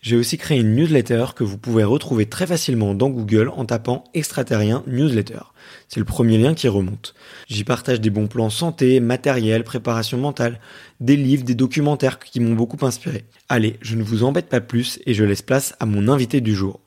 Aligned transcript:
j'ai 0.00 0.16
aussi 0.16 0.38
créé 0.38 0.60
une 0.60 0.74
newsletter 0.74 1.26
que 1.36 1.44
vous 1.44 1.58
pouvez 1.58 1.84
retrouver 1.84 2.26
très 2.26 2.46
facilement 2.46 2.94
dans 2.94 3.10
Google 3.10 3.50
en 3.50 3.64
tapant 3.66 4.04
extraterrien 4.14 4.82
newsletter. 4.86 5.40
C'est 5.88 6.00
le 6.00 6.06
premier 6.06 6.38
lien 6.38 6.54
qui 6.54 6.68
remonte. 6.68 7.14
J'y 7.48 7.64
partage 7.64 8.00
des 8.00 8.10
bons 8.10 8.26
plans 8.26 8.50
santé, 8.50 9.00
matériel, 9.00 9.62
préparation 9.62 10.16
mentale, 10.18 10.58
des 11.00 11.16
livres, 11.16 11.44
des 11.44 11.54
documentaires 11.54 12.18
qui 12.18 12.40
m'ont 12.40 12.54
beaucoup 12.54 12.84
inspiré. 12.84 13.24
Allez, 13.48 13.76
je 13.82 13.96
ne 13.96 14.02
vous 14.02 14.24
embête 14.24 14.48
pas 14.48 14.60
plus 14.60 15.00
et 15.04 15.14
je 15.14 15.24
laisse 15.24 15.42
place 15.42 15.74
à 15.80 15.86
mon 15.86 16.08
invité 16.08 16.40
du 16.40 16.54
jour. 16.54 16.80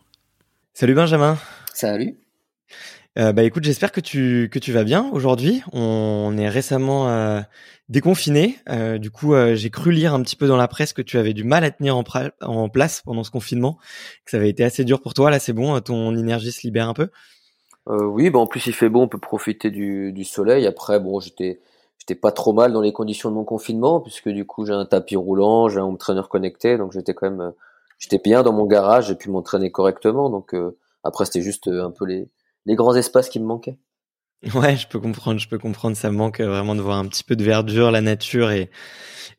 Salut 0.74 0.96
Benjamin. 0.96 1.38
Salut. 1.74 2.16
Euh, 3.20 3.32
bah 3.32 3.44
écoute, 3.44 3.64
j'espère 3.64 3.92
que 3.92 4.02
tu 4.02 4.50
que 4.52 4.58
tu 4.58 4.72
vas 4.72 4.84
bien 4.84 5.08
aujourd'hui. 5.12 5.62
On 5.72 6.36
est 6.36 6.50
récemment 6.50 7.10
euh, 7.10 7.42
déconfiné. 7.90 8.58
Euh, 8.70 8.98
du 8.98 9.12
coup, 9.12 9.34
euh, 9.34 9.56
j'ai 9.56 9.70
cru 9.70 9.92
lire 9.92 10.14
un 10.14 10.22
petit 10.22 10.36
peu 10.36 10.48
dans 10.48 10.58
la 10.58 10.68
presse 10.68 10.94
que 10.94 11.02
tu 11.02 11.18
avais 11.18 11.34
du 11.34 11.44
mal 11.44 11.64
à 11.64 11.72
tenir 11.72 11.98
en, 11.98 12.04
en, 12.42 12.70
place 12.70 13.02
pendant 13.02 13.24
ce 13.24 13.32
confinement, 13.32 13.78
que 14.26 14.32
ça 14.32 14.38
avait 14.38 14.50
été 14.50 14.64
assez 14.64 14.84
dur 14.84 15.02
pour 15.02 15.14
toi. 15.14 15.30
Là, 15.30 15.40
c'est 15.40 15.54
bon, 15.54 15.80
ton 15.82 16.16
énergie 16.16 16.52
se 16.52 16.62
libère 16.62 16.90
un 16.90 16.94
peu? 16.94 17.10
Euh, 17.90 18.06
oui, 18.06 18.30
bah 18.30 18.40
en 18.40 18.48
plus 18.48 18.66
il 18.68 18.74
fait 18.74 18.88
beau, 18.88 19.02
on 19.02 19.10
peut 19.10 19.20
profiter 19.20 19.70
du, 19.70 20.14
du 20.14 20.24
soleil. 20.24 20.66
Après, 20.68 21.00
bon, 21.00 21.20
j'étais 21.20 21.62
j'étais 22.00 22.16
pas 22.16 22.32
trop 22.32 22.54
mal 22.54 22.74
dans 22.74 22.82
les 22.82 22.94
conditions 22.94 23.30
de 23.30 23.36
mon 23.36 23.44
confinement 23.46 24.02
puisque 24.02 24.30
du 24.30 24.46
coup 24.46 24.66
j'ai 24.66 24.74
un 24.74 24.86
tapis 24.86 25.16
roulant, 25.16 25.70
j'ai 25.70 25.80
un 25.80 25.84
home 25.84 25.98
trainer 25.98 26.22
connecté, 26.30 26.78
donc 26.78 26.94
j'étais 26.94 27.14
quand 27.14 27.30
même 27.30 27.54
j'étais 28.00 28.20
bien 28.20 28.44
dans 28.44 28.54
mon 28.54 28.66
garage, 28.66 29.08
j'ai 29.08 29.16
pu 29.16 29.30
m'entraîner 29.30 29.70
correctement. 29.72 30.30
Donc 30.30 30.56
après 31.04 31.26
c'était 31.26 31.42
juste 31.42 31.68
un 31.68 31.92
peu 31.92 32.06
les 32.06 32.30
les 32.66 32.76
grands 32.76 32.96
espaces 32.96 33.30
qui 33.30 33.40
me 33.42 33.46
manquaient. 33.46 33.78
Ouais, 34.54 34.76
je 34.76 34.88
peux 34.88 35.00
comprendre, 35.00 35.40
je 35.40 35.48
peux 35.48 35.58
comprendre. 35.58 35.96
Ça 35.96 36.12
manque 36.12 36.42
vraiment 36.42 36.76
de 36.76 36.82
voir 36.82 36.98
un 36.98 37.06
petit 37.08 37.24
peu 37.24 37.36
de 37.36 37.44
verdure, 37.44 37.92
la 37.92 38.02
nature 38.02 38.52
et 38.52 38.70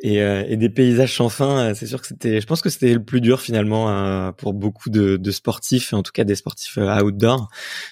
et, 0.00 0.22
euh, 0.22 0.44
et 0.48 0.56
des 0.56 0.70
paysages 0.70 1.14
sans 1.16 1.28
fin. 1.28 1.74
C'est 1.74 1.86
sûr 1.86 2.00
que 2.00 2.06
c'était, 2.06 2.40
je 2.40 2.46
pense 2.46 2.62
que 2.62 2.70
c'était 2.70 2.94
le 2.94 3.04
plus 3.04 3.20
dur 3.20 3.40
finalement 3.40 3.90
euh, 3.90 4.32
pour 4.32 4.54
beaucoup 4.54 4.90
de, 4.90 5.16
de, 5.16 5.30
sportifs, 5.30 5.92
en 5.92 6.02
tout 6.02 6.12
cas 6.12 6.24
des 6.24 6.34
sportifs 6.36 6.78
euh, 6.78 7.02
outdoor. 7.02 7.48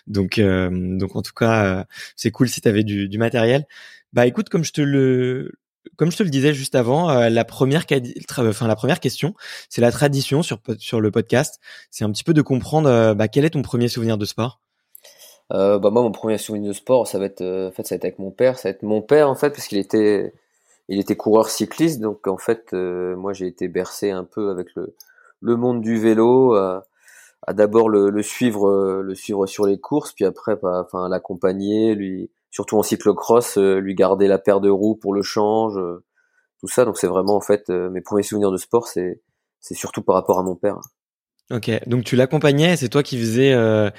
Donc 0.06 0.40
donc 0.40 1.16
en 1.16 1.22
tout 1.22 1.34
cas, 1.34 1.86
c'est 2.16 2.30
cool 2.30 2.48
si 2.48 2.60
tu 2.60 2.68
avais 2.68 2.84
du, 2.84 3.08
du 3.08 3.18
matériel. 3.18 3.66
Bah 4.12 4.26
écoute, 4.26 4.48
comme 4.48 4.64
je 4.64 4.72
te 4.72 4.80
le 4.80 5.52
comme 5.96 6.10
je 6.12 6.16
te 6.16 6.22
le 6.22 6.30
disais 6.30 6.54
juste 6.54 6.74
avant, 6.74 7.28
la 7.28 7.44
première, 7.44 7.84
enfin 8.38 8.68
la 8.68 8.76
première 8.76 9.00
question, 9.00 9.34
c'est 9.68 9.80
la 9.80 9.92
tradition 9.92 10.42
sur 10.42 10.60
sur 10.78 11.00
le 11.00 11.10
podcast. 11.10 11.60
C'est 11.90 12.04
un 12.04 12.12
petit 12.12 12.24
peu 12.24 12.34
de 12.34 12.42
comprendre 12.42 13.14
bah, 13.14 13.28
quel 13.28 13.44
est 13.44 13.50
ton 13.50 13.62
premier 13.62 13.88
souvenir 13.88 14.18
de 14.18 14.24
sport? 14.24 14.60
Euh, 15.52 15.78
bah 15.78 15.90
moi, 15.90 16.02
mon 16.02 16.12
premier 16.12 16.38
souvenir 16.38 16.68
de 16.68 16.72
sport, 16.72 17.06
ça 17.06 17.18
va 17.18 17.26
être, 17.26 17.42
euh, 17.42 17.68
en 17.68 17.72
fait, 17.72 17.86
ça 17.86 17.94
va 17.94 17.96
être 17.96 18.04
avec 18.04 18.18
mon 18.18 18.30
père. 18.30 18.58
Ça 18.58 18.68
va 18.68 18.74
être 18.74 18.82
mon 18.82 19.02
père, 19.02 19.28
en 19.28 19.34
fait, 19.34 19.50
parce 19.50 19.66
qu'il 19.66 19.78
était, 19.78 20.32
il 20.88 20.98
était 21.00 21.16
coureur 21.16 21.48
cycliste. 21.50 22.00
Donc, 22.00 22.26
en 22.26 22.38
fait, 22.38 22.72
euh, 22.72 23.16
moi, 23.16 23.32
j'ai 23.32 23.46
été 23.46 23.68
bercé 23.68 24.10
un 24.10 24.24
peu 24.24 24.50
avec 24.50 24.68
le, 24.76 24.94
le 25.41 25.56
monde 25.56 25.80
du 25.82 25.98
vélo, 25.98 26.54
à 26.54 26.84
d'abord 27.54 27.88
le, 27.88 28.10
le, 28.10 28.22
suivre, 28.22 29.02
le 29.02 29.14
suivre 29.14 29.46
sur 29.46 29.66
les 29.66 29.78
courses, 29.80 30.12
puis 30.12 30.24
après, 30.24 30.56
bah, 30.56 30.84
enfin, 30.86 31.08
l'accompagner, 31.08 31.94
lui, 31.94 32.30
surtout 32.50 32.78
en 32.78 32.82
cyclocross, 32.82 33.58
lui 33.58 33.94
garder 33.94 34.28
la 34.28 34.38
paire 34.38 34.60
de 34.60 34.70
roues 34.70 34.94
pour 34.96 35.12
le 35.14 35.22
change, 35.22 35.78
tout 36.60 36.68
ça. 36.68 36.84
Donc, 36.84 36.98
c'est 36.98 37.08
vraiment, 37.08 37.36
en 37.36 37.41
fait, 37.41 37.68
mes 37.68 38.00
premiers 38.00 38.22
souvenirs 38.22 38.52
de 38.52 38.56
sport, 38.58 38.86
c'est, 38.86 39.20
c'est 39.60 39.74
surtout 39.74 40.02
par 40.02 40.14
rapport 40.14 40.38
à 40.38 40.42
mon 40.44 40.54
père. 40.56 40.78
Ok, 41.50 41.70
donc 41.86 42.04
tu 42.04 42.16
l'accompagnais, 42.16 42.76
c'est 42.76 42.88
toi 42.88 43.03
qui 43.03 43.19
faisais 43.19 43.53
euh, 43.53 43.91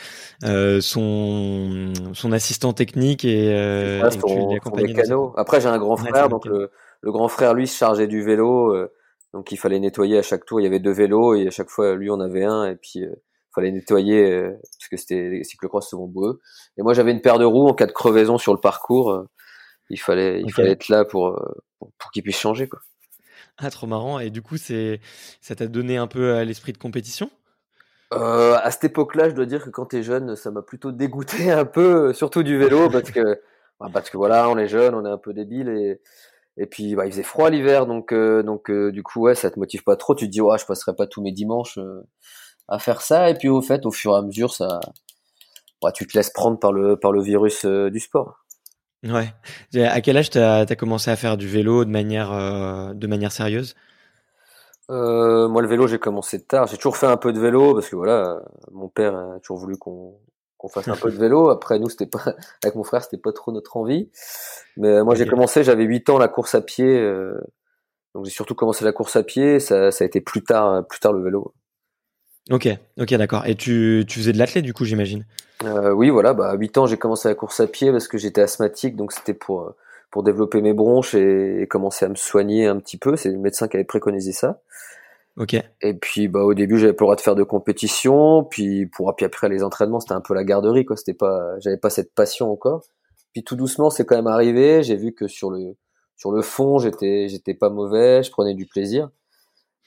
euh, 0.44 0.82
son 0.82 1.94
son 2.14 2.32
assistant 2.32 2.74
technique 2.74 3.26
et, 3.26 3.54
euh, 3.54 4.10
tu 4.10 4.54
l'accompagnais. 4.54 4.96
Après 5.36 5.62
j'ai 5.62 5.68
un 5.68 5.78
grand 5.78 5.98
frère, 5.98 6.30
donc 6.30 6.46
le, 6.46 6.72
le, 7.02 7.12
grand 7.12 7.28
frère 7.28 7.54
lui 7.54 7.68
se 7.68 7.78
chargeait 7.78 8.08
du 8.08 8.24
vélo, 8.24 8.74
euh, 8.74 8.92
donc 9.34 9.52
il 9.52 9.58
fallait 9.58 9.80
nettoyer 9.80 10.18
à 10.18 10.22
chaque 10.24 10.46
tour. 10.46 10.62
Il 10.62 10.64
y 10.64 10.68
avait 10.68 10.80
deux 10.80 10.94
vélos 10.94 11.36
et 11.36 11.48
à 11.48 11.52
chaque 11.52 11.70
fois 11.70 11.96
lui 11.96 12.10
on 12.10 12.20
avait 12.22 12.46
un 12.46 12.66
et 12.66 12.76
puis 12.76 13.02
il 13.02 13.12
fallait 13.54 13.72
nettoyer 13.72 14.42
parce 14.42 14.88
que 14.90 14.98
c'était 14.98 15.30
les 15.30 15.44
cyclocross 15.44 15.90
souvent 15.90 16.08
boueux. 16.08 16.40
Et 16.78 16.82
moi 16.82 16.94
j'avais 16.94 17.12
une 17.12 17.22
paire 17.22 17.40
de 17.40 17.46
roues 17.46 17.68
en 17.68 17.74
cas 17.74 17.86
de 17.86 17.92
crevaison 17.92 18.40
sur 18.40 18.54
le 18.54 18.60
parcours, 18.60 19.26
il 19.90 20.00
fallait 20.00 20.42
il 20.42 20.52
fallait 20.52 20.72
être 20.72 20.88
là 20.88 21.06
pour 21.06 21.40
pour, 21.78 21.92
pour 22.00 22.12
qu'il 22.12 22.24
puisse 22.24 22.40
changer 22.40 22.68
quoi. 22.68 22.80
Ah 23.58 23.70
trop 23.70 23.88
marrant 23.88 24.20
et 24.20 24.30
du 24.30 24.42
coup 24.42 24.58
c'est 24.58 25.00
ça 25.42 25.56
t'a 25.56 25.68
donné 25.68 25.98
un 25.98 26.08
peu 26.08 26.42
l'esprit 26.42 26.74
de 26.74 26.78
compétition? 26.78 27.30
Euh, 28.14 28.58
à 28.62 28.70
cette 28.72 28.84
époque-là, 28.86 29.30
je 29.30 29.36
dois 29.36 29.46
dire 29.46 29.64
que 29.64 29.70
quand 29.70 29.88
t'es 29.88 30.04
jeune, 30.04 30.36
ça 30.36 30.52
m'a 30.52 30.62
plutôt 30.62 30.92
dégoûté 30.92 31.52
un 31.52 31.66
peu, 31.66 32.14
surtout 32.14 32.44
du 32.44 32.58
vélo, 32.58 32.90
parce 32.90 33.12
que 33.12 33.42
bah, 33.80 33.90
parce 33.92 34.10
que 34.10 34.18
voilà, 34.18 34.50
on 34.50 34.58
est 34.58 34.68
jeune, 34.68 34.94
on 34.96 35.06
est 35.06 35.10
un 35.10 35.18
peu 35.18 35.34
débile 35.34 35.70
et 35.70 36.02
et 36.58 36.68
puis 36.68 36.96
bah, 36.96 37.08
il 37.08 37.12
faisait 37.12 37.24
froid 37.24 37.50
l'hiver, 37.50 37.88
donc 37.88 38.12
euh, 38.14 38.44
donc 38.44 38.70
euh, 38.70 38.92
du 38.92 39.02
coup 39.02 39.22
ouais, 39.22 39.36
ça 39.36 39.50
te 39.50 39.60
motive 39.60 39.84
pas 39.84 39.96
trop. 39.96 40.16
Tu 40.16 40.26
te 40.26 40.32
dis 40.32 40.42
ouais, 40.42 40.58
je 40.58 40.66
passerai 40.66 40.96
pas 40.96 41.08
tous 41.08 41.22
mes 41.22 41.32
dimanches 41.32 41.80
à 42.68 42.80
faire 42.80 43.02
ça, 43.02 43.30
et 43.30 43.36
puis 43.36 43.50
au 43.50 43.62
fait, 43.62 43.86
au 43.86 43.92
fur 43.92 44.14
et 44.14 44.18
à 44.18 44.22
mesure, 44.22 44.54
ça, 44.54 44.80
bah, 45.82 45.92
tu 45.92 46.08
te 46.08 46.18
laisses 46.18 46.32
prendre 46.32 46.60
par 46.60 46.72
le 46.72 46.98
par 46.98 47.12
le 47.12 47.22
virus 47.22 47.66
du 47.66 48.00
sport. 48.00 48.43
Ouais. 49.04 49.34
À 49.76 50.02
quel 50.02 50.18
âge 50.18 50.30
t'as 50.30 50.62
as 50.62 50.76
commencé 50.76 51.12
à 51.12 51.16
faire 51.16 51.38
du 51.38 51.48
vélo 51.48 51.86
de 51.86 51.90
manière 51.90 52.32
de 52.94 53.08
manière 53.08 53.32
sérieuse? 53.32 53.76
Euh, 54.90 55.48
moi, 55.48 55.62
le 55.62 55.68
vélo, 55.68 55.88
j'ai 55.88 56.00
commencé 56.00 56.44
tard. 56.44 56.68
J'ai 56.68 56.78
toujours 56.78 56.98
fait 56.98 57.08
un 57.08 57.18
peu 57.18 57.32
de 57.34 57.40
vélo 57.40 57.74
parce 57.74 57.90
que 57.90 57.96
voilà, 57.96 58.42
mon 58.72 58.90
père 58.90 59.16
a 59.16 59.40
toujours 59.40 59.58
voulu 59.58 59.78
qu'on 59.78 60.18
qu'on 60.58 60.70
fasse 60.70 60.88
un 60.88 60.96
peu 60.96 61.12
de 61.12 61.18
vélo. 61.18 61.50
Après, 61.50 61.80
nous, 61.80 61.90
c'était 61.90 62.06
pas 62.06 62.24
avec 62.64 62.76
mon 62.76 62.84
frère, 62.84 63.04
c'était 63.04 63.18
pas 63.18 63.34
trop 63.34 63.52
notre 63.52 63.78
envie. 63.78 64.10
Mais 64.78 65.04
moi, 65.04 65.16
j'ai 65.16 65.28
commencé, 65.28 65.64
j'avais 65.64 65.84
8 65.84 66.10
ans 66.10 66.18
la 66.18 66.28
course 66.28 66.56
à 66.56 66.62
pied. 66.62 67.00
Euh, 67.00 67.40
donc, 68.16 68.26
j'ai 68.26 68.32
surtout 68.32 68.56
commencé 68.56 68.86
la 68.86 68.94
course 68.94 69.16
à 69.16 69.24
pied. 69.24 69.60
Ça, 69.60 69.92
ça 69.92 70.04
a 70.04 70.08
été 70.08 70.22
plus 70.22 70.44
tard, 70.44 70.86
plus 70.88 71.00
tard 71.00 71.14
le 71.14 71.24
vélo. 71.24 71.54
Ok, 72.52 72.68
ok, 73.00 73.14
d'accord. 73.16 73.46
Et 73.46 73.56
tu, 73.56 74.04
tu 74.08 74.20
faisais 74.20 74.34
de 74.34 74.38
l'athlète 74.38 74.66
du 74.66 74.74
coup, 74.74 74.84
j'imagine? 74.84 75.26
Euh, 75.64 75.92
oui, 75.92 76.10
voilà. 76.10 76.34
Bah, 76.34 76.50
à 76.50 76.56
8 76.56 76.78
ans, 76.78 76.86
j'ai 76.86 76.98
commencé 76.98 77.28
la 77.30 77.36
course 77.36 77.60
à 77.60 77.68
pied 77.68 77.92
parce 77.92 78.08
que 78.08 78.18
j'étais 78.18 78.42
asthmatique, 78.42 78.96
donc 78.96 79.12
c'était 79.12 79.34
pour 79.34 79.76
pour 80.14 80.22
développer 80.22 80.62
mes 80.62 80.74
bronches 80.74 81.16
et, 81.16 81.66
commencer 81.68 82.06
à 82.06 82.10
me 82.10 82.16
soigner 82.16 82.68
un 82.68 82.78
petit 82.78 82.98
peu. 82.98 83.16
C'est 83.16 83.32
le 83.32 83.40
médecin 83.40 83.68
qui 83.68 83.78
avait 83.78 83.84
préconisé 83.84 84.32
ça. 84.32 84.62
Ok. 85.38 85.56
Et 85.82 85.94
puis 85.96 86.28
bah 86.28 86.44
au 86.44 86.54
début 86.54 86.78
j'avais 86.78 86.94
pas 86.94 87.04
le 87.04 87.08
droit 87.08 87.16
de 87.16 87.22
faire 87.22 87.34
de 87.34 87.42
compétition, 87.42 88.44
puis 88.44 88.86
pour 88.86 89.16
puis 89.16 89.26
après 89.26 89.50
les 89.50 89.64
entraînements 89.64 90.00
c'était 90.00 90.14
un 90.14 90.22
peu 90.22 90.36
la 90.36 90.44
garderie 90.44 90.86
quoi. 90.86 90.96
C'était 90.96 91.16
pas, 91.16 91.60
j'avais 91.60 91.78
pas 91.78 91.90
cette 91.90 92.14
passion 92.14 92.52
encore. 92.52 92.84
Puis 93.34 93.44
tout 93.44 93.56
doucement 93.56 93.90
c'est 93.90 94.06
quand 94.06 94.16
même 94.16 94.28
arrivé. 94.28 94.84
J'ai 94.84 94.96
vu 94.96 95.14
que 95.14 95.28
sur 95.28 95.50
le 95.50 95.76
sur 96.16 96.32
le 96.32 96.44
fond 96.44 96.78
j'étais 96.78 97.28
j'étais 97.30 97.56
pas 97.56 97.72
mauvais, 97.72 98.22
je 98.22 98.30
prenais 98.30 98.54
du 98.54 98.68
plaisir. 98.68 99.10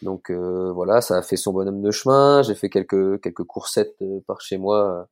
Donc 0.02 0.30
euh, 0.30 0.72
voilà, 0.72 1.00
ça 1.00 1.16
a 1.18 1.22
fait 1.22 1.36
son 1.36 1.52
bonhomme 1.52 1.82
de 1.82 1.90
chemin. 1.90 2.42
J'ai 2.42 2.54
fait 2.54 2.68
quelques 2.70 3.20
quelques 3.22 3.44
coursettes 3.44 3.96
euh, 4.02 4.20
par 4.26 4.40
chez 4.40 4.58
moi. 4.58 5.08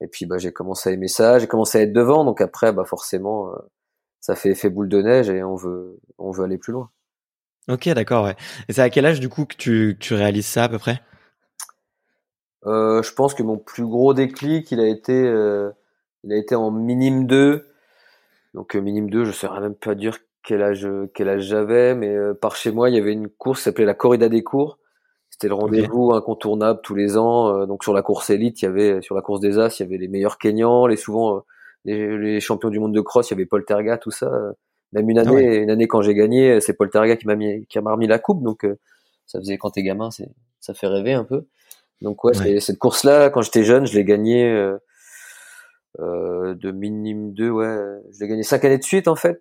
Et 0.00 0.08
puis 0.08 0.26
bah 0.26 0.38
j'ai 0.38 0.52
commencé 0.52 0.90
à 0.90 0.92
aimer 0.92 1.08
ça. 1.08 1.38
J'ai 1.38 1.48
commencé 1.48 1.78
à 1.78 1.82
être 1.82 1.92
devant. 1.92 2.24
Donc 2.24 2.40
après 2.40 2.72
bah 2.72 2.84
forcément 2.84 3.52
euh, 3.52 3.56
ça 4.20 4.36
fait 4.36 4.50
effet 4.50 4.70
boule 4.70 4.88
de 4.88 5.02
neige 5.02 5.28
et 5.28 5.42
on 5.42 5.56
veut, 5.56 6.00
on 6.16 6.30
veut 6.30 6.44
aller 6.44 6.56
plus 6.56 6.72
loin. 6.72 6.90
Ok, 7.68 7.88
d'accord, 7.90 8.24
ouais. 8.24 8.36
Et 8.68 8.72
c'est 8.72 8.80
à 8.82 8.90
quel 8.90 9.06
âge 9.06 9.20
du 9.20 9.28
coup 9.28 9.44
que 9.44 9.56
tu, 9.56 9.96
tu 10.00 10.14
réalises 10.14 10.46
ça 10.46 10.64
à 10.64 10.68
peu 10.68 10.78
près? 10.78 11.00
Euh, 12.66 13.02
Je 13.02 13.12
pense 13.12 13.34
que 13.34 13.42
mon 13.42 13.58
plus 13.58 13.84
gros 13.86 14.14
déclic, 14.14 14.70
il 14.70 14.80
a 14.80 14.86
été, 14.88 15.12
euh, 15.12 15.70
il 16.24 16.32
a 16.32 16.36
été 16.36 16.54
en 16.54 16.70
minime 16.70 17.26
2. 17.26 17.66
Donc 18.54 18.76
euh, 18.76 18.80
minime 18.80 19.10
2, 19.10 19.24
je 19.24 19.32
saurais 19.32 19.60
même 19.60 19.74
pas 19.74 19.94
dire 19.94 20.18
quel 20.44 20.62
âge, 20.62 20.88
quel 21.14 21.28
âge 21.28 21.42
j'avais, 21.42 21.94
mais 21.94 22.08
euh, 22.08 22.34
par 22.34 22.56
chez 22.56 22.72
moi, 22.72 22.90
il 22.90 22.96
y 22.96 22.98
avait 22.98 23.12
une 23.12 23.28
course 23.28 23.60
qui 23.60 23.64
s'appelait 23.64 23.84
la 23.84 23.94
corrida 23.94 24.28
des 24.28 24.42
cours. 24.42 24.78
C'était 25.30 25.48
le 25.48 25.54
rendez-vous 25.54 26.12
incontournable 26.12 26.80
tous 26.82 26.94
les 26.94 27.16
ans. 27.16 27.66
donc 27.66 27.84
sur 27.84 27.94
la 27.94 28.02
course 28.02 28.30
élite, 28.30 28.60
il 28.62 28.66
y 28.66 28.68
avait 28.68 29.00
sur 29.00 29.14
la 29.14 29.22
course 29.22 29.40
des 29.40 29.58
As, 29.58 29.80
il 29.80 29.82
y 29.82 29.86
avait 29.86 29.96
les 29.96 30.06
meilleurs 30.06 30.36
Kenyans, 30.38 30.86
les 30.86 30.96
souvent 30.96 31.42
les, 31.84 32.40
champions 32.40 32.70
du 32.70 32.78
monde 32.78 32.94
de 32.94 33.00
cross, 33.00 33.30
il 33.30 33.32
y 33.32 33.36
avait 33.36 33.46
Paul 33.46 33.64
Terga, 33.64 33.98
tout 33.98 34.10
ça. 34.10 34.30
Même 34.92 35.08
une 35.08 35.18
ah 35.18 35.22
année, 35.22 35.56
une 35.56 35.70
année 35.70 35.88
quand 35.88 36.02
j'ai 36.02 36.14
gagné, 36.14 36.60
c'est 36.60 36.74
Paul 36.74 36.90
Terga 36.90 37.16
qui 37.16 37.26
m'a 37.26 37.34
mis, 37.34 37.66
qui 37.66 37.78
m'a 37.80 37.92
remis 37.92 38.06
la 38.06 38.18
coupe, 38.18 38.42
donc 38.42 38.64
euh, 38.64 38.78
ça 39.26 39.38
faisait 39.38 39.56
quand 39.56 39.70
t'es 39.70 39.82
gamin, 39.82 40.10
c'est, 40.10 40.28
ça 40.60 40.74
fait 40.74 40.86
rêver 40.86 41.14
un 41.14 41.24
peu. 41.24 41.46
Donc 42.02 42.24
ouais, 42.24 42.60
cette 42.60 42.78
course-là, 42.78 43.30
quand 43.30 43.42
j'étais 43.42 43.64
jeune, 43.64 43.86
je 43.86 43.94
l'ai 43.94 44.04
gagné 44.04 44.44
euh, 44.50 44.76
euh, 46.00 46.54
de 46.54 46.70
minime 46.72 47.32
2, 47.32 47.50
ouais, 47.50 47.78
je 48.12 48.20
l'ai 48.20 48.28
gagné 48.28 48.42
cinq 48.42 48.64
années 48.64 48.78
de 48.78 48.84
suite 48.84 49.08
en 49.08 49.16
fait. 49.16 49.40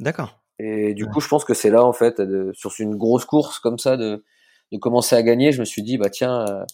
D'accord. 0.00 0.40
Et 0.58 0.94
du 0.94 1.06
coup, 1.06 1.20
je 1.20 1.28
pense 1.28 1.44
que 1.44 1.54
c'est 1.54 1.70
là 1.70 1.84
en 1.84 1.92
fait, 1.92 2.20
de, 2.20 2.52
sur 2.54 2.72
une 2.78 2.96
grosse 2.96 3.24
course 3.24 3.58
comme 3.58 3.78
ça, 3.78 3.96
de, 3.96 4.24
de 4.72 4.78
commencer 4.78 5.16
à 5.16 5.22
gagner, 5.22 5.52
je 5.52 5.60
me 5.60 5.64
suis 5.64 5.82
dit 5.82 5.98
bah 5.98 6.10
tiens, 6.10 6.64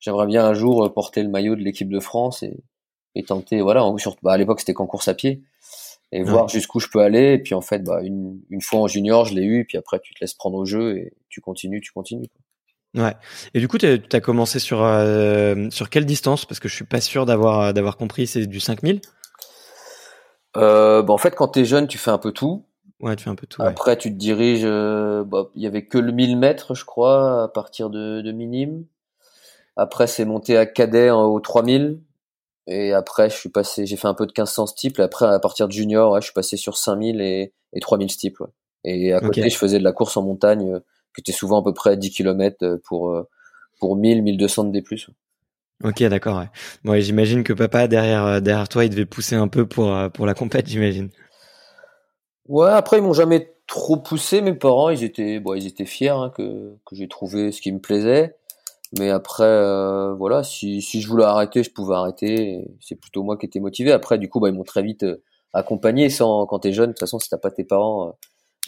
j'aimerais 0.00 0.26
bien 0.26 0.44
un 0.44 0.54
jour 0.54 0.92
porter 0.94 1.22
le 1.22 1.28
maillot 1.28 1.54
de 1.54 1.62
l'équipe 1.62 1.90
de 1.90 2.00
France 2.00 2.42
et, 2.42 2.56
et 3.14 3.22
tenter, 3.22 3.60
voilà, 3.60 3.84
en, 3.84 3.96
bah, 4.22 4.32
à 4.32 4.36
l'époque 4.38 4.60
c'était 4.60 4.74
qu'en 4.74 4.86
course 4.86 5.08
à 5.08 5.14
pied, 5.14 5.42
et 6.12 6.22
voir 6.22 6.48
jusqu'où 6.48 6.80
je 6.80 6.88
peux 6.88 7.00
aller. 7.00 7.34
Et 7.34 7.38
puis 7.38 7.54
en 7.54 7.60
fait, 7.60 7.82
bah, 7.82 8.00
une, 8.02 8.40
une 8.50 8.60
fois 8.60 8.80
en 8.80 8.86
junior, 8.86 9.24
je 9.24 9.34
l'ai 9.34 9.42
eu, 9.42 9.60
et 9.60 9.64
puis 9.64 9.78
après 9.78 10.00
tu 10.00 10.14
te 10.14 10.20
laisses 10.20 10.34
prendre 10.34 10.56
au 10.56 10.64
jeu 10.64 10.98
et 10.98 11.12
tu 11.28 11.40
continues, 11.40 11.80
tu 11.80 11.92
continues. 11.92 12.28
Quoi. 12.28 13.04
Ouais. 13.04 13.14
Et 13.52 13.60
du 13.60 13.68
coup, 13.68 13.78
tu 13.78 13.86
as 13.86 14.20
commencé 14.20 14.58
sur 14.58 14.82
euh, 14.82 15.68
sur 15.70 15.90
quelle 15.90 16.06
distance? 16.06 16.46
Parce 16.46 16.60
que 16.60 16.68
je 16.68 16.74
suis 16.74 16.84
pas 16.84 17.00
sûr 17.00 17.26
d'avoir 17.26 17.74
d'avoir 17.74 17.96
compris. 17.96 18.26
C'est 18.26 18.46
du 18.46 18.60
5000 18.60 19.00
euh, 20.56 21.02
bah, 21.02 21.12
En 21.12 21.18
fait, 21.18 21.34
quand 21.34 21.48
tu 21.48 21.60
es 21.60 21.64
jeune, 21.64 21.86
tu 21.86 21.98
fais 21.98 22.10
un 22.10 22.18
peu 22.18 22.32
tout. 22.32 22.64
Ouais, 23.00 23.14
tu 23.16 23.24
fais 23.24 23.30
un 23.30 23.34
peu 23.34 23.46
tout. 23.46 23.62
Après, 23.62 23.96
tu 23.96 24.10
te 24.10 24.16
diriges. 24.16 24.64
Euh, 24.64 25.24
bah, 25.24 25.50
il 25.54 25.62
y 25.62 25.66
avait 25.66 25.86
que 25.86 25.98
le 25.98 26.12
1000 26.12 26.36
mètres, 26.38 26.74
je 26.74 26.84
crois, 26.84 27.44
à 27.44 27.48
partir 27.48 27.90
de, 27.90 28.20
de 28.20 28.32
minime. 28.32 28.84
Après, 29.76 30.06
c'est 30.06 30.24
monté 30.24 30.56
à 30.56 30.66
cadet 30.66 31.10
au 31.10 31.38
3000. 31.38 32.00
Et 32.66 32.92
après, 32.92 33.30
je 33.30 33.36
suis 33.36 33.48
passé, 33.48 33.86
j'ai 33.86 33.96
fait 33.96 34.08
un 34.08 34.14
peu 34.14 34.26
de 34.26 34.32
1500 34.32 34.66
steeple. 34.66 35.02
Après, 35.02 35.26
à 35.26 35.38
partir 35.38 35.68
de 35.68 35.72
junior, 35.72 36.12
ouais, 36.12 36.20
je 36.20 36.26
suis 36.26 36.34
passé 36.34 36.56
sur 36.56 36.76
5000 36.76 37.20
et, 37.20 37.52
et 37.72 37.80
3000 37.80 38.10
steeple. 38.10 38.42
Ouais. 38.42 38.48
Et 38.84 39.12
à 39.12 39.20
côté, 39.20 39.48
je 39.48 39.56
faisais 39.56 39.78
de 39.78 39.84
la 39.84 39.92
course 39.92 40.16
en 40.16 40.22
montagne, 40.22 40.72
euh, 40.72 40.80
qui 41.14 41.20
était 41.20 41.32
souvent 41.32 41.60
à 41.60 41.64
peu 41.64 41.74
près 41.74 41.96
10 41.96 42.10
km 42.10 42.56
euh, 42.62 42.78
pour, 42.84 43.10
euh, 43.10 43.28
pour 43.80 43.96
1000, 43.96 44.22
1200 44.22 44.64
de 44.64 44.70
D+. 44.72 44.84
Ok, 45.84 46.02
d'accord. 46.04 46.38
Ouais. 46.38 46.48
Bon, 46.84 46.98
j'imagine 47.00 47.44
que 47.44 47.52
papa 47.52 47.86
derrière 47.88 48.40
derrière 48.40 48.68
toi, 48.68 48.84
il 48.84 48.90
devait 48.90 49.06
pousser 49.06 49.36
un 49.36 49.48
peu 49.48 49.66
pour 49.66 49.94
pour 50.14 50.26
la 50.26 50.34
compète, 50.34 50.66
j'imagine. 50.68 51.10
Ouais. 52.48 52.70
Après, 52.70 52.98
ils 52.98 53.02
m'ont 53.02 53.12
jamais 53.12 53.54
trop 53.66 53.96
poussé. 53.96 54.40
Mes 54.40 54.54
parents, 54.54 54.90
ils 54.90 55.04
étaient 55.04 55.38
bon, 55.40 55.54
ils 55.54 55.66
étaient 55.66 55.84
fiers 55.84 56.08
hein, 56.10 56.32
que 56.34 56.74
que 56.86 56.96
j'ai 56.96 57.08
trouvé 57.08 57.52
ce 57.52 57.60
qui 57.60 57.72
me 57.72 57.78
plaisait. 57.80 58.36
Mais 58.98 59.10
après, 59.10 59.44
euh, 59.44 60.14
voilà, 60.14 60.42
si, 60.44 60.80
si 60.80 61.00
je 61.00 61.08
voulais 61.08 61.24
arrêter, 61.24 61.62
je 61.62 61.70
pouvais 61.70 61.94
arrêter. 61.94 62.64
C'est 62.80 62.94
plutôt 62.94 63.22
moi 63.22 63.36
qui 63.36 63.46
étais 63.46 63.60
motivé. 63.60 63.92
Après, 63.92 64.18
du 64.18 64.28
coup, 64.28 64.40
bah, 64.40 64.48
ils 64.48 64.54
m'ont 64.54 64.64
très 64.64 64.82
vite 64.82 65.02
euh, 65.02 65.22
accompagné. 65.52 66.08
Sans, 66.08 66.46
quand 66.46 66.60
t'es 66.60 66.72
jeune, 66.72 66.88
de 66.88 66.92
toute 66.92 67.00
façon, 67.00 67.18
si 67.18 67.28
t'as 67.28 67.38
pas 67.38 67.50
tes 67.50 67.64
parents 67.64 68.08
euh, 68.08 68.12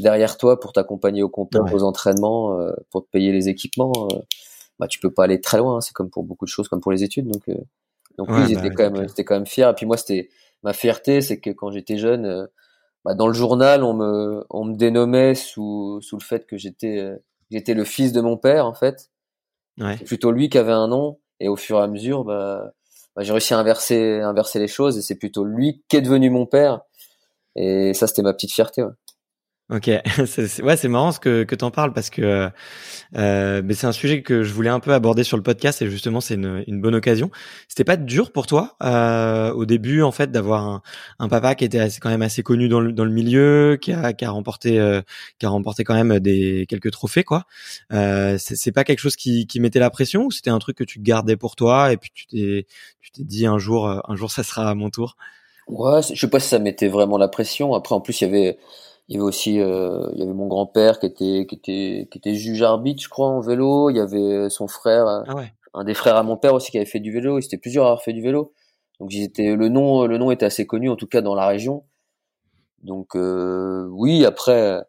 derrière 0.01 0.37
toi 0.37 0.59
pour 0.61 0.73
t'accompagner 0.73 1.23
au 1.23 1.29
compte, 1.29 1.55
aux 1.73 1.83
entraînements, 1.83 2.57
pour 2.91 3.05
te 3.05 3.11
payer 3.11 3.33
les 3.33 3.49
équipements, 3.49 3.93
bah, 4.79 4.87
tu 4.87 4.99
peux 4.99 5.13
pas 5.13 5.25
aller 5.25 5.41
très 5.41 5.59
loin. 5.59 5.81
C'est 5.81 5.93
comme 5.93 6.11
pour 6.11 6.25
beaucoup 6.25 6.45
de 6.45 6.51
choses, 6.51 6.69
comme 6.69 6.81
pour 6.81 6.93
les 6.93 7.03
études. 7.05 7.29
Donc, 7.29 7.45
donc 8.17 8.29
oui, 8.31 8.43
ils 8.49 8.55
bah 8.55 8.67
étaient 8.67 8.75
quand 8.75 8.91
même, 8.91 9.09
c'était 9.09 9.25
quand 9.25 9.35
même 9.35 9.47
fiers. 9.47 9.71
Et 9.71 9.75
puis 9.75 9.87
moi, 9.87 9.97
c'était 9.97 10.29
ma 10.63 10.73
fierté, 10.73 11.21
c'est 11.21 11.41
que 11.41 11.51
quand 11.51 11.71
j'étais 11.71 11.99
jeune, 11.99 12.49
bah, 13.05 13.15
dans 13.15 13.29
le 13.29 13.33
journal, 13.33 13.85
on 13.85 13.95
me, 13.95 14.45
on 14.51 14.65
me 14.65 14.75
dénommait 14.75 15.35
sous, 15.35 16.01
sous 16.03 16.17
le 16.17 16.23
fait 16.23 16.47
que 16.47 16.57
j'étais, 16.57 17.17
j'étais 17.51 17.75
le 17.75 17.85
fils 17.85 18.13
de 18.13 18.21
mon 18.21 18.37
père, 18.37 18.67
en 18.67 18.75
fait. 18.75 19.11
C'est 19.79 20.05
plutôt 20.05 20.33
lui 20.33 20.49
qui 20.49 20.59
avait 20.59 20.73
un 20.73 20.89
nom, 20.89 21.21
et 21.39 21.49
au 21.49 21.55
fur 21.55 21.79
et 21.79 21.83
à 21.83 21.87
mesure, 21.87 22.25
bah, 22.25 22.73
bah, 23.15 23.23
j'ai 23.23 23.33
réussi 23.33 23.55
à 23.55 23.59
inverser, 23.59 24.21
inverser 24.21 24.59
les 24.59 24.69
choses, 24.69 24.99
et 24.99 25.03
c'est 25.03 25.15
plutôt 25.15 25.45
lui 25.45 25.85
qui 25.89 25.97
est 25.97 26.03
devenu 26.03 26.31
mon 26.31 26.47
père. 26.47 26.81
Et 27.55 27.95
ça, 27.95 28.07
c'était 28.07 28.23
ma 28.23 28.33
petite 28.33 28.53
fierté. 28.53 28.83
Ouais. 28.83 28.91
Ok, 29.71 29.87
ouais, 30.63 30.77
c'est 30.79 30.89
marrant 30.89 31.13
ce 31.13 31.21
que 31.21 31.45
que 31.45 31.55
t'en 31.55 31.71
parles 31.71 31.93
parce 31.93 32.09
que 32.09 32.23
euh, 32.23 32.49
euh, 33.17 33.61
mais 33.63 33.75
c'est 33.75 33.87
un 33.87 33.93
sujet 33.93 34.23
que 34.23 34.43
je 34.43 34.55
voulais 34.55 34.71
un 34.71 34.81
peu 34.81 34.95
aborder 34.95 35.25
sur 35.25 35.37
le 35.37 35.43
podcast 35.43 35.83
et 35.83 35.91
justement 35.91 36.23
c'est 36.23 36.35
une, 36.37 36.65
une 36.67 36.81
bonne 36.81 36.95
occasion. 36.95 37.31
C'était 37.69 37.85
pas 37.85 37.99
dur 37.99 38.33
pour 38.33 38.47
toi 38.47 38.77
euh, 38.83 39.53
au 39.53 39.67
début 39.67 40.01
en 40.01 40.11
fait 40.11 40.31
d'avoir 40.31 40.67
un, 40.67 40.83
un, 41.19 41.29
papa 41.29 41.55
qui 41.55 41.67
était 41.67 41.81
assez, 41.81 42.01
quand 42.01 42.09
même 42.09 42.23
assez 42.23 42.43
connu 42.43 42.71
dans 42.71 42.81
le 42.81 42.93
dans 42.93 43.05
le 43.05 43.11
milieu, 43.11 43.77
qui 43.79 43.93
a 43.93 44.15
qui 44.15 44.25
a 44.25 44.31
remporté 44.31 44.81
euh, 44.81 45.03
qui 45.39 45.45
a 45.45 45.51
remporté 45.51 45.85
quand 45.85 45.95
même 45.95 46.19
des 46.19 46.65
quelques 46.67 46.91
trophées 46.91 47.25
quoi. 47.25 47.45
Euh, 47.93 48.39
c'est 48.39 48.73
pas 48.73 48.85
quelque 48.85 49.01
chose 49.01 49.17
qui 49.17 49.47
qui 49.47 49.61
mettait 49.61 49.81
la 49.81 49.91
pression 49.91 50.25
ou 50.25 50.31
c'était 50.31 50.51
un 50.51 50.59
truc 50.61 50.79
que 50.79 50.85
tu 50.85 50.99
gardais 50.99 51.37
pour 51.37 51.57
toi 51.57 51.93
et 51.93 51.99
puis 51.99 52.11
tu 52.15 52.27
t'es 52.27 52.67
tu 53.03 53.11
t'es 53.11 53.25
dit 53.25 53.45
un 53.45 53.59
jour 53.59 53.87
un 53.87 54.17
jour 54.17 54.31
ça 54.31 54.43
sera 54.43 54.71
à 54.71 54.75
mon 54.75 54.89
tour? 54.89 55.19
Ouais, 55.67 56.01
je 56.01 56.19
sais 56.19 56.31
pas 56.31 56.41
si 56.41 56.49
ça 56.49 56.59
mettait 56.59 56.89
vraiment 56.89 57.19
la 57.19 57.29
pression. 57.29 57.75
Après 57.75 57.95
en 57.95 58.01
plus 58.01 58.23
il 58.23 58.25
y 58.25 58.27
avait 58.29 58.59
il 59.09 59.15
y 59.15 59.17
avait 59.17 59.25
aussi, 59.25 59.61
euh, 59.61 60.07
il 60.13 60.19
y 60.19 60.23
avait 60.23 60.35
mon 60.35 60.49
grand-père 60.49 60.99
qui 61.01 61.07
était, 61.07 61.47
qui 61.47 61.55
était, 61.55 62.09
qui 62.11 62.19
était 62.19 62.35
juge 62.35 62.63
arbitre, 62.63 63.03
je 63.03 63.09
crois, 63.09 63.29
en 63.29 63.41
vélo. 63.41 63.89
Il 63.89 63.97
y 63.97 64.01
avait 64.01 64.51
son 64.51 64.69
frère, 64.69 65.07
ah 65.07 65.25
un 65.75 65.85
des 65.85 65.95
frères 65.95 66.17
à 66.17 66.23
mon 66.23 66.37
père 66.37 66.55
aussi 66.55 66.71
qui 66.71 66.77
avait 66.77 66.87
fait 66.87 67.01
du 67.01 67.13
vélo. 67.13 67.39
Ils 67.39 67.45
étaient 67.45 67.59
plusieurs 67.59 67.85
à 67.85 67.89
avoir 67.89 68.03
fait 68.03 68.13
du 68.13 68.21
vélo. 68.21 68.53
Donc 69.01 69.11
j'étais, 69.11 69.55
le 69.57 69.69
nom, 69.69 70.07
le 70.07 70.19
nom 70.19 70.31
était 70.31 70.47
assez 70.47 70.67
connu, 70.67 70.91
en 70.91 70.97
tout 70.97 71.07
cas 71.07 71.23
dans 71.23 71.35
la 71.35 71.47
région. 71.47 71.85
Donc 72.83 73.17
euh, 73.17 73.89
oui, 73.93 74.25
après, 74.25 74.83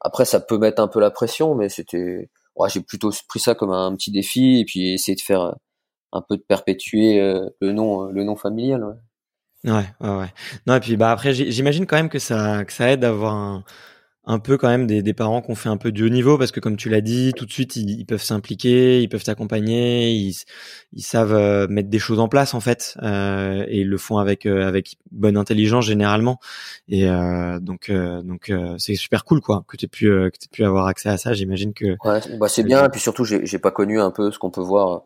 après 0.00 0.24
ça 0.24 0.40
peut 0.40 0.58
mettre 0.58 0.82
un 0.82 0.88
peu 0.88 1.00
la 1.00 1.10
pression, 1.10 1.54
mais 1.54 1.68
c'était, 1.68 2.30
ouais, 2.56 2.68
j'ai 2.68 2.80
plutôt 2.80 3.10
pris 3.28 3.40
ça 3.40 3.54
comme 3.54 3.72
un 3.72 3.94
petit 3.94 4.10
défi 4.10 4.60
et 4.60 4.64
puis 4.64 4.92
essayer 4.92 5.16
de 5.16 5.20
faire 5.20 5.54
un 6.12 6.22
peu 6.22 6.36
de 6.36 6.42
perpétuer 6.42 7.20
euh, 7.20 7.48
le 7.60 7.72
nom, 7.72 8.04
le 8.04 8.24
nom 8.24 8.36
familial. 8.36 8.84
Ouais. 8.84 8.94
Ouais, 9.64 9.86
ouais, 10.00 10.16
ouais. 10.18 10.32
Non, 10.66 10.76
et 10.76 10.80
puis 10.80 10.96
bah 10.96 11.10
après, 11.10 11.32
j'imagine 11.32 11.86
quand 11.86 11.96
même 11.96 12.10
que 12.10 12.18
ça, 12.18 12.64
que 12.64 12.72
ça 12.72 12.90
aide 12.90 13.00
d'avoir 13.00 13.34
un, 13.34 13.64
un 14.26 14.38
peu 14.38 14.56
quand 14.56 14.68
même 14.68 14.86
des, 14.86 15.02
des 15.02 15.12
parents 15.12 15.42
qu'on 15.42 15.54
fait 15.54 15.68
un 15.68 15.76
peu 15.76 15.92
du 15.92 16.04
haut 16.04 16.08
niveau 16.08 16.38
parce 16.38 16.50
que 16.50 16.60
comme 16.60 16.76
tu 16.76 16.88
l'as 16.88 17.02
dit, 17.02 17.32
tout 17.36 17.44
de 17.44 17.52
suite 17.52 17.76
ils, 17.76 18.06
peuvent 18.06 18.22
s'impliquer, 18.22 19.02
ils 19.02 19.08
peuvent 19.08 19.22
t'accompagner, 19.22 20.12
ils, 20.12 20.34
ils 20.92 21.02
savent 21.02 21.34
euh, 21.34 21.66
mettre 21.68 21.90
des 21.90 21.98
choses 21.98 22.18
en 22.20 22.28
place 22.28 22.54
en 22.54 22.60
fait 22.60 22.96
euh, 23.02 23.64
et 23.68 23.80
ils 23.80 23.88
le 23.88 23.98
font 23.98 24.18
avec 24.18 24.46
euh, 24.46 24.66
avec 24.66 24.96
bonne 25.10 25.36
intelligence 25.36 25.84
généralement 25.86 26.40
et 26.88 27.08
euh, 27.08 27.58
donc 27.60 27.90
euh, 27.90 28.22
donc 28.22 28.52
c'est 28.78 28.94
super 28.94 29.24
cool 29.24 29.40
quoi 29.40 29.64
que 29.68 29.76
tu 29.76 29.88
pu 29.88 30.06
que 30.06 30.38
tu 30.40 30.48
pu 30.48 30.64
avoir 30.64 30.86
accès 30.86 31.10
à 31.10 31.18
ça. 31.18 31.34
J'imagine 31.34 31.74
que 31.74 31.96
ouais, 32.04 32.20
bah 32.38 32.48
c'est 32.48 32.64
bien 32.64 32.84
et 32.84 32.88
puis 32.88 33.00
surtout 33.00 33.24
j'ai 33.24 33.58
pas 33.58 33.70
connu 33.70 34.00
un 34.00 34.10
peu 34.10 34.30
ce 34.30 34.38
qu'on 34.38 34.50
peut 34.50 34.62
voir 34.62 35.02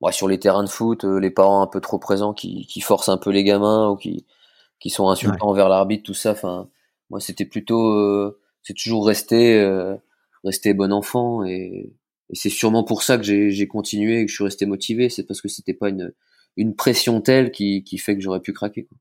ouais, 0.00 0.12
sur 0.12 0.28
les 0.28 0.38
terrains 0.38 0.64
de 0.64 0.68
foot, 0.68 1.04
euh, 1.04 1.18
les 1.18 1.30
parents 1.30 1.62
un 1.62 1.66
peu 1.66 1.80
trop 1.80 1.98
présents 1.98 2.32
qui, 2.32 2.66
qui 2.66 2.80
forcent 2.80 3.08
un 3.08 3.18
peu 3.18 3.30
les 3.30 3.44
gamins 3.44 3.90
ou 3.90 3.96
qui, 3.96 4.26
qui 4.78 4.90
sont 4.90 5.08
insultants 5.08 5.48
envers 5.48 5.68
l'arbitre, 5.68 6.04
tout 6.04 6.14
ça. 6.14 6.32
Enfin, 6.32 6.68
moi, 7.10 7.20
c'était 7.20 7.44
plutôt, 7.44 7.92
euh, 7.92 8.40
c'est 8.62 8.74
toujours 8.74 9.06
resté, 9.06 9.60
euh, 9.60 9.96
rester 10.44 10.74
bon 10.74 10.92
enfant 10.92 11.44
et, 11.44 11.92
et 12.30 12.34
c'est 12.34 12.50
sûrement 12.50 12.84
pour 12.84 13.02
ça 13.02 13.18
que 13.18 13.24
j'ai 13.24 13.66
continué 13.66 14.20
et 14.20 14.24
que 14.24 14.30
je 14.30 14.36
suis 14.36 14.44
resté 14.44 14.66
motivé. 14.66 15.08
C'est 15.08 15.24
parce 15.24 15.40
que 15.40 15.48
c'était 15.48 15.74
pas 15.74 15.88
une, 15.88 16.12
une 16.56 16.74
pression 16.74 17.20
telle 17.20 17.50
qui, 17.50 17.84
qui 17.84 17.98
fait 17.98 18.14
que 18.16 18.22
j'aurais 18.22 18.40
pu 18.40 18.52
craquer. 18.52 18.84
Quoi. 18.84 18.98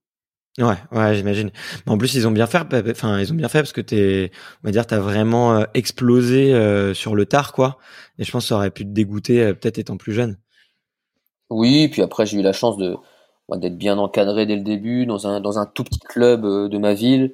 Ouais, 0.68 0.76
ouais, 0.92 1.16
j'imagine. 1.16 1.52
En 1.86 1.98
plus, 1.98 2.16
ils 2.16 2.28
ont 2.28 2.32
bien 2.32 2.48
fait. 2.48 2.64
Bah, 2.66 2.82
enfin, 2.90 3.20
ils 3.20 3.32
ont 3.32 3.36
bien 3.36 3.48
fait 3.48 3.60
parce 3.60 3.72
que 3.72 3.82
t'es, 3.82 4.32
on 4.64 4.68
va 4.68 4.72
dire, 4.72 4.86
t'as 4.86 5.00
vraiment 5.00 5.64
explosé 5.74 6.52
sur 6.96 7.16
le 7.16 7.26
tard, 7.28 7.54
quoi. 7.54 7.78
Et 8.18 8.24
je 8.26 8.32
pense 8.32 8.46
que 8.46 8.50
ça 8.50 8.56
aurait 8.56 8.72
pu 8.72 8.84
te 8.84 8.90
dégoûter 8.90 9.54
peut-être 9.54 9.78
étant 9.78 9.96
plus 9.96 10.12
jeune. 10.12 10.38
Oui, 11.50 11.88
puis 11.90 12.02
après 12.02 12.26
j'ai 12.26 12.40
eu 12.40 12.42
la 12.42 12.54
chance 12.54 12.78
de 12.78 12.96
d'être 13.56 13.78
bien 13.78 13.98
encadré 13.98 14.46
dès 14.46 14.56
le 14.56 14.62
début 14.62 15.08
dans 15.08 15.28
un 15.28 15.40
dans 15.42 15.58
un 15.58 15.66
tout 15.66 15.84
petit 15.84 16.00
club 16.00 16.46
euh, 16.46 16.70
de 16.70 16.78
ma 16.78 16.94
ville 16.94 17.34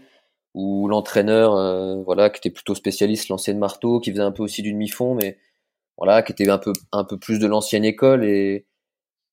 où 0.54 0.88
l'entraîneur, 0.88 2.04
voilà, 2.06 2.30
qui 2.30 2.38
était 2.38 2.50
plutôt 2.50 2.76
spécialiste, 2.76 3.28
lançait 3.28 3.54
de 3.54 3.60
marteau, 3.60 4.00
qui 4.00 4.12
faisait 4.12 4.22
un 4.24 4.32
peu 4.32 4.42
aussi 4.42 4.62
du 4.62 4.72
demi-fond, 4.72 5.14
mais 5.14 5.38
voilà, 5.98 6.24
qui 6.24 6.32
était 6.32 6.50
un 6.50 6.58
peu 6.58 6.72
un 6.94 7.04
peu 7.04 7.18
plus 7.18 7.40
de 7.40 7.48
l'ancienne 7.48 7.84
école 7.86 8.24
et 8.24 8.66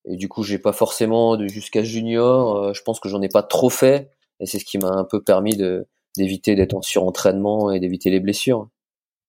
et 0.05 0.17
du 0.17 0.29
coup 0.29 0.43
j'ai 0.43 0.59
pas 0.59 0.73
forcément 0.73 1.37
de 1.37 1.47
jusqu'à 1.47 1.83
junior. 1.83 2.57
Euh, 2.57 2.73
je 2.75 2.83
pense 2.83 3.01
que 3.01 3.09
j'en 3.09 3.23
ai 3.23 3.29
pas 3.29 3.43
trop 3.43 3.71
fait 3.71 4.11
et 4.41 4.47
c'est 4.47 4.59
ce 4.59 4.65
qui 4.65 4.79
m'a 4.79 4.91
un 4.91 5.05
peu 5.05 5.23
permis 5.23 5.57
de 5.57 5.87
d'éviter 6.17 6.55
d'être 6.55 6.75
en 6.75 6.83
surentraînement 6.83 7.71
et 7.71 7.81
d'éviter 7.81 8.11
les 8.11 8.21
blessures. 8.21 8.69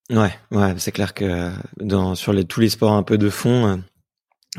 Ouais, 0.09 0.33
ouais, 0.51 0.73
c'est 0.77 0.91
clair 0.91 1.13
que 1.13 1.49
dans 1.77 2.15
sur 2.15 2.33
les 2.33 2.43
tous 2.43 2.59
les 2.59 2.69
sports 2.69 2.91
un 2.91 3.03
peu 3.03 3.17
de 3.17 3.29
fond, 3.29 3.67
euh, 3.67 3.77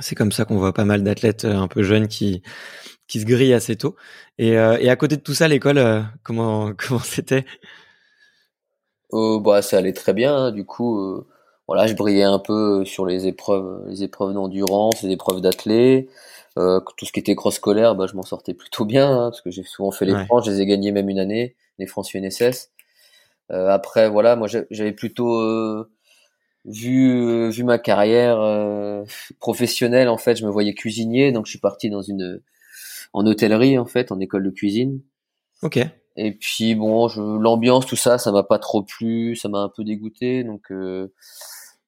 c'est 0.00 0.14
comme 0.14 0.32
ça 0.32 0.44
qu'on 0.44 0.58
voit 0.58 0.72
pas 0.72 0.84
mal 0.84 1.02
d'athlètes 1.02 1.44
euh, 1.44 1.56
un 1.56 1.68
peu 1.68 1.82
jeunes 1.82 2.08
qui 2.08 2.42
qui 3.06 3.20
se 3.20 3.26
grillent 3.26 3.54
assez 3.54 3.76
tôt. 3.76 3.96
Et, 4.38 4.52
et 4.52 4.88
à 4.90 4.96
côté 4.96 5.16
de 5.16 5.20
tout 5.20 5.34
ça, 5.34 5.46
l'école, 5.46 6.06
comment 6.22 6.72
comment 6.78 7.00
c'était? 7.00 7.44
Euh, 9.12 9.38
Bah, 9.40 9.62
ça 9.62 9.78
allait 9.78 9.92
très 9.92 10.14
bien. 10.14 10.34
Hein. 10.34 10.52
Du 10.52 10.64
coup, 10.64 11.22
voilà, 11.68 11.86
je 11.86 11.94
brillais 11.94 12.22
un 12.24 12.38
peu 12.38 12.84
sur 12.86 13.06
les 13.06 13.26
épreuves, 13.26 13.84
les 13.88 14.02
épreuves 14.02 14.32
d'endurance, 14.32 15.02
les 15.02 15.10
épreuves 15.10 15.40
d'athlé. 15.40 16.08
Euh, 16.56 16.80
tout 16.96 17.04
ce 17.04 17.12
qui 17.12 17.18
était 17.20 17.34
cross 17.34 17.56
scolaire, 17.56 17.96
bah, 17.96 18.06
je 18.08 18.14
m'en 18.14 18.22
sortais 18.22 18.54
plutôt 18.54 18.84
bien 18.84 19.10
hein, 19.10 19.30
parce 19.30 19.40
que 19.40 19.50
j'ai 19.50 19.64
souvent 19.64 19.90
fait 19.90 20.04
les 20.04 20.24
France, 20.26 20.46
je 20.46 20.52
les 20.52 20.60
ai 20.60 20.66
gagnés 20.66 20.92
même 20.92 21.08
une 21.08 21.18
année, 21.18 21.56
les 21.78 21.86
France 21.86 22.14
UNSS. 22.14 22.70
Euh, 23.50 23.68
après, 23.68 24.08
voilà, 24.08 24.36
moi 24.36 24.46
j'avais 24.70 24.92
plutôt 24.92 25.40
euh, 25.40 25.90
vu 26.64 27.50
vu 27.50 27.64
ma 27.64 27.78
carrière 27.78 28.40
euh, 28.40 29.04
professionnelle 29.38 30.08
en 30.08 30.18
fait, 30.18 30.36
je 30.36 30.46
me 30.46 30.50
voyais 30.50 30.74
cuisinier, 30.74 31.32
donc 31.32 31.46
je 31.46 31.50
suis 31.50 31.60
parti 31.60 31.90
dans 31.90 32.02
une 32.02 32.40
en 33.12 33.26
hôtellerie 33.26 33.78
en 33.78 33.86
fait, 33.86 34.12
en 34.12 34.20
école 34.20 34.44
de 34.44 34.50
cuisine. 34.50 35.00
Ok. 35.62 35.78
Et 36.16 36.32
puis 36.32 36.74
bon, 36.74 37.08
l'ambiance, 37.38 37.86
tout 37.86 37.96
ça, 37.96 38.18
ça 38.18 38.30
m'a 38.30 38.44
pas 38.44 38.58
trop 38.58 38.82
plu, 38.82 39.36
ça 39.36 39.48
m'a 39.48 39.58
un 39.58 39.68
peu 39.68 39.84
dégoûté, 39.84 40.44
donc 40.44 40.70
euh, 40.70 41.12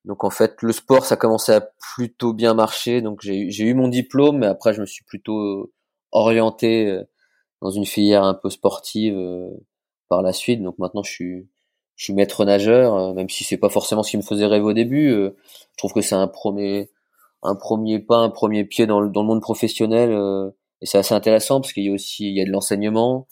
donc 0.07 0.23
en 0.23 0.31
fait, 0.31 0.63
le 0.63 0.73
sport, 0.73 1.05
ça 1.05 1.17
commençait 1.17 1.55
à 1.55 1.61
plutôt 1.95 2.33
bien 2.33 2.55
marcher. 2.55 3.03
Donc 3.03 3.21
j'ai 3.23 3.65
eu 3.65 3.75
mon 3.75 3.89
diplôme, 3.89 4.39
mais 4.39 4.47
après, 4.47 4.73
je 4.73 4.81
me 4.81 4.87
suis 4.87 5.05
plutôt 5.05 5.73
orienté 6.13 6.89
euh, 6.89 7.03
dans 7.61 7.71
une 7.71 7.87
filière 7.87 8.23
un 8.23 8.35
peu 8.35 8.49
sportive 8.49 9.17
euh, 9.17 9.51
par 10.09 10.23
la 10.23 10.33
suite. 10.33 10.63
Donc 10.63 10.79
maintenant, 10.79 11.03
je 11.03 11.11
suis, 11.11 11.49
je 11.97 12.05
suis 12.05 12.15
maître 12.15 12.45
nageur, 12.45 12.95
euh, 12.95 13.15
même 13.15 13.29
si 13.31 13.45
c'est 13.45 13.57
pas 13.59 13.71
forcément 13.71 14.03
ce 14.03 14.11
qui 14.11 14.17
me 14.19 14.23
faisait 14.23 14.47
rêver 14.47 14.65
au 14.65 14.73
début. 14.73 15.11
je 15.11 15.33
trouve 15.79 15.93
que 15.93 16.03
c'est 16.03 16.15
un 16.15 16.29
premier, 16.29 16.91
un 17.43 17.55
premier 17.57 17.99
pas, 18.01 18.19
un 18.19 18.31
premier 18.31 18.65
pied 18.65 18.87
dans 18.87 19.01
le, 19.01 19.09
dans 19.11 19.23
le 19.23 19.29
monde 19.29 19.43
professionnel. 19.43 20.11
et 20.83 20.87
c'est 20.87 20.99
assez 20.99 21.15
intéressant 21.15 21.61
parce 21.61 21.73
qu'il 21.73 21.85
y 21.85 21.91
a 21.91 21.93
aussi, 21.93 22.29
il 22.29 22.37
y 22.37 22.43
a 22.43 22.45
de 22.45 22.51
l'enseignement. 22.51 23.27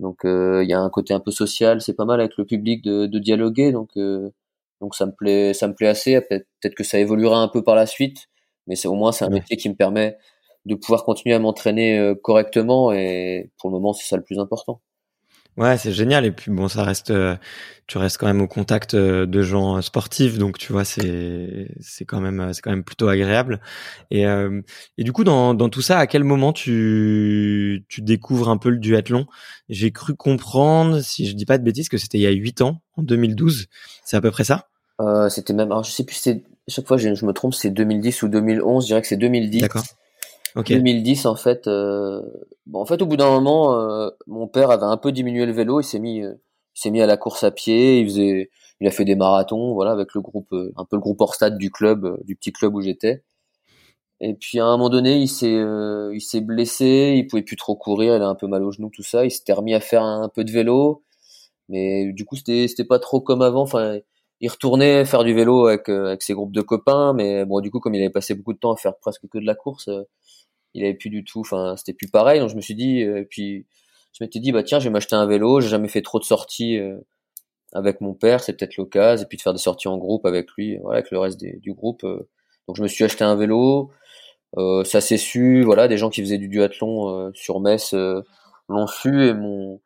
Donc 0.00 0.22
il 0.24 0.66
y 0.68 0.72
a 0.74 0.80
un 0.80 0.90
côté 0.90 1.14
un 1.14 1.20
peu 1.20 1.30
social. 1.30 1.80
C'est 1.82 1.94
pas 1.94 2.04
mal 2.06 2.20
avec 2.20 2.36
le 2.38 2.44
public 2.46 2.82
de, 2.84 3.06
de 3.06 3.18
dialoguer. 3.18 3.72
Donc 3.72 3.96
donc 4.80 4.94
ça 4.94 5.06
me 5.06 5.12
plaît, 5.12 5.54
ça 5.54 5.68
me 5.68 5.74
plaît 5.74 5.88
assez. 5.88 6.20
Peut-être 6.20 6.74
que 6.74 6.84
ça 6.84 6.98
évoluera 6.98 7.38
un 7.38 7.48
peu 7.48 7.62
par 7.64 7.74
la 7.74 7.86
suite, 7.86 8.28
mais 8.66 8.76
c'est 8.76 8.88
au 8.88 8.94
moins 8.94 9.12
c'est 9.12 9.24
un 9.24 9.30
métier 9.30 9.56
qui 9.56 9.68
me 9.70 9.74
permet 9.74 10.18
de 10.66 10.74
pouvoir 10.74 11.04
continuer 11.04 11.34
à 11.34 11.38
m'entraîner 11.38 11.98
euh, 11.98 12.14
correctement 12.14 12.92
et 12.92 13.50
pour 13.58 13.70
le 13.70 13.74
moment 13.74 13.92
c'est 13.94 14.06
ça 14.06 14.16
le 14.16 14.22
plus 14.24 14.38
important. 14.38 14.80
Ouais, 15.56 15.78
c'est 15.78 15.92
génial. 15.92 16.24
Et 16.24 16.32
puis 16.32 16.50
bon, 16.50 16.66
ça 16.66 16.82
reste, 16.82 17.10
euh, 17.10 17.36
tu 17.86 17.98
restes 17.98 18.18
quand 18.18 18.26
même 18.26 18.40
au 18.40 18.48
contact 18.48 18.94
euh, 18.94 19.24
de 19.24 19.42
gens 19.42 19.80
sportifs, 19.82 20.36
donc 20.36 20.58
tu 20.58 20.72
vois, 20.72 20.84
c'est 20.84 21.68
c'est 21.80 22.04
quand 22.04 22.20
même 22.20 22.52
c'est 22.52 22.60
quand 22.60 22.70
même 22.70 22.82
plutôt 22.82 23.06
agréable. 23.08 23.60
Et 24.10 24.24
et 24.24 25.04
du 25.04 25.12
coup, 25.12 25.22
dans 25.22 25.54
dans 25.54 25.68
tout 25.68 25.82
ça, 25.82 25.98
à 25.98 26.06
quel 26.08 26.24
moment 26.24 26.52
tu 26.52 27.84
tu 27.88 28.02
découvres 28.02 28.48
un 28.48 28.56
peu 28.56 28.70
le 28.70 28.78
duathlon? 28.78 29.26
J'ai 29.68 29.92
cru 29.92 30.14
comprendre, 30.14 31.00
si 31.00 31.26
je 31.26 31.34
dis 31.34 31.46
pas 31.46 31.58
de 31.58 31.62
bêtises, 31.64 31.88
que 31.88 31.98
c'était 31.98 32.18
il 32.18 32.22
y 32.22 32.26
a 32.26 32.30
huit 32.30 32.60
ans, 32.60 32.82
en 32.96 33.02
2012. 33.02 33.66
C'est 34.04 34.16
à 34.16 34.20
peu 34.20 34.30
près 34.30 34.44
ça? 34.44 34.68
Euh, 35.00 35.28
C'était 35.28 35.52
même, 35.52 35.70
alors 35.70 35.84
je 35.84 35.90
sais 35.90 36.04
plus, 36.04 36.16
c'est 36.16 36.42
chaque 36.68 36.86
fois 36.86 36.96
je, 36.96 37.14
je 37.14 37.26
me 37.26 37.32
trompe, 37.32 37.54
c'est 37.54 37.70
2010 37.70 38.22
ou 38.22 38.28
2011. 38.28 38.84
Je 38.84 38.86
dirais 38.88 39.02
que 39.02 39.08
c'est 39.08 39.16
2010. 39.16 39.60
D'accord. 39.60 39.84
Okay. 40.56 40.76
2010 40.76 41.26
en 41.26 41.34
fait. 41.36 41.66
Euh, 41.66 42.22
bon, 42.66 42.80
en 42.80 42.86
fait, 42.86 43.02
au 43.02 43.06
bout 43.06 43.16
d'un 43.16 43.30
moment, 43.30 43.74
euh, 43.74 44.10
mon 44.26 44.46
père 44.46 44.70
avait 44.70 44.84
un 44.84 44.96
peu 44.96 45.12
diminué 45.12 45.46
le 45.46 45.52
vélo. 45.52 45.80
Il 45.80 45.84
s'est 45.84 45.98
mis, 45.98 46.22
euh, 46.22 46.34
s'est 46.74 46.90
mis 46.90 47.00
à 47.00 47.06
la 47.06 47.16
course 47.16 47.44
à 47.44 47.50
pied. 47.50 48.00
Il 48.00 48.06
faisait, 48.06 48.50
il 48.80 48.86
a 48.86 48.90
fait 48.90 49.04
des 49.04 49.16
marathons, 49.16 49.74
voilà, 49.74 49.92
avec 49.92 50.14
le 50.14 50.20
groupe, 50.20 50.52
euh, 50.52 50.72
un 50.76 50.84
peu 50.84 50.96
le 50.96 51.00
groupe 51.00 51.20
hors 51.20 51.34
stade 51.34 51.58
du 51.58 51.70
club, 51.70 52.18
du 52.24 52.36
petit 52.36 52.52
club 52.52 52.74
où 52.74 52.80
j'étais. 52.80 53.24
Et 54.20 54.34
puis 54.34 54.60
à 54.60 54.66
un 54.66 54.76
moment 54.76 54.90
donné, 54.90 55.16
il 55.18 55.28
s'est, 55.28 55.60
il 56.12 56.20
s'est 56.20 56.40
blessé. 56.40 57.14
Il 57.16 57.26
pouvait 57.26 57.42
plus 57.42 57.56
trop 57.56 57.76
courir. 57.76 58.16
Il 58.16 58.22
a 58.22 58.28
un 58.28 58.34
peu 58.36 58.46
mal 58.46 58.62
au 58.62 58.70
genou, 58.70 58.90
tout 58.90 59.02
ça. 59.02 59.24
Il 59.24 59.30
s'était 59.30 59.52
remis 59.52 59.74
à 59.74 59.80
faire 59.80 60.02
un 60.02 60.28
peu 60.28 60.44
de 60.44 60.52
vélo 60.52 61.04
mais 61.68 62.12
du 62.12 62.24
coup 62.24 62.36
c'était 62.36 62.68
c'était 62.68 62.84
pas 62.84 62.98
trop 62.98 63.20
comme 63.20 63.42
avant 63.42 63.62
enfin 63.62 63.98
il 64.40 64.48
retournait 64.50 65.04
faire 65.04 65.24
du 65.24 65.34
vélo 65.34 65.66
avec 65.66 65.88
euh, 65.88 66.08
avec 66.08 66.22
ses 66.22 66.34
groupes 66.34 66.52
de 66.52 66.60
copains 66.60 67.12
mais 67.14 67.44
bon 67.44 67.60
du 67.60 67.70
coup 67.70 67.80
comme 67.80 67.94
il 67.94 68.00
avait 68.00 68.10
passé 68.10 68.34
beaucoup 68.34 68.52
de 68.52 68.58
temps 68.58 68.72
à 68.72 68.76
faire 68.76 68.96
presque 68.98 69.26
que 69.30 69.38
de 69.38 69.46
la 69.46 69.54
course 69.54 69.88
euh, 69.88 70.02
il 70.74 70.84
avait 70.84 70.94
plus 70.94 71.10
du 71.10 71.24
tout 71.24 71.40
enfin 71.40 71.76
c'était 71.76 71.92
plus 71.92 72.08
pareil. 72.08 72.40
Donc 72.40 72.50
je 72.50 72.56
me 72.56 72.60
suis 72.60 72.74
dit 72.74 73.02
euh, 73.02 73.20
et 73.20 73.24
puis 73.24 73.66
je 74.12 74.24
m'étais 74.24 74.40
dit 74.40 74.52
bah 74.52 74.62
tiens 74.62 74.78
je 74.78 74.84
vais 74.84 74.90
m'acheter 74.90 75.16
un 75.16 75.26
vélo. 75.26 75.60
J'ai 75.60 75.68
jamais 75.68 75.88
fait 75.88 76.02
trop 76.02 76.18
de 76.18 76.24
sorties 76.24 76.78
avec 77.72 78.00
mon 78.00 78.14
père. 78.14 78.42
C'est 78.42 78.54
peut-être 78.54 78.76
l'occasion. 78.76 79.24
Et 79.24 79.28
puis 79.28 79.38
de 79.38 79.42
faire 79.42 79.52
des 79.54 79.58
sorties 79.58 79.88
en 79.88 79.98
groupe 79.98 80.26
avec 80.26 80.50
lui 80.56 80.78
voilà 80.78 80.98
avec 80.98 81.10
le 81.10 81.18
reste 81.18 81.38
du 81.38 81.72
groupe 81.72 82.02
donc 82.66 82.76
je 82.76 82.82
me 82.82 82.88
suis 82.88 83.04
acheté 83.04 83.24
un 83.24 83.36
vélo. 83.36 83.90
Ça 84.84 85.00
s'est 85.00 85.18
su 85.18 85.62
voilà 85.64 85.88
des 85.88 85.98
gens 85.98 86.10
qui 86.10 86.20
faisaient 86.22 86.38
du 86.38 86.48
duathlon 86.48 87.32
sur 87.34 87.60
Metz 87.60 87.94
l'ont 88.68 88.86
su 88.86 89.26
et 89.26 89.34
mon 89.34 89.80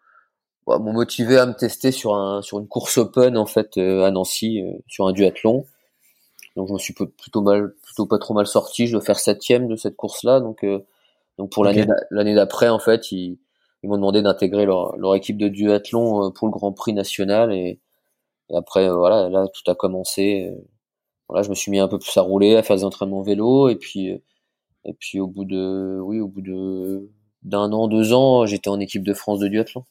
bah, 0.68 0.78
m'ont 0.78 0.92
motivé 0.92 1.38
à 1.38 1.46
me 1.46 1.54
tester 1.54 1.92
sur 1.92 2.14
un 2.14 2.42
sur 2.42 2.58
une 2.58 2.68
course 2.68 2.98
open 2.98 3.38
en 3.38 3.46
fait 3.46 3.78
euh, 3.78 4.04
à 4.04 4.10
Nancy 4.10 4.60
euh, 4.60 4.72
sur 4.86 5.06
un 5.06 5.12
duathlon. 5.12 5.64
Donc 6.56 6.68
je 6.68 6.72
me 6.74 6.78
suis 6.78 6.92
plutôt 6.92 7.40
mal 7.40 7.74
plutôt 7.98 8.06
pas 8.06 8.18
trop 8.18 8.34
mal 8.34 8.46
sorti. 8.46 8.86
Je 8.86 8.92
dois 8.92 9.00
faire 9.00 9.18
septième 9.18 9.68
de 9.68 9.76
cette 9.76 9.96
course 9.96 10.22
là. 10.24 10.40
Donc 10.40 10.64
euh, 10.64 10.84
donc 11.38 11.50
pour 11.50 11.64
l'année 11.64 11.86
l'année 12.10 12.34
d'après 12.34 12.68
en 12.68 12.78
fait 12.78 13.10
ils 13.12 13.38
ils 13.82 13.88
m'ont 13.88 13.96
demandé 13.96 14.22
d'intégrer 14.22 14.66
leur, 14.66 14.96
leur 14.96 15.14
équipe 15.14 15.38
de 15.38 15.48
duathlon 15.48 16.32
pour 16.32 16.48
le 16.48 16.52
Grand 16.52 16.72
Prix 16.72 16.92
national 16.92 17.52
et, 17.52 17.80
et 18.50 18.56
après 18.56 18.90
voilà 18.90 19.28
là 19.28 19.46
tout 19.48 19.68
a 19.70 19.74
commencé. 19.74 20.52
Voilà 21.28 21.42
je 21.42 21.50
me 21.50 21.54
suis 21.54 21.70
mis 21.70 21.78
un 21.78 21.88
peu 21.88 21.98
plus 21.98 22.16
à 22.16 22.22
rouler, 22.22 22.56
à 22.56 22.62
faire 22.62 22.76
des 22.76 22.84
entraînements 22.84 23.22
vélo 23.22 23.68
et 23.68 23.76
puis 23.76 24.08
et 24.84 24.92
puis 24.98 25.20
au 25.20 25.26
bout 25.26 25.44
de 25.44 25.98
oui 26.02 26.20
au 26.20 26.28
bout 26.28 26.42
de 26.42 27.10
d'un 27.42 27.72
an 27.72 27.88
deux 27.88 28.12
ans 28.12 28.46
j'étais 28.46 28.68
en 28.68 28.80
équipe 28.80 29.04
de 29.04 29.14
France 29.14 29.38
de 29.40 29.48
duathlon. 29.48 29.84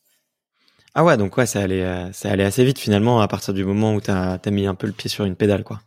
Ah 0.95 1.03
ouais, 1.03 1.15
donc 1.15 1.37
ouais, 1.37 1.45
ça 1.45 1.61
allait, 1.61 1.83
euh, 1.83 2.11
ça 2.11 2.31
allait 2.31 2.43
assez 2.43 2.65
vite 2.65 2.79
finalement 2.79 3.21
à 3.21 3.27
partir 3.27 3.53
du 3.53 3.63
moment 3.63 3.93
où 3.93 4.01
t'as 4.01 4.39
as 4.43 4.51
mis 4.51 4.65
un 4.65 4.73
peu 4.73 4.87
le 4.87 4.93
pied 4.93 5.11
sur 5.11 5.25
une 5.25 5.35
pédale, 5.35 5.63
quoi. 5.63 5.79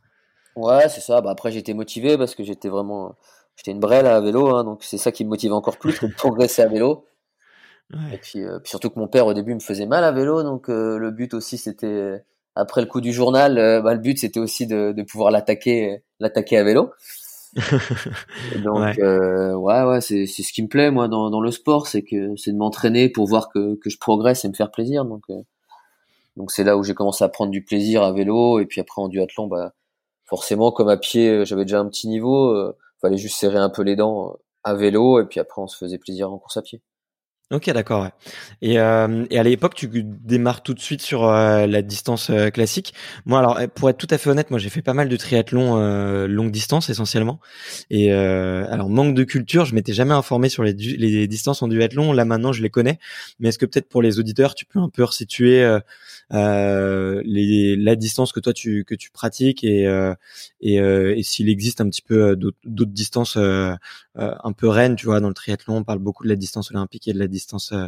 Ouais, 0.56 0.88
c'est 0.88 1.00
ça. 1.00 1.20
Bah 1.20 1.30
après, 1.30 1.52
j'étais 1.52 1.74
motivé 1.74 2.18
parce 2.18 2.34
que 2.34 2.44
j'étais 2.44 2.68
vraiment, 2.68 3.16
j'étais 3.56 3.70
une 3.70 3.80
brêle 3.80 4.06
à 4.06 4.20
vélo, 4.20 4.54
hein, 4.54 4.64
donc 4.64 4.82
c'est 4.82 4.98
ça 4.98 5.12
qui 5.12 5.24
me 5.24 5.30
motive 5.30 5.52
encore 5.52 5.78
plus 5.78 5.98
que 5.98 6.06
de 6.06 6.12
progresser 6.16 6.62
à 6.62 6.68
vélo. 6.68 7.06
Et 8.12 8.18
puis, 8.18 8.44
euh, 8.44 8.60
puis, 8.60 8.70
surtout 8.70 8.90
que 8.90 8.98
mon 9.00 9.08
père 9.08 9.26
au 9.26 9.34
début 9.34 9.54
me 9.54 9.60
faisait 9.60 9.86
mal 9.86 10.04
à 10.04 10.12
vélo, 10.12 10.44
donc 10.44 10.70
euh, 10.70 10.96
le 10.96 11.10
but 11.10 11.34
aussi 11.34 11.58
c'était 11.58 12.22
après 12.54 12.80
le 12.82 12.86
coup 12.86 13.00
du 13.00 13.12
journal, 13.12 13.54
bah, 13.82 13.94
le 13.94 14.00
but 14.00 14.18
c'était 14.18 14.38
aussi 14.38 14.68
de, 14.68 14.92
de 14.92 15.02
pouvoir 15.02 15.32
l'attaquer, 15.32 16.04
l'attaquer 16.20 16.58
à 16.58 16.62
vélo. 16.62 16.92
donc 18.64 18.76
ouais, 18.78 19.02
euh, 19.02 19.54
ouais, 19.54 19.82
ouais 19.82 20.00
c'est 20.00 20.26
c'est 20.26 20.44
ce 20.44 20.52
qui 20.52 20.62
me 20.62 20.68
plaît 20.68 20.92
moi 20.92 21.08
dans 21.08 21.30
dans 21.30 21.40
le 21.40 21.50
sport, 21.50 21.88
c'est 21.88 22.02
que 22.02 22.36
c'est 22.36 22.52
de 22.52 22.56
m'entraîner 22.56 23.08
pour 23.08 23.26
voir 23.26 23.48
que 23.48 23.74
que 23.76 23.90
je 23.90 23.98
progresse 23.98 24.44
et 24.44 24.48
me 24.48 24.54
faire 24.54 24.70
plaisir. 24.70 25.04
Donc 25.04 25.24
euh, 25.30 25.42
donc 26.36 26.52
c'est 26.52 26.62
là 26.62 26.76
où 26.76 26.84
j'ai 26.84 26.94
commencé 26.94 27.24
à 27.24 27.28
prendre 27.28 27.50
du 27.50 27.64
plaisir 27.64 28.02
à 28.04 28.12
vélo 28.12 28.60
et 28.60 28.66
puis 28.66 28.80
après 28.80 29.02
en 29.02 29.08
duathlon, 29.08 29.48
bah 29.48 29.72
forcément 30.30 30.72
comme 30.72 30.88
à 30.88 30.96
pied 30.96 31.28
euh, 31.28 31.44
j'avais 31.44 31.64
déjà 31.64 31.80
un 31.80 31.88
petit 31.88 32.08
niveau, 32.08 32.50
euh, 32.54 32.76
fallait 33.02 33.18
juste 33.18 33.38
serrer 33.38 33.58
un 33.58 33.70
peu 33.70 33.82
les 33.82 33.96
dents 33.96 34.38
à 34.64 34.74
vélo 34.74 35.20
et 35.20 35.26
puis 35.26 35.40
après 35.40 35.60
on 35.60 35.66
se 35.66 35.76
faisait 35.76 35.98
plaisir 35.98 36.32
en 36.32 36.38
course 36.38 36.56
à 36.56 36.62
pied. 36.62 36.82
Ok, 37.52 37.68
d'accord. 37.72 38.04
Ouais. 38.04 38.10
Et, 38.62 38.78
euh, 38.78 39.24
à 39.28 39.42
l'époque, 39.42 39.74
tu 39.74 39.88
démarres 39.88 40.62
tout 40.62 40.72
de 40.72 40.78
suite 40.78 41.02
sur 41.02 41.24
euh, 41.24 41.66
la 41.66 41.82
distance 41.82 42.30
euh, 42.30 42.48
classique. 42.50 42.94
Moi, 43.26 43.40
alors 43.40 43.58
pour 43.74 43.90
être 43.90 43.98
tout 43.98 44.06
à 44.10 44.18
fait 44.18 44.30
honnête, 44.30 44.50
moi 44.50 44.60
j'ai 44.60 44.70
fait 44.70 44.82
pas 44.82 44.94
mal 44.94 45.08
de 45.08 45.16
triathlon 45.16 45.76
euh, 45.76 46.28
longue 46.28 46.52
distance 46.52 46.90
essentiellement. 46.90 47.40
Et 47.90 48.12
alors 48.12 48.88
manque 48.88 49.14
de 49.14 49.24
culture, 49.24 49.64
je 49.64 49.74
m'étais 49.74 49.92
jamais 49.92 50.14
informé 50.14 50.48
sur 50.48 50.62
les, 50.62 50.74
les 50.74 51.26
distances 51.26 51.60
en 51.62 51.66
duathlon. 51.66 52.12
Là 52.12 52.24
maintenant, 52.24 52.52
je 52.52 52.62
les 52.62 52.70
connais. 52.70 53.00
Mais 53.40 53.48
est-ce 53.48 53.58
que 53.58 53.66
peut-être 53.66 53.88
pour 53.88 54.00
les 54.00 54.20
auditeurs, 54.20 54.54
tu 54.54 54.64
peux 54.64 54.78
un 54.78 54.88
peu 54.88 55.02
resituer 55.02 55.64
les, 56.30 57.76
la 57.76 57.96
distance 57.96 58.32
que 58.32 58.40
toi 58.40 58.52
tu 58.52 58.84
que 58.84 58.94
tu 58.94 59.10
pratiques 59.10 59.64
et 59.64 59.84
et, 60.60 60.74
et 60.76 61.22
s'il 61.22 61.48
existe 61.48 61.80
un 61.80 61.88
petit 61.88 62.02
peu 62.02 62.36
d'autres 62.36 62.92
distances 62.92 63.38
un 64.16 64.52
peu 64.52 64.68
reines, 64.68 64.96
tu 64.96 65.06
vois, 65.06 65.20
dans 65.20 65.28
le 65.28 65.34
triathlon, 65.34 65.78
on 65.78 65.84
parle 65.84 65.98
beaucoup 65.98 66.24
de 66.24 66.28
la 66.28 66.36
distance 66.36 66.70
olympique 66.70 67.08
et 67.08 67.12
de 67.12 67.18
la 67.18 67.28
distance 67.28 67.72
euh, 67.72 67.86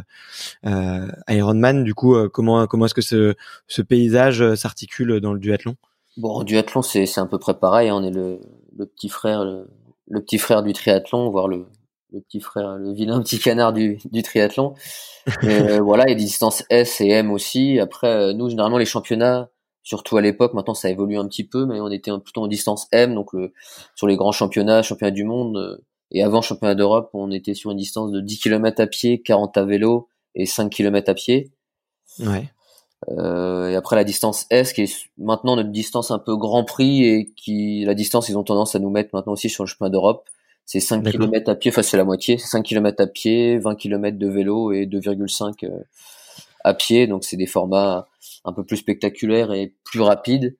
euh, 0.65 1.07
Ironman. 1.27 1.83
Du 1.83 1.93
coup, 1.93 2.15
euh, 2.15 2.29
comment 2.29 2.65
comment 2.67 2.85
est-ce 2.85 2.93
que 2.93 3.01
ce, 3.01 3.35
ce 3.67 3.81
paysage 3.81 4.55
s'articule 4.55 5.19
dans 5.19 5.33
le 5.33 5.39
duathlon? 5.39 5.75
Bon, 6.17 6.43
duathlon, 6.43 6.81
c'est 6.81 7.17
à 7.17 7.25
peu 7.25 7.39
près 7.39 7.53
pareil. 7.53 7.89
Hein. 7.89 7.95
On 7.95 8.03
est 8.03 8.11
le, 8.11 8.39
le 8.77 8.85
petit 8.85 9.09
frère 9.09 9.43
le, 9.43 10.21
petit 10.21 10.37
frère 10.37 10.63
du 10.63 10.73
triathlon, 10.73 11.29
voire 11.29 11.47
le 11.47 11.65
le 12.13 12.21
petit 12.21 12.39
frère, 12.39 12.77
le 12.77 12.93
vilain 12.93 13.21
petit 13.21 13.39
canard 13.39 13.73
du, 13.73 13.99
du 14.11 14.23
triathlon. 14.23 14.75
euh, 15.43 15.81
voilà, 15.83 16.05
il 16.07 16.11
y 16.11 16.13
a 16.13 16.15
des 16.15 16.23
distances 16.23 16.63
S 16.69 17.01
et 17.01 17.09
M 17.09 17.31
aussi. 17.31 17.79
Après, 17.79 18.33
nous, 18.33 18.49
généralement, 18.49 18.77
les 18.77 18.85
championnats, 18.85 19.49
surtout 19.81 20.17
à 20.17 20.21
l'époque, 20.21 20.53
maintenant 20.53 20.73
ça 20.73 20.89
évolue 20.89 21.17
un 21.17 21.27
petit 21.27 21.43
peu, 21.43 21.65
mais 21.65 21.79
on 21.81 21.89
était 21.89 22.11
plutôt 22.19 22.43
en 22.43 22.47
distance 22.47 22.87
M, 22.91 23.15
donc 23.15 23.33
le, 23.33 23.53
sur 23.95 24.07
les 24.07 24.15
grands 24.15 24.31
championnats, 24.31 24.81
championnats 24.81 25.11
du 25.11 25.23
monde, 25.23 25.81
et 26.11 26.23
avant 26.23 26.41
championnat 26.41 26.75
d'Europe, 26.75 27.09
on 27.13 27.31
était 27.31 27.55
sur 27.55 27.71
une 27.71 27.77
distance 27.77 28.11
de 28.11 28.21
10 28.21 28.39
km 28.39 28.81
à 28.81 28.87
pied, 28.87 29.21
40 29.21 29.57
à 29.57 29.65
vélo 29.65 30.09
et 30.35 30.45
5 30.45 30.69
km 30.69 31.09
à 31.09 31.13
pied. 31.15 31.51
Ouais. 32.19 32.49
Euh, 33.09 33.69
et 33.69 33.75
après 33.75 33.95
la 33.95 34.03
distance 34.03 34.45
S, 34.49 34.71
qui 34.73 34.83
est 34.83 35.09
maintenant 35.17 35.55
notre 35.55 35.71
distance 35.71 36.11
un 36.11 36.19
peu 36.19 36.37
Grand 36.37 36.63
Prix 36.63 37.03
et 37.03 37.33
qui 37.35 37.83
la 37.85 37.95
distance 37.95 38.29
ils 38.29 38.37
ont 38.37 38.43
tendance 38.43 38.75
à 38.75 38.79
nous 38.79 38.89
mettre 38.89 39.09
maintenant 39.13 39.33
aussi 39.33 39.49
sur 39.49 39.63
le 39.63 39.67
chemin 39.67 39.89
d'Europe. 39.89 40.29
C'est 40.65 40.79
5 40.79 41.03
km 41.03 41.49
à 41.49 41.55
pied, 41.55 41.71
enfin 41.71 41.83
c'est 41.83 41.97
la 41.97 42.05
moitié, 42.05 42.37
c'est 42.37 42.47
5 42.47 42.63
km 42.63 43.03
à 43.03 43.07
pied, 43.07 43.57
20 43.57 43.75
km 43.75 44.17
de 44.17 44.27
vélo 44.27 44.71
et 44.71 44.85
2,5 44.85 45.65
euh, 45.65 45.83
à 46.63 46.73
pied. 46.73 47.05
Donc 47.07 47.23
c'est 47.25 47.37
des 47.37 47.45
formats 47.45 48.07
un 48.45 48.53
peu 48.53 48.63
plus 48.63 48.77
spectaculaires 48.77 49.51
et 49.51 49.75
plus 49.83 50.01
rapides. 50.01 50.57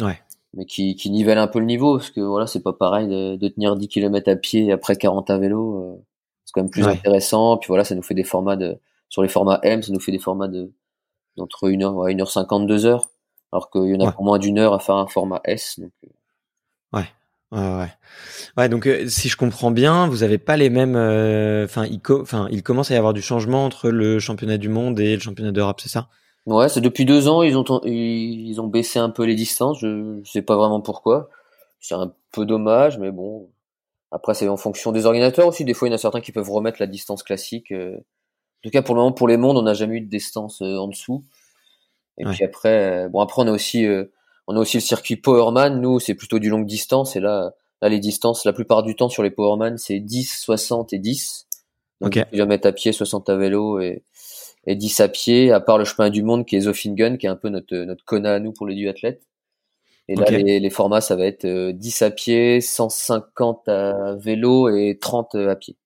Ouais. 0.00 0.20
Mais 0.54 0.64
qui, 0.64 0.96
qui 0.96 1.10
nivellent 1.10 1.38
un 1.38 1.48
peu 1.48 1.58
le 1.58 1.66
niveau, 1.66 1.98
parce 1.98 2.10
que 2.10 2.20
voilà, 2.20 2.46
c'est 2.46 2.62
pas 2.62 2.72
pareil 2.72 3.08
de, 3.08 3.36
de, 3.36 3.48
tenir 3.48 3.76
10 3.76 3.88
km 3.88 4.30
à 4.30 4.36
pied 4.36 4.66
et 4.66 4.72
après 4.72 4.96
40 4.96 5.30
à 5.30 5.38
vélo. 5.38 5.82
Euh, 5.82 6.04
c'est 6.44 6.52
quand 6.52 6.62
même 6.62 6.70
plus 6.70 6.86
intéressant. 6.86 7.56
Puis 7.58 7.68
voilà, 7.68 7.84
ça 7.84 7.94
nous 7.94 8.02
fait 8.02 8.14
des 8.14 8.24
formats 8.24 8.56
de, 8.56 8.78
sur 9.08 9.22
les 9.22 9.28
formats 9.28 9.60
M, 9.62 9.82
ça 9.82 9.92
nous 9.92 10.00
fait 10.00 10.12
des 10.12 10.18
formats 10.18 10.48
de, 10.48 10.72
d'entre 11.36 11.68
1h, 11.68 11.92
ouais, 11.92 12.14
1h50, 12.14 12.66
2h. 12.66 13.02
Alors 13.52 13.70
qu'il 13.70 13.86
y 13.86 13.94
en 13.94 14.00
a 14.00 14.12
pour 14.12 14.24
moins 14.24 14.38
d'une 14.38 14.58
heure 14.58 14.74
à 14.74 14.78
faire 14.78 14.96
un 14.96 15.06
format 15.06 15.40
S. 15.44 15.78
Donc... 15.78 15.92
Euh. 16.04 16.98
Ouais. 16.98 17.06
Ouais, 17.52 17.60
ouais. 17.60 17.88
ouais, 18.56 18.68
donc 18.68 18.86
euh, 18.86 19.06
si 19.08 19.28
je 19.28 19.36
comprends 19.36 19.70
bien, 19.70 20.08
vous 20.08 20.22
avez 20.22 20.38
pas 20.38 20.56
les 20.56 20.68
mêmes. 20.68 20.96
Euh, 20.96 21.64
enfin, 21.64 21.86
il, 21.86 22.00
enfin, 22.10 22.48
il 22.50 22.62
commence 22.62 22.90
à 22.90 22.94
y 22.94 22.96
avoir 22.96 23.14
du 23.14 23.22
changement 23.22 23.64
entre 23.64 23.90
le 23.90 24.18
championnat 24.18 24.58
du 24.58 24.68
monde 24.68 24.98
et 24.98 25.14
le 25.14 25.20
championnat 25.20 25.52
d'Europe, 25.52 25.80
c'est 25.80 25.88
ça? 25.88 26.08
Ouais, 26.46 26.68
c'est 26.68 26.80
depuis 26.80 27.04
deux 27.04 27.26
ans 27.28 27.42
ils 27.42 27.56
ont 27.56 27.64
ils 27.84 28.60
ont 28.60 28.66
baissé 28.66 28.98
un 28.98 29.10
peu 29.10 29.24
les 29.24 29.34
distances. 29.34 29.80
Je, 29.80 30.20
je 30.24 30.30
sais 30.30 30.42
pas 30.42 30.56
vraiment 30.56 30.80
pourquoi. 30.80 31.28
C'est 31.80 31.94
un 31.94 32.12
peu 32.32 32.44
dommage, 32.46 32.98
mais 32.98 33.10
bon. 33.10 33.50
Après, 34.12 34.34
c'est 34.34 34.48
en 34.48 34.56
fonction 34.56 34.92
des 34.92 35.06
ordinateurs 35.06 35.48
aussi. 35.48 35.64
Des 35.64 35.74
fois, 35.74 35.88
il 35.88 35.90
y 35.90 35.94
en 35.94 35.96
a 35.96 35.98
certains 35.98 36.20
qui 36.20 36.32
peuvent 36.32 36.50
remettre 36.50 36.78
la 36.80 36.86
distance 36.86 37.22
classique. 37.22 37.72
En 37.72 38.68
tout 38.68 38.70
cas, 38.70 38.82
pour 38.82 38.94
le 38.94 39.00
moment, 39.02 39.12
pour 39.12 39.28
les 39.28 39.36
mondes, 39.36 39.56
on 39.56 39.62
n'a 39.62 39.74
jamais 39.74 39.96
eu 39.96 40.00
de 40.00 40.08
distance 40.08 40.62
euh, 40.62 40.76
en 40.76 40.88
dessous. 40.88 41.24
Et 42.18 42.24
puis 42.24 42.44
après, 42.44 43.04
euh, 43.04 43.08
bon, 43.08 43.20
après, 43.20 43.42
on 43.42 43.46
a 43.46 43.52
aussi, 43.52 43.86
euh, 43.86 44.06
on 44.46 44.56
a 44.56 44.60
aussi 44.60 44.76
le 44.76 44.82
circuit 44.82 45.16
Powerman. 45.16 45.80
Nous, 45.80 46.00
c'est 46.00 46.14
plutôt 46.14 46.38
du 46.38 46.48
longue 46.48 46.66
distance. 46.66 47.16
Et 47.16 47.20
là, 47.20 47.54
là, 47.82 47.88
les 47.88 47.98
distances, 47.98 48.44
la 48.44 48.52
plupart 48.52 48.82
du 48.82 48.96
temps 48.96 49.08
sur 49.08 49.22
les 49.22 49.30
Powerman, 49.30 49.78
c'est 49.78 50.00
10, 50.00 50.40
60 50.40 50.92
et 50.92 50.98
10. 50.98 51.46
Donc, 52.00 52.08
okay. 52.08 52.24
km 52.30 52.66
à 52.68 52.72
pied, 52.72 52.92
60 52.92 53.28
à 53.28 53.36
vélo 53.36 53.80
et, 53.80 54.04
et 54.66 54.76
10 54.76 55.00
à 55.00 55.08
pied, 55.08 55.52
à 55.52 55.60
part 55.60 55.78
le 55.78 55.84
chemin 55.84 56.10
du 56.10 56.22
monde 56.22 56.44
qui 56.44 56.56
est 56.56 56.60
Zofingen, 56.60 57.18
qui 57.18 57.26
est 57.26 57.30
un 57.30 57.36
peu 57.36 57.48
notre, 57.48 57.76
notre 57.76 58.04
Kona 58.04 58.34
à 58.34 58.38
nous 58.38 58.52
pour 58.52 58.66
les 58.66 58.74
duathlètes. 58.74 59.22
Et 60.08 60.14
là, 60.14 60.30
les, 60.30 60.60
les, 60.60 60.70
formats, 60.70 61.00
ça 61.00 61.16
va 61.16 61.26
être 61.26 61.72
10 61.72 62.02
à 62.02 62.10
pied, 62.10 62.60
150 62.60 63.68
à 63.68 64.14
vélo 64.14 64.68
et 64.68 64.98
30 65.00 65.34
à 65.34 65.56
pied. 65.56 65.76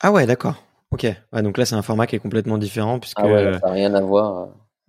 Ah 0.00 0.12
ouais, 0.12 0.24
d'accord. 0.24 0.54
Ok, 0.94 1.02
ouais, 1.32 1.42
donc 1.42 1.58
là 1.58 1.64
c'est 1.64 1.74
un 1.74 1.82
format 1.82 2.06
qui 2.06 2.14
est 2.14 2.20
complètement 2.20 2.56
différent 2.56 3.00
puisque 3.00 3.18
ah 3.18 3.26
ouais, 3.26 3.54
ça 3.54 3.66
n'a 3.66 3.72
rien 3.72 3.94
à 3.94 4.00
voir. 4.00 4.48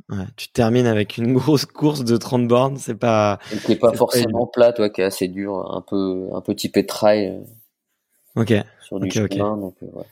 Ouais, 0.10 0.26
tu 0.36 0.50
termines 0.50 0.86
avec 0.86 1.18
une 1.18 1.34
grosse 1.34 1.66
course 1.66 2.04
de 2.04 2.16
30 2.16 2.48
bornes, 2.48 2.78
c'est 2.78 2.96
pas. 2.96 3.40
Qui 3.66 3.72
est 3.72 3.76
pas 3.76 3.94
forcément 3.94 4.46
plate, 4.46 4.80
ouais, 4.80 4.92
qui 4.92 5.02
est 5.02 5.06
assez 5.06 5.28
dur, 5.28 5.72
un 5.74 5.82
peu, 5.82 6.30
un 6.34 6.42
peu 6.42 6.54
typé 6.54 6.86
trail. 6.86 7.28
Euh, 7.28 8.42
ok. 8.42 8.54
Sur 8.82 9.00
du 9.00 9.08
okay, 9.08 9.38
chemin, 9.38 9.58
donc 9.58 9.76
euh, 9.82 9.88
ouais. 9.94 10.06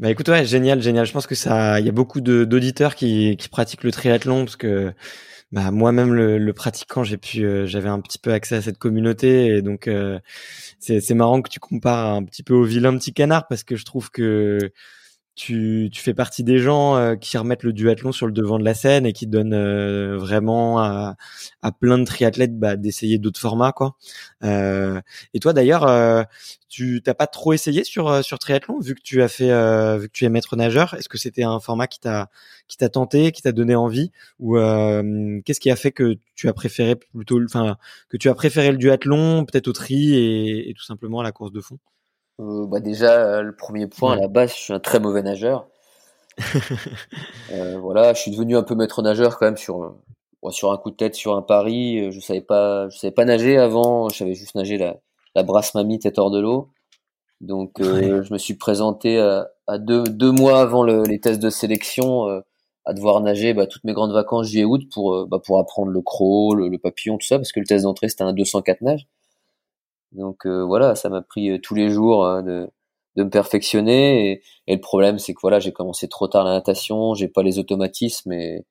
Bah 0.00 0.10
écoute, 0.10 0.28
ouais, 0.28 0.44
génial, 0.44 0.82
génial. 0.82 1.06
Je 1.06 1.12
pense 1.12 1.26
que 1.26 1.34
ça, 1.34 1.78
il 1.78 1.86
y 1.86 1.88
a 1.88 1.92
beaucoup 1.92 2.20
d'auditeurs 2.20 2.94
qui, 2.94 3.36
qui 3.36 3.48
pratiquent 3.48 3.84
le 3.84 3.92
triathlon 3.92 4.44
parce 4.44 4.56
que 4.56 4.92
bah, 5.52 5.70
moi-même 5.70 6.12
le, 6.12 6.38
le, 6.38 6.52
pratiquant, 6.52 7.04
j'ai 7.04 7.16
pu, 7.18 7.44
euh, 7.44 7.66
j'avais 7.66 7.88
un 7.88 8.00
petit 8.00 8.18
peu 8.18 8.32
accès 8.32 8.56
à 8.56 8.62
cette 8.62 8.78
communauté 8.78 9.46
et 9.46 9.62
donc 9.62 9.86
euh, 9.86 10.18
c'est 10.80 11.14
marrant 11.14 11.40
que 11.40 11.48
tu 11.48 11.60
compares 11.60 12.14
un 12.14 12.24
petit 12.24 12.42
peu 12.42 12.54
au 12.54 12.64
vilain 12.64 12.96
petit 12.96 13.12
canard 13.12 13.46
parce 13.48 13.62
que 13.62 13.76
je 13.76 13.84
trouve 13.84 14.10
que 14.10 14.72
tu, 15.36 15.90
tu 15.92 16.00
fais 16.00 16.14
partie 16.14 16.44
des 16.44 16.58
gens 16.58 16.96
euh, 16.96 17.14
qui 17.14 17.36
remettent 17.36 17.62
le 17.62 17.74
duathlon 17.74 18.10
sur 18.10 18.26
le 18.26 18.32
devant 18.32 18.58
de 18.58 18.64
la 18.64 18.72
scène 18.74 19.04
et 19.04 19.12
qui 19.12 19.26
donnent 19.26 19.52
euh, 19.52 20.16
vraiment 20.16 20.80
à, 20.80 21.16
plein 21.78 21.98
de 21.98 22.04
triathlètes 22.04 22.58
bah, 22.58 22.76
d'essayer 22.76 23.18
d'autres 23.18 23.38
formats 23.38 23.72
quoi. 23.72 23.96
Euh, 24.44 25.00
et 25.34 25.40
toi 25.40 25.52
d'ailleurs, 25.52 26.26
tu 26.68 27.02
t'as 27.04 27.14
pas 27.14 27.26
trop 27.26 27.52
essayé 27.52 27.84
sur 27.84 28.24
sur 28.24 28.38
triathlon 28.38 28.80
vu 28.80 28.94
que 28.94 29.02
tu 29.02 29.22
as 29.22 29.28
fait 29.28 29.50
vu 29.98 30.08
que 30.08 30.12
tu 30.12 30.24
es 30.24 30.28
maître 30.30 30.56
nageur? 30.56 30.94
Est-ce 30.94 31.08
que 31.08 31.18
c'était 31.18 31.42
un 31.44 31.60
format 31.60 31.86
qui 31.86 32.00
t'a 32.00 32.30
qui 32.68 32.78
t'a 32.78 32.88
tenté, 32.88 33.32
qui 33.32 33.42
t'a 33.42 33.52
donné 33.52 33.74
envie? 33.74 34.12
Ou 34.40 34.56
qu'est-ce 35.44 35.60
qui 35.60 35.70
a 35.70 35.76
fait 35.76 35.92
que 35.92 36.16
tu 36.34 36.48
as 36.48 36.54
préféré 36.54 36.96
plutôt, 36.96 37.42
enfin 37.44 37.76
que 38.08 38.16
tu 38.16 38.28
as 38.30 38.34
préféré 38.34 38.72
le 38.72 38.78
duathlon 38.78 39.44
peut-être 39.44 39.68
au 39.68 39.72
tri 39.72 40.14
et, 40.14 40.70
et 40.70 40.74
tout 40.74 40.84
simplement 40.84 41.20
à 41.20 41.24
la 41.24 41.32
course 41.32 41.52
de 41.52 41.60
fond? 41.60 41.78
Euh, 42.40 42.66
bah 42.66 42.80
déjà, 42.80 43.12
euh, 43.12 43.42
le 43.42 43.54
premier 43.54 43.86
point, 43.86 44.12
à 44.12 44.16
la 44.16 44.28
base, 44.28 44.50
je 44.50 44.56
suis 44.56 44.72
un 44.72 44.80
très 44.80 45.00
mauvais 45.00 45.22
nageur. 45.22 45.66
euh, 47.52 47.78
voilà, 47.78 48.12
je 48.12 48.20
suis 48.20 48.30
devenu 48.30 48.56
un 48.56 48.62
peu 48.62 48.74
maître 48.74 49.02
nageur 49.02 49.38
quand 49.38 49.46
même 49.46 49.56
sur 49.56 49.94
sur 50.50 50.70
un 50.72 50.76
coup 50.76 50.90
de 50.90 50.96
tête, 50.96 51.14
sur 51.14 51.34
un 51.34 51.42
pari. 51.42 51.98
Euh, 51.98 52.10
je 52.10 52.20
savais 52.20 52.40
pas, 52.40 52.88
je 52.88 52.98
savais 52.98 53.12
pas 53.12 53.24
nager 53.24 53.58
avant. 53.58 54.08
Je 54.08 54.18
savais 54.18 54.34
juste 54.34 54.54
nager 54.54 54.78
la, 54.78 54.96
la 55.34 55.42
brasse 55.42 55.74
mamie 55.74 55.98
tête 55.98 56.18
hors 56.18 56.30
de 56.30 56.40
l'eau. 56.40 56.70
Donc, 57.40 57.80
euh, 57.80 58.22
je 58.22 58.32
me 58.32 58.38
suis 58.38 58.54
présenté 58.54 59.18
à, 59.18 59.48
à 59.66 59.78
deux, 59.78 60.04
deux 60.04 60.30
mois 60.30 60.60
avant 60.60 60.84
le, 60.84 61.02
les 61.04 61.20
tests 61.20 61.40
de 61.40 61.50
sélection 61.50 62.42
à 62.84 62.94
devoir 62.94 63.20
nager 63.20 63.52
bah, 63.52 63.66
toutes 63.66 63.84
mes 63.84 63.92
grandes 63.92 64.12
vacances 64.12 64.46
juillet 64.48 64.64
août 64.64 64.82
pour 64.92 65.26
bah, 65.26 65.40
pour 65.44 65.58
apprendre 65.58 65.90
le 65.90 66.00
crawl, 66.00 66.58
le, 66.58 66.68
le, 66.68 66.78
papillon, 66.78 67.18
tout 67.18 67.26
ça, 67.26 67.36
parce 67.36 67.52
que 67.52 67.60
le 67.60 67.66
test 67.66 67.84
d'entrée 67.84 68.08
c'était 68.08 68.22
un 68.22 68.32
204 68.32 68.80
nage. 68.82 69.06
Donc 70.12 70.46
euh, 70.46 70.64
voilà, 70.64 70.94
ça 70.94 71.08
m'a 71.08 71.22
pris 71.22 71.50
euh, 71.50 71.58
tous 71.62 71.74
les 71.74 71.90
jours 71.90 72.24
euh, 72.26 72.42
de, 72.42 72.70
de 73.16 73.24
me 73.24 73.30
perfectionner. 73.30 74.30
Et, 74.32 74.42
et 74.66 74.74
le 74.74 74.80
problème, 74.80 75.18
c'est 75.18 75.34
que 75.34 75.40
voilà, 75.42 75.60
j'ai 75.60 75.72
commencé 75.72 76.08
trop 76.08 76.28
tard 76.28 76.44
la 76.44 76.52
natation, 76.52 77.14
j'ai 77.14 77.28
pas 77.28 77.42
les 77.42 77.58
automatismes 77.58 78.32
et, 78.32 78.64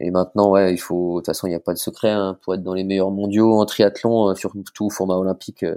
et 0.00 0.10
maintenant, 0.10 0.50
ouais, 0.50 0.72
il 0.74 0.78
faut. 0.78 1.16
De 1.16 1.18
toute 1.20 1.26
façon, 1.26 1.46
il 1.46 1.50
n'y 1.50 1.56
a 1.56 1.60
pas 1.60 1.72
de 1.72 1.78
secret 1.78 2.10
hein, 2.10 2.38
pour 2.42 2.54
être 2.54 2.62
dans 2.62 2.74
les 2.74 2.84
meilleurs 2.84 3.10
mondiaux 3.10 3.58
en 3.58 3.66
triathlon, 3.66 4.34
surtout 4.34 4.86
au 4.86 4.90
format 4.90 5.16
olympique. 5.16 5.62
Euh, 5.64 5.76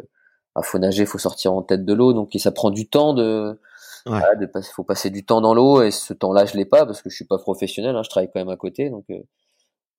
faut 0.63 0.80
nager, 0.80 1.06
faut 1.06 1.20
sortir 1.20 1.54
en 1.54 1.62
tête 1.62 1.86
de 1.86 1.94
l'eau, 1.94 2.13
donc 2.13 2.32
ça 2.38 2.52
prend 2.52 2.72
du 2.72 2.90
temps 2.90 3.13
de. 3.13 3.60
Ouais. 4.08 4.20
Voilà, 4.20 4.36
de 4.36 4.50
faut 4.74 4.84
passer 4.84 5.10
du 5.10 5.26
temps 5.26 5.42
dans 5.42 5.54
l'eau 5.54 5.82
et 5.82 5.92
ce 5.92 6.13
temps-là, 6.13 6.46
je 6.46 6.56
l'ai 6.56 6.66
pas 6.66 6.86
parce 6.86 7.02
que 7.02 7.10
je 7.10 7.16
suis 7.16 7.26
pas 7.26 7.38
professionnel. 7.38 7.96
Hein, 7.96 8.04
je 8.04 8.10
travaille 8.10 8.30
quand 8.32 8.40
même 8.40 8.50
à 8.50 8.58
côté, 8.58 8.90
donc. 8.90 9.06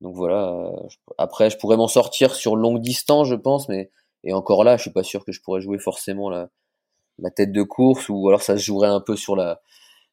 donc 0.01 0.15
voilà. 0.17 0.73
Après, 1.19 1.51
je 1.51 1.59
pourrais 1.59 1.77
m'en 1.77 1.89
sortir 1.89 2.35
sur 2.35 2.57
longue 2.57 2.81
distance, 2.81 3.29
je 3.29 3.35
pense, 3.35 3.69
mais 3.69 3.91
et 4.29 4.35
encore 4.35 4.63
là, 4.63 4.77
je 4.77 4.83
suis 4.83 4.91
pas 4.91 5.03
sûr 5.03 5.25
que 5.25 5.33
je 5.33 5.41
pourrais 5.41 5.63
jouer 5.63 5.79
forcément 5.79 6.29
la, 6.29 6.51
la 7.19 7.31
tête 7.31 7.51
de 7.51 7.63
course, 7.63 8.11
ou 8.11 8.29
alors 8.29 8.43
ça 8.43 8.59
se 8.59 8.63
jouerait 8.63 8.89
un 8.89 9.01
peu 9.01 9.17
sur 9.17 9.35
la 9.35 9.63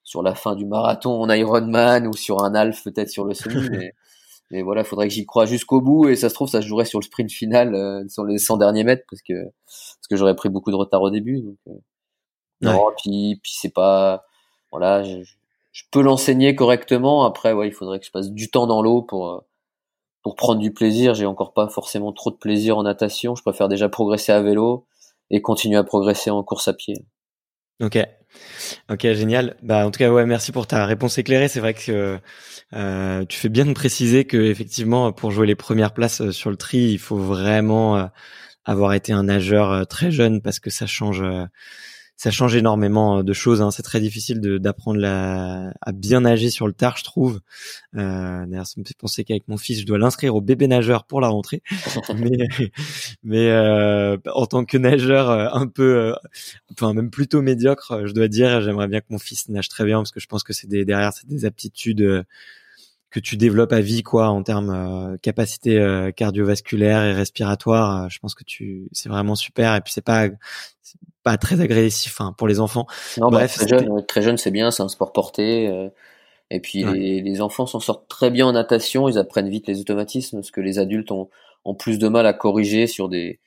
sur 0.06 0.24
la 0.24 0.36
fin 0.36 0.56
du 0.56 0.66
marathon 0.66 1.22
en 1.22 1.30
Ironman 1.30 2.08
ou 2.08 2.14
sur 2.14 2.42
un 2.42 2.56
half 2.56 2.82
peut-être 2.86 3.10
sur 3.10 3.26
le 3.26 3.34
semi. 3.34 3.70
mais, 3.72 3.94
mais 4.52 4.62
voilà, 4.62 4.82
il 4.84 4.86
faudrait 4.86 5.10
que 5.10 5.14
j'y 5.14 5.26
croie 5.26 5.46
jusqu'au 5.46 5.82
bout 5.82 6.08
et 6.08 6.16
ça 6.16 6.30
se 6.30 6.34
trouve 6.34 6.48
ça 6.48 6.62
se 6.62 6.68
jouerait 6.68 6.86
sur 6.86 7.00
le 7.00 7.04
sprint 7.04 7.30
final 7.30 7.76
euh, 7.76 8.08
sur 8.08 8.24
les 8.24 8.38
100 8.38 8.56
derniers 8.56 8.86
mètres 8.86 9.04
parce 9.10 9.22
que 9.22 9.34
parce 9.44 10.08
que 10.10 10.16
j'aurais 10.16 10.36
pris 10.36 10.48
beaucoup 10.48 10.72
de 10.72 10.78
retard 10.78 11.02
au 11.02 11.10
début. 11.10 11.42
Donc, 11.42 11.58
euh, 11.68 11.74
non, 12.62 12.92
puis 12.98 13.38
puis 13.44 13.52
c'est 13.54 13.74
pas 13.74 14.24
voilà, 14.72 15.04
je, 15.04 15.18
je 15.74 15.84
peux 15.92 16.02
l'enseigner 16.02 16.56
correctement. 16.56 17.26
Après, 17.26 17.52
ouais, 17.52 17.68
il 17.68 17.74
faudrait 17.74 18.00
que 18.00 18.06
je 18.06 18.12
passe 18.12 18.32
du 18.32 18.50
temps 18.50 18.66
dans 18.66 18.82
l'eau 18.82 19.02
pour 19.02 19.30
euh, 19.30 19.40
pour 20.26 20.36
prendre 20.36 20.60
du 20.60 20.74
plaisir. 20.74 21.14
J'ai 21.14 21.28
encore 21.28 21.54
pas 21.54 21.70
forcément 21.70 22.12
trop 22.12 22.32
de 22.32 22.36
plaisir 22.36 22.80
en 22.80 22.84
natation. 22.84 23.36
Je 23.36 23.44
préfère 23.44 23.68
déjà 23.68 23.90
progresser 23.90 24.32
à 24.32 24.42
vélo 24.42 24.88
et 25.30 25.40
continuer 25.40 25.78
à 25.78 25.84
progresser 25.84 26.32
en 26.32 26.42
course 26.42 26.68
à 26.68 26.74
pied. 26.74 27.06
Ok. 27.80 28.00
Ok, 28.90 29.02
génial. 29.02 29.56
Bah, 29.62 29.86
en 29.86 29.92
tout 29.92 30.00
cas, 30.00 30.10
ouais, 30.10 30.26
merci 30.26 30.52
pour 30.52 30.66
ta 30.66 30.88
réponse 30.88 31.20
éclairée. 31.20 31.48
C'est 31.48 31.60
vrai 31.60 31.76
que 31.76 32.18
euh, 32.74 33.26
tu 33.26 33.38
fais 33.38 33.50
bien 33.50 33.68
de 33.68 33.74
préciser 33.74 34.26
que 34.26 34.38
effectivement, 34.38 35.12
pour 35.12 35.30
jouer 35.30 35.46
les 35.46 35.54
premières 35.54 35.94
places 35.94 36.22
euh, 36.22 36.32
sur 36.32 36.50
le 36.50 36.58
tri, 36.58 36.80
il 36.80 36.98
faut 36.98 37.18
vraiment 37.18 37.96
euh, 37.96 38.06
avoir 38.64 38.94
été 38.94 39.14
un 39.14 39.26
nageur 39.26 39.72
euh, 39.72 39.84
très 39.84 40.10
jeune 40.10 40.42
parce 40.42 40.60
que 40.60 40.72
ça 40.72 40.88
change 40.88 41.24
ça 42.18 42.32
change 42.32 42.56
énormément 42.56 43.20
euh, 43.20 43.24
de 43.24 43.34
choses. 43.34 43.62
Hein. 43.62 43.72
C'est 43.72 43.84
très 43.84 44.00
difficile 44.00 44.40
d'apprendre 44.60 45.04
à 45.06 45.92
bien 45.94 46.22
nager 46.22 46.50
sur 46.50 46.68
le 46.68 46.74
tard, 46.74 46.98
je 46.98 47.04
trouve. 47.04 47.42
Euh, 47.96 48.46
D'ailleurs, 48.46 48.68
ça 48.68 48.80
me 48.80 48.86
fait 48.86 48.98
penser 48.98 49.24
qu'avec 49.24 49.48
mon 49.48 49.58
fils, 49.58 49.80
je 49.82 49.86
dois 49.86 49.98
l'inscrire 49.98 50.36
au 50.36 50.42
bébé 50.42 50.68
nageur 50.68 51.06
pour 51.06 51.22
la 51.22 51.28
rentrée. 51.28 51.62
mais 52.16 52.48
mais 53.24 53.50
euh, 53.50 54.18
en 54.34 54.46
tant 54.46 54.66
que 54.66 54.78
nageur 54.78 55.30
euh, 55.30 55.48
un 55.52 55.68
peu, 55.68 55.98
euh, 55.98 56.14
enfin 56.72 56.94
même 56.94 57.10
plutôt 57.10 57.42
médiocre, 57.42 58.06
je 58.06 58.14
dois 58.14 58.28
dire, 58.28 58.62
j'aimerais 58.62 58.88
bien 58.88 59.02
que 59.02 59.08
mon 59.10 59.20
fils 59.20 59.50
nage 59.50 59.70
très 59.70 59.86
bien 59.86 59.98
parce 59.98 60.12
que 60.12 60.20
je 60.20 60.28
pense 60.28 60.44
que 60.44 60.54
c'est 60.54 60.68
des 60.68 60.86
derrière, 60.86 61.14
c'est 61.14 61.28
des 61.28 61.46
aptitudes 61.46 62.26
que 63.10 63.20
tu 63.20 63.38
développes 63.38 63.72
à 63.72 63.82
vie 63.82 64.04
quoi 64.04 64.28
en 64.28 64.44
termes 64.44 64.70
euh, 64.70 65.18
capacité 65.18 65.80
euh, 65.80 66.12
cardiovasculaire 66.12 67.04
et 67.04 67.14
respiratoire 67.14 68.10
je 68.10 68.20
pense 68.20 68.36
que 68.36 68.44
tu 68.44 68.90
c'est 68.92 69.10
vraiment 69.10 69.36
super 69.36 69.76
et 69.76 69.82
puis 69.82 69.94
c'est 69.94 70.04
pas 70.04 70.28
pas 71.24 71.38
très 71.38 71.60
agressif 71.60 72.22
hein, 72.22 72.36
pour 72.38 72.48
les 72.48 72.60
enfants. 72.60 72.86
Non, 73.18 73.30
bah, 73.30 73.40
Bref, 73.40 73.56
très 73.56 73.68
jeune, 73.68 74.06
très 74.06 74.22
jeune, 74.22 74.38
c'est 74.38 74.52
bien, 74.52 74.70
c'est 74.70 74.84
un 74.84 74.88
sport 74.90 75.12
porté. 75.12 75.90
et 76.52 76.60
puis 76.60 76.84
les, 76.84 77.20
les, 77.22 77.42
enfants 77.42 77.66
s'en 77.66 77.80
sortent 77.80 78.08
très 78.08 78.30
bien 78.30 78.46
en 78.46 78.52
natation, 78.52 79.10
ils 79.10 79.18
apprennent 79.18 79.50
vite 79.50 79.66
les 79.66 79.82
automatismes, 79.82 80.44
ce 80.44 80.52
que 80.52 80.62
les 80.62 80.78
adultes 80.78 81.10
ont, 81.12 81.30
ont 81.64 81.74
plus 81.74 81.98
de 81.98 82.08
mal 82.10 82.28
à 82.28 82.34
corriger 82.34 82.86
sur 82.86 83.10
des 83.10 83.40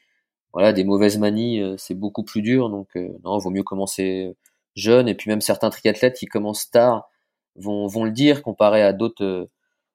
voilà 0.53 0.73
des 0.73 0.83
mauvaises 0.83 1.19
manies, 1.19 1.63
c'est 1.77 1.95
beaucoup 1.95 2.25
plus 2.25 2.43
dur. 2.43 2.69
Donc 2.69 2.89
non, 3.23 3.39
vaut 3.39 3.51
mieux 3.51 3.63
commencer 3.63 4.35
jeune. 4.75 5.09
Et 5.09 5.15
puis 5.15 5.31
même 5.31 5.41
certains 5.41 5.71
triathlètes 5.71 6.17
qui 6.17 6.27
commencent 6.27 6.71
tard 6.71 7.09
vont, 7.57 7.87
vont 7.87 8.05
le 8.05 8.11
dire 8.11 8.43
comparé 8.43 8.83
à 8.83 8.93
d'autres 8.93 9.49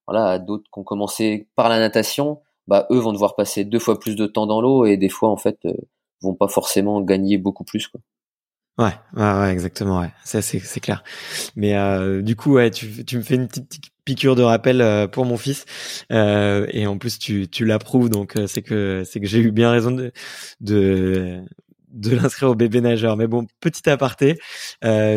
voilà 0.08 0.28
à 0.28 0.40
d'autres 0.40 0.66
qui 0.72 0.80
ont 0.80 0.84
commencé 0.84 1.48
par 1.56 1.70
la 1.70 1.80
natation 1.80 2.42
bah 2.68 2.88
eux 2.92 3.00
vont 3.00 3.14
devoir 3.14 3.36
passer 3.36 3.66
deux 3.66 3.80
fois 3.80 4.00
plus 4.00 4.16
de 4.16 4.26
temps 4.28 4.48
dans 4.48 4.62
l'eau 4.62 4.86
et 4.86 4.98
des 4.98 5.10
fois 5.10 5.30
en 5.30 5.38
fait 5.38 5.60
euh, 5.66 5.74
vont 6.22 6.34
pas 6.36 6.48
forcément 6.48 7.02
gagner 7.02 7.38
beaucoup 7.38 7.64
plus 7.64 7.88
quoi. 7.88 8.02
Ouais, 8.80 8.94
ouais, 9.16 9.40
ouais, 9.40 9.52
exactement, 9.52 10.00
ouais. 10.00 10.12
Ça, 10.24 10.42
c'est, 10.42 10.58
c'est 10.58 10.80
clair. 10.80 11.04
Mais 11.56 11.76
euh, 11.76 12.24
du 12.24 12.36
coup, 12.36 12.54
ouais, 12.54 12.72
tu, 12.72 13.06
tu 13.06 13.18
me 13.18 13.22
fais 13.22 13.36
une 13.36 13.48
petite, 13.48 13.92
piqûre 14.04 14.36
de 14.36 14.42
rappel 14.42 14.82
euh, 14.82 15.08
pour 15.08 15.26
mon 15.26 15.38
fils, 15.38 15.66
euh, 16.12 16.66
et 16.72 16.88
en 16.88 16.98
plus, 16.98 17.20
tu, 17.20 17.48
tu 17.48 17.66
l'approuves, 17.66 18.10
donc 18.10 18.36
euh, 18.36 18.48
c'est 18.48 18.64
que, 18.64 19.04
c'est 19.06 19.20
que 19.20 19.28
j'ai 19.28 19.40
eu 19.40 19.52
bien 19.52 19.70
raison 19.70 19.92
de, 19.92 20.12
de, 20.60 21.44
de 21.90 22.16
l'inscrire 22.16 22.50
au 22.50 22.56
bébé 22.56 22.82
nageur. 22.82 23.16
Mais 23.16 23.28
bon, 23.28 23.46
petit 23.60 23.88
aparté, 23.92 24.40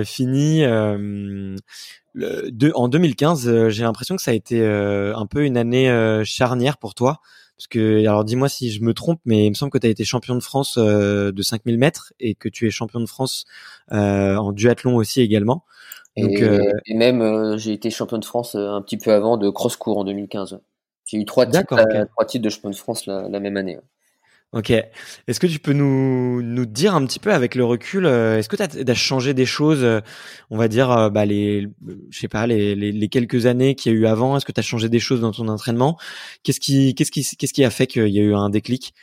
fini. 0.04 0.62
Le, 2.18 2.72
en 2.74 2.88
2015, 2.88 3.68
j'ai 3.68 3.82
l'impression 3.82 4.16
que 4.16 4.22
ça 4.22 4.30
a 4.30 4.34
été 4.34 4.64
un 4.64 5.26
peu 5.26 5.44
une 5.44 5.56
année 5.56 6.22
charnière 6.24 6.78
pour 6.78 6.94
toi 6.94 7.20
parce 7.56 7.68
que, 7.68 8.00
alors 8.00 8.24
dis-moi 8.24 8.48
si 8.50 8.70
je 8.70 8.82
me 8.82 8.92
trompe, 8.92 9.20
mais 9.24 9.46
il 9.46 9.50
me 9.50 9.54
semble 9.54 9.72
que 9.72 9.78
tu 9.78 9.86
as 9.86 9.90
été 9.90 10.04
champion 10.04 10.34
de 10.34 10.40
France 10.40 10.76
euh, 10.76 11.32
de 11.32 11.42
5000 11.42 11.78
mètres 11.78 12.12
et 12.20 12.34
que 12.34 12.50
tu 12.50 12.66
es 12.66 12.70
champion 12.70 13.00
de 13.00 13.06
France 13.06 13.46
euh, 13.92 14.36
en 14.36 14.52
duathlon 14.52 14.94
aussi 14.96 15.22
également. 15.22 15.64
Donc, 16.18 16.32
et, 16.32 16.42
euh, 16.42 16.72
et 16.86 16.94
même, 16.94 17.56
j'ai 17.56 17.72
été 17.72 17.90
champion 17.90 18.18
de 18.18 18.24
France 18.24 18.54
un 18.54 18.82
petit 18.82 18.98
peu 18.98 19.12
avant 19.12 19.38
de 19.38 19.48
cross-court 19.48 19.98
en 19.98 20.04
2015. 20.04 20.60
J'ai 21.06 21.18
eu 21.18 21.24
trois 21.24 21.46
titres, 21.46 21.76
trois 22.10 22.24
titres 22.26 22.44
de 22.44 22.50
champion 22.50 22.70
de 22.70 22.76
France 22.76 23.06
la, 23.06 23.28
la 23.28 23.40
même 23.40 23.56
année. 23.56 23.78
Ok. 24.52 24.70
Est-ce 24.70 25.40
que 25.40 25.46
tu 25.46 25.58
peux 25.58 25.72
nous, 25.72 26.40
nous 26.40 26.66
dire 26.66 26.94
un 26.94 27.04
petit 27.04 27.18
peu 27.18 27.32
avec 27.32 27.56
le 27.56 27.64
recul, 27.64 28.06
euh, 28.06 28.38
est-ce 28.38 28.48
que 28.48 28.56
tu 28.56 28.90
as, 28.90 28.94
changé 28.94 29.34
des 29.34 29.44
choses, 29.44 29.82
euh, 29.82 30.00
on 30.50 30.56
va 30.56 30.68
dire, 30.68 30.90
euh, 30.90 31.10
bah, 31.10 31.26
les, 31.26 31.68
je 32.10 32.18
sais 32.18 32.28
pas, 32.28 32.46
les, 32.46 32.74
les, 32.74 33.08
quelques 33.08 33.46
années 33.46 33.74
qu'il 33.74 33.92
y 33.92 33.94
a 33.94 33.98
eu 33.98 34.06
avant, 34.06 34.36
est-ce 34.36 34.46
que 34.46 34.52
tu 34.52 34.60
as 34.60 34.62
changé 34.62 34.88
des 34.88 35.00
choses 35.00 35.20
dans 35.20 35.32
ton 35.32 35.48
entraînement? 35.48 35.98
Qu'est-ce 36.42 36.60
qui, 36.60 36.94
qu'est-ce 36.94 37.10
qui, 37.10 37.22
qu'est-ce 37.36 37.52
qui 37.52 37.64
a 37.64 37.70
fait 37.70 37.86
qu'il 37.86 38.08
y 38.08 38.18
a 38.20 38.22
eu 38.22 38.34
un 38.34 38.48
déclic? 38.48 38.94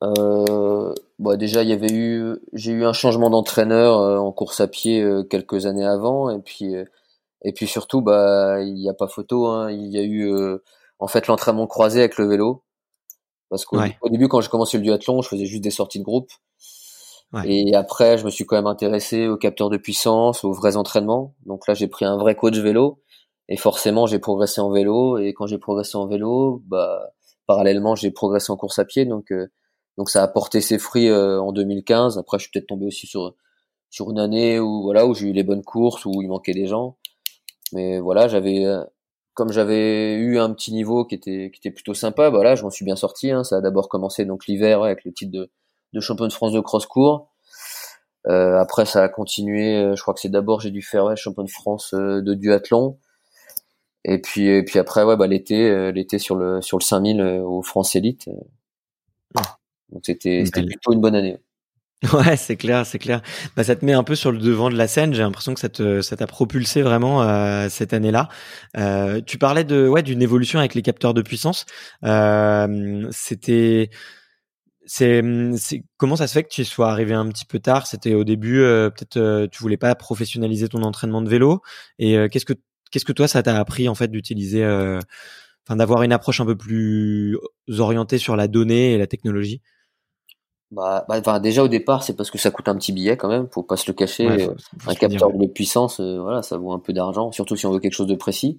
Bah 0.00 1.36
déjà, 1.36 1.62
j'ai 1.64 2.72
eu 2.72 2.84
un 2.84 2.92
changement 2.92 3.30
d'entraîneur 3.30 3.96
en 4.20 4.32
course 4.32 4.60
à 4.60 4.66
pied 4.66 5.06
quelques 5.30 5.66
années 5.66 5.86
avant, 5.86 6.30
et 6.30 6.40
puis, 6.40 6.74
et 7.42 7.52
puis 7.52 7.66
surtout, 7.66 8.02
bah, 8.02 8.60
il 8.60 8.74
n'y 8.74 8.88
a 8.88 8.94
pas 8.94 9.08
photo, 9.08 9.46
hein, 9.46 9.70
il 9.70 9.86
y 9.86 9.98
a 9.98 10.02
eu 10.02 10.30
en 10.98 11.06
fait 11.06 11.26
l'entraînement 11.26 11.66
croisé 11.66 12.00
avec 12.00 12.18
le 12.18 12.26
vélo. 12.26 12.64
Parce 13.50 13.64
qu'au 13.64 14.08
début, 14.10 14.28
quand 14.28 14.40
j'ai 14.40 14.48
commencé 14.48 14.78
le 14.78 14.82
duathlon, 14.82 15.22
je 15.22 15.28
faisais 15.28 15.46
juste 15.46 15.62
des 15.62 15.70
sorties 15.70 15.98
de 15.98 16.04
groupe. 16.04 16.30
Et 17.44 17.74
après, 17.74 18.16
je 18.16 18.24
me 18.24 18.30
suis 18.30 18.46
quand 18.46 18.54
même 18.54 18.68
intéressé 18.68 19.26
aux 19.26 19.36
capteurs 19.36 19.68
de 19.68 19.76
puissance, 19.76 20.44
aux 20.44 20.52
vrais 20.52 20.76
entraînements. 20.76 21.34
Donc 21.46 21.66
là, 21.66 21.74
j'ai 21.74 21.88
pris 21.88 22.04
un 22.04 22.16
vrai 22.16 22.36
coach 22.36 22.56
vélo. 22.58 23.02
Et 23.48 23.56
forcément, 23.56 24.06
j'ai 24.06 24.20
progressé 24.20 24.60
en 24.60 24.70
vélo. 24.70 25.18
Et 25.18 25.34
quand 25.34 25.46
j'ai 25.46 25.58
progressé 25.58 25.96
en 25.96 26.06
vélo, 26.06 26.62
bah, 26.66 27.10
parallèlement, 27.46 27.96
j'ai 27.96 28.12
progressé 28.12 28.52
en 28.52 28.56
course 28.56 28.78
à 28.78 28.84
pied. 28.84 29.04
Donc, 29.04 29.32
euh, 29.32 29.48
donc 29.98 30.10
ça 30.10 30.22
a 30.22 30.28
porté 30.28 30.60
ses 30.60 30.78
fruits 30.78 31.08
euh, 31.08 31.40
en 31.40 31.52
2015. 31.52 32.18
Après, 32.18 32.38
je 32.38 32.44
suis 32.44 32.50
peut-être 32.52 32.68
tombé 32.68 32.86
aussi 32.86 33.06
sur 33.06 33.34
sur 33.90 34.10
une 34.10 34.18
année 34.18 34.58
où 34.58 34.82
voilà 34.82 35.06
où 35.06 35.14
j'ai 35.14 35.28
eu 35.28 35.32
les 35.32 35.44
bonnes 35.44 35.62
courses, 35.62 36.04
où 36.04 36.20
il 36.22 36.28
manquait 36.28 36.54
des 36.54 36.66
gens. 36.66 36.96
Mais 37.72 38.00
voilà, 38.00 38.28
j'avais 38.28 38.64
euh, 38.64 38.84
comme 39.34 39.52
j'avais 39.52 40.14
eu 40.14 40.38
un 40.38 40.52
petit 40.54 40.72
niveau 40.72 41.04
qui 41.04 41.16
était 41.16 41.50
qui 41.52 41.58
était 41.58 41.70
plutôt 41.70 41.94
sympa, 41.94 42.30
voilà, 42.30 42.50
bah 42.50 42.56
je 42.56 42.62
m'en 42.62 42.70
suis 42.70 42.84
bien 42.84 42.96
sorti. 42.96 43.30
Hein. 43.30 43.44
Ça 43.44 43.56
a 43.56 43.60
d'abord 43.60 43.88
commencé 43.88 44.24
donc 44.24 44.46
l'hiver 44.46 44.82
avec 44.82 45.04
le 45.04 45.12
titre 45.12 45.32
de, 45.32 45.50
de 45.92 46.00
champion 46.00 46.26
de 46.26 46.32
France 46.32 46.52
de 46.52 46.60
cross 46.60 46.86
court. 46.86 47.28
Euh, 48.26 48.58
après, 48.58 48.86
ça 48.86 49.02
a 49.02 49.08
continué. 49.08 49.76
Euh, 49.76 49.96
je 49.96 50.02
crois 50.02 50.14
que 50.14 50.20
c'est 50.20 50.30
d'abord 50.30 50.60
j'ai 50.60 50.70
dû 50.70 50.82
faire 50.82 51.04
ouais, 51.04 51.16
champion 51.16 51.44
de 51.44 51.50
France 51.50 51.94
euh, 51.94 52.22
de 52.22 52.34
duathlon. 52.34 52.98
Et 54.04 54.20
puis 54.20 54.48
et 54.48 54.62
puis 54.64 54.78
après 54.78 55.02
ouais 55.02 55.16
bah 55.16 55.26
l'été 55.26 55.70
euh, 55.70 55.90
l'été 55.90 56.18
sur 56.18 56.36
le 56.36 56.60
sur 56.60 56.78
le 56.78 56.84
5000 56.84 57.22
au 57.22 57.62
France 57.62 57.96
Elite. 57.96 58.28
Donc 59.90 60.02
c'était 60.04 60.44
c'était 60.44 60.64
plutôt 60.64 60.92
une 60.92 61.00
bonne 61.00 61.14
année. 61.14 61.38
Ouais, 62.12 62.36
c'est 62.36 62.56
clair, 62.56 62.84
c'est 62.84 62.98
clair. 62.98 63.22
Bah, 63.56 63.64
ça 63.64 63.76
te 63.76 63.84
met 63.84 63.92
un 63.92 64.02
peu 64.02 64.14
sur 64.14 64.30
le 64.32 64.38
devant 64.38 64.68
de 64.68 64.76
la 64.76 64.88
scène. 64.88 65.14
J'ai 65.14 65.22
l'impression 65.22 65.54
que 65.54 65.60
ça 65.60 65.68
te, 65.68 66.02
ça 66.02 66.16
t'a 66.16 66.26
propulsé 66.26 66.82
vraiment 66.82 67.22
euh, 67.22 67.68
cette 67.70 67.92
année-là. 67.94 68.28
Euh, 68.76 69.20
tu 69.24 69.38
parlais 69.38 69.64
de, 69.64 69.88
ouais, 69.88 70.02
d'une 70.02 70.20
évolution 70.20 70.58
avec 70.58 70.74
les 70.74 70.82
capteurs 70.82 71.14
de 71.14 71.22
puissance. 71.22 71.66
Euh, 72.04 73.06
c'était, 73.10 73.90
c'est, 74.86 75.22
comment 75.96 76.16
ça 76.16 76.26
se 76.26 76.34
fait 76.34 76.42
que 76.44 76.48
tu 76.50 76.64
sois 76.64 76.90
arrivé 76.90 77.14
un 77.14 77.28
petit 77.28 77.46
peu 77.46 77.58
tard? 77.58 77.86
C'était 77.86 78.14
au 78.14 78.24
début, 78.24 78.60
euh, 78.60 78.90
peut-être, 78.90 79.16
euh, 79.16 79.46
tu 79.50 79.62
voulais 79.62 79.76
pas 79.78 79.94
professionnaliser 79.94 80.68
ton 80.68 80.82
entraînement 80.82 81.22
de 81.22 81.28
vélo. 81.30 81.62
Et 81.98 82.18
euh, 82.18 82.28
qu'est-ce 82.28 82.44
que, 82.44 82.54
qu'est-ce 82.90 83.04
que 83.06 83.12
toi, 83.12 83.28
ça 83.28 83.42
t'a 83.42 83.58
appris 83.58 83.88
en 83.88 83.94
fait 83.94 84.08
d'utiliser, 84.08 84.64
enfin, 85.66 85.76
d'avoir 85.76 86.02
une 86.02 86.12
approche 86.12 86.40
un 86.40 86.46
peu 86.46 86.56
plus 86.56 87.38
orientée 87.78 88.18
sur 88.18 88.36
la 88.36 88.48
donnée 88.48 88.92
et 88.94 88.98
la 88.98 89.06
technologie? 89.06 89.62
Bah, 90.74 91.06
bah 91.06 91.40
déjà 91.40 91.62
au 91.62 91.68
départ, 91.68 92.02
c'est 92.02 92.16
parce 92.16 92.30
que 92.30 92.38
ça 92.38 92.50
coûte 92.50 92.68
un 92.68 92.74
petit 92.74 92.92
billet 92.92 93.16
quand 93.16 93.28
même, 93.28 93.48
faut 93.50 93.62
pas 93.62 93.76
se 93.76 93.88
le 93.88 93.94
cacher. 93.94 94.28
Euh, 94.28 94.54
un 94.86 94.94
capteur 94.94 95.32
de 95.32 95.46
puissance, 95.46 96.00
euh, 96.00 96.20
voilà, 96.20 96.42
ça 96.42 96.58
vaut 96.58 96.72
un 96.72 96.80
peu 96.80 96.92
d'argent, 96.92 97.30
surtout 97.30 97.54
si 97.54 97.66
on 97.66 97.72
veut 97.72 97.78
quelque 97.78 97.94
chose 97.94 98.08
de 98.08 98.14
précis. 98.14 98.58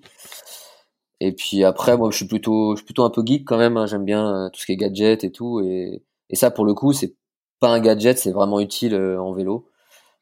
Et 1.20 1.34
puis 1.34 1.64
après, 1.64 1.98
moi, 1.98 2.10
je 2.12 2.18
suis 2.18 2.28
plutôt, 2.28 2.76
je 2.76 2.78
suis 2.78 2.86
plutôt 2.86 3.04
un 3.04 3.10
peu 3.10 3.22
geek 3.26 3.46
quand 3.46 3.58
même. 3.58 3.78
Hein, 3.78 3.86
J'aime 3.86 4.06
bien 4.06 4.46
euh, 4.46 4.50
tout 4.50 4.60
ce 4.60 4.66
qui 4.66 4.72
est 4.72 4.78
gadget 4.78 5.24
et 5.24 5.32
tout, 5.32 5.62
et, 5.62 6.04
et 6.30 6.36
ça, 6.36 6.52
pour 6.52 6.66
le 6.66 6.74
coup, 6.74 6.94
c'est 6.94 7.16
pas 7.60 7.70
un 7.70 7.80
gadget, 7.80 8.18
c'est 8.18 8.32
vraiment 8.32 8.60
utile 8.60 8.96
en 8.96 9.34
vélo. 9.34 9.68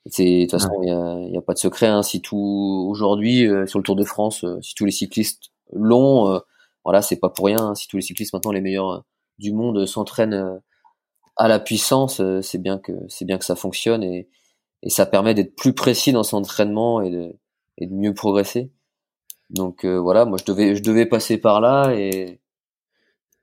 C'est 0.08 0.24
de 0.24 0.42
toute 0.42 0.52
façon, 0.52 0.72
il 0.82 0.90
y, 0.90 0.92
a, 0.92 1.20
y, 1.30 1.38
a, 1.38 1.42
pas 1.42 1.54
de 1.54 1.60
secret. 1.60 1.88
Hein, 1.88 2.04
si 2.04 2.22
tout 2.22 2.88
aujourd'hui 2.90 3.48
sur 3.68 3.80
le 3.80 3.84
Tour 3.84 3.96
de 3.96 4.04
France, 4.04 4.46
si 4.62 4.76
tous 4.76 4.86
les 4.86 4.92
cyclistes 4.92 5.52
l'ont, 5.72 6.42
voilà, 6.84 7.02
c'est 7.02 7.18
pas 7.18 7.30
pour 7.30 7.46
rien. 7.46 7.60
Hein, 7.60 7.76
si 7.76 7.88
tous 7.88 7.98
les 7.98 8.02
cyclistes 8.02 8.34
maintenant 8.34 8.52
les 8.52 8.62
meilleurs 8.62 9.04
du 9.40 9.54
monde 9.54 9.86
s'entraînent 9.86 10.62
à 11.36 11.48
la 11.48 11.60
puissance, 11.60 12.20
euh, 12.20 12.42
c'est 12.42 12.58
bien 12.58 12.78
que 12.78 12.92
c'est 13.10 13.26
bien 13.26 13.38
que 13.38 13.46
ça 13.46 13.56
fonctionne 13.56 14.04
et, 14.04 14.30
et 14.84 14.90
ça 14.90 15.06
permet 15.06 15.34
d'être 15.34 15.56
plus 15.56 15.74
précis 15.74 16.12
dans 16.12 16.24
son 16.24 16.38
entraînement 16.38 17.02
et 17.02 17.10
de, 17.10 17.36
et 17.78 17.88
de 17.88 17.94
mieux 17.94 18.14
progresser. 18.14 18.72
Donc 19.50 19.86
euh, 19.86 20.00
voilà, 20.00 20.26
moi 20.26 20.38
je 20.40 20.46
devais 20.46 20.76
je 20.76 20.84
devais 20.84 21.06
passer 21.06 21.38
par 21.38 21.62
là 21.62 21.94
et, 21.96 22.40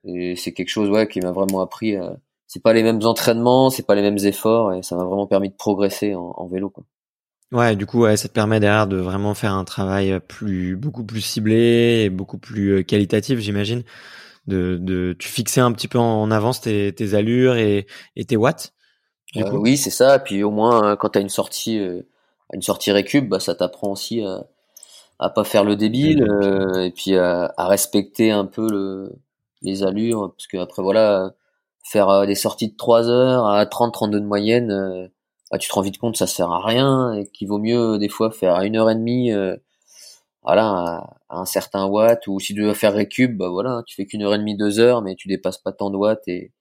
et 0.04 0.36
c'est 0.36 0.52
quelque 0.52 0.68
chose 0.68 0.90
ouais 0.90 1.08
qui 1.08 1.20
m'a 1.20 1.32
vraiment 1.32 1.60
appris. 1.60 1.96
Euh, 1.96 2.10
c'est 2.46 2.62
pas 2.62 2.72
les 2.72 2.82
mêmes 2.82 3.00
entraînements, 3.04 3.70
c'est 3.70 3.86
pas 3.86 3.94
les 3.94 4.02
mêmes 4.02 4.18
efforts 4.18 4.72
et 4.74 4.82
ça 4.82 4.96
m'a 4.96 5.04
vraiment 5.04 5.26
permis 5.26 5.50
de 5.50 5.54
progresser 5.54 6.14
en, 6.14 6.34
en 6.36 6.46
vélo 6.46 6.70
quoi. 6.70 6.84
Ouais, 7.52 7.74
du 7.74 7.84
coup, 7.84 8.02
ouais, 8.02 8.16
ça 8.16 8.28
te 8.28 8.32
permet 8.32 8.60
derrière 8.60 8.86
de 8.86 8.96
vraiment 8.96 9.34
faire 9.34 9.54
un 9.54 9.64
travail 9.64 10.20
plus, 10.28 10.76
beaucoup 10.76 11.02
plus 11.02 11.20
ciblé 11.20 12.04
et 12.04 12.08
beaucoup 12.08 12.38
plus 12.38 12.84
qualitatif, 12.84 13.40
j'imagine 13.40 13.82
de, 14.50 14.76
de 14.78 15.16
tu 15.18 15.28
fixais 15.28 15.60
un 15.60 15.72
petit 15.72 15.88
peu 15.88 15.98
en 15.98 16.30
avance 16.30 16.60
tes, 16.60 16.92
tes 16.94 17.14
allures 17.14 17.56
et, 17.56 17.86
et 18.16 18.24
tes 18.26 18.36
watts. 18.36 18.74
Euh, 19.36 19.50
oui, 19.52 19.76
c'est 19.76 19.90
ça. 19.90 20.18
Puis 20.18 20.42
au 20.42 20.50
moins, 20.50 20.92
euh, 20.92 20.96
quand 20.96 21.10
tu 21.10 21.18
as 21.18 21.22
une 21.22 21.28
sortie, 21.28 21.78
euh, 21.78 22.02
une 22.52 22.62
sortie 22.62 22.92
récup, 22.92 23.28
bah, 23.28 23.40
ça 23.40 23.54
t'apprend 23.54 23.92
aussi 23.92 24.22
à, 24.22 24.44
à 25.18 25.30
pas 25.30 25.44
faire 25.44 25.64
le 25.64 25.76
débile 25.76 26.26
et 26.80 26.90
puis 26.90 27.16
à, 27.16 27.52
à, 27.56 27.68
respecter 27.68 28.30
un 28.30 28.44
peu 28.46 28.68
le, 28.68 29.12
les 29.62 29.82
allures. 29.84 30.32
Parce 30.36 30.46
que 30.46 30.58
après, 30.58 30.82
voilà, 30.82 31.32
faire 31.84 32.26
des 32.26 32.34
sorties 32.34 32.70
de 32.70 32.76
3 32.76 33.08
heures 33.08 33.46
à 33.46 33.64
30-32 33.64 34.10
de 34.10 34.20
moyenne, 34.20 35.10
bah, 35.50 35.58
tu 35.58 35.68
te 35.68 35.74
rends 35.74 35.82
vite 35.82 35.98
compte 35.98 36.16
ça 36.16 36.26
sert 36.26 36.50
à 36.50 36.64
rien 36.64 37.12
et 37.14 37.26
qu'il 37.26 37.48
vaut 37.48 37.58
mieux 37.58 37.98
des 37.98 38.08
fois 38.08 38.30
faire 38.30 38.54
à 38.54 38.64
une 38.66 38.76
heure 38.76 38.90
et 38.90 38.94
demie 38.94 39.32
voilà, 40.42 40.64
à, 41.28 41.40
un 41.40 41.44
certain 41.44 41.86
watt, 41.86 42.26
ou 42.26 42.40
si 42.40 42.54
tu 42.54 42.62
dois 42.62 42.74
faire 42.74 42.94
récup, 42.94 43.36
bah 43.36 43.48
voilà, 43.48 43.82
tu 43.86 43.94
fais 43.94 44.06
qu'une 44.06 44.22
heure 44.22 44.34
et 44.34 44.38
demie, 44.38 44.56
deux 44.56 44.80
heures, 44.80 45.02
mais 45.02 45.14
tu 45.16 45.28
dépasses 45.28 45.58
pas 45.58 45.72
tant 45.72 45.90
de 45.90 45.96
watts 45.96 46.26
et, 46.28 46.52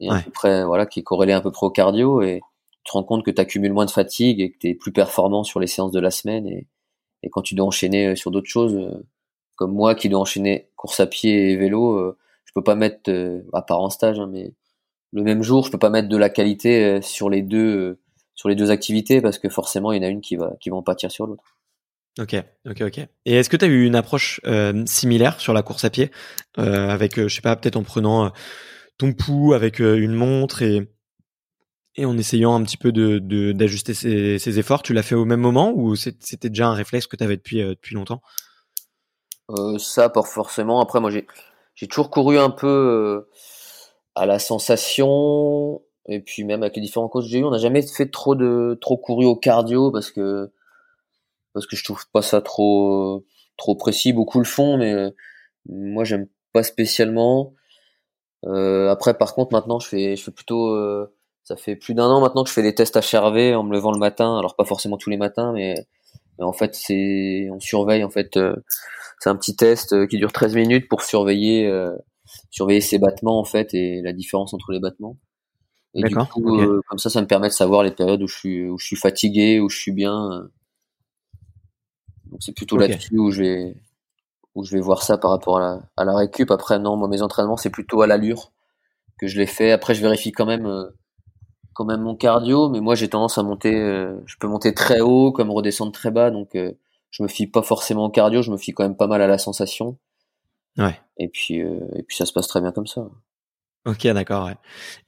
et 0.00 0.10
à 0.10 0.20
peu 0.20 0.30
près, 0.30 0.64
voilà, 0.64 0.86
qui 0.86 1.00
est 1.00 1.02
corrélé 1.02 1.32
un 1.32 1.40
peu 1.40 1.50
près 1.50 1.66
au 1.66 1.70
cardio 1.70 2.22
et 2.22 2.40
tu 2.84 2.90
te 2.90 2.92
rends 2.92 3.04
compte 3.04 3.24
que 3.24 3.30
tu 3.30 3.40
accumules 3.40 3.72
moins 3.72 3.86
de 3.86 3.90
fatigue 3.90 4.40
et 4.40 4.52
que 4.52 4.58
tu 4.58 4.68
es 4.68 4.74
plus 4.74 4.92
performant 4.92 5.44
sur 5.44 5.60
les 5.60 5.66
séances 5.66 5.92
de 5.92 6.00
la 6.00 6.10
semaine 6.10 6.46
et, 6.46 6.66
et 7.24 7.30
quand 7.30 7.42
tu 7.42 7.54
dois 7.54 7.66
enchaîner 7.66 8.08
euh, 8.08 8.16
sur 8.16 8.30
d'autres 8.30 8.50
choses, 8.50 8.76
euh, 8.76 9.02
comme 9.56 9.72
moi 9.72 9.94
qui 9.94 10.08
dois 10.08 10.20
enchaîner 10.20 10.68
course 10.76 11.00
à 11.00 11.06
pied 11.06 11.52
et 11.52 11.56
vélo, 11.56 11.96
euh, 11.96 12.18
je 12.44 12.52
peux 12.54 12.62
pas 12.62 12.74
mettre, 12.74 13.10
à 13.52 13.62
part 13.62 13.80
en 13.80 13.90
stage, 13.90 14.20
hein, 14.20 14.28
mais 14.30 14.52
le 15.12 15.22
même 15.22 15.42
jour, 15.42 15.64
je 15.64 15.70
peux 15.70 15.78
pas 15.78 15.90
mettre 15.90 16.08
de 16.08 16.16
la 16.16 16.28
qualité 16.28 17.00
sur 17.02 17.30
les 17.30 17.42
deux, 17.42 17.98
sur 18.34 18.48
les 18.48 18.54
deux 18.54 18.70
activités 18.70 19.20
parce 19.20 19.38
que 19.38 19.48
forcément, 19.48 19.92
il 19.92 20.02
y 20.02 20.04
en 20.04 20.08
a 20.08 20.10
une 20.10 20.20
qui 20.20 20.36
va, 20.36 20.54
qui 20.60 20.70
va 20.70 20.76
en 20.76 20.82
pâtir 20.82 21.10
sur 21.10 21.26
l'autre. 21.26 21.56
Ok, 22.20 22.36
ok, 22.68 22.80
ok. 22.82 22.98
Et 23.24 23.34
est-ce 23.34 23.50
que 23.50 23.56
tu 23.56 23.64
as 23.64 23.68
eu 23.68 23.84
une 23.84 23.96
approche 23.96 24.40
euh, 24.46 24.84
similaire 24.86 25.40
sur 25.40 25.52
la 25.52 25.62
course 25.62 25.84
à 25.84 25.90
pied, 25.90 26.12
euh, 26.58 26.88
avec, 26.88 27.18
euh, 27.18 27.26
je 27.26 27.34
sais 27.34 27.42
pas, 27.42 27.56
peut-être 27.56 27.76
en 27.76 27.82
prenant 27.82 28.30
ton 28.98 29.12
pouls 29.12 29.52
avec 29.52 29.80
une 29.80 30.14
montre 30.14 30.62
et 30.62 30.88
et 31.96 32.06
en 32.06 32.18
essayant 32.18 32.54
un 32.54 32.62
petit 32.64 32.76
peu 32.76 32.90
de 32.92 33.18
d'ajuster 33.52 33.94
ses, 33.94 34.58
efforts. 34.58 34.82
Tu 34.82 34.92
l'as 34.92 35.02
fait 35.02 35.14
au 35.14 35.24
même 35.24 35.40
moment 35.40 35.72
ou 35.74 35.96
c'était 35.96 36.48
déjà 36.48 36.68
un 36.68 36.74
réflexe 36.74 37.06
que 37.06 37.16
tu 37.16 37.24
avais 37.24 37.36
depuis 37.36 37.62
depuis 37.62 37.94
longtemps? 37.94 38.20
Ça, 39.78 40.08
pas 40.08 40.22
forcément. 40.22 40.80
Après, 40.80 41.00
moi, 41.00 41.10
j'ai 41.10 41.86
toujours 41.88 42.10
couru 42.10 42.38
un 42.38 42.50
peu 42.50 43.26
à 44.14 44.26
la 44.26 44.38
sensation 44.38 45.82
et 46.08 46.20
puis 46.20 46.44
même 46.44 46.62
avec 46.62 46.76
les 46.76 46.82
différents 46.82 47.08
coachs 47.08 47.24
que 47.24 47.30
j'ai 47.30 47.38
eu, 47.38 47.44
on 47.44 47.50
n'a 47.50 47.58
jamais 47.58 47.82
fait 47.82 48.10
trop 48.10 48.34
de 48.34 48.78
trop 48.80 48.96
couru 48.96 49.24
au 49.24 49.36
cardio 49.36 49.90
parce 49.90 50.10
que 50.10 50.50
parce 51.54 51.66
que 51.66 51.76
je 51.76 51.84
trouve 51.84 52.04
pas 52.12 52.22
ça 52.22 52.42
trop 52.42 53.24
trop 53.56 53.74
précis. 53.76 54.12
Beaucoup 54.12 54.38
le 54.38 54.44
font, 54.44 54.76
mais 54.76 54.92
euh, 54.92 55.10
moi 55.66 56.04
j'aime 56.04 56.28
pas 56.52 56.62
spécialement. 56.62 57.54
Euh, 58.46 58.90
après, 58.90 59.16
par 59.16 59.34
contre, 59.34 59.52
maintenant 59.52 59.78
je 59.78 59.88
fais 59.88 60.16
je 60.16 60.24
fais 60.24 60.32
plutôt 60.32 60.74
euh, 60.74 61.14
ça 61.44 61.56
fait 61.56 61.76
plus 61.76 61.94
d'un 61.94 62.06
an 62.06 62.20
maintenant 62.20 62.44
que 62.44 62.50
je 62.50 62.54
fais 62.54 62.62
des 62.62 62.74
tests 62.74 62.96
HRV 62.96 63.54
en 63.56 63.62
me 63.62 63.72
levant 63.72 63.92
le 63.92 63.98
matin. 63.98 64.38
Alors 64.38 64.56
pas 64.56 64.64
forcément 64.64 64.98
tous 64.98 65.10
les 65.10 65.16
matins, 65.16 65.52
mais, 65.52 65.74
mais 66.38 66.44
en 66.44 66.52
fait 66.52 66.74
c'est 66.74 67.48
on 67.50 67.60
surveille 67.60 68.04
en 68.04 68.10
fait. 68.10 68.36
Euh, 68.36 68.56
c'est 69.20 69.30
un 69.30 69.36
petit 69.36 69.56
test 69.56 70.08
qui 70.08 70.18
dure 70.18 70.32
13 70.32 70.54
minutes 70.54 70.88
pour 70.88 71.02
surveiller 71.02 71.70
surveiller 72.50 72.80
ses 72.80 72.98
battements 72.98 73.38
en 73.38 73.44
fait 73.44 73.72
et 73.72 74.02
la 74.02 74.12
différence 74.12 74.52
entre 74.52 74.72
les 74.72 74.80
battements. 74.80 75.16
Et 75.94 76.02
du 76.02 76.14
coup, 76.14 76.58
euh, 76.58 76.80
comme 76.88 76.98
ça, 76.98 77.08
ça 77.08 77.20
me 77.20 77.26
permet 77.26 77.48
de 77.48 77.52
savoir 77.52 77.84
les 77.84 77.92
périodes 77.92 78.22
où 78.22 78.26
je 78.26 78.36
suis, 78.36 78.68
où 78.68 78.78
je 78.78 78.86
suis 78.86 78.96
fatigué, 78.96 79.60
où 79.60 79.68
je 79.68 79.78
suis 79.78 79.92
bien. 79.92 80.48
Euh. 82.34 82.38
Donc 82.38 82.42
c'est 82.42 82.52
plutôt 82.52 82.76
là-dessus 82.76 83.18
où 83.18 83.30
je 83.30 83.42
vais, 83.42 83.76
où 84.54 84.64
je 84.64 84.76
vais 84.76 84.80
voir 84.80 85.02
ça 85.02 85.18
par 85.18 85.30
rapport 85.30 85.58
à 85.58 85.60
la, 85.60 85.80
à 85.96 86.04
la 86.04 86.16
récup. 86.16 86.50
Après, 86.50 86.78
non, 86.78 86.96
moi, 86.96 87.08
mes 87.08 87.22
entraînements, 87.22 87.56
c'est 87.56 87.70
plutôt 87.70 88.02
à 88.02 88.06
l'allure 88.06 88.52
que 89.18 89.26
je 89.26 89.38
les 89.38 89.46
fais. 89.46 89.70
Après, 89.70 89.94
je 89.94 90.02
vérifie 90.02 90.32
quand 90.32 90.46
même, 90.46 90.66
euh, 90.66 90.90
quand 91.72 91.84
même 91.84 92.02
mon 92.02 92.16
cardio, 92.16 92.68
mais 92.68 92.80
moi, 92.80 92.94
j'ai 92.94 93.08
tendance 93.08 93.38
à 93.38 93.42
monter, 93.42 93.72
je 94.26 94.36
peux 94.38 94.46
monter 94.46 94.74
très 94.74 95.00
haut, 95.00 95.32
comme 95.32 95.50
redescendre 95.50 95.92
très 95.92 96.12
bas, 96.12 96.30
donc 96.30 96.50
je 96.54 97.22
me 97.22 97.26
fie 97.28 97.48
pas 97.48 97.62
forcément 97.62 98.04
au 98.04 98.10
cardio, 98.10 98.42
je 98.42 98.52
me 98.52 98.56
fie 98.56 98.72
quand 98.72 98.84
même 98.84 98.96
pas 98.96 99.08
mal 99.08 99.20
à 99.22 99.26
la 99.26 99.38
sensation. 99.38 99.98
Ouais. 100.78 101.00
Et 101.16 101.28
puis, 101.28 101.56
et 101.56 102.02
puis 102.06 102.16
ça 102.16 102.26
se 102.26 102.32
passe 102.32 102.46
très 102.46 102.60
bien 102.60 102.70
comme 102.70 102.86
ça. 102.86 103.08
Ok, 103.86 104.06
d'accord. 104.06 104.46
Ouais. 104.46 104.54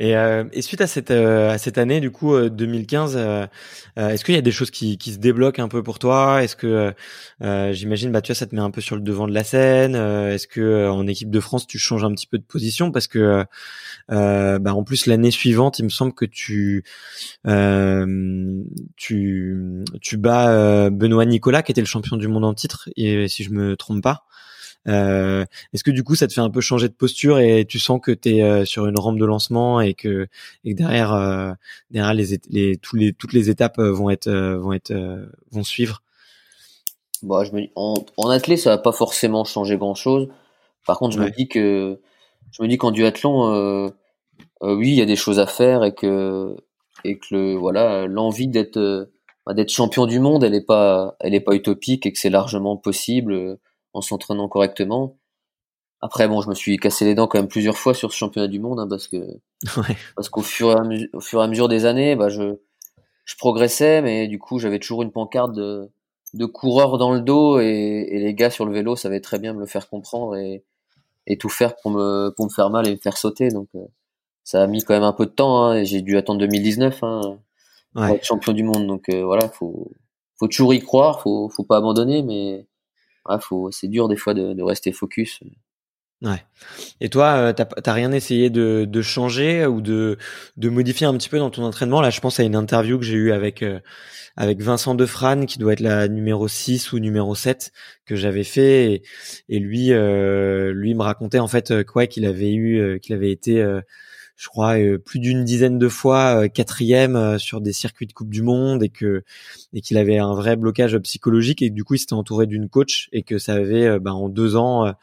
Et, 0.00 0.14
euh, 0.18 0.44
et, 0.52 0.60
suite 0.60 0.82
à 0.82 0.86
cette 0.86 1.10
euh, 1.10 1.50
à 1.50 1.56
cette 1.56 1.78
année, 1.78 1.98
du 2.00 2.10
coup, 2.10 2.38
2015, 2.38 3.14
euh, 3.16 3.46
est-ce 3.96 4.22
qu'il 4.22 4.34
y 4.34 4.38
a 4.38 4.42
des 4.42 4.52
choses 4.52 4.70
qui, 4.70 4.98
qui 4.98 5.14
se 5.14 5.18
débloquent 5.18 5.62
un 5.62 5.68
peu 5.68 5.82
pour 5.82 5.98
toi? 5.98 6.42
Est-ce 6.42 6.56
que 6.56 6.92
j'imagine, 7.72 8.12
bah 8.12 8.20
tu 8.20 8.32
vois, 8.32 8.34
ça 8.34 8.46
te 8.46 8.54
met 8.54 8.60
un 8.60 8.70
peu 8.70 8.82
sur 8.82 8.96
le 8.96 9.00
devant 9.00 9.26
de 9.26 9.32
la 9.32 9.44
scène 9.44 9.94
Est-ce 9.94 10.46
que 10.46 10.90
en 10.90 11.06
équipe 11.06 11.30
de 11.30 11.40
France, 11.40 11.66
tu 11.66 11.78
changes 11.78 12.04
un 12.04 12.12
petit 12.12 12.26
peu 12.26 12.36
de 12.36 12.44
position? 12.44 12.92
Parce 12.92 13.06
que 13.06 13.46
bah 14.10 14.74
en 14.74 14.84
plus 14.84 15.06
l'année 15.06 15.30
suivante, 15.30 15.78
il 15.78 15.84
me 15.84 15.88
semble 15.88 16.12
que 16.12 16.26
tu 16.26 16.84
tu 18.96 19.84
tu 20.02 20.16
bats 20.18 20.90
Benoît 20.90 21.24
Nicolas 21.24 21.62
qui 21.62 21.72
était 21.72 21.80
le 21.80 21.86
champion 21.86 22.18
du 22.18 22.28
monde 22.28 22.44
en 22.44 22.52
titre, 22.52 22.90
et 22.96 23.26
si 23.28 23.42
je 23.42 23.50
me 23.52 23.74
trompe 23.74 24.02
pas. 24.02 24.26
Euh, 24.88 25.44
Est-ce 25.72 25.82
que 25.82 25.90
du 25.90 26.04
coup 26.04 26.14
ça 26.14 26.26
te 26.26 26.32
fait 26.32 26.40
un 26.40 26.50
peu 26.50 26.60
changer 26.60 26.88
de 26.88 26.94
posture 26.94 27.38
et 27.38 27.64
tu 27.64 27.78
sens 27.78 28.00
que 28.00 28.12
tu 28.12 28.36
es 28.36 28.42
euh, 28.42 28.64
sur 28.64 28.86
une 28.86 28.98
rampe 28.98 29.18
de 29.18 29.24
lancement 29.24 29.80
et 29.80 29.94
que, 29.94 30.28
et 30.64 30.72
que 30.72 30.78
derrière, 30.78 31.12
euh, 31.12 31.52
derrière 31.90 32.14
les, 32.14 32.38
les, 32.48 32.76
tous 32.76 32.96
les, 32.96 33.12
toutes 33.12 33.32
les 33.32 33.50
étapes 33.50 33.80
vont 33.80 34.10
être, 34.10 34.30
vont 34.30 34.72
être, 34.72 34.94
vont 35.50 35.64
suivre? 35.64 36.02
Bon, 37.22 37.38
bah, 37.38 37.44
je 37.44 37.52
me 37.52 37.62
en, 37.74 37.94
en 38.16 38.28
athlète, 38.28 38.58
ça 38.58 38.70
va 38.70 38.78
pas 38.78 38.92
forcément 38.92 39.44
changer 39.44 39.76
grand 39.76 39.94
chose. 39.94 40.28
Par 40.86 40.98
contre, 40.98 41.16
je 41.16 41.20
me 41.20 41.30
dis 41.30 41.48
que 41.48 41.98
je 42.52 42.62
me 42.62 42.68
dis 42.68 42.78
qu'en 42.78 42.92
duathlon, 42.92 43.52
euh, 43.52 43.88
oui, 44.62 44.90
il 44.90 44.94
y 44.94 45.02
a 45.02 45.06
des 45.06 45.16
choses 45.16 45.40
à 45.40 45.46
faire 45.46 45.82
et 45.82 45.94
que 45.94 46.56
et 47.04 47.18
que 47.18 47.26
le, 47.32 47.54
voilà, 47.56 48.06
l'envie 48.06 48.48
d'être 48.48 49.10
bah, 49.44 49.54
d'être 49.54 49.70
champion 49.70 50.06
du 50.06 50.20
monde, 50.20 50.44
elle 50.44 50.54
est 50.54 50.64
pas 50.64 51.16
elle 51.18 51.34
est 51.34 51.40
pas 51.40 51.54
utopique 51.54 52.06
et 52.06 52.12
que 52.12 52.18
c'est 52.18 52.30
largement 52.30 52.76
possible 52.76 53.58
en 53.96 54.00
s'entraînant 54.00 54.48
correctement. 54.48 55.16
Après, 56.00 56.28
bon, 56.28 56.42
je 56.42 56.48
me 56.48 56.54
suis 56.54 56.76
cassé 56.76 57.04
les 57.04 57.14
dents 57.14 57.26
quand 57.26 57.38
même 57.38 57.48
plusieurs 57.48 57.78
fois 57.78 57.94
sur 57.94 58.12
ce 58.12 58.16
championnat 58.16 58.48
du 58.48 58.60
monde, 58.60 58.78
hein, 58.80 58.86
parce 58.88 59.08
que 59.08 59.16
parce 60.16 60.28
qu'au 60.28 60.42
fur, 60.42 60.70
et 60.70 60.74
à 60.74 60.82
mesure, 60.82 61.08
au 61.14 61.20
fur 61.20 61.40
et 61.40 61.44
à 61.44 61.48
mesure 61.48 61.68
des 61.68 61.86
années, 61.86 62.16
bah, 62.16 62.28
je, 62.28 62.56
je 63.24 63.36
progressais, 63.36 64.02
mais 64.02 64.28
du 64.28 64.38
coup, 64.38 64.58
j'avais 64.58 64.78
toujours 64.78 65.02
une 65.02 65.12
pancarte 65.12 65.52
de, 65.52 65.90
de 66.34 66.46
coureur 66.46 66.98
dans 66.98 67.12
le 67.12 67.20
dos, 67.20 67.60
et, 67.60 67.66
et, 68.10 68.18
les 68.20 68.34
gars 68.34 68.50
sur 68.50 68.66
le 68.66 68.72
vélo 68.72 68.96
savaient 68.96 69.20
très 69.20 69.38
bien 69.38 69.54
me 69.54 69.60
le 69.60 69.66
faire 69.66 69.88
comprendre 69.88 70.36
et, 70.36 70.64
et 71.26 71.38
tout 71.38 71.48
faire 71.48 71.76
pour 71.76 71.90
me, 71.90 72.30
pour 72.36 72.44
me 72.46 72.50
faire 72.50 72.70
mal 72.70 72.86
et 72.86 72.92
me 72.92 72.96
faire 72.96 73.16
sauter. 73.16 73.48
Donc, 73.48 73.68
euh, 73.74 73.86
ça 74.46 74.62
a 74.62 74.66
mis 74.68 74.82
quand 74.84 74.94
même 74.94 75.02
un 75.02 75.12
peu 75.12 75.26
de 75.26 75.32
temps, 75.32 75.64
hein, 75.64 75.74
et 75.74 75.84
j'ai 75.84 76.02
dû 76.02 76.16
attendre 76.16 76.38
2019 76.40 77.02
hein, 77.02 77.38
pour 77.92 78.04
être 78.04 78.24
champion 78.24 78.52
du 78.52 78.62
monde. 78.62 78.86
Donc 78.86 79.08
euh, 79.08 79.24
voilà, 79.24 79.48
faut, 79.48 79.90
faut 80.38 80.46
toujours 80.46 80.72
y 80.72 80.80
croire, 80.80 81.20
faut, 81.20 81.48
faut 81.48 81.64
pas 81.64 81.78
abandonner, 81.78 82.22
mais 82.22 82.64
faut, 83.40 83.70
c'est 83.70 83.88
dur 83.88 84.08
des 84.08 84.16
fois 84.16 84.34
de, 84.34 84.54
de, 84.54 84.62
rester 84.62 84.92
focus. 84.92 85.40
Ouais. 86.22 86.42
Et 87.00 87.10
toi, 87.10 87.36
euh, 87.36 87.52
t'as 87.52 87.92
rien 87.92 88.10
essayé 88.12 88.48
de, 88.48 88.86
de, 88.88 89.02
changer 89.02 89.66
ou 89.66 89.82
de, 89.82 90.16
de 90.56 90.68
modifier 90.70 91.06
un 91.06 91.14
petit 91.14 91.28
peu 91.28 91.38
dans 91.38 91.50
ton 91.50 91.62
entraînement? 91.62 92.00
Là, 92.00 92.08
je 92.10 92.20
pense 92.20 92.40
à 92.40 92.42
une 92.42 92.56
interview 92.56 92.98
que 92.98 93.04
j'ai 93.04 93.16
eue 93.16 93.32
avec 93.32 93.62
euh, 93.62 93.80
avec 94.36 94.60
Vincent 94.60 94.94
Defrane, 94.94 95.46
qui 95.46 95.58
doit 95.58 95.74
être 95.74 95.80
la 95.80 96.08
numéro 96.08 96.48
6 96.48 96.92
ou 96.92 96.98
numéro 96.98 97.34
7 97.34 97.72
que 98.06 98.16
j'avais 98.16 98.44
fait, 98.44 98.92
et, 98.92 99.02
et 99.48 99.58
lui, 99.58 99.92
euh, 99.92 100.72
lui 100.72 100.94
me 100.94 101.02
racontait 101.02 101.38
en 101.38 101.48
fait 101.48 101.84
quoi 101.84 102.06
qu'il 102.06 102.26
avait 102.26 102.52
eu, 102.52 103.00
qu'il 103.00 103.14
avait 103.14 103.30
été 103.30 103.62
je 104.36 104.48
crois 104.48 104.78
euh, 104.78 104.98
plus 104.98 105.18
d'une 105.18 105.44
dizaine 105.44 105.78
de 105.78 105.88
fois 105.88 106.44
euh, 106.44 106.48
quatrième 106.48 107.16
euh, 107.16 107.38
sur 107.38 107.60
des 107.62 107.72
circuits 107.72 108.06
de 108.06 108.12
Coupe 108.12 108.28
du 108.28 108.42
Monde 108.42 108.82
et 108.82 108.90
que 108.90 109.24
et 109.72 109.80
qu'il 109.80 109.96
avait 109.96 110.18
un 110.18 110.34
vrai 110.34 110.56
blocage 110.56 110.96
psychologique 110.98 111.62
et 111.62 111.70
que 111.70 111.74
du 111.74 111.84
coup 111.84 111.94
il 111.94 111.98
s'était 111.98 112.12
entouré 112.12 112.46
d'une 112.46 112.68
coach 112.68 113.08
et 113.12 113.22
que 113.22 113.38
ça 113.38 113.54
avait 113.54 113.98
ben, 113.98 114.12
en 114.12 114.28
deux 114.28 114.56
ans 114.56 114.94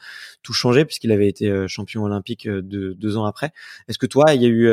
tout 0.44 0.54
changé 0.54 0.86
puisqu'il 0.86 1.12
avait 1.12 1.28
été 1.28 1.68
champion 1.68 2.04
olympique 2.04 2.48
de, 2.48 2.94
deux 2.94 3.18
ans 3.18 3.26
après. 3.26 3.52
Est-ce 3.88 3.98
que 3.98 4.06
toi 4.06 4.34
il 4.34 4.42
y 4.42 4.46
a 4.46 4.50
eu 4.50 4.70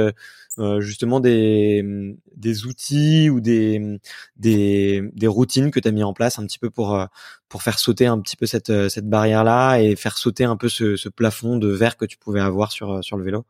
justement 0.81 1.20
des, 1.20 2.14
des 2.37 2.66
outils 2.66 3.31
ou 3.31 3.40
des, 3.40 3.99
des, 4.37 5.03
des 5.14 5.27
routines 5.27 5.70
que 5.70 5.81
tu 5.81 5.88
as 5.88 5.92
mis 5.92 6.03
en 6.03 6.12
place 6.12 6.38
un 6.38 6.46
petit 6.46 6.59
peu 6.59 6.70
pour, 6.70 7.07
pour 7.49 7.62
faire 7.62 7.79
sauter 7.79 8.07
un 8.07 8.20
petit 8.20 8.37
peu 8.37 8.46
cette, 8.46 8.88
cette 8.88 9.09
barrière-là 9.09 9.79
et 9.79 9.96
faire 9.96 10.16
sauter 10.18 10.44
un 10.44 10.57
peu 10.57 10.68
ce, 10.68 10.96
ce 10.96 11.09
plafond 11.09 11.57
de 11.57 11.68
verre 11.68 11.96
que 11.96 12.05
tu 12.05 12.18
pouvais 12.18 12.40
avoir 12.40 12.73
sur, 12.73 13.03
sur 13.05 13.16
le 13.16 13.25
vélo? 13.25 13.46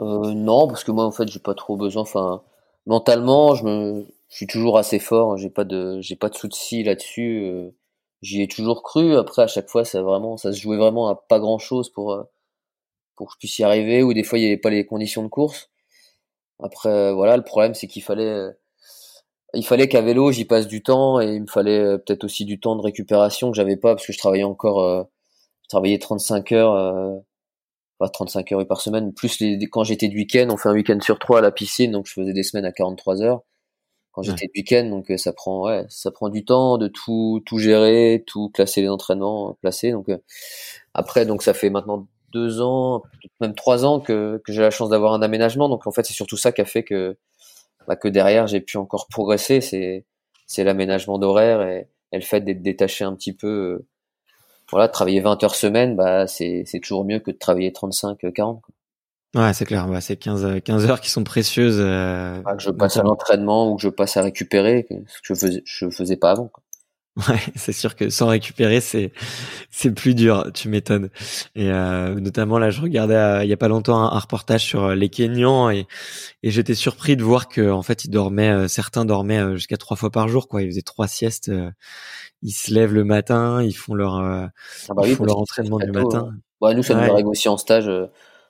Euh, 0.00 0.32
non, 0.34 0.66
parce 0.68 0.84
que 0.84 0.90
moi 0.90 1.04
en 1.04 1.12
fait 1.12 1.28
j'ai 1.28 1.38
pas 1.40 1.54
trop 1.54 1.76
besoin. 1.76 2.02
Enfin, 2.02 2.42
mentalement, 2.86 3.54
je 3.54 3.64
me, 3.64 4.06
je 4.28 4.36
suis 4.36 4.46
toujours 4.46 4.78
assez 4.78 4.98
fort. 4.98 5.36
J'ai 5.36 5.50
pas 5.50 5.64
de, 5.64 6.00
j'ai 6.00 6.16
pas 6.16 6.28
de 6.28 6.34
soucis 6.36 6.82
là-dessus. 6.84 7.42
Euh, 7.44 7.70
j'y 8.22 8.42
ai 8.42 8.48
toujours 8.48 8.82
cru. 8.82 9.16
Après, 9.16 9.42
à 9.42 9.46
chaque 9.46 9.68
fois, 9.68 9.84
ça 9.84 10.02
vraiment, 10.02 10.36
ça 10.36 10.52
se 10.52 10.60
jouait 10.60 10.76
vraiment 10.76 11.08
à 11.08 11.16
pas 11.16 11.38
grand-chose 11.40 11.90
pour 11.90 12.12
euh, 12.12 12.24
pour 13.16 13.28
que 13.28 13.34
je 13.34 13.38
puisse 13.38 13.58
y 13.58 13.64
arriver. 13.64 14.02
Ou 14.02 14.14
des 14.14 14.24
fois, 14.24 14.38
il 14.38 14.44
y 14.44 14.46
avait 14.46 14.56
pas 14.58 14.70
les 14.70 14.86
conditions 14.86 15.22
de 15.22 15.28
course. 15.28 15.70
Après, 16.62 17.12
voilà, 17.12 17.36
le 17.36 17.44
problème 17.44 17.74
c'est 17.74 17.88
qu'il 17.88 18.02
fallait, 18.02 18.50
il 19.54 19.64
fallait 19.66 19.88
qu'à 19.88 20.00
vélo 20.00 20.32
j'y 20.32 20.44
passe 20.44 20.66
du 20.68 20.82
temps 20.82 21.20
et 21.20 21.34
il 21.34 21.42
me 21.42 21.46
fallait 21.46 21.98
peut-être 21.98 22.24
aussi 22.24 22.44
du 22.44 22.60
temps 22.60 22.76
de 22.76 22.82
récupération 22.82 23.50
que 23.50 23.56
j'avais 23.56 23.76
pas 23.76 23.94
parce 23.94 24.06
que 24.06 24.12
je 24.12 24.18
travaillais 24.18 24.44
encore, 24.44 25.08
je 25.64 25.68
travaillais 25.68 25.98
35 25.98 26.52
heures 26.52 27.22
35 28.08 28.52
heures 28.52 28.66
par 28.66 28.80
semaine. 28.80 29.12
Plus 29.12 29.40
les, 29.40 29.58
quand 29.68 29.84
j'étais 29.84 30.08
de 30.08 30.14
week-end, 30.14 30.48
on 30.50 30.56
fait 30.56 30.68
un 30.68 30.74
week-end 30.74 30.98
sur 31.00 31.18
trois 31.18 31.38
à 31.38 31.40
la 31.42 31.50
piscine, 31.50 31.92
donc 31.92 32.06
je 32.06 32.12
faisais 32.12 32.32
des 32.32 32.42
semaines 32.42 32.64
à 32.64 32.72
43 32.72 33.22
heures. 33.22 33.42
Quand 34.12 34.22
j'étais 34.22 34.46
de 34.46 34.52
week-end, 34.54 34.90
donc 34.90 35.10
euh, 35.10 35.16
ça 35.16 35.32
prend, 35.32 35.64
ouais, 35.66 35.86
ça 35.88 36.10
prend 36.10 36.28
du 36.28 36.44
temps 36.44 36.76
de 36.76 36.88
tout, 36.88 37.42
tout 37.46 37.58
gérer, 37.58 38.22
tout 38.26 38.50
classer 38.50 38.82
les 38.82 38.90
entraînements, 38.90 39.56
placer. 39.62 39.90
Donc 39.92 40.10
euh, 40.10 40.18
après, 40.92 41.24
donc 41.24 41.42
ça 41.42 41.54
fait 41.54 41.70
maintenant 41.70 42.06
deux 42.32 42.60
ans, 42.60 43.02
même 43.40 43.54
trois 43.54 43.86
ans 43.86 44.00
que, 44.00 44.40
que 44.44 44.52
j'ai 44.52 44.60
la 44.60 44.70
chance 44.70 44.90
d'avoir 44.90 45.14
un 45.14 45.22
aménagement. 45.22 45.68
Donc 45.70 45.86
en 45.86 45.92
fait, 45.92 46.04
c'est 46.04 46.12
surtout 46.12 46.36
ça 46.36 46.52
qui 46.52 46.60
a 46.60 46.66
fait 46.66 46.82
que, 46.82 47.16
bah, 47.88 47.96
que 47.96 48.08
derrière 48.08 48.46
j'ai 48.46 48.60
pu 48.60 48.76
encore 48.76 49.06
progresser. 49.08 49.62
C'est, 49.62 50.04
c'est 50.46 50.64
l'aménagement 50.64 51.18
d'horaire 51.18 51.62
et, 51.62 51.88
et, 52.12 52.16
le 52.16 52.22
fait 52.22 52.40
d'être 52.42 52.62
détaché 52.62 53.04
un 53.04 53.14
petit 53.14 53.32
peu 53.32 53.48
euh, 53.48 53.86
voilà, 54.72 54.88
travailler 54.88 55.20
20 55.20 55.44
heures 55.44 55.54
semaine, 55.54 55.96
bah, 55.96 56.26
c'est, 56.26 56.64
c'est 56.66 56.80
toujours 56.80 57.04
mieux 57.04 57.18
que 57.18 57.30
de 57.30 57.36
travailler 57.36 57.72
35, 57.72 58.18
40. 58.34 58.62
Ouais, 59.34 59.52
c'est 59.52 59.64
clair. 59.64 59.86
Bah, 59.86 60.00
c'est 60.00 60.16
15, 60.16 60.62
15 60.62 60.86
heures 60.86 61.00
qui 61.00 61.10
sont 61.10 61.24
précieuses. 61.24 61.78
Euh, 61.78 62.42
que 62.42 62.62
je 62.62 62.70
passe 62.70 62.96
à 62.96 63.02
l'entraînement 63.02 63.70
ou 63.70 63.76
que 63.76 63.82
je 63.82 63.88
passe 63.88 64.16
à 64.16 64.22
récupérer, 64.22 64.86
ce 65.06 65.20
que 65.20 65.22
je 65.22 65.34
faisais, 65.34 65.62
je 65.64 65.90
faisais 65.90 66.16
pas 66.16 66.32
avant. 66.32 66.48
Quoi. 66.48 66.62
Ouais, 67.28 67.38
c'est 67.56 67.72
sûr 67.72 67.94
que 67.94 68.08
sans 68.08 68.28
récupérer, 68.28 68.80
c'est 68.80 69.12
c'est 69.70 69.90
plus 69.90 70.14
dur. 70.14 70.50
Tu 70.54 70.70
m'étonnes. 70.70 71.10
Et 71.54 71.70
euh, 71.70 72.14
notamment 72.14 72.58
là, 72.58 72.70
je 72.70 72.80
regardais 72.80 73.44
il 73.44 73.50
y 73.50 73.52
a 73.52 73.56
pas 73.58 73.68
longtemps 73.68 73.98
un, 73.98 74.18
reportage 74.18 74.64
sur 74.64 74.84
euh, 74.84 74.94
les 74.94 75.10
Kenyans 75.10 75.68
et 75.68 75.86
et 76.42 76.50
j'étais 76.50 76.74
surpris 76.74 77.16
de 77.16 77.22
voir 77.22 77.48
que 77.48 77.70
en 77.70 77.82
fait 77.82 78.06
ils 78.06 78.10
dormaient, 78.10 78.50
euh, 78.50 78.66
certains 78.66 79.04
dormaient 79.04 79.40
euh, 79.40 79.56
jusqu'à 79.56 79.76
trois 79.76 79.96
fois 79.96 80.10
par 80.10 80.28
jour. 80.28 80.48
Quoi, 80.48 80.62
ils 80.62 80.70
faisaient 80.70 80.80
trois 80.80 81.06
siestes. 81.06 81.50
ils 82.42 82.52
se 82.52 82.72
lèvent 82.72 82.94
le 82.94 83.04
matin, 83.04 83.62
ils 83.62 83.76
font 83.76 83.94
leur 83.94 84.14
ah 84.16 84.50
bah 84.96 85.02
ils 85.04 85.14
font 85.14 85.24
leur 85.24 85.38
entraînement 85.38 85.78
du 85.78 85.90
matin. 85.90 86.30
Hein. 86.32 86.38
Bah, 86.62 86.72
nous, 86.72 86.82
ça 86.82 86.94
nous 86.94 87.12
arrive 87.12 87.26
aussi 87.26 87.48
en 87.48 87.58
stage, 87.58 87.90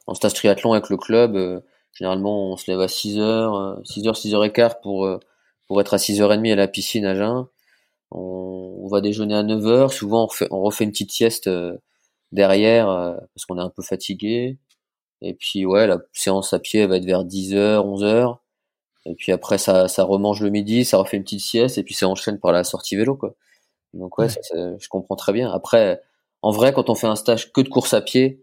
en 0.06 0.14
stage 0.14 0.34
triathlon 0.34 0.72
avec 0.72 0.88
le 0.88 0.96
club. 0.98 1.62
Généralement, 1.94 2.52
on 2.52 2.56
se 2.56 2.70
lève 2.70 2.80
à 2.80 2.88
6 2.88 3.18
heures, 3.18 3.80
6 3.84 4.06
heures, 4.06 4.16
6 4.16 4.34
heures 4.34 4.44
et 4.44 4.52
quart 4.52 4.80
pour 4.80 5.08
pour 5.66 5.80
être 5.80 5.94
à 5.94 5.96
6h30 5.96 6.52
à 6.52 6.56
la 6.56 6.68
piscine 6.68 7.06
à 7.06 7.16
Jeun. 7.16 7.46
On, 8.14 8.80
on 8.82 8.88
va 8.88 9.00
déjeuner 9.00 9.34
à 9.34 9.42
9 9.42 9.66
heures. 9.66 9.92
Souvent, 9.92 10.24
on 10.24 10.26
refait, 10.26 10.48
on 10.50 10.62
refait 10.62 10.84
une 10.84 10.90
petite 10.92 11.12
sieste 11.12 11.50
derrière 12.32 12.86
parce 13.34 13.46
qu'on 13.46 13.58
est 13.58 13.62
un 13.62 13.70
peu 13.70 13.82
fatigué. 13.82 14.58
Et 15.22 15.34
puis 15.34 15.64
ouais, 15.64 15.86
la 15.86 15.98
séance 16.12 16.52
à 16.52 16.58
pied 16.58 16.86
va 16.86 16.96
être 16.96 17.04
vers 17.04 17.24
10h, 17.24 17.78
11h. 17.78 18.38
Et 19.06 19.14
puis 19.14 19.32
après 19.32 19.58
ça, 19.58 19.88
ça 19.88 20.04
remange 20.04 20.42
le 20.42 20.50
midi, 20.50 20.84
ça 20.84 20.98
refait 20.98 21.16
une 21.16 21.24
petite 21.24 21.40
sieste 21.40 21.78
et 21.78 21.82
puis 21.84 21.94
ça 21.94 22.08
enchaîne 22.08 22.38
par 22.38 22.52
la 22.52 22.64
sortie 22.64 22.96
vélo 22.96 23.16
quoi. 23.16 23.34
Donc 23.94 24.18
ouais, 24.18 24.28
je 24.28 24.88
comprends 24.88 25.16
très 25.16 25.32
bien. 25.32 25.50
Après, 25.50 26.00
en 26.42 26.50
vrai, 26.50 26.72
quand 26.72 26.90
on 26.90 26.94
fait 26.94 27.06
un 27.06 27.16
stage 27.16 27.52
que 27.52 27.60
de 27.60 27.68
course 27.68 27.94
à 27.94 28.00
pied, 28.00 28.42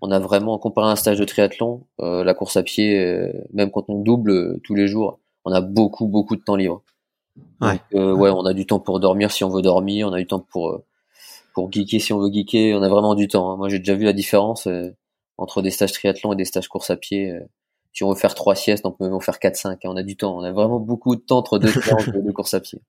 on 0.00 0.10
a 0.10 0.18
vraiment 0.18 0.58
comparé 0.58 0.88
à 0.88 0.90
un 0.92 0.96
stage 0.96 1.18
de 1.18 1.24
triathlon, 1.24 1.86
euh, 2.00 2.24
la 2.24 2.34
course 2.34 2.56
à 2.56 2.62
pied, 2.62 2.98
euh, 2.98 3.32
même 3.52 3.70
quand 3.70 3.84
on 3.88 4.00
double 4.00 4.30
euh, 4.30 4.60
tous 4.64 4.74
les 4.74 4.88
jours, 4.88 5.20
on 5.44 5.52
a 5.52 5.60
beaucoup 5.60 6.06
beaucoup 6.06 6.36
de 6.36 6.42
temps 6.42 6.56
libre. 6.56 6.82
Ouais. 7.60 7.80
ouais, 7.92 8.30
on 8.30 8.44
a 8.46 8.54
du 8.54 8.66
temps 8.66 8.80
pour 8.80 9.00
dormir 9.00 9.30
si 9.30 9.44
on 9.44 9.50
veut 9.50 9.62
dormir, 9.62 10.08
on 10.08 10.12
a 10.12 10.18
du 10.18 10.26
temps 10.26 10.40
pour 10.40 10.82
pour 11.52 11.70
geeker 11.70 12.00
si 12.00 12.12
on 12.12 12.18
veut 12.18 12.30
geeker, 12.32 12.78
on 12.78 12.82
a 12.82 12.88
vraiment 12.88 13.14
du 13.14 13.28
temps. 13.28 13.50
Hein. 13.50 13.56
Moi, 13.56 13.68
j'ai 13.68 13.78
déjà 13.78 13.94
vu 13.94 14.04
la 14.04 14.12
différence 14.12 14.68
entre 15.36 15.62
des 15.62 15.70
stages 15.70 15.92
triathlon 15.92 16.32
et 16.32 16.36
des 16.36 16.44
stages 16.44 16.68
course 16.68 16.90
à 16.90 16.96
pied. 16.96 17.32
si 17.92 18.04
on 18.04 18.10
veut 18.10 18.18
faire 18.18 18.34
trois 18.34 18.54
siestes, 18.54 18.86
on 18.86 18.92
peut 18.92 19.04
même 19.04 19.14
en 19.14 19.20
faire 19.20 19.38
quatre, 19.38 19.56
cinq. 19.56 19.84
Hein. 19.84 19.90
On 19.92 19.96
a 19.96 20.02
du 20.02 20.16
temps. 20.16 20.36
On 20.36 20.42
a 20.42 20.52
vraiment 20.52 20.80
beaucoup 20.80 21.16
de 21.16 21.20
temps 21.20 21.38
entre 21.38 21.58
deux 21.58 21.72
séances 21.72 22.06
de 22.08 22.32
course 22.32 22.54
à 22.54 22.60
pied. 22.60 22.80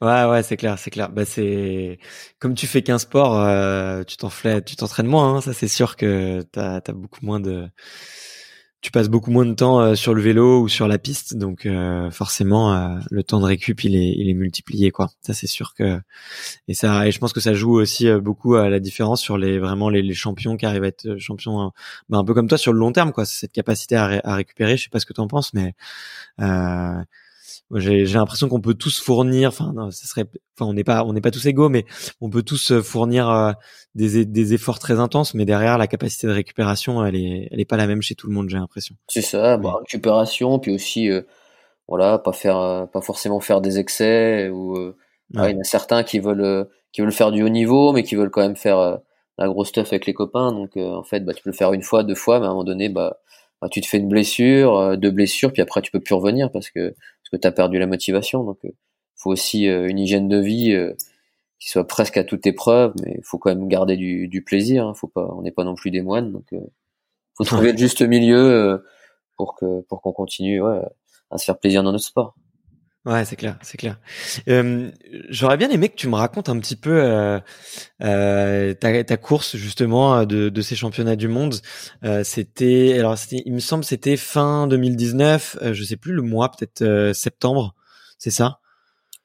Ouais, 0.00 0.24
ouais, 0.24 0.42
c'est 0.42 0.56
clair, 0.56 0.78
c'est 0.78 0.90
clair. 0.90 1.10
Bah, 1.10 1.24
c'est 1.24 1.98
comme 2.38 2.54
tu 2.54 2.66
fais 2.66 2.82
qu'un 2.82 2.98
sport, 2.98 3.38
euh, 3.38 4.02
tu 4.04 4.16
tu 4.16 4.76
t'entraînes 4.76 5.06
moins. 5.06 5.36
Hein, 5.36 5.40
ça, 5.40 5.52
c'est 5.52 5.68
sûr 5.68 5.96
que 5.96 6.42
t'as 6.52 6.80
as 6.86 6.92
beaucoup 6.92 7.24
moins 7.24 7.40
de, 7.40 7.68
tu 8.84 8.90
passes 8.90 9.08
beaucoup 9.08 9.30
moins 9.30 9.46
de 9.46 9.54
temps 9.54 9.80
euh, 9.80 9.94
sur 9.94 10.12
le 10.12 10.20
vélo 10.20 10.60
ou 10.60 10.68
sur 10.68 10.86
la 10.86 10.98
piste, 10.98 11.38
donc 11.38 11.64
euh, 11.64 12.10
forcément, 12.10 12.98
le 13.10 13.22
temps 13.22 13.40
de 13.40 13.46
récup, 13.46 13.82
il 13.82 13.96
est, 13.96 14.12
il 14.14 14.28
est 14.28 14.34
multiplié, 14.34 14.90
quoi. 14.90 15.10
Ça, 15.22 15.32
c'est 15.32 15.46
sûr 15.46 15.72
que 15.72 15.98
et 16.68 16.74
ça, 16.74 17.06
et 17.08 17.10
je 17.10 17.18
pense 17.18 17.32
que 17.32 17.40
ça 17.40 17.54
joue 17.54 17.72
aussi 17.72 18.12
beaucoup 18.20 18.56
à 18.56 18.68
la 18.68 18.80
différence 18.80 19.22
sur 19.22 19.38
les 19.38 19.58
vraiment 19.58 19.88
les, 19.88 20.02
les 20.02 20.12
champions 20.12 20.58
qui 20.58 20.66
arrivent 20.66 20.84
à 20.84 20.88
être 20.88 21.16
champions, 21.16 21.62
hein. 21.62 21.72
bah, 22.10 22.18
un 22.18 22.24
peu 22.24 22.34
comme 22.34 22.46
toi 22.46 22.58
sur 22.58 22.74
le 22.74 22.78
long 22.78 22.92
terme, 22.92 23.12
quoi. 23.12 23.24
Cette 23.24 23.52
capacité 23.52 23.96
à, 23.96 24.20
à 24.22 24.34
récupérer. 24.34 24.76
Je 24.76 24.84
sais 24.84 24.90
pas 24.90 25.00
ce 25.00 25.06
que 25.06 25.14
tu 25.14 25.20
en 25.22 25.28
penses, 25.28 25.54
mais 25.54 25.74
j'ai 27.72 28.04
l'impression 28.04 28.48
qu'on 28.48 28.60
peut 28.60 28.74
tous 28.74 29.00
fournir 29.00 29.48
enfin 29.48 29.72
non, 29.74 29.90
ce 29.90 30.06
serait 30.06 30.26
enfin 30.56 30.70
on 30.70 30.74
n'est 30.74 30.84
pas 30.84 31.04
on 31.04 31.12
n'est 31.12 31.20
pas 31.20 31.30
tous 31.30 31.46
égaux 31.46 31.68
mais 31.68 31.84
on 32.20 32.28
peut 32.28 32.42
tous 32.42 32.72
euh, 32.72 32.82
fournir 32.82 33.28
euh, 33.30 33.52
des, 33.94 34.24
des 34.24 34.54
efforts 34.54 34.78
très 34.78 35.00
intenses 35.00 35.34
mais 35.34 35.44
derrière 35.44 35.78
la 35.78 35.86
capacité 35.86 36.26
de 36.26 36.32
récupération 36.32 37.04
elle 37.04 37.16
est 37.16 37.48
elle 37.50 37.60
est 37.60 37.64
pas 37.64 37.76
la 37.76 37.86
même 37.86 38.02
chez 38.02 38.14
tout 38.14 38.28
le 38.28 38.34
monde 38.34 38.48
j'ai 38.48 38.58
l'impression. 38.58 38.94
C'est 39.08 39.22
ça 39.22 39.56
bah, 39.56 39.76
récupération 39.80 40.58
puis 40.58 40.74
aussi 40.74 41.10
euh, 41.10 41.22
voilà 41.88 42.18
pas 42.18 42.32
faire 42.32 42.88
pas 42.92 43.00
forcément 43.00 43.40
faire 43.40 43.60
des 43.60 43.78
excès 43.78 44.50
ou 44.50 44.76
il 45.34 45.40
y 45.40 45.54
en 45.54 45.60
a 45.60 45.64
certains 45.64 46.02
qui 46.02 46.18
veulent 46.18 46.68
qui 46.92 47.00
veulent 47.00 47.12
faire 47.12 47.32
du 47.32 47.42
haut 47.42 47.48
niveau 47.48 47.92
mais 47.92 48.02
qui 48.02 48.14
veulent 48.14 48.30
quand 48.30 48.42
même 48.42 48.56
faire 48.56 49.00
la 49.38 49.48
grosse 49.48 49.68
stuff 49.68 49.88
avec 49.88 50.06
les 50.06 50.14
copains 50.14 50.52
donc 50.52 50.76
en 50.76 51.02
fait 51.02 51.20
bah 51.20 51.34
tu 51.34 51.42
peux 51.42 51.50
le 51.50 51.56
faire 51.56 51.72
une 51.72 51.82
fois 51.82 52.04
deux 52.04 52.14
fois 52.14 52.40
mais 52.40 52.46
à 52.46 52.48
un 52.48 52.52
moment 52.52 52.64
donné 52.64 52.88
bah 52.88 53.18
bah, 53.64 53.70
tu 53.70 53.80
te 53.80 53.86
fais 53.86 53.96
une 53.96 54.10
blessure, 54.10 54.76
euh, 54.76 54.96
deux 54.96 55.10
blessures, 55.10 55.50
puis 55.50 55.62
après 55.62 55.80
tu 55.80 55.90
peux 55.90 55.98
plus 55.98 56.14
revenir 56.14 56.52
parce 56.52 56.68
que 56.68 56.90
parce 56.90 57.30
que 57.32 57.36
t'as 57.38 57.50
perdu 57.50 57.78
la 57.78 57.86
motivation. 57.86 58.44
Donc, 58.44 58.58
il 58.62 58.68
euh, 58.68 58.72
faut 59.16 59.30
aussi 59.30 59.68
euh, 59.68 59.88
une 59.88 59.98
hygiène 59.98 60.28
de 60.28 60.36
vie 60.38 60.76
qui 61.58 61.70
soit 61.70 61.86
presque 61.86 62.18
à 62.18 62.24
toute 62.24 62.46
épreuve, 62.46 62.92
mais 63.02 63.14
il 63.16 63.24
faut 63.24 63.38
quand 63.38 63.48
même 63.48 63.66
garder 63.66 63.96
du, 63.96 64.28
du 64.28 64.42
plaisir. 64.44 64.86
Hein. 64.86 64.92
Faut 64.92 65.08
pas, 65.08 65.30
on 65.34 65.40
n'est 65.40 65.50
pas 65.50 65.64
non 65.64 65.76
plus 65.76 65.90
des 65.90 66.02
moines, 66.02 66.30
donc 66.30 66.44
faut 67.38 67.44
trouver 67.44 67.72
le 67.72 67.78
juste 67.78 68.02
milieu 68.02 68.84
pour 69.38 69.54
que 69.54 69.80
pour 69.88 70.02
qu'on 70.02 70.12
continue 70.12 70.60
ouais, 70.60 70.82
à 71.30 71.38
se 71.38 71.46
faire 71.46 71.58
plaisir 71.58 71.82
dans 71.82 71.92
notre 71.92 72.04
sport. 72.04 72.34
Ouais, 73.06 73.26
c'est 73.26 73.36
clair, 73.36 73.58
c'est 73.60 73.76
clair. 73.76 73.98
Euh, 74.48 74.90
J'aurais 75.28 75.58
bien 75.58 75.68
aimé 75.68 75.90
que 75.90 75.94
tu 75.94 76.08
me 76.08 76.14
racontes 76.14 76.48
un 76.48 76.58
petit 76.58 76.74
peu 76.76 77.02
euh, 77.02 77.38
euh, 78.02 78.72
ta, 78.72 79.16
course 79.18 79.56
justement 79.56 80.24
de, 80.24 80.48
de, 80.48 80.62
ces 80.62 80.74
championnats 80.74 81.16
du 81.16 81.28
monde. 81.28 81.56
Euh, 82.02 82.24
c'était, 82.24 82.98
alors 82.98 83.16
il 83.30 83.52
me 83.52 83.58
semble, 83.58 83.84
c'était 83.84 84.16
fin 84.16 84.66
2019. 84.68 85.58
Euh, 85.60 85.74
je 85.74 85.84
sais 85.84 85.98
plus 85.98 86.14
le 86.14 86.22
mois, 86.22 86.50
peut-être 86.50 86.80
euh, 86.80 87.12
septembre. 87.12 87.74
C'est 88.18 88.30
ça? 88.30 88.60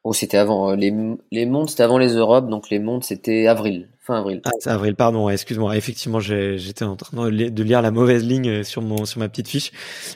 Oh, 0.04 0.12
c'était 0.12 0.38
avant 0.38 0.74
les 0.76 0.94
les 1.32 1.46
mondes, 1.46 1.70
c'était 1.70 1.84
avant 1.84 1.98
les 1.98 2.13
Europes, 2.13 2.50
donc 2.50 2.70
les 2.70 2.80
mondes 2.80 3.04
c'était 3.04 3.48
avril 3.48 3.89
avril. 4.13 4.41
Ah, 4.45 4.52
c'est 4.60 4.69
avril, 4.69 4.95
pardon, 4.95 5.30
excuse-moi. 5.30 5.76
Effectivement, 5.78 6.19
j'étais 6.19 6.84
en 6.84 6.95
train 6.95 7.30
de 7.30 7.63
lire 7.63 7.82
la 7.82 7.91
mauvaise 7.91 8.24
ligne 8.24 8.50
euh, 8.50 8.63
sur 8.63 8.82
mon 8.82 9.06
sur 9.06 9.19
ma 9.19 9.30
petite 9.30 9.48
fiche. 9.48 9.72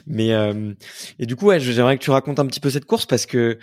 Mais 0.06 0.32
euh, 0.32 0.72
et 1.18 1.26
du 1.26 1.36
coup, 1.36 1.46
ouais, 1.46 1.60
j'aimerais 1.60 1.98
que 1.98 2.02
tu 2.02 2.10
racontes 2.10 2.38
un 2.38 2.46
petit 2.46 2.60
peu 2.60 2.70
cette 2.70 2.84
course 2.84 3.06
parce 3.06 3.26
que 3.26 3.58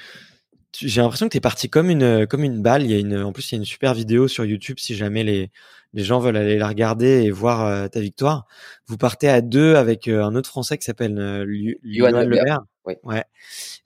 j'ai 0.79 1.01
l'impression 1.01 1.27
que 1.27 1.31
tu 1.31 1.37
es 1.37 1.41
parti 1.41 1.69
comme 1.69 1.89
une 1.89 2.25
comme 2.27 2.43
une 2.43 2.61
balle. 2.61 2.83
Il 2.83 2.91
y 2.91 2.95
a 2.95 2.99
une 2.99 3.17
en 3.17 3.31
plus 3.31 3.51
il 3.51 3.55
y 3.55 3.57
a 3.57 3.59
une 3.59 3.65
super 3.65 3.93
vidéo 3.93 4.27
sur 4.27 4.45
YouTube 4.45 4.77
si 4.79 4.95
jamais 4.95 5.23
les 5.23 5.51
les 5.93 6.03
gens 6.03 6.19
veulent 6.19 6.37
aller 6.37 6.57
la 6.57 6.67
regarder 6.67 7.23
et 7.23 7.31
voir 7.31 7.65
euh, 7.65 7.87
ta 7.87 7.99
victoire. 7.99 8.45
Vous 8.87 8.97
partez 8.97 9.27
à 9.27 9.41
deux 9.41 9.75
avec 9.75 10.07
un 10.07 10.35
autre 10.35 10.49
Français 10.49 10.77
qui 10.77 10.85
s'appelle 10.85 11.17
euh, 11.19 11.45
Johan 11.83 12.21
Lebert. 12.21 12.61
Oui. 12.85 12.95
Ouais. 13.03 13.23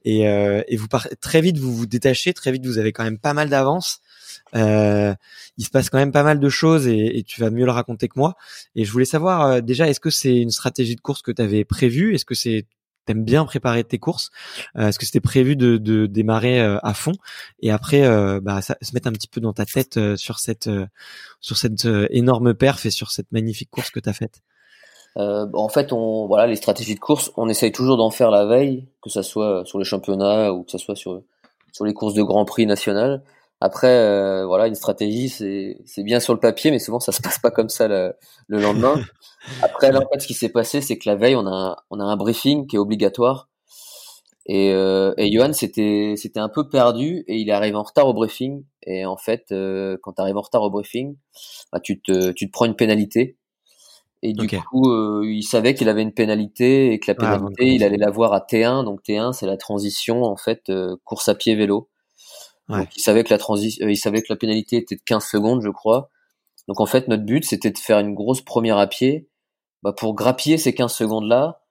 Et, 0.06 0.22
et 0.22 0.78
vous 0.78 0.88
partez 0.88 1.16
très 1.18 1.42
vite, 1.42 1.58
vous 1.58 1.74
vous 1.74 1.86
détachez 1.86 2.34
très 2.34 2.52
vite. 2.52 2.66
Vous 2.66 2.78
avez 2.78 2.94
quand 2.94 3.04
même 3.04 3.20
pas 3.20 3.34
mal 3.34 3.50
d'avance. 3.50 4.02
Euh, 4.56 5.14
il 5.58 5.66
se 5.66 5.70
passe 5.70 5.90
quand 5.90 5.98
même 5.98 6.12
pas 6.12 6.24
mal 6.24 6.40
de 6.40 6.50
choses 6.50 6.88
et, 6.88 7.24
tu 7.26 7.42
vas 7.42 7.50
mieux 7.50 7.66
le 7.66 7.72
raconter 7.72 8.08
que 8.08 8.18
moi. 8.20 8.36
Et 8.76 8.86
je 8.86 8.92
voulais 8.92 9.06
savoir 9.06 9.42
euh, 9.42 9.62
déjà, 9.62 9.88
est-ce 9.88 10.00
que 10.00 10.10
c'est 10.10 10.38
une 10.38 10.52
stratégie 10.52 10.96
de 10.96 11.02
course 11.02 11.22
que 11.22 11.32
tu 11.32 11.42
avais 11.42 11.66
prévue? 11.66 12.14
Est-ce 12.16 12.26
que 12.26 12.36
c'est 12.36 12.68
t'aimes 13.06 13.24
bien 13.24 13.46
préparer 13.46 13.84
tes 13.84 14.00
courses? 14.00 14.32
Euh, 14.78 14.88
Est-ce 14.88 14.98
que 14.98 15.06
c'était 15.06 15.20
prévu 15.20 15.56
de, 15.56 16.06
démarrer 16.08 16.60
euh, 16.60 16.80
à 16.82 16.94
fond? 16.94 17.14
Et 17.60 17.72
après 17.72 18.02
bah, 18.42 18.62
ça, 18.62 18.78
se 18.82 18.94
mettre 18.94 19.08
un 19.08 19.12
petit 19.12 19.28
peu 19.28 19.42
dans 19.42 19.54
ta 19.54 19.66
tête 19.66 20.00
sur 20.16 20.40
cette 20.40 20.70
sur 21.40 21.58
cette 21.58 21.88
énorme 22.10 22.54
perf 22.54 22.86
et 22.86 22.92
sur 22.92 23.12
cette 23.12 23.32
magnifique 23.32 23.70
course 23.70 23.92
que 23.92 24.00
tu 24.00 24.10
as 24.10 24.14
faite 24.14 24.42
euh, 25.18 25.48
en 25.54 25.70
fait, 25.70 25.94
on, 25.94 26.28
voilà, 26.28 26.48
les 26.48 26.56
stratégies 26.56 26.96
de 26.96 27.00
course, 27.00 27.32
on 27.38 27.48
essaye 27.50 27.72
toujours 27.72 27.98
d'en 27.98 28.12
faire 28.12 28.32
la 28.32 28.46
veille, 28.46 28.88
que 29.02 29.10
ça 29.10 29.24
soit 29.24 29.64
sur 29.66 29.80
les 29.80 29.86
championnats 29.86 30.52
ou 30.54 30.64
que 30.64 30.72
ça 30.72 30.78
soit 30.78 30.96
sur 30.96 31.22
sur 31.72 31.86
les 31.86 31.94
courses 31.94 32.14
de 32.14 32.24
Grand 32.24 32.46
Prix 32.46 32.66
national. 32.66 33.24
Après, 33.62 33.88
euh, 33.88 34.46
voilà, 34.46 34.68
une 34.68 34.76
stratégie, 34.76 35.30
c'est 35.30 35.78
c'est 35.86 36.04
bien 36.04 36.20
sur 36.20 36.34
le 36.34 36.40
papier, 36.40 36.72
mais 36.72 36.80
souvent 36.80 37.00
ça 37.00 37.12
se 37.12 37.22
passe 37.22 37.40
pas 37.40 37.52
comme 37.52 37.70
ça 37.70 37.88
le, 37.88 38.14
le 38.48 38.60
lendemain. 38.60 38.96
Après, 39.62 39.92
là, 39.92 40.00
en 40.00 40.08
fait, 40.12 40.20
ce 40.20 40.28
qui 40.28 40.34
s'est 40.34 40.50
passé, 40.50 40.82
c'est 40.82 40.98
que 40.98 41.10
la 41.10 41.16
veille, 41.16 41.36
on 41.36 41.46
a 41.48 41.52
un, 41.52 41.76
on 41.90 42.00
a 42.00 42.04
un 42.04 42.18
briefing 42.18 42.68
qui 42.68 42.76
est 42.76 42.80
obligatoire. 42.80 43.50
Et, 44.48 44.72
euh, 44.74 45.14
et 45.18 45.32
Johan 45.32 45.54
c'était 45.54 46.14
c'était 46.18 46.40
un 46.40 46.50
peu 46.50 46.70
perdu 46.70 47.24
et 47.28 47.38
il 47.38 47.50
est 47.50 47.52
arrivé 47.52 47.76
en 47.76 47.84
retard 47.84 48.08
au 48.08 48.14
briefing. 48.14 48.64
Et 48.84 49.06
en 49.06 49.18
fait, 49.18 49.46
euh, 49.52 49.98
quand 50.04 50.14
tu 50.14 50.22
arrives 50.22 50.38
en 50.38 50.42
retard 50.42 50.62
au 50.62 50.70
briefing, 50.70 51.16
bah, 51.72 51.80
tu 51.80 52.00
te 52.00 52.32
tu 52.32 52.48
te 52.48 52.52
prends 52.52 52.66
une 52.66 52.76
pénalité. 52.76 53.38
Et 54.28 54.34
du 54.34 54.48
coup, 54.48 54.90
euh, 54.90 55.22
il 55.24 55.44
savait 55.44 55.76
qu'il 55.76 55.88
avait 55.88 56.02
une 56.02 56.14
pénalité 56.14 56.92
et 56.92 57.00
que 57.00 57.12
la 57.12 57.16
ah, 57.20 57.38
pénalité, 57.38 57.68
il 57.68 57.84
allait 57.84 57.98
la 57.98 58.10
voir 58.10 58.34
à 58.34 58.40
T1. 58.40 58.84
Donc 58.84 59.02
T1, 59.04 59.34
c'est 59.34 59.46
la 59.46 59.58
transition 59.58 60.24
en 60.24 60.36
fait 60.36 60.70
euh, 60.70 60.96
course 61.04 61.30
à 61.30 61.36
pied 61.36 61.54
vélo. 61.54 61.90
Donc, 62.68 62.96
il 62.96 63.02
savait 63.02 63.24
que 63.24 63.32
la 63.32 63.38
transition, 63.38 63.86
euh, 63.86 63.92
il 63.92 63.98
savait 63.98 64.22
que 64.22 64.28
la 64.30 64.36
pénalité 64.36 64.78
était 64.78 64.96
de 64.96 65.02
15 65.06 65.24
secondes, 65.24 65.62
je 65.62 65.70
crois. 65.70 66.10
Donc 66.68 66.80
en 66.80 66.88
fait, 66.88 67.08
notre 67.08 67.24
but, 67.24 67.46
c'était 67.46 67.70
de 67.70 67.78
faire 67.78 68.00
une 68.00 68.16
grosse 68.16 68.42
première 68.42 68.80
à 68.80 68.88
pied 68.88 69.30
bah, 69.84 69.94
pour 69.94 70.16
grappiller 70.16 70.58
ces 70.58 70.74
15 70.74 70.92
secondes-là 70.92 71.62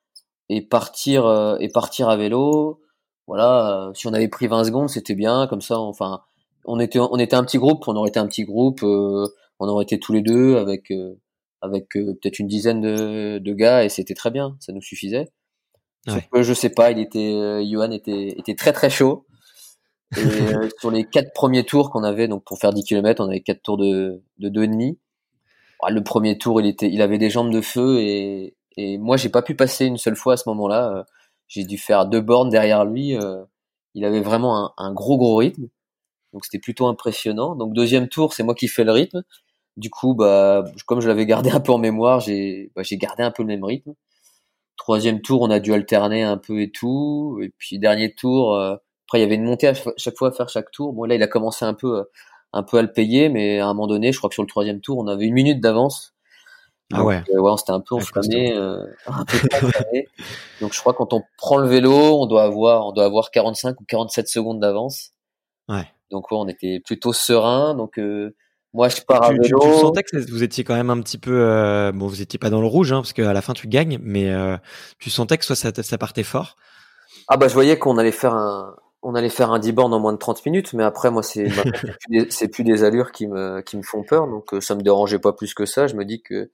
et 0.48 0.62
partir 0.62 1.26
euh, 1.26 1.56
et 1.58 1.68
partir 1.68 2.08
à 2.08 2.16
vélo. 2.16 2.80
Voilà, 3.26 3.88
euh, 3.88 3.94
si 3.94 4.06
on 4.06 4.12
avait 4.12 4.28
pris 4.28 4.46
20 4.46 4.64
secondes, 4.64 4.88
c'était 4.88 5.16
bien. 5.16 5.48
Comme 5.48 5.62
ça, 5.62 5.78
enfin, 5.78 6.22
on 6.64 6.78
était 6.78 7.00
on 7.00 7.18
était 7.18 7.36
un 7.36 7.44
petit 7.44 7.58
groupe, 7.58 7.88
on 7.88 7.96
aurait 7.96 8.10
été 8.10 8.20
un 8.20 8.28
petit 8.28 8.44
groupe, 8.44 8.84
on 8.84 9.68
aurait 9.68 9.84
été 9.84 9.98
tous 9.98 10.12
les 10.12 10.22
deux 10.22 10.56
avec 10.56 10.92
avec 11.60 11.88
peut-être 11.90 12.38
une 12.38 12.48
dizaine 12.48 12.80
de, 12.80 13.38
de 13.38 13.52
gars 13.52 13.84
et 13.84 13.88
c'était 13.88 14.14
très 14.14 14.30
bien, 14.30 14.56
ça 14.60 14.72
nous 14.72 14.82
suffisait. 14.82 15.28
Ouais. 16.06 16.42
je 16.42 16.52
sais 16.52 16.68
pas, 16.68 16.90
il 16.90 16.98
était, 16.98 17.64
Johan 17.66 17.90
était 17.90 18.34
était 18.38 18.54
très 18.54 18.72
très 18.72 18.90
chaud. 18.90 19.26
Et 20.16 20.20
euh, 20.54 20.68
sur 20.78 20.90
les 20.90 21.04
quatre 21.04 21.32
premiers 21.32 21.64
tours 21.64 21.90
qu'on 21.90 22.04
avait, 22.04 22.28
donc 22.28 22.44
pour 22.44 22.58
faire 22.58 22.72
10 22.72 22.84
km, 22.84 23.22
on 23.24 23.28
avait 23.28 23.40
quatre 23.40 23.62
tours 23.62 23.76
de, 23.76 24.22
de 24.38 24.48
deux 24.48 24.64
et 24.64 24.68
demi. 24.68 24.98
le 25.88 26.02
premier 26.02 26.38
tour, 26.38 26.60
il 26.60 26.66
était, 26.66 26.90
il 26.90 27.02
avait 27.02 27.18
des 27.18 27.30
jambes 27.30 27.52
de 27.52 27.60
feu 27.60 28.00
et, 28.00 28.56
et 28.76 28.98
moi, 28.98 29.16
j'ai 29.16 29.28
pas 29.28 29.42
pu 29.42 29.54
passer 29.54 29.86
une 29.86 29.98
seule 29.98 30.16
fois 30.16 30.34
à 30.34 30.36
ce 30.36 30.48
moment-là. 30.48 30.90
Euh, 30.96 31.02
j'ai 31.48 31.64
dû 31.64 31.78
faire 31.78 32.06
deux 32.06 32.20
bornes 32.20 32.50
derrière 32.50 32.84
lui. 32.84 33.16
Euh, 33.16 33.44
il 33.94 34.04
avait 34.04 34.20
vraiment 34.20 34.66
un, 34.66 34.72
un 34.78 34.92
gros 34.92 35.18
gros 35.18 35.36
rythme, 35.36 35.68
donc 36.32 36.44
c'était 36.44 36.58
plutôt 36.58 36.86
impressionnant. 36.88 37.54
Donc 37.54 37.74
deuxième 37.74 38.08
tour, 38.08 38.32
c'est 38.34 38.42
moi 38.42 38.54
qui 38.54 38.68
fais 38.68 38.84
le 38.84 38.92
rythme. 38.92 39.22
Du 39.76 39.90
coup, 39.90 40.14
bah, 40.14 40.64
comme 40.86 41.00
je 41.00 41.08
l'avais 41.08 41.26
gardé 41.26 41.50
un 41.50 41.60
peu 41.60 41.72
en 41.72 41.78
mémoire, 41.78 42.20
j'ai 42.20 42.70
bah, 42.76 42.82
j'ai 42.82 42.96
gardé 42.96 43.22
un 43.22 43.30
peu 43.30 43.42
le 43.42 43.48
même 43.48 43.64
rythme. 43.64 43.94
Troisième 44.76 45.20
tour, 45.20 45.42
on 45.42 45.50
a 45.50 45.60
dû 45.60 45.72
alterner 45.72 46.22
un 46.22 46.36
peu 46.36 46.60
et 46.60 46.70
tout. 46.70 47.38
Et 47.42 47.52
puis 47.58 47.78
dernier 47.78 48.14
tour, 48.14 48.56
après, 48.58 49.18
il 49.18 49.22
y 49.22 49.24
avait 49.24 49.36
une 49.36 49.44
montée 49.44 49.68
à 49.68 49.74
chaque 49.74 50.16
fois 50.16 50.28
à 50.28 50.32
faire 50.32 50.48
chaque 50.48 50.70
tour. 50.70 50.92
Bon, 50.92 51.04
là, 51.04 51.14
il 51.14 51.22
a 51.22 51.28
commencé 51.28 51.64
un 51.64 51.74
peu, 51.74 52.04
un 52.52 52.62
peu 52.62 52.78
à 52.78 52.82
le 52.82 52.92
payer, 52.92 53.28
mais 53.28 53.60
à 53.60 53.66
un 53.66 53.74
moment 53.74 53.86
donné, 53.86 54.12
je 54.12 54.18
crois 54.18 54.28
que 54.28 54.34
sur 54.34 54.42
le 54.42 54.48
troisième 54.48 54.80
tour, 54.80 54.98
on 54.98 55.06
avait 55.06 55.26
une 55.26 55.34
minute 55.34 55.60
d'avance. 55.60 56.14
ah 56.92 57.04
ouais. 57.04 57.22
ouais, 57.28 57.50
on 57.50 57.56
s'était 57.56 57.72
un 57.72 57.80
peu 57.80 57.94
enflammé, 57.94 58.52
un 58.52 59.24
peu 59.24 59.38
enflammé. 59.66 60.08
Donc 60.60 60.72
je 60.72 60.80
crois 60.80 60.94
quand 60.94 61.12
on 61.12 61.22
prend 61.36 61.58
le 61.58 61.68
vélo, 61.68 61.92
on 61.92 62.26
doit 62.26 62.44
avoir, 62.44 62.86
on 62.86 62.92
doit 62.92 63.04
avoir 63.04 63.30
45 63.30 63.80
ou 63.80 63.84
47 63.84 64.28
secondes 64.28 64.60
d'avance. 64.60 65.10
Ouais. 65.68 65.86
Donc 66.10 66.30
ouais, 66.30 66.38
on 66.38 66.48
était 66.48 66.80
plutôt 66.80 67.12
serein. 67.12 67.74
Donc 67.74 67.98
moi, 68.74 68.88
je 68.88 69.00
pars 69.02 69.22
à 69.22 69.30
tu, 69.30 69.40
vélo. 69.40 69.60
Tu, 69.60 69.68
tu, 69.70 69.78
sentais 69.78 70.02
que 70.02 70.30
vous 70.30 70.42
étiez 70.42 70.64
quand 70.64 70.74
même 70.74 70.90
un 70.90 71.00
petit 71.00 71.16
peu, 71.16 71.32
euh, 71.32 71.92
bon, 71.92 72.08
vous 72.08 72.20
étiez 72.20 72.40
pas 72.40 72.50
dans 72.50 72.60
le 72.60 72.66
rouge, 72.66 72.92
hein, 72.92 72.96
parce 72.96 73.12
qu'à 73.12 73.32
la 73.32 73.40
fin 73.40 73.54
tu 73.54 73.68
gagnes, 73.68 73.98
mais 74.02 74.30
euh, 74.30 74.56
tu 74.98 75.10
sentais 75.10 75.38
que 75.38 75.44
soit 75.44 75.54
ça, 75.54 75.70
ça 75.72 75.96
partait 75.96 76.24
fort? 76.24 76.56
Ah 77.28 77.36
bah 77.36 77.46
je 77.46 77.54
voyais 77.54 77.78
qu'on 77.78 77.96
allait 77.98 78.10
faire 78.10 78.34
un, 78.34 78.74
on 79.02 79.14
allait 79.14 79.28
faire 79.28 79.52
un 79.52 79.60
10 79.60 79.72
bornes 79.72 79.94
en 79.94 80.00
moins 80.00 80.12
de 80.12 80.18
30 80.18 80.44
minutes, 80.44 80.72
mais 80.72 80.82
après 80.82 81.12
moi 81.12 81.22
c'est, 81.22 81.46
c'est 82.30 82.48
plus, 82.48 82.64
des 82.64 82.82
allures 82.82 83.12
qui 83.12 83.28
me, 83.28 83.60
qui 83.60 83.76
me 83.76 83.82
font 83.82 84.02
peur, 84.02 84.26
donc 84.26 84.52
euh, 84.52 84.60
ça 84.60 84.74
me 84.74 84.82
dérangeait 84.82 85.20
pas 85.20 85.32
plus 85.32 85.54
que 85.54 85.66
ça. 85.66 85.86
Je 85.86 85.94
me 85.94 86.04
dis 86.04 86.20
que 86.20 86.50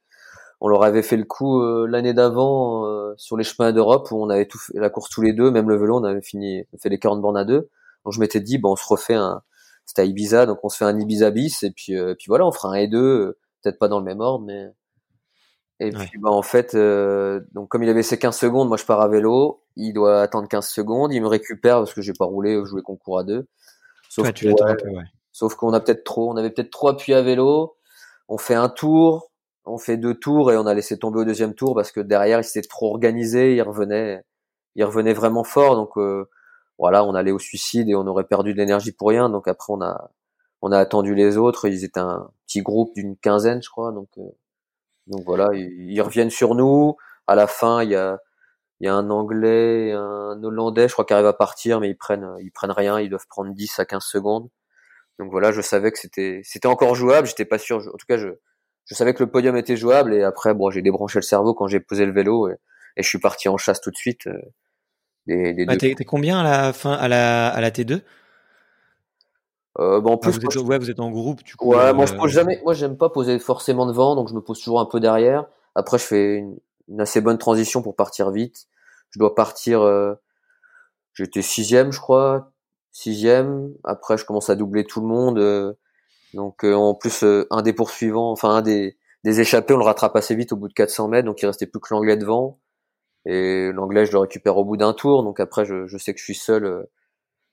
on 0.60 0.68
leur 0.68 0.84
avait 0.84 1.02
fait 1.02 1.16
le 1.16 1.24
coup 1.24 1.64
l'année 1.86 2.12
d'avant 2.12 2.84
sur 3.16 3.38
les 3.38 3.44
chemins 3.44 3.72
d'Europe 3.72 4.08
où 4.10 4.22
on 4.22 4.28
avait 4.28 4.44
tout 4.44 4.58
fait, 4.58 4.78
la 4.78 4.90
course 4.90 5.08
tous 5.08 5.22
les 5.22 5.32
deux, 5.32 5.50
même 5.50 5.70
le 5.70 5.78
vélo, 5.78 5.96
on 5.96 6.04
avait 6.04 6.20
fini, 6.20 6.64
on 6.74 6.78
fait 6.78 6.90
les 6.90 6.98
40 6.98 7.22
bornes 7.22 7.38
à 7.38 7.46
deux. 7.46 7.70
Donc 8.04 8.12
je 8.12 8.20
m'étais 8.20 8.40
dit 8.40 8.58
bon, 8.58 8.72
on 8.72 8.76
se 8.76 8.86
refait 8.86 9.14
un 9.14 9.40
c'était 9.87 10.03
à 10.03 10.05
Ibiza, 10.05 10.47
donc 10.47 10.59
on 10.62 10.68
se 10.68 10.76
fait 10.76 10.85
un 10.85 10.99
Ibiza 10.99 11.31
bis 11.31 11.62
et 11.62 11.70
puis 11.70 11.97
euh, 11.97 12.14
puis 12.14 12.26
voilà, 12.28 12.47
on 12.47 12.53
fera 12.53 12.70
un 12.70 12.74
et 12.74 12.89
deux, 12.89 12.99
euh, 12.99 13.39
peut-être 13.62 13.78
pas 13.78 13.89
dans 13.89 13.99
le 13.99 14.05
même 14.05 14.20
ordre, 14.20 14.45
mais 14.45 14.68
et 15.81 15.91
puis 15.91 16.18
bah 16.18 16.31
en 16.31 16.43
fait, 16.43 16.74
euh, 16.74 17.41
donc 17.53 17.70
comme 17.70 17.83
il 17.83 17.89
avait 17.89 18.03
ses 18.03 18.18
15 18.18 18.37
secondes, 18.37 18.68
moi 18.68 18.76
je 18.76 18.85
pars 18.85 19.01
à 19.01 19.09
vélo, 19.09 19.62
il 19.76 19.95
doit 19.95 20.20
attendre 20.20 20.47
15 20.47 20.68
secondes, 20.68 21.12
il 21.12 21.22
me 21.22 21.26
récupère 21.26 21.78
parce 21.78 21.95
que 21.95 22.03
j'ai 22.03 22.12
pas 22.12 22.26
roulé, 22.26 22.61
je 22.64 22.70
voulais 22.70 22.83
concours 22.83 23.18
à 23.18 23.24
deux. 23.24 23.49
Sauf 24.11 24.26
ouais, 24.26 24.33
tu 24.35 24.49
ouais, 24.49 24.62
un 24.62 24.74
peu, 24.74 24.89
ouais. 24.91 25.05
Sauf 25.33 25.55
qu'on 25.55 25.72
a 25.72 25.81
peut-être 25.81 26.05
trop, 26.05 26.31
on 26.31 26.37
avait 26.37 26.51
peut-être 26.51 26.70
trop 26.70 26.89
appuyé 26.89 27.16
à 27.16 27.22
vélo. 27.22 27.76
On 28.28 28.37
fait 28.37 28.55
un 28.55 28.68
tour, 28.68 29.31
on 29.64 29.78
fait 29.78 29.97
deux 29.97 30.14
tours 30.14 30.53
et 30.53 30.57
on 30.57 30.66
a 30.66 30.74
laissé 30.74 30.99
tomber 30.99 31.20
au 31.20 31.24
deuxième 31.24 31.55
tour 31.55 31.74
parce 31.74 31.93
que 31.93 32.01
derrière 32.01 32.41
il 32.41 32.45
s'était 32.45 32.68
trop 32.68 32.91
organisé, 32.91 33.55
il 33.55 33.62
revenait, 33.62 34.22
il 34.74 34.85
revenait 34.85 35.14
vraiment 35.14 35.45
fort. 35.45 35.76
Donc 35.76 35.97
euh, 35.97 36.28
voilà, 36.81 37.05
on 37.05 37.14
allait 37.14 37.31
au 37.31 37.39
suicide 37.39 37.91
et 37.91 37.95
on 37.95 38.07
aurait 38.07 38.24
perdu 38.24 38.55
de 38.55 38.59
l'énergie 38.59 38.93
pour 38.93 39.11
rien. 39.11 39.28
Donc 39.28 39.47
après, 39.49 39.72
on 39.72 39.83
a, 39.83 40.11
on 40.62 40.72
a 40.72 40.78
attendu 40.78 41.14
les 41.14 41.37
autres. 41.37 41.68
Ils 41.68 41.85
étaient 41.85 42.01
un 42.01 42.31
petit 42.47 42.62
groupe 42.62 42.95
d'une 42.95 43.16
quinzaine, 43.18 43.62
je 43.62 43.68
crois. 43.68 43.93
Donc, 43.93 44.09
euh, 44.16 44.22
donc 45.07 45.22
voilà, 45.26 45.51
ils, 45.55 46.01
reviennent 46.01 46.31
sur 46.31 46.55
nous. 46.55 46.97
À 47.26 47.35
la 47.35 47.47
fin, 47.47 47.83
il 47.83 47.91
y 47.91 47.97
a, 47.97 48.18
il 48.81 48.87
y 48.87 48.89
a 48.89 48.95
un 48.95 49.11
Anglais, 49.11 49.93
un 49.93 50.43
Hollandais, 50.43 50.89
je 50.89 50.95
crois, 50.95 51.05
qui 51.05 51.12
arrive 51.12 51.26
à 51.26 51.35
partir, 51.35 51.81
mais 51.81 51.91
ils 51.91 51.99
prennent, 51.99 52.35
ils 52.41 52.51
prennent 52.51 52.70
rien. 52.70 52.99
Ils 52.99 53.11
doivent 53.11 53.26
prendre 53.28 53.53
10 53.55 53.78
à 53.78 53.85
15 53.85 54.03
secondes. 54.03 54.49
Donc 55.18 55.31
voilà, 55.31 55.53
je 55.53 55.61
savais 55.61 55.93
que 55.93 55.99
c'était, 55.99 56.41
c'était 56.45 56.68
encore 56.68 56.95
jouable. 56.95 57.28
J'étais 57.28 57.45
pas 57.45 57.59
sûr. 57.59 57.76
En 57.76 57.99
tout 57.99 58.07
cas, 58.09 58.16
je, 58.16 58.28
je 58.87 58.95
savais 58.95 59.12
que 59.12 59.22
le 59.22 59.31
podium 59.31 59.55
était 59.57 59.76
jouable. 59.76 60.14
Et 60.14 60.22
après, 60.22 60.55
bon, 60.55 60.70
j'ai 60.70 60.81
débranché 60.81 61.18
le 61.18 61.24
cerveau 61.24 61.53
quand 61.53 61.66
j'ai 61.66 61.81
posé 61.81 62.07
le 62.07 62.12
vélo 62.12 62.49
et, 62.49 62.57
et, 62.97 63.03
je 63.03 63.09
suis 63.09 63.18
parti 63.18 63.51
en 63.51 63.59
chasse 63.59 63.83
tout 63.83 63.91
de 63.91 63.97
suite. 63.97 64.26
Euh, 64.28 64.41
des, 65.26 65.54
des 65.54 65.64
bah, 65.64 65.76
T'es 65.76 65.94
combien 66.04 66.40
à 66.40 66.42
la 66.42 66.72
fin, 66.72 66.92
à 66.92 67.08
la, 67.08 67.48
à 67.48 67.60
la 67.60 67.70
T2 67.70 68.02
euh, 69.78 70.00
bon, 70.00 70.12
en 70.12 70.18
plus, 70.18 70.32
ah, 70.34 70.38
vous, 70.38 70.58
êtes, 70.58 70.66
ouais, 70.66 70.78
vous 70.78 70.90
êtes 70.90 71.00
en 71.00 71.10
groupe, 71.10 71.42
du 71.44 71.54
coup. 71.54 71.70
Ouais, 71.70 71.78
euh... 71.78 71.94
moi 71.94 72.04
je 72.04 72.14
pose 72.14 72.30
jamais. 72.30 72.60
Moi, 72.64 72.74
j'aime 72.74 72.96
pas 72.96 73.08
poser 73.08 73.38
forcément 73.38 73.86
devant, 73.86 74.16
donc 74.16 74.28
je 74.28 74.34
me 74.34 74.40
pose 74.40 74.58
toujours 74.58 74.80
un 74.80 74.84
peu 74.84 75.00
derrière. 75.00 75.46
Après, 75.74 75.96
je 75.96 76.04
fais 76.04 76.36
une, 76.36 76.58
une 76.88 77.00
assez 77.00 77.20
bonne 77.20 77.38
transition 77.38 77.80
pour 77.80 77.94
partir 77.94 78.30
vite. 78.30 78.66
Je 79.10 79.18
dois 79.18 79.34
partir. 79.34 79.80
Euh... 79.82 80.14
J'étais 81.14 81.40
sixième, 81.42 81.92
je 81.92 82.00
crois, 82.00 82.52
sixième. 82.90 83.72
Après, 83.84 84.18
je 84.18 84.24
commence 84.24 84.50
à 84.50 84.56
doubler 84.56 84.84
tout 84.84 85.00
le 85.00 85.06
monde. 85.06 85.38
Euh... 85.38 85.72
Donc, 86.34 86.64
euh, 86.64 86.74
en 86.74 86.94
plus, 86.94 87.22
euh, 87.22 87.46
un 87.50 87.62
des 87.62 87.72
poursuivants, 87.72 88.30
enfin 88.32 88.50
un 88.50 88.62
des 88.62 88.96
des 89.24 89.40
échappés, 89.40 89.74
on 89.74 89.78
le 89.78 89.84
rattrape 89.84 90.16
assez 90.16 90.34
vite 90.34 90.52
au 90.52 90.56
bout 90.56 90.68
de 90.68 90.72
400 90.72 91.08
mètres, 91.08 91.26
donc 91.26 91.42
il 91.42 91.46
restait 91.46 91.66
plus 91.66 91.80
que 91.80 91.92
l'anglais 91.92 92.16
devant. 92.16 92.58
Et 93.26 93.70
l'anglais, 93.72 94.06
je 94.06 94.12
le 94.12 94.18
récupère 94.18 94.56
au 94.56 94.64
bout 94.64 94.76
d'un 94.76 94.92
tour. 94.92 95.22
Donc 95.22 95.40
après, 95.40 95.64
je, 95.64 95.86
je, 95.86 95.98
sais 95.98 96.14
que 96.14 96.20
je 96.20 96.24
suis 96.24 96.34
seul, 96.34 96.64
euh, 96.64 96.82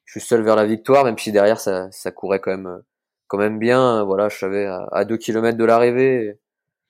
je 0.05 0.19
suis 0.19 0.27
seul 0.27 0.41
vers 0.43 0.55
la 0.55 0.65
victoire, 0.65 1.03
même 1.03 1.17
si 1.17 1.31
derrière 1.31 1.59
ça, 1.59 1.91
ça 1.91 2.11
courait 2.11 2.39
quand 2.39 2.51
même, 2.51 2.81
quand 3.27 3.37
même 3.37 3.59
bien. 3.59 4.03
Voilà, 4.03 4.29
je 4.29 4.37
savais 4.37 4.65
à, 4.65 4.87
à 4.91 5.05
deux 5.05 5.17
kilomètres 5.17 5.57
de 5.57 5.65
l'arrivée, 5.65 6.39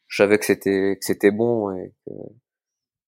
je 0.07 0.17
savais 0.17 0.38
que 0.38 0.45
c'était, 0.45 0.97
que 0.99 1.05
c'était 1.05 1.32
bon 1.32 1.71
et 1.71 1.93
que, 2.05 2.11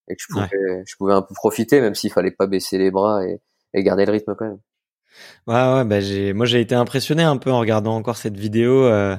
et 0.08 0.16
que 0.16 0.22
je 0.22 0.26
pouvais, 0.28 0.72
ouais. 0.72 0.82
je 0.86 0.96
pouvais 0.96 1.14
un 1.14 1.22
peu 1.22 1.34
profiter, 1.34 1.80
même 1.80 1.94
s'il 1.94 2.10
fallait 2.12 2.30
pas 2.32 2.46
baisser 2.46 2.78
les 2.78 2.90
bras 2.90 3.24
et, 3.24 3.40
et 3.74 3.82
garder 3.82 4.06
le 4.06 4.12
rythme 4.12 4.34
quand 4.36 4.46
même. 4.46 4.60
Ouais, 5.46 5.74
ouais, 5.74 5.84
bah 5.84 6.00
j'ai, 6.00 6.32
moi 6.32 6.46
j'ai 6.46 6.60
été 6.60 6.74
impressionné 6.74 7.22
un 7.22 7.36
peu 7.36 7.50
en 7.50 7.60
regardant 7.60 7.96
encore 7.96 8.16
cette 8.16 8.36
vidéo, 8.36 8.84
euh, 8.84 9.16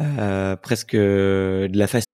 euh, 0.00 0.56
presque 0.56 0.94
de 0.96 1.70
la 1.72 1.86
facilité. 1.86 2.11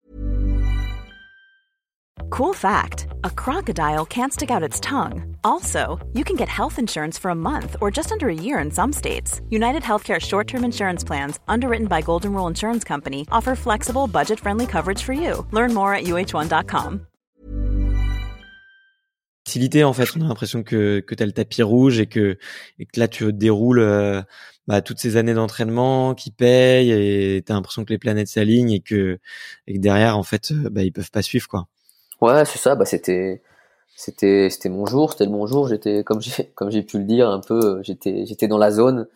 Cool 2.35 2.53
fact 2.53 3.07
a 3.23 3.29
crocodile 3.29 4.05
can't 4.05 4.33
stick 4.33 4.51
out 4.51 4.61
its 4.61 4.81
tongue. 4.81 5.37
Also, 5.45 6.05
you 6.13 6.25
can 6.25 6.35
get 6.35 6.49
health 6.49 6.77
insurance 6.77 7.17
for 7.17 7.31
a 7.31 7.35
month 7.35 7.77
or 7.79 7.89
just 7.89 8.11
under 8.11 8.27
a 8.27 8.33
year 8.33 8.59
in 8.59 8.71
some 8.71 8.91
states. 8.91 9.39
United 9.49 9.83
Healthcare 9.83 10.19
short 10.19 10.45
term 10.45 10.65
insurance 10.65 11.05
plans, 11.05 11.39
underwritten 11.47 11.87
by 11.87 12.01
Golden 12.01 12.33
Rule 12.33 12.49
Insurance 12.49 12.83
Company, 12.83 13.25
offer 13.31 13.55
flexible, 13.55 14.07
budget 14.07 14.37
friendly 14.41 14.67
coverage 14.67 15.01
for 15.01 15.13
you. 15.13 15.45
Learn 15.53 15.73
more 15.73 15.95
at 15.95 16.03
uh1.com. 16.03 16.99
Facilité, 19.45 19.85
en 19.85 19.93
fait, 19.93 20.09
on 20.17 20.21
a 20.21 20.27
l'impression 20.27 20.61
que, 20.61 20.99
que 20.99 21.15
tu 21.15 21.23
as 21.23 21.25
le 21.25 21.31
tapis 21.31 21.63
rouge 21.63 22.01
et 22.01 22.07
que, 22.07 22.37
et 22.79 22.85
que 22.85 22.99
là 22.99 23.07
tu 23.07 23.31
déroules 23.31 23.79
euh, 23.79 24.21
bah, 24.67 24.81
toutes 24.81 24.99
ces 24.99 25.15
années 25.15 25.35
d'entraînement 25.35 26.13
qui 26.13 26.31
payent 26.31 26.91
et 26.91 27.43
tu 27.45 27.51
as 27.53 27.55
l'impression 27.55 27.85
que 27.85 27.93
les 27.93 27.97
planètes 27.97 28.27
s'alignent 28.27 28.73
et 28.73 28.81
que, 28.81 29.19
et 29.67 29.75
que 29.75 29.79
derrière, 29.79 30.17
en 30.17 30.23
fait, 30.23 30.51
bah, 30.51 30.83
ils 30.83 30.91
peuvent 30.91 31.11
pas 31.11 31.21
suivre 31.21 31.47
quoi. 31.47 31.69
Ouais, 32.21 32.45
c'est 32.45 32.59
ça. 32.59 32.75
Bah, 32.75 32.85
c'était, 32.85 33.41
c'était, 33.95 34.49
c'était 34.49 34.69
mon 34.69 34.85
jour. 34.85 35.11
C'était 35.11 35.25
le 35.25 35.31
bon 35.31 35.47
jour. 35.47 35.67
J'étais, 35.67 36.03
comme 36.03 36.21
j'ai, 36.21 36.45
comme 36.55 36.71
j'ai 36.71 36.83
pu 36.83 36.97
le 36.97 37.05
dire, 37.05 37.29
un 37.29 37.41
peu, 37.41 37.81
j'étais, 37.83 38.25
j'étais 38.25 38.47
dans 38.47 38.57
la 38.57 38.71
zone. 38.71 39.07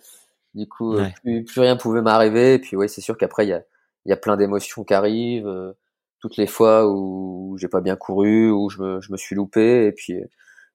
Du 0.55 0.67
coup, 0.67 0.95
ouais. 0.95 1.13
plus, 1.23 1.43
plus, 1.43 1.61
rien 1.61 1.75
pouvait 1.77 2.01
m'arriver. 2.01 2.55
Et 2.55 2.59
puis, 2.59 2.75
ouais, 2.75 2.87
c'est 2.87 3.01
sûr 3.01 3.17
qu'après, 3.17 3.45
il 3.45 3.49
y 3.49 3.53
a, 3.53 3.63
il 4.05 4.09
y 4.09 4.13
a 4.13 4.17
plein 4.17 4.37
d'émotions 4.37 4.83
qui 4.83 4.93
arrivent. 4.93 5.47
Euh, 5.47 5.73
toutes 6.19 6.35
les 6.37 6.47
fois 6.47 6.89
où 6.89 7.55
j'ai 7.57 7.69
pas 7.69 7.81
bien 7.81 7.95
couru, 7.95 8.51
où 8.51 8.69
je 8.69 8.81
me, 8.81 9.01
je 9.01 9.11
me 9.11 9.17
suis 9.17 9.35
loupé. 9.35 9.85
Et 9.85 9.91
puis, 9.91 10.15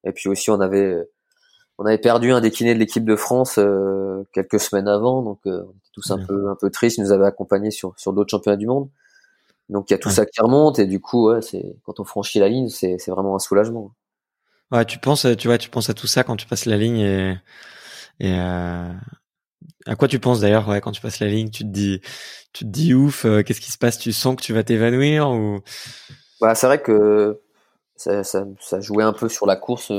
et 0.05 0.13
puis 0.13 0.29
aussi, 0.29 0.51
on 0.51 0.61
avait, 0.61 1.07
on 1.79 1.87
avait 1.87 1.99
perdu 1.99 2.31
un 2.33 2.41
des 2.41 2.51
kinés 2.51 2.75
de 2.75 2.79
l'équipe 2.79 3.05
de 3.05 3.17
France 3.17 3.59
euh, 3.59 4.23
quelques 4.33 4.61
semaines 4.61 4.89
avant. 4.89 5.23
Donc, 5.23 5.41
euh, 5.47 5.63
on 5.67 5.71
était 5.71 5.91
tous 5.93 6.11
un 6.11 6.25
peu, 6.25 6.51
un 6.51 6.57
peu 6.57 6.71
tristes. 6.71 6.99
Ils 6.99 7.03
nous 7.03 7.13
avaient 7.13 7.27
accompagnés 7.27 7.71
sur, 7.71 7.95
sur 7.99 8.13
d'autres 8.13 8.31
championnats 8.31 8.57
du 8.57 8.67
monde. 8.67 8.89
Donc 9.69 9.91
il 9.91 9.95
y 9.95 9.97
a 9.97 9.99
tout 9.99 10.09
ouais. 10.09 10.15
ça 10.15 10.27
qui 10.27 10.41
remonte 10.41 10.79
et 10.79 10.87
du 10.87 11.01
coup 11.01 11.29
ouais, 11.31 11.43
c'est 11.43 11.77
quand 11.85 12.01
on 12.01 12.05
franchit 12.05 12.39
la 12.39 12.49
ligne, 12.49 12.69
c'est 12.69 12.97
vraiment 13.09 13.35
un 13.37 13.39
soulagement. 13.39 13.93
Ouais, 14.71 14.85
tu 14.85 14.99
penses 14.99 15.27
tu 15.39 15.49
vois, 15.49 15.59
tu 15.59 15.69
penses 15.71 15.91
à 15.91 15.95
tout 15.95 16.07
ça 16.07 16.25
quand 16.25 16.37
tu 16.37 16.47
passes 16.47 16.67
la 16.67 16.77
ligne 16.77 16.99
et 17.01 17.37
et 18.21 18.33
euh, 18.33 18.93
à 19.87 19.97
quoi 19.97 20.09
tu 20.09 20.19
penses 20.21 20.41
d'ailleurs 20.41 20.69
ouais, 20.69 20.81
quand 20.81 20.93
tu 20.93 21.01
passes 21.01 21.21
la 21.21 21.29
ligne, 21.29 21.51
tu 21.51 21.65
te 21.65 21.69
dis 21.69 22.01
tu 22.53 22.65
te 22.65 22.71
dis 22.71 22.95
ouf, 22.95 23.25
euh, 23.25 23.43
qu'est-ce 23.43 23.61
qui 23.61 23.73
se 23.73 23.79
passe, 23.79 23.99
tu 23.99 24.13
sens 24.13 24.37
que 24.37 24.43
tu 24.43 24.53
vas 24.53 24.65
t'évanouir 24.65 25.31
ou? 25.31 25.61
Bah 26.41 26.55
c'est 26.55 26.67
vrai 26.67 26.81
que 26.83 27.41
ça, 27.97 28.25
ça, 28.25 28.47
ça 28.61 28.81
jouait 28.81 29.05
un 29.05 29.13
peu 29.13 29.29
sur 29.29 29.47
la 29.47 29.57
course 29.57 29.93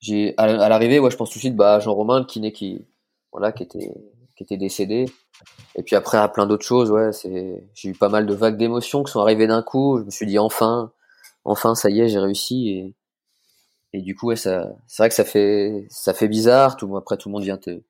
j'ai 0.00 0.34
à, 0.36 0.44
à 0.44 0.68
l'arrivée 0.68 0.98
ouais, 1.00 1.10
je 1.10 1.16
pense 1.16 1.30
tout 1.30 1.36
de 1.38 1.40
suite 1.40 1.56
bah 1.56 1.80
Jean 1.80 1.94
Romain 1.94 2.20
le 2.20 2.24
kiné 2.26 2.52
qui 2.52 2.84
voilà 3.32 3.52
qui 3.52 3.62
était 3.64 3.90
qui 4.38 4.44
était 4.44 4.56
décédé. 4.56 5.06
Et 5.74 5.82
puis 5.82 5.96
après, 5.96 6.16
à 6.16 6.28
plein 6.28 6.46
d'autres 6.46 6.64
choses, 6.64 6.92
ouais, 6.92 7.12
c'est, 7.12 7.64
j'ai 7.74 7.88
eu 7.88 7.92
pas 7.92 8.08
mal 8.08 8.24
de 8.24 8.34
vagues 8.34 8.56
d'émotions 8.56 9.02
qui 9.02 9.10
sont 9.10 9.20
arrivées 9.20 9.48
d'un 9.48 9.62
coup. 9.62 9.98
Je 9.98 10.04
me 10.04 10.10
suis 10.10 10.26
dit 10.26 10.38
enfin, 10.38 10.92
enfin, 11.44 11.74
ça 11.74 11.90
y 11.90 12.00
est, 12.00 12.08
j'ai 12.08 12.20
réussi. 12.20 12.68
Et, 12.68 12.94
et 13.94 14.00
du 14.00 14.14
coup, 14.14 14.28
ouais, 14.28 14.36
ça, 14.36 14.70
c'est 14.86 15.02
vrai 15.02 15.08
que 15.08 15.14
ça 15.16 15.24
fait, 15.24 15.86
ça 15.90 16.14
fait 16.14 16.28
bizarre. 16.28 16.76
Tout, 16.76 16.96
après, 16.96 17.16
tout 17.16 17.28
le 17.28 17.32
monde 17.32 17.42
vient 17.42 17.58
te, 17.58 17.82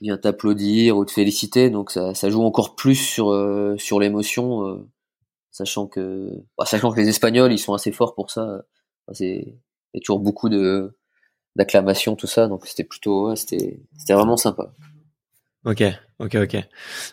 vient 0.00 0.16
t'applaudir 0.16 0.96
ou 0.96 1.04
te 1.04 1.12
féliciter. 1.12 1.68
Donc 1.68 1.90
ça, 1.90 2.30
joue 2.30 2.42
encore 2.42 2.74
plus 2.74 2.96
sur, 2.96 3.30
euh, 3.30 3.76
sur 3.76 4.00
l'émotion, 4.00 4.66
euh, 4.66 4.88
sachant 5.50 5.86
que, 5.86 6.30
bah, 6.56 6.64
sachant 6.64 6.90
que 6.92 6.98
les 6.98 7.10
Espagnols, 7.10 7.52
ils 7.52 7.58
sont 7.58 7.74
assez 7.74 7.92
forts 7.92 8.14
pour 8.14 8.30
ça. 8.30 8.62
C'est, 9.12 9.26
il 9.26 9.96
y 9.96 9.98
a 9.98 10.00
toujours 10.00 10.20
beaucoup 10.20 10.48
de, 10.48 10.96
d'acclamation, 11.56 12.16
tout 12.16 12.26
ça. 12.26 12.48
Donc 12.48 12.66
c'était 12.66 12.84
plutôt, 12.84 13.36
c'était, 13.36 13.80
c'était 13.98 14.14
vraiment 14.14 14.38
sympa. 14.38 14.72
Ok, 15.64 15.82
ok, 16.18 16.36
ok. 16.42 16.56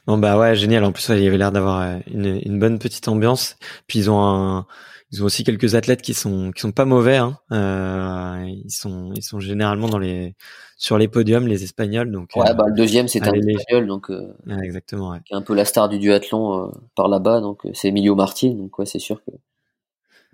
Bon 0.07 0.17
bah 0.17 0.37
ouais, 0.37 0.55
génial. 0.55 0.83
En 0.83 0.91
plus, 0.91 1.07
il 1.09 1.23
y 1.23 1.27
avait 1.27 1.37
l'air 1.37 1.51
d'avoir 1.51 1.99
une, 2.07 2.41
une, 2.43 2.59
bonne 2.59 2.79
petite 2.79 3.07
ambiance. 3.07 3.55
Puis 3.87 3.99
ils 3.99 4.11
ont 4.11 4.21
un, 4.21 4.65
ils 5.11 5.21
ont 5.21 5.25
aussi 5.25 5.43
quelques 5.43 5.75
athlètes 5.75 6.01
qui 6.01 6.13
sont 6.13 6.51
qui 6.51 6.61
sont 6.61 6.71
pas 6.71 6.85
mauvais. 6.85 7.17
Hein. 7.17 7.37
Euh, 7.51 8.45
ils 8.47 8.71
sont 8.71 9.11
ils 9.15 9.23
sont 9.23 9.39
généralement 9.39 9.87
dans 9.87 9.99
les 9.99 10.35
sur 10.77 10.97
les 10.97 11.07
podiums 11.07 11.47
les 11.47 11.63
Espagnols. 11.63 12.11
Donc 12.11 12.29
ouais, 12.35 12.49
euh, 12.49 12.53
bah 12.53 12.65
le 12.67 12.75
deuxième 12.75 13.07
c'est 13.07 13.25
un 13.25 13.33
Espagnol 13.33 13.87
donc 13.87 14.09
euh, 14.09 14.33
ouais, 14.47 14.63
exactement. 14.63 15.11
Ouais. 15.11 15.19
Qui 15.25 15.33
est 15.33 15.37
un 15.37 15.41
peu 15.41 15.53
la 15.53 15.65
star 15.65 15.89
du 15.89 15.99
duathlon 15.99 16.65
euh, 16.65 16.71
par 16.95 17.07
là-bas. 17.07 17.41
Donc 17.41 17.61
c'est 17.73 17.89
Emilio 17.89 18.15
Martin. 18.15 18.49
Donc 18.49 18.79
ouais, 18.79 18.85
c'est 18.85 18.99
sûr 18.99 19.23
que 19.23 19.31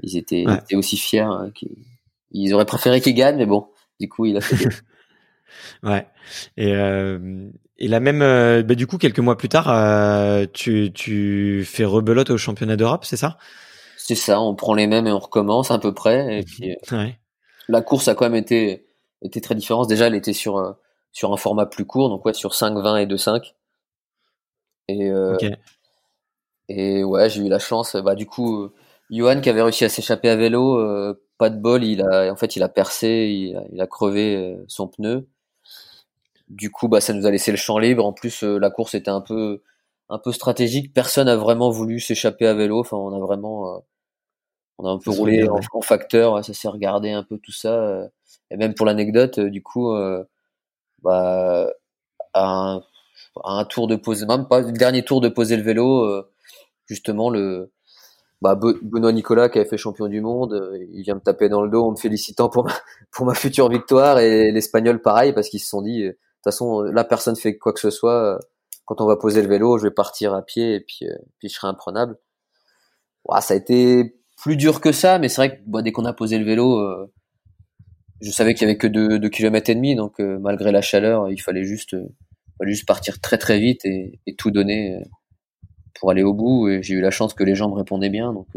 ils 0.03 0.15
étaient, 0.15 0.45
ouais. 0.45 0.57
étaient 0.57 0.76
aussi 0.76 0.95
fiers. 0.97 1.22
Hein, 1.22 1.51
ils 2.32 2.53
auraient 2.53 2.65
préféré 2.65 3.01
qu'il 3.01 3.15
gagne, 3.15 3.38
mais 3.38 3.47
bon, 3.47 3.68
du 3.99 4.09
coup 4.09 4.26
il 4.26 4.38
a 4.38 4.41
fait. 4.41 4.55
ouais. 5.83 6.07
Et, 6.57 6.73
euh, 6.75 7.49
Et 7.77 7.87
la 7.87 7.99
même, 7.99 8.21
euh, 8.21 8.63
bah, 8.63 8.75
du 8.75 8.87
coup, 8.87 8.97
quelques 8.97 9.19
mois 9.19 9.37
plus 9.37 9.49
tard, 9.49 9.69
euh, 9.69 10.45
tu, 10.51 10.91
tu 10.93 11.63
fais 11.65 11.85
rebelote 11.85 12.31
au 12.31 12.37
championnat 12.37 12.75
d'Europe, 12.75 13.05
c'est 13.05 13.17
ça? 13.17 13.37
C'est 13.97 14.15
ça, 14.15 14.39
on 14.41 14.55
prend 14.55 14.73
les 14.73 14.87
mêmes 14.87 15.05
et 15.05 15.11
on 15.11 15.19
recommence 15.19 15.69
à 15.69 15.77
peu 15.79 15.93
près. 15.93 16.39
Et 16.39 16.43
puis, 16.43 16.75
ouais. 16.91 17.19
la 17.67 17.81
course 17.81 18.07
a 18.07 18.15
quand 18.15 18.25
même 18.25 18.35
été, 18.35 18.87
été 19.21 19.41
très 19.41 19.53
différente. 19.53 19.87
Déjà, 19.89 20.07
elle 20.07 20.15
était 20.15 20.33
sur, 20.33 20.75
sur 21.11 21.33
un 21.33 21.37
format 21.37 21.65
plus 21.65 21.85
court, 21.85 22.09
donc 22.09 22.25
ouais, 22.25 22.33
sur 22.33 22.55
5, 22.55 22.77
20 22.77 22.97
et 22.97 23.05
2, 23.05 23.17
5. 23.17 23.55
Et, 24.87 25.11
et 26.69 27.03
ouais, 27.03 27.29
j'ai 27.29 27.41
eu 27.45 27.49
la 27.49 27.59
chance. 27.59 27.95
Bah, 27.97 28.15
du 28.15 28.25
coup, 28.25 28.69
Johan 29.09 29.41
qui 29.41 29.49
avait 29.49 29.61
réussi 29.61 29.83
à 29.85 29.89
s'échapper 29.89 30.29
à 30.29 30.35
vélo, 30.37 31.13
pas 31.37 31.49
de 31.49 31.57
bol, 31.57 31.83
il 31.83 32.01
a, 32.01 32.31
en 32.31 32.35
fait, 32.37 32.55
il 32.55 32.63
a 32.63 32.69
percé, 32.69 33.29
il 33.29 33.57
a, 33.57 33.63
il 33.71 33.81
a 33.81 33.87
crevé 33.87 34.57
son 34.67 34.87
pneu. 34.87 35.27
Du 36.49 36.71
coup, 36.71 36.87
bah, 36.87 37.01
ça 37.01 37.13
nous 37.13 37.25
a 37.25 37.31
laissé 37.31 37.51
le 37.51 37.57
champ 37.57 37.77
libre. 37.77 38.05
En 38.05 38.13
plus, 38.13 38.43
euh, 38.43 38.57
la 38.57 38.69
course 38.69 38.95
était 38.95 39.09
un 39.09 39.21
peu, 39.21 39.61
un 40.09 40.17
peu 40.17 40.31
stratégique. 40.31 40.93
Personne 40.93 41.27
n'a 41.27 41.35
vraiment 41.35 41.69
voulu 41.69 41.99
s'échapper 41.99 42.47
à 42.47 42.53
vélo. 42.53 42.79
Enfin, 42.79 42.97
on 42.97 43.13
a 43.13 43.19
vraiment, 43.19 43.75
euh, 43.75 43.79
on 44.77 44.85
a 44.87 44.91
un 44.91 44.97
peu 44.99 45.11
roulé 45.11 45.47
en, 45.49 45.81
facteur. 45.81 46.43
Ça 46.45 46.53
s'est 46.53 46.69
regardé 46.69 47.11
un 47.11 47.23
peu 47.23 47.37
tout 47.37 47.51
ça. 47.51 47.73
Euh. 47.73 48.07
et 48.51 48.57
même 48.57 48.75
pour 48.75 48.85
l'anecdote, 48.85 49.39
du 49.39 49.61
coup, 49.61 49.93
bah, 51.03 51.69
à 52.33 52.79
un, 53.43 53.65
tour 53.65 53.87
de 53.87 53.95
poser, 53.95 54.25
même 54.25 54.47
pas 54.47 54.61
le 54.61 54.71
dernier 54.71 55.03
tour 55.03 55.21
de 55.21 55.29
poser 55.29 55.57
le 55.57 55.63
vélo, 55.63 56.23
justement 56.87 57.29
le, 57.29 57.71
bah, 58.41 58.55
Benoît 58.55 59.11
Nicolas 59.11 59.49
qui 59.49 59.59
avait 59.59 59.67
fait 59.69 59.77
champion 59.77 60.07
du 60.07 60.21
monde, 60.21 60.77
il 60.93 61.03
vient 61.03 61.15
me 61.15 61.19
taper 61.19 61.49
dans 61.49 61.61
le 61.61 61.69
dos 61.69 61.83
en 61.83 61.91
me 61.91 61.97
félicitant 61.97 62.49
pour 62.49 62.65
ma, 62.65 62.73
pour 63.11 63.25
ma 63.25 63.33
future 63.33 63.69
victoire 63.69 64.19
et 64.19 64.51
l'Espagnol 64.51 65.01
pareil 65.01 65.33
parce 65.33 65.49
qu'ils 65.49 65.59
se 65.59 65.69
sont 65.69 65.81
dit 65.81 66.09
toute 66.38 66.53
façon, 66.53 66.81
là, 66.81 67.03
personne 67.03 67.35
fait 67.35 67.57
quoi 67.57 67.73
que 67.73 67.79
ce 67.79 67.89
soit. 67.89 68.39
Quand 68.85 69.01
on 69.01 69.05
va 69.05 69.17
poser 69.17 69.41
le 69.41 69.49
vélo, 69.49 69.77
je 69.77 69.83
vais 69.83 69.93
partir 69.93 70.33
à 70.33 70.41
pied 70.43 70.75
et 70.75 70.79
puis, 70.79 71.07
euh, 71.07 71.15
puis 71.39 71.49
je 71.49 71.55
serai 71.55 71.67
imprenable. 71.67 72.17
ça 73.41 73.53
a 73.53 73.57
été 73.57 74.15
plus 74.38 74.55
dur 74.55 74.81
que 74.81 74.91
ça, 74.91 75.19
mais 75.19 75.29
c'est 75.29 75.38
vrai 75.41 75.57
que 75.57 75.61
bah, 75.67 75.81
dès 75.81 75.91
qu'on 75.91 76.05
a 76.05 76.13
posé 76.13 76.38
le 76.38 76.45
vélo, 76.45 76.79
euh, 76.79 77.11
je 78.21 78.31
savais 78.31 78.53
qu'il 78.53 78.67
y 78.67 78.69
avait 78.69 78.77
que 78.77 78.88
2 78.88 79.29
km 79.29 79.69
et 79.69 79.75
demi, 79.75 79.95
donc 79.95 80.19
euh, 80.19 80.39
malgré 80.39 80.71
la 80.71 80.81
chaleur, 80.81 81.29
il 81.29 81.41
fallait 81.41 81.65
juste, 81.65 81.95
juste 82.61 82.88
partir 82.88 83.19
très 83.21 83.38
très 83.38 83.59
vite 83.59 83.85
et, 83.85 84.19
tout 84.38 84.51
donner 84.51 85.03
pour 85.99 86.11
aller 86.11 86.23
au 86.23 86.33
bout. 86.33 86.69
Et 86.69 86.83
j'ai 86.83 86.95
eu 86.95 87.01
la 87.01 87.11
chance 87.11 87.33
que 87.33 87.43
les 87.43 87.55
gens 87.55 87.69
me 87.69 87.75
répondaient 87.75 88.09
bien, 88.09 88.33
donc 88.33 88.47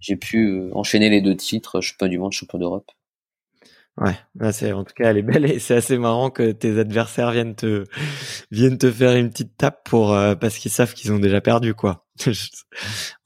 j'ai 0.00 0.16
pu 0.16 0.70
enchaîner 0.74 1.08
les 1.10 1.20
deux 1.20 1.36
titres, 1.36 1.80
champion 1.80 2.08
du 2.08 2.18
monde, 2.18 2.32
champion 2.32 2.58
d'Europe. 2.58 2.90
Ouais, 3.98 4.16
c'est 4.52 4.72
en 4.72 4.84
tout 4.84 4.94
cas 4.94 5.10
elle 5.10 5.18
est 5.18 5.22
belle 5.22 5.44
et 5.44 5.58
c'est 5.58 5.74
assez 5.74 5.98
marrant 5.98 6.30
que 6.30 6.50
tes 6.52 6.78
adversaires 6.78 7.30
viennent 7.30 7.54
te 7.54 7.84
viennent 8.50 8.78
te 8.78 8.90
faire 8.90 9.14
une 9.14 9.28
petite 9.28 9.58
tape 9.58 9.84
pour 9.84 10.14
euh, 10.14 10.34
parce 10.34 10.56
qu'ils 10.56 10.70
savent 10.70 10.94
qu'ils 10.94 11.12
ont 11.12 11.18
déjà 11.18 11.42
perdu 11.42 11.74
quoi. 11.74 12.06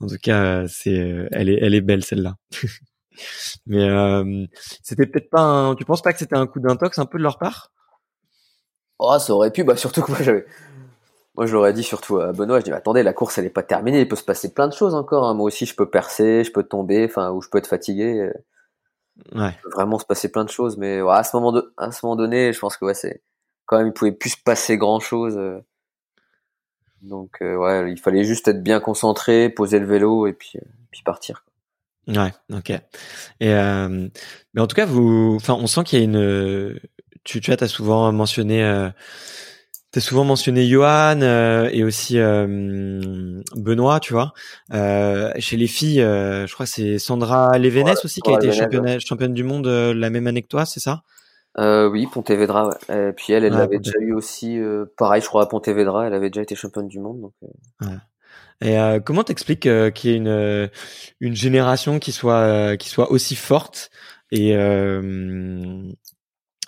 en 0.01 0.07
tout 0.09 0.19
cas, 0.21 0.67
c'est 0.67 0.99
euh, 0.99 1.29
elle 1.31 1.51
est 1.51 1.59
elle 1.63 1.75
est 1.75 1.81
belle 1.81 2.05
celle-là. 2.05 2.35
Mais 3.67 3.89
euh, 3.89 4.47
c'était 4.83 5.07
peut-être 5.07 5.31
pas 5.31 5.41
un 5.43 5.75
tu 5.77 5.85
penses 5.85 6.03
pas 6.03 6.13
que 6.13 6.19
c'était 6.19 6.37
un 6.37 6.47
coup 6.49 6.61
d'intox 6.61 6.99
un 6.99 7.07
peu 7.07 7.19
de 7.19 7.23
leur 7.23 7.39
part? 7.39 7.73
Oh, 8.99 9.19
ça 9.19 9.33
aurait 9.35 9.51
pu 9.53 9.63
bah 9.65 9.77
surtout 9.77 10.03
que 10.03 10.11
moi 10.11 10.21
j'avais 10.23 10.47
moi 11.37 11.47
je 11.47 11.55
l'aurais 11.55 11.73
dit 11.75 11.85
surtout 11.85 12.19
à 12.19 12.33
Benoît, 12.33 12.61
je 12.61 12.65
dis 12.65 12.73
attendez, 12.73 13.03
la 13.03 13.13
course 13.13 13.39
elle 13.39 13.47
est 13.47 13.51
pas 13.51 13.63
terminée, 13.63 14.01
il 14.03 14.09
peut 14.09 14.17
se 14.17 14.25
passer 14.25 14.55
plein 14.55 14.69
de 14.69 14.75
choses 14.75 14.95
encore 14.95 15.25
hein. 15.27 15.35
Moi 15.35 15.47
aussi 15.47 15.67
je 15.67 15.75
peux 15.77 15.91
percer, 15.91 16.45
je 16.45 16.53
peux 16.53 16.65
tomber, 16.65 17.07
enfin 17.07 17.31
ou 17.33 17.43
je 17.43 17.49
peux 17.51 17.59
être 17.59 17.69
fatigué. 17.69 18.31
Ouais. 19.35 19.51
Il 19.51 19.63
peut 19.63 19.71
vraiment 19.75 19.99
se 19.99 20.05
passer 20.05 20.31
plein 20.31 20.45
de 20.45 20.51
choses, 20.51 20.77
mais 20.77 21.01
ouais, 21.01 21.15
à 21.15 21.25
ce 21.25 21.37
moment 21.37 21.53
de, 21.53 21.73
à 21.77 21.91
ce 21.91 22.05
moment 22.05 22.17
donné, 22.17 22.53
je 22.53 22.59
pense 22.59 22.77
que 22.77 22.85
ouais, 22.85 22.95
c'est 22.95 23.23
quand 23.65 23.79
même 23.79 23.89
il 23.89 23.93
pouvait 23.93 24.13
plus 24.13 24.31
se 24.31 24.43
passer 24.43 24.77
grand 24.77 25.01
chose. 25.01 25.37
Euh. 25.37 25.61
Donc 27.03 27.39
euh, 27.43 27.57
ouais, 27.57 27.93
il 27.93 27.99
fallait 27.99 28.25
juste 28.25 28.49
être 28.49 28.63
bien 28.63 28.81
concentré, 28.81 29.49
poser 29.49 29.79
le 29.79 29.87
vélo 29.87 30.27
et 30.27 30.33
puis 30.33 30.53
euh, 30.57 30.67
puis 30.91 31.03
partir. 31.03 31.45
Ouais, 32.09 32.33
ok. 32.53 32.71
Et 33.41 33.53
mais 33.53 34.61
en 34.61 34.67
tout 34.67 34.77
cas, 34.77 34.87
vous, 34.87 35.35
enfin, 35.37 35.55
on 35.55 35.67
sent 35.67 35.83
qu'il 35.85 35.99
y 35.99 36.03
a 36.03 36.05
une. 36.05 36.81
Tu, 37.25 37.41
tu 37.41 37.51
as 37.51 37.69
souvent 37.69 38.13
mentionné 38.13 38.63
T'as 39.93 40.01
souvent 40.01 40.25
mentionné 40.25 40.67
Johan 40.67 41.21
euh, 41.23 41.71
et 41.73 41.85
aussi 41.85 42.19
euh, 42.19 43.41
Benoît, 43.55 44.01
tu 44.01 44.13
vois. 44.13 44.33
Euh, 44.75 45.33
chez 45.39 45.57
les 45.57 45.69
filles, 45.69 46.01
je 46.01 46.53
crois 46.53 46.67
que 46.67 46.73
c'est 46.73 46.99
Sandra 46.99 47.57
Levenes 47.59 47.95
aussi 48.05 48.21
qui 48.21 48.31
a 48.31 48.35
été 48.35 48.53
championne, 48.53 49.01
championne 49.01 49.33
du 49.33 49.45
monde 49.45 49.67
la 49.67 50.11
même 50.11 50.27
année 50.27 50.43
que 50.43 50.49
toi, 50.49 50.67
c'est 50.67 50.81
ça? 50.81 51.03
Oui, 51.59 52.07
Pontevedra. 52.07 52.69
Ouais. 52.69 53.09
Et 53.09 53.13
puis 53.13 53.33
elle, 53.33 53.45
elle 53.45 53.55
avait 53.55 53.79
déjà 53.79 53.99
eu 54.01 54.13
aussi, 54.13 54.61
pareil, 54.99 55.23
je 55.23 55.29
crois 55.29 55.45
à 55.45 55.47
Pontevedra, 55.47 56.07
elle 56.07 56.15
avait 56.15 56.31
déjà 56.31 56.43
été 56.43 56.55
championne 56.55 56.89
du 56.89 56.99
monde. 56.99 57.21
Donc, 57.21 57.33
ouais. 57.83 57.97
Et 58.63 58.77
comment 59.05 59.23
t'expliques 59.23 59.69
qu'il 59.95 60.11
y 60.11 60.15
ait 60.15 60.17
une 60.17 60.71
une 61.21 61.37
génération 61.37 61.99
qui 61.99 62.13
soit 62.13 62.77
qui 62.77 62.89
soit 62.89 63.11
aussi 63.11 63.37
forte 63.37 63.91
et 64.31 64.55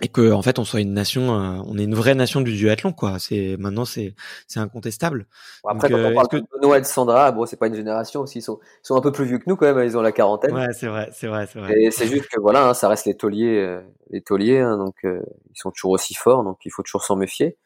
et 0.01 0.09
que 0.09 0.33
en 0.33 0.43
fait 0.43 0.59
on 0.59 0.65
soit 0.65 0.81
une 0.81 0.95
nation 0.95 1.35
euh, 1.35 1.61
on 1.67 1.77
est 1.77 1.85
une 1.85 1.95
vraie 1.95 2.15
nation 2.15 2.41
du 2.41 2.57
duathlon 2.57 2.93
quoi. 2.93 3.19
C'est 3.19 3.57
maintenant 3.59 3.85
c'est 3.85 4.15
c'est 4.47 4.61
incontestable. 4.61 5.27
Bon, 5.65 5.71
après 5.71 5.89
quand 5.89 5.97
on 5.97 6.11
euh, 6.11 6.15
parle 6.15 6.29
de 6.31 6.77
et 6.77 6.81
de 6.81 6.87
Sandra 6.87 7.33
bon 7.33 7.47
c'est 7.47 7.57
pas 7.57 7.67
une 7.67 7.75
génération 7.75 8.21
aussi. 8.21 8.39
Ils 8.39 8.43
sont 8.43 8.61
ils 8.63 8.87
sont 8.87 8.97
un 8.97 9.01
peu 9.01 9.11
plus 9.11 9.25
vieux 9.25 9.39
que 9.39 9.45
nous 9.47 9.57
quand 9.57 9.73
même 9.73 9.85
ils 9.85 9.97
ont 9.97 10.03
la 10.03 10.13
quarantaine. 10.13 10.55
Ouais 10.55 10.73
c'est 10.73 10.87
vrai 10.87 11.09
c'est 11.13 11.27
vrai 11.27 11.49
c'est 11.53 11.59
vrai. 11.59 11.81
Et 11.81 11.91
c'est 11.91 12.07
juste 12.07 12.29
que 12.29 12.41
voilà 12.41 12.69
hein, 12.69 12.75
ça 12.75 12.89
reste 12.89 13.07
les 13.07 13.17
tauliers 13.17 13.59
euh, 13.59 13.81
les 14.11 14.21
tauliers 14.21 14.61
hein, 14.61 14.79
donc 14.79 14.95
ils 15.03 15.59
sont 15.59 15.71
toujours 15.71 15.93
aussi 15.93 16.15
forts 16.15 16.45
donc 16.45 16.59
il 16.65 16.71
faut 16.71 16.83
toujours 16.83 17.03
s'en 17.03 17.17
méfier. 17.17 17.57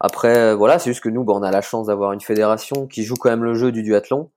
Après 0.00 0.54
voilà 0.54 0.78
c'est 0.78 0.90
juste 0.90 1.02
que 1.02 1.08
nous 1.08 1.24
bah, 1.24 1.32
on 1.34 1.42
a 1.42 1.50
la 1.50 1.62
chance 1.62 1.86
d'avoir 1.86 2.12
une 2.12 2.20
fédération 2.20 2.86
qui 2.86 3.04
joue 3.04 3.16
quand 3.16 3.30
même 3.30 3.44
le 3.44 3.54
jeu 3.54 3.72
du 3.72 3.82
duathlon. 3.82 4.30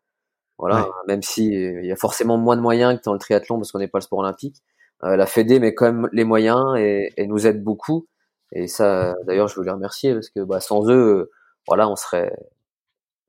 Voilà 0.58 0.88
même 1.08 1.24
si 1.24 1.48
il 1.48 1.86
y 1.86 1.92
a 1.92 1.96
forcément 1.96 2.38
moins 2.38 2.56
de 2.56 2.62
moyens 2.62 2.96
que 2.96 3.04
dans 3.04 3.14
le 3.14 3.20
triathlon 3.20 3.58
parce 3.58 3.72
qu'on 3.72 3.80
n'est 3.80 3.88
pas 3.88 3.98
le 3.98 4.04
sport 4.04 4.20
olympique 4.20 4.62
la 5.04 5.26
Fédé 5.26 5.60
met 5.60 5.74
quand 5.74 5.86
même 5.86 6.10
les 6.12 6.24
moyens 6.24 6.78
et, 6.78 7.12
et 7.18 7.28
nous 7.28 7.48
aide 7.48 7.64
beaucoup. 7.64 8.08
Et 8.54 8.68
ça, 8.68 9.16
d'ailleurs, 9.26 9.48
je 9.48 9.56
veux 9.56 9.66
les 9.66 9.72
remercier 9.72 10.14
parce 10.14 10.30
que 10.30 10.42
bah, 10.42 10.60
sans 10.60 10.90
eux, 10.90 11.32
voilà, 11.68 11.90
on 11.90 11.96
serait, 11.96 12.32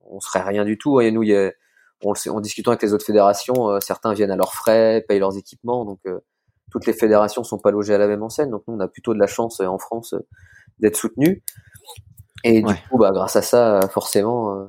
on 0.01 0.21
serait 0.21 0.43
rien 0.43 0.65
du 0.65 0.79
tout. 0.79 1.01
Et 1.01 1.11
nous, 1.11 1.23
y 1.23 1.35
a, 1.35 1.53
on, 2.05 2.13
en 2.31 2.41
discutant 2.41 2.73
avec 2.73 2.83
les 2.83 2.93
autres 2.93 3.07
fédérations, 3.07 3.71
euh, 3.71 3.81
certains 3.81 4.13
viennent 4.13 4.33
à 4.33 4.37
leurs 4.37 4.55
frais, 4.55 5.05
payent 5.09 5.21
leurs 5.21 5.39
équipements. 5.39 5.85
Donc, 5.85 6.01
euh, 6.07 6.21
toutes 6.71 6.87
les 6.87 6.93
fédérations 6.93 7.45
sont 7.45 7.59
pas 7.59 7.71
logées 7.71 7.95
à 7.95 7.99
la 7.99 8.09
même 8.09 8.23
enseigne. 8.23 8.51
Donc, 8.51 8.65
nous, 8.67 8.75
on 8.75 8.81
a 8.81 8.89
plutôt 8.89 9.15
de 9.15 9.19
la 9.19 9.27
chance 9.27 9.61
en 9.61 9.79
France 9.79 10.15
d'être 10.79 10.97
soutenus. 10.97 11.43
Et 12.45 12.63
du 12.63 12.75
coup, 12.91 12.99
bah, 12.99 13.13
grâce 13.13 13.37
à 13.37 13.43
ça, 13.43 13.81
forcément, 13.93 14.69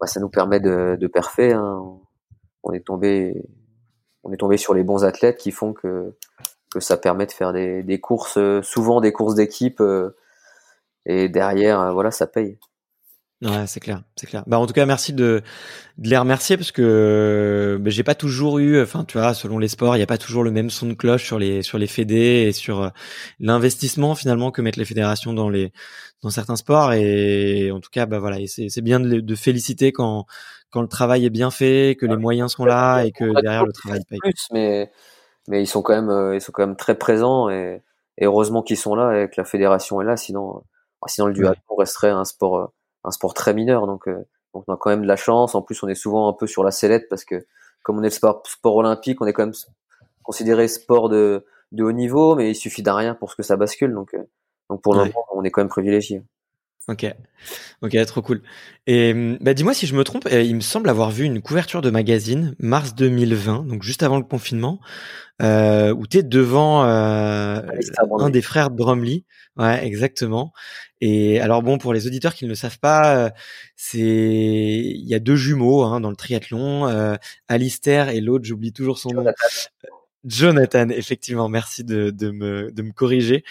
bah, 0.00 0.06
ça 0.06 0.18
nous 0.20 0.30
permet 0.30 0.58
de, 0.58 0.96
de 0.98 1.06
parfait. 1.06 1.52
Hein. 1.52 1.80
On 2.64 2.72
est 2.72 2.84
tombé 2.84 3.34
on 4.24 4.32
est 4.32 4.36
tombé 4.36 4.56
sur 4.56 4.74
les 4.74 4.82
bons 4.82 5.04
athlètes 5.04 5.38
qui 5.38 5.50
font 5.50 5.72
que 5.72 6.14
que 6.70 6.80
ça 6.80 6.96
permet 6.96 7.26
de 7.26 7.32
faire 7.32 7.52
des, 7.52 7.82
des 7.82 8.00
courses, 8.00 8.36
euh, 8.38 8.62
souvent 8.62 9.00
des 9.00 9.12
courses 9.12 9.34
d'équipe, 9.34 9.80
euh, 9.80 10.16
et 11.06 11.28
derrière, 11.28 11.80
euh, 11.80 11.92
voilà, 11.92 12.10
ça 12.10 12.26
paye. 12.26 12.58
Ouais, 13.40 13.68
c'est 13.68 13.78
clair, 13.78 14.02
c'est 14.16 14.26
clair. 14.26 14.42
Bah 14.48 14.58
en 14.58 14.66
tout 14.66 14.72
cas, 14.72 14.84
merci 14.84 15.12
de, 15.12 15.42
de 15.96 16.08
les 16.08 16.18
remercier 16.18 16.56
parce 16.56 16.72
que 16.72 17.78
bah, 17.80 17.88
j'ai 17.88 18.02
pas 18.02 18.16
toujours 18.16 18.58
eu, 18.58 18.82
enfin 18.82 19.04
tu 19.04 19.16
vois, 19.16 19.32
selon 19.32 19.60
les 19.60 19.68
sports, 19.68 19.96
il 19.96 20.00
y 20.00 20.02
a 20.02 20.06
pas 20.06 20.18
toujours 20.18 20.42
le 20.42 20.50
même 20.50 20.70
son 20.70 20.88
de 20.88 20.94
cloche 20.94 21.24
sur 21.24 21.38
les 21.38 21.62
sur 21.62 21.78
les 21.78 21.86
fédés 21.86 22.46
et 22.48 22.52
sur 22.52 22.90
l'investissement 23.38 24.16
finalement 24.16 24.50
que 24.50 24.60
mettent 24.60 24.76
les 24.76 24.84
fédérations 24.84 25.34
dans 25.34 25.50
les 25.50 25.72
dans 26.20 26.30
certains 26.30 26.56
sports 26.56 26.92
et 26.94 27.70
en 27.70 27.78
tout 27.78 27.90
cas, 27.92 28.06
bah 28.06 28.18
voilà, 28.18 28.38
c'est 28.48 28.80
bien 28.80 28.98
de 28.98 29.34
féliciter 29.36 29.92
quand 29.92 30.26
quand 30.70 30.82
le 30.82 30.88
travail 30.88 31.24
est 31.24 31.30
bien 31.30 31.50
fait, 31.50 31.96
que 31.98 32.06
les 32.06 32.16
moyens 32.16 32.52
sont 32.52 32.64
là 32.64 33.02
et 33.02 33.12
que 33.12 33.40
derrière 33.40 33.64
le 33.64 33.72
travail 33.72 34.00
paye. 34.08 34.18
Plus, 34.20 34.48
mais 34.52 34.90
mais 35.48 35.62
ils 35.62 35.66
sont 35.66 35.82
quand 35.82 35.94
même 35.94 36.10
euh, 36.10 36.34
ils 36.34 36.40
sont 36.40 36.52
quand 36.52 36.66
même 36.66 36.76
très 36.76 36.96
présents 36.96 37.48
et, 37.48 37.82
heureusement 38.20 38.62
qu'ils 38.62 38.76
sont 38.76 38.94
là 38.94 39.22
et 39.22 39.28
que 39.28 39.34
la 39.38 39.44
fédération 39.44 40.00
est 40.00 40.04
là. 40.04 40.16
Sinon 40.16 40.56
euh, 40.56 41.06
sinon 41.06 41.28
le 41.28 41.32
duathlon 41.32 41.76
resterait 41.76 42.10
un 42.10 42.24
sport 42.24 42.56
euh, 42.58 42.66
un 43.04 43.10
sport 43.10 43.34
très 43.34 43.54
mineur. 43.54 43.86
Donc 43.86 44.08
donc 44.54 44.64
on 44.66 44.74
a 44.74 44.76
quand 44.76 44.90
même 44.90 45.02
de 45.02 45.06
la 45.06 45.16
chance. 45.16 45.54
En 45.54 45.62
plus 45.62 45.82
on 45.82 45.88
est 45.88 45.94
souvent 45.94 46.28
un 46.28 46.32
peu 46.34 46.46
sur 46.46 46.64
la 46.64 46.70
sellette 46.70 47.08
parce 47.08 47.24
que 47.24 47.46
comme 47.82 47.98
on 47.98 48.02
est 48.02 48.06
le 48.06 48.10
sport, 48.10 48.42
sport 48.46 48.76
olympique, 48.76 49.20
on 49.22 49.26
est 49.26 49.32
quand 49.32 49.44
même 49.44 49.54
considéré 50.22 50.68
sport 50.68 51.08
de 51.08 51.46
de 51.72 51.84
haut 51.84 51.92
niveau, 51.92 52.34
mais 52.34 52.50
il 52.50 52.54
suffit 52.54 52.82
d'un 52.82 52.96
rien 52.96 53.14
pour 53.14 53.30
ce 53.30 53.36
que 53.36 53.42
ça 53.42 53.56
bascule. 53.56 53.94
Donc 53.94 54.14
donc 54.68 54.82
pour 54.82 54.94
moment 54.94 55.12
on 55.32 55.44
est 55.44 55.50
quand 55.50 55.62
même 55.62 55.68
privilégié. 55.68 56.22
Ok, 56.88 57.06
ok, 57.82 58.06
trop 58.06 58.22
cool. 58.22 58.42
Et 58.86 59.12
bah 59.40 59.52
dis-moi 59.52 59.74
si 59.74 59.86
je 59.86 59.94
me 59.94 60.04
trompe, 60.04 60.26
il 60.32 60.56
me 60.56 60.60
semble 60.60 60.88
avoir 60.88 61.10
vu 61.10 61.24
une 61.24 61.42
couverture 61.42 61.82
de 61.82 61.90
magazine 61.90 62.54
mars 62.58 62.94
2020, 62.94 63.64
donc 63.64 63.82
juste 63.82 64.02
avant 64.02 64.16
le 64.16 64.24
confinement, 64.24 64.80
euh, 65.42 65.92
où 65.92 66.06
tu 66.06 66.18
es 66.18 66.22
devant 66.22 66.84
euh, 66.84 67.60
un 68.18 68.30
des 68.30 68.40
frères 68.40 68.70
Bromley. 68.70 69.24
Ouais, 69.58 69.84
exactement. 69.84 70.52
Et 71.02 71.40
alors 71.40 71.62
bon, 71.62 71.76
pour 71.76 71.92
les 71.92 72.06
auditeurs 72.06 72.34
qui 72.34 72.44
ne 72.44 72.48
le 72.48 72.54
savent 72.54 72.78
pas, 72.78 73.26
euh, 73.26 73.30
c'est 73.76 73.98
il 74.00 75.06
y 75.06 75.14
a 75.14 75.18
deux 75.18 75.36
jumeaux 75.36 75.82
hein, 75.82 76.00
dans 76.00 76.10
le 76.10 76.16
triathlon, 76.16 76.88
euh, 76.88 77.16
Alistair 77.48 78.08
et 78.08 78.20
l'autre, 78.22 78.46
j'oublie 78.46 78.72
toujours 78.72 78.98
son 78.98 79.10
nom. 79.10 79.24
Jonathan, 80.24 80.88
effectivement, 80.88 81.48
merci 81.48 81.84
de, 81.84 82.10
de, 82.10 82.30
me, 82.30 82.72
de 82.72 82.82
me 82.82 82.92
corriger. 82.92 83.44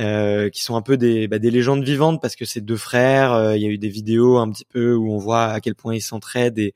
Euh, 0.00 0.50
qui 0.50 0.64
sont 0.64 0.74
un 0.74 0.82
peu 0.82 0.96
des, 0.96 1.28
bah, 1.28 1.38
des 1.38 1.52
légendes 1.52 1.84
vivantes 1.84 2.20
parce 2.20 2.34
que 2.34 2.44
c'est 2.44 2.60
deux 2.60 2.76
frères. 2.76 3.32
Euh, 3.32 3.56
il 3.56 3.62
y 3.62 3.66
a 3.66 3.68
eu 3.68 3.78
des 3.78 3.88
vidéos 3.88 4.38
un 4.38 4.50
petit 4.50 4.64
peu 4.64 4.92
où 4.92 5.12
on 5.12 5.18
voit 5.18 5.44
à 5.44 5.60
quel 5.60 5.76
point 5.76 5.94
ils 5.94 6.00
s'entraident 6.00 6.58
et, 6.58 6.74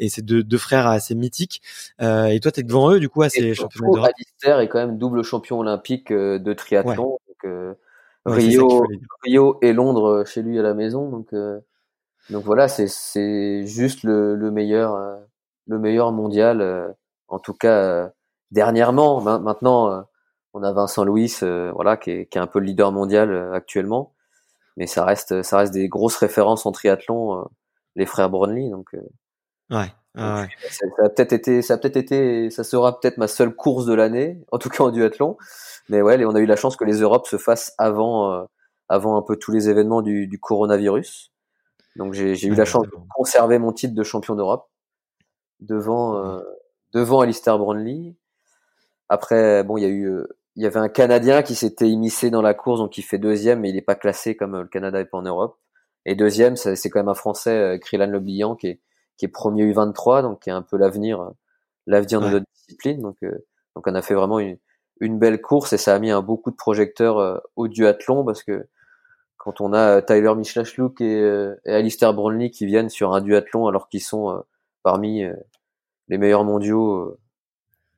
et 0.00 0.08
c'est 0.08 0.22
deux, 0.22 0.42
deux 0.42 0.58
frères 0.58 0.88
assez 0.88 1.14
mythiques. 1.14 1.62
Euh, 2.02 2.26
et 2.26 2.40
toi, 2.40 2.50
tu 2.50 2.60
es 2.60 2.62
devant 2.64 2.90
eux 2.90 2.98
du 2.98 3.08
coup 3.08 3.22
à 3.22 3.28
ces 3.28 3.54
championnats 3.54 3.92
d'Europe? 3.92 4.10
Alistair 4.16 4.58
est 4.58 4.68
quand 4.68 4.80
même 4.80 4.98
double 4.98 5.22
champion 5.22 5.60
olympique 5.60 6.10
euh, 6.10 6.40
de 6.40 6.52
triathlon. 6.52 7.18
Donc, 7.28 7.52
Rio, 8.24 8.84
Rio 9.22 9.58
et 9.62 9.72
Londres 9.72 10.24
chez 10.26 10.42
lui 10.42 10.58
à 10.58 10.62
la 10.62 10.74
maison. 10.74 11.08
Donc, 11.08 11.32
donc 12.30 12.44
voilà, 12.44 12.66
c'est 12.66 12.88
c'est 12.88 13.64
juste 13.64 14.02
le, 14.02 14.34
le 14.34 14.50
meilleur 14.50 14.98
le 15.68 15.78
meilleur 15.78 16.10
mondial. 16.10 16.96
en 17.28 17.38
tout 17.38 17.54
cas 17.54 18.10
dernièrement. 18.50 19.20
Maintenant 19.20 20.04
on 20.56 20.62
a 20.62 20.72
Vincent 20.72 21.04
Louis, 21.04 21.32
euh, 21.42 21.70
voilà, 21.74 21.98
qui 21.98 22.10
est, 22.10 22.26
qui 22.26 22.38
est, 22.38 22.40
un 22.40 22.46
peu 22.46 22.60
le 22.60 22.64
leader 22.64 22.90
mondial 22.90 23.30
euh, 23.30 23.52
actuellement, 23.52 24.14
mais 24.78 24.86
ça 24.86 25.04
reste, 25.04 25.42
ça 25.42 25.58
reste 25.58 25.74
des 25.74 25.88
grosses 25.88 26.16
références 26.16 26.64
en 26.64 26.72
triathlon, 26.72 27.40
euh, 27.40 27.44
les 27.94 28.06
frères 28.06 28.30
Brownlee, 28.30 28.70
donc. 28.70 28.88
ouais. 29.70 29.92
ouais. 30.14 30.48
Ça, 30.70 30.86
a 31.04 31.08
peut-être 31.10 31.34
été, 31.34 31.60
ça 31.60 31.74
a 31.74 31.76
peut-être 31.76 31.98
été, 31.98 32.48
ça 32.48 32.64
sera 32.64 32.98
peut-être 32.98 33.18
ma 33.18 33.28
seule 33.28 33.54
course 33.54 33.84
de 33.84 33.92
l'année, 33.92 34.40
en 34.50 34.58
tout 34.58 34.70
cas 34.70 34.84
en 34.84 34.90
duathlon. 34.90 35.36
Mais 35.90 36.00
ouais, 36.00 36.24
on 36.24 36.34
a 36.34 36.40
eu 36.40 36.46
la 36.46 36.56
chance 36.56 36.76
que 36.76 36.84
les 36.84 37.00
Europes 37.00 37.26
se 37.26 37.36
fassent 37.36 37.74
avant, 37.76 38.46
avant 38.88 39.18
un 39.18 39.22
peu 39.22 39.36
tous 39.36 39.52
les 39.52 39.68
événements 39.68 40.02
du, 40.02 40.26
du 40.26 40.38
coronavirus. 40.40 41.32
Donc 41.96 42.14
j'ai 42.14 42.46
eu 42.46 42.54
la 42.54 42.64
chance 42.64 42.86
de 42.86 42.92
conserver 43.14 43.58
mon 43.58 43.72
titre 43.72 43.94
de 43.94 44.02
champion 44.02 44.34
d'Europe 44.34 44.68
devant, 45.60 46.40
devant 46.92 47.20
Alistair 47.20 47.58
Brownlee. 47.58 48.16
Après, 49.08 49.62
bon, 49.64 49.76
il 49.76 49.82
y 49.82 49.86
a 49.86 49.90
eu 49.90 50.26
il 50.56 50.62
y 50.62 50.66
avait 50.66 50.80
un 50.80 50.88
Canadien 50.88 51.42
qui 51.42 51.54
s'était 51.54 51.88
immiscé 51.88 52.30
dans 52.30 52.40
la 52.42 52.54
course, 52.54 52.80
donc 52.80 52.96
il 52.96 53.02
fait 53.02 53.18
deuxième, 53.18 53.60
mais 53.60 53.68
il 53.68 53.74
n'est 53.74 53.82
pas 53.82 53.94
classé 53.94 54.36
comme 54.36 54.54
euh, 54.54 54.62
le 54.62 54.68
Canada 54.68 54.98
est 55.00 55.04
pas 55.04 55.18
en 55.18 55.22
Europe. 55.22 55.58
Et 56.06 56.14
deuxième, 56.14 56.56
c'est 56.56 56.88
quand 56.88 57.00
même 57.00 57.08
un 57.08 57.14
Français, 57.14 57.50
euh, 57.50 57.78
Krylan 57.78 58.06
Leblian, 58.06 58.56
qui 58.56 58.68
est, 58.68 58.80
qui 59.18 59.26
est 59.26 59.28
premier 59.28 59.70
U23, 59.70 60.22
donc 60.22 60.40
qui 60.42 60.50
est 60.50 60.54
un 60.54 60.62
peu 60.62 60.78
l'avenir, 60.78 61.20
euh, 61.20 61.30
l'avenir 61.86 62.20
de 62.20 62.28
notre 62.28 62.46
discipline. 62.54 63.02
Donc, 63.02 63.18
donc 63.22 63.86
on 63.86 63.94
a 63.94 64.02
fait 64.02 64.14
vraiment 64.14 64.38
une, 64.38 64.58
une 65.00 65.18
belle 65.18 65.42
course 65.42 65.72
et 65.72 65.78
ça 65.78 65.94
a 65.94 65.98
mis 65.98 66.10
un 66.10 66.22
beaucoup 66.22 66.50
de 66.50 66.56
projecteurs 66.56 67.42
au 67.56 67.68
duathlon 67.68 68.24
parce 68.24 68.42
que 68.42 68.66
quand 69.36 69.60
on 69.60 69.72
a 69.72 70.02
Tyler 70.02 70.34
Michelachlouk 70.34 71.00
et, 71.00 71.54
et 71.64 71.70
Alistair 71.70 72.14
Brownlee 72.14 72.50
qui 72.50 72.66
viennent 72.66 72.88
sur 72.88 73.14
un 73.14 73.20
duathlon 73.20 73.68
alors 73.68 73.88
qu'ils 73.88 74.02
sont 74.02 74.42
parmi 74.82 75.22
les 76.08 76.18
meilleurs 76.18 76.44
mondiaux 76.44 77.16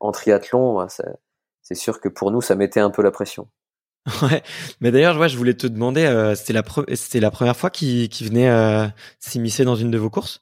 en 0.01 0.13
triathlon, 0.13 0.87
ça, 0.89 1.05
c'est 1.69 1.75
sûr 1.75 2.01
que 2.01 2.09
pour 2.09 2.31
nous, 2.31 2.41
ça 2.41 2.55
mettait 2.55 2.81
un 2.81 2.89
peu 2.89 3.03
la 3.03 3.11
pression. 3.11 3.49
Ouais, 4.23 4.43
mais 4.81 4.91
d'ailleurs, 4.91 5.19
ouais, 5.19 5.29
je 5.29 5.37
voulais 5.37 5.53
te 5.53 5.67
demander, 5.67 6.07
euh, 6.07 6.35
c'était 6.35 7.21
la 7.21 7.31
première 7.31 7.57
fois 7.57 7.69
qu'il 7.69 8.09
venait 8.23 8.49
euh, 8.49 8.87
s'immiscer 9.19 9.67
dans 9.67 9.75
une 9.75 9.91
de 9.91 9.99
vos 9.99 10.09
courses? 10.09 10.41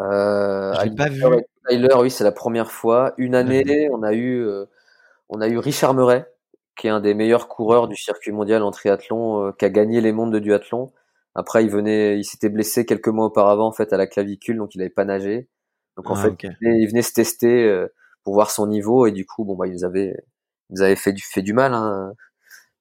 Euh, 0.00 0.72
je 0.74 0.94
pas 0.94 1.08
vu. 1.08 1.24
Tyler, 1.68 1.88
oui, 1.98 2.08
c'est 2.08 2.22
la 2.22 2.30
première 2.30 2.70
fois. 2.70 3.14
Une 3.18 3.34
année, 3.34 3.90
on 3.92 4.04
a 4.04 4.12
eu 4.12 4.46
euh, 4.46 4.66
on 5.28 5.40
a 5.40 5.48
eu 5.48 5.58
Richard 5.58 5.92
Murray, 5.92 6.24
qui 6.76 6.86
est 6.86 6.90
un 6.90 7.00
des 7.00 7.14
meilleurs 7.14 7.48
coureurs 7.48 7.88
du 7.88 7.96
circuit 7.96 8.30
mondial 8.30 8.62
en 8.62 8.70
triathlon, 8.70 9.52
qui 9.58 9.64
a 9.64 9.70
gagné 9.70 10.00
les 10.00 10.12
mondes 10.12 10.32
de 10.32 10.38
duathlon. 10.38 10.92
Après, 11.34 11.64
il 11.64 11.70
venait, 11.70 12.16
il 12.16 12.24
s'était 12.24 12.48
blessé 12.48 12.86
quelques 12.86 13.08
mois 13.08 13.26
auparavant 13.26 13.66
en 13.66 13.72
fait 13.72 13.92
à 13.92 13.96
la 13.96 14.06
clavicule, 14.06 14.58
donc 14.58 14.76
il 14.76 14.78
n'avait 14.78 14.88
pas 14.88 15.04
nagé. 15.04 15.48
Donc 15.96 16.08
en 16.10 16.14
ah, 16.14 16.22
fait, 16.22 16.48
il, 16.60 16.88
venait, 16.88 17.02
se 17.02 17.12
tester 17.12 17.86
pour 18.22 18.34
voir 18.34 18.50
son 18.50 18.66
niveau 18.66 19.06
et 19.06 19.10
du 19.10 19.24
coup 19.26 19.44
bon 19.44 19.56
bah 19.56 19.66
il 19.66 19.72
nous 19.72 19.84
avait 19.84 20.14
il 20.14 20.27
nous 20.70 20.82
avait 20.82 20.96
fait 20.96 21.12
du 21.12 21.22
fait 21.22 21.42
du 21.42 21.52
mal 21.52 21.74
hein. 21.74 22.12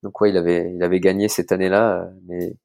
donc 0.03 0.19
ouais 0.21 0.29
il 0.29 0.37
avait 0.37 0.71
il 0.73 0.83
avait 0.83 0.99
gagné 0.99 1.29
cette 1.29 1.51
année-là 1.51 2.09
mais 2.27 2.55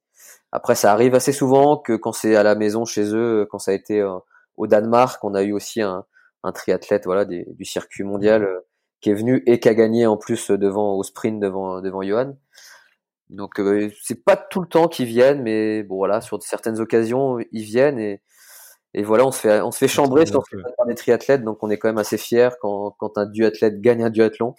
après 0.51 0.75
ça 0.75 0.91
arrive 0.91 1.15
assez 1.15 1.31
souvent 1.31 1.77
que 1.77 1.93
quand 1.93 2.11
c'est 2.13 2.35
à 2.35 2.43
la 2.43 2.55
maison 2.55 2.85
chez 2.85 3.13
eux 3.13 3.47
quand 3.49 3.59
ça 3.59 3.71
a 3.71 3.73
été 3.73 4.01
euh, 4.01 4.17
au 4.57 4.67
Danemark 4.67 5.23
on 5.23 5.33
a 5.35 5.43
eu 5.43 5.53
aussi 5.53 5.81
un, 5.81 6.05
un 6.43 6.51
triathlète 6.51 7.05
voilà 7.05 7.25
du 7.25 7.65
circuit 7.65 8.03
mondial 8.03 8.43
euh, 8.43 8.59
qui 9.01 9.09
est 9.09 9.15
venu 9.15 9.43
et 9.47 9.59
qui 9.59 9.69
a 9.69 9.73
gagné 9.73 10.07
en 10.07 10.17
plus 10.17 10.51
devant 10.51 10.95
au 10.95 11.03
sprint 11.03 11.39
devant 11.39 11.81
devant 11.81 12.01
Johan 12.01 12.37
donc 13.29 13.59
euh, 13.59 13.89
c'est 14.01 14.23
pas 14.23 14.37
tout 14.37 14.61
le 14.61 14.67
temps 14.67 14.87
qu'ils 14.87 15.07
viennent 15.07 15.41
mais 15.41 15.83
bon 15.83 15.97
voilà 15.97 16.21
sur 16.21 16.41
certaines 16.43 16.79
occasions 16.79 17.39
ils 17.51 17.63
viennent 17.63 17.99
et 17.99 18.21
et 18.93 19.03
voilà, 19.03 19.25
on 19.25 19.31
se 19.31 19.39
fait, 19.39 19.61
on 19.61 19.71
se 19.71 19.79
fait 19.79 19.87
chambrer 19.87 20.25
sur 20.25 20.43
des 20.87 20.95
triathlètes, 20.95 21.43
donc 21.43 21.63
on 21.63 21.69
est 21.69 21.77
quand 21.77 21.87
même 21.87 21.97
assez 21.97 22.17
fier 22.17 22.55
quand, 22.59 22.91
quand 22.99 23.17
un 23.17 23.25
duathlète 23.25 23.81
gagne 23.81 24.03
un 24.03 24.09
duathlon. 24.11 24.53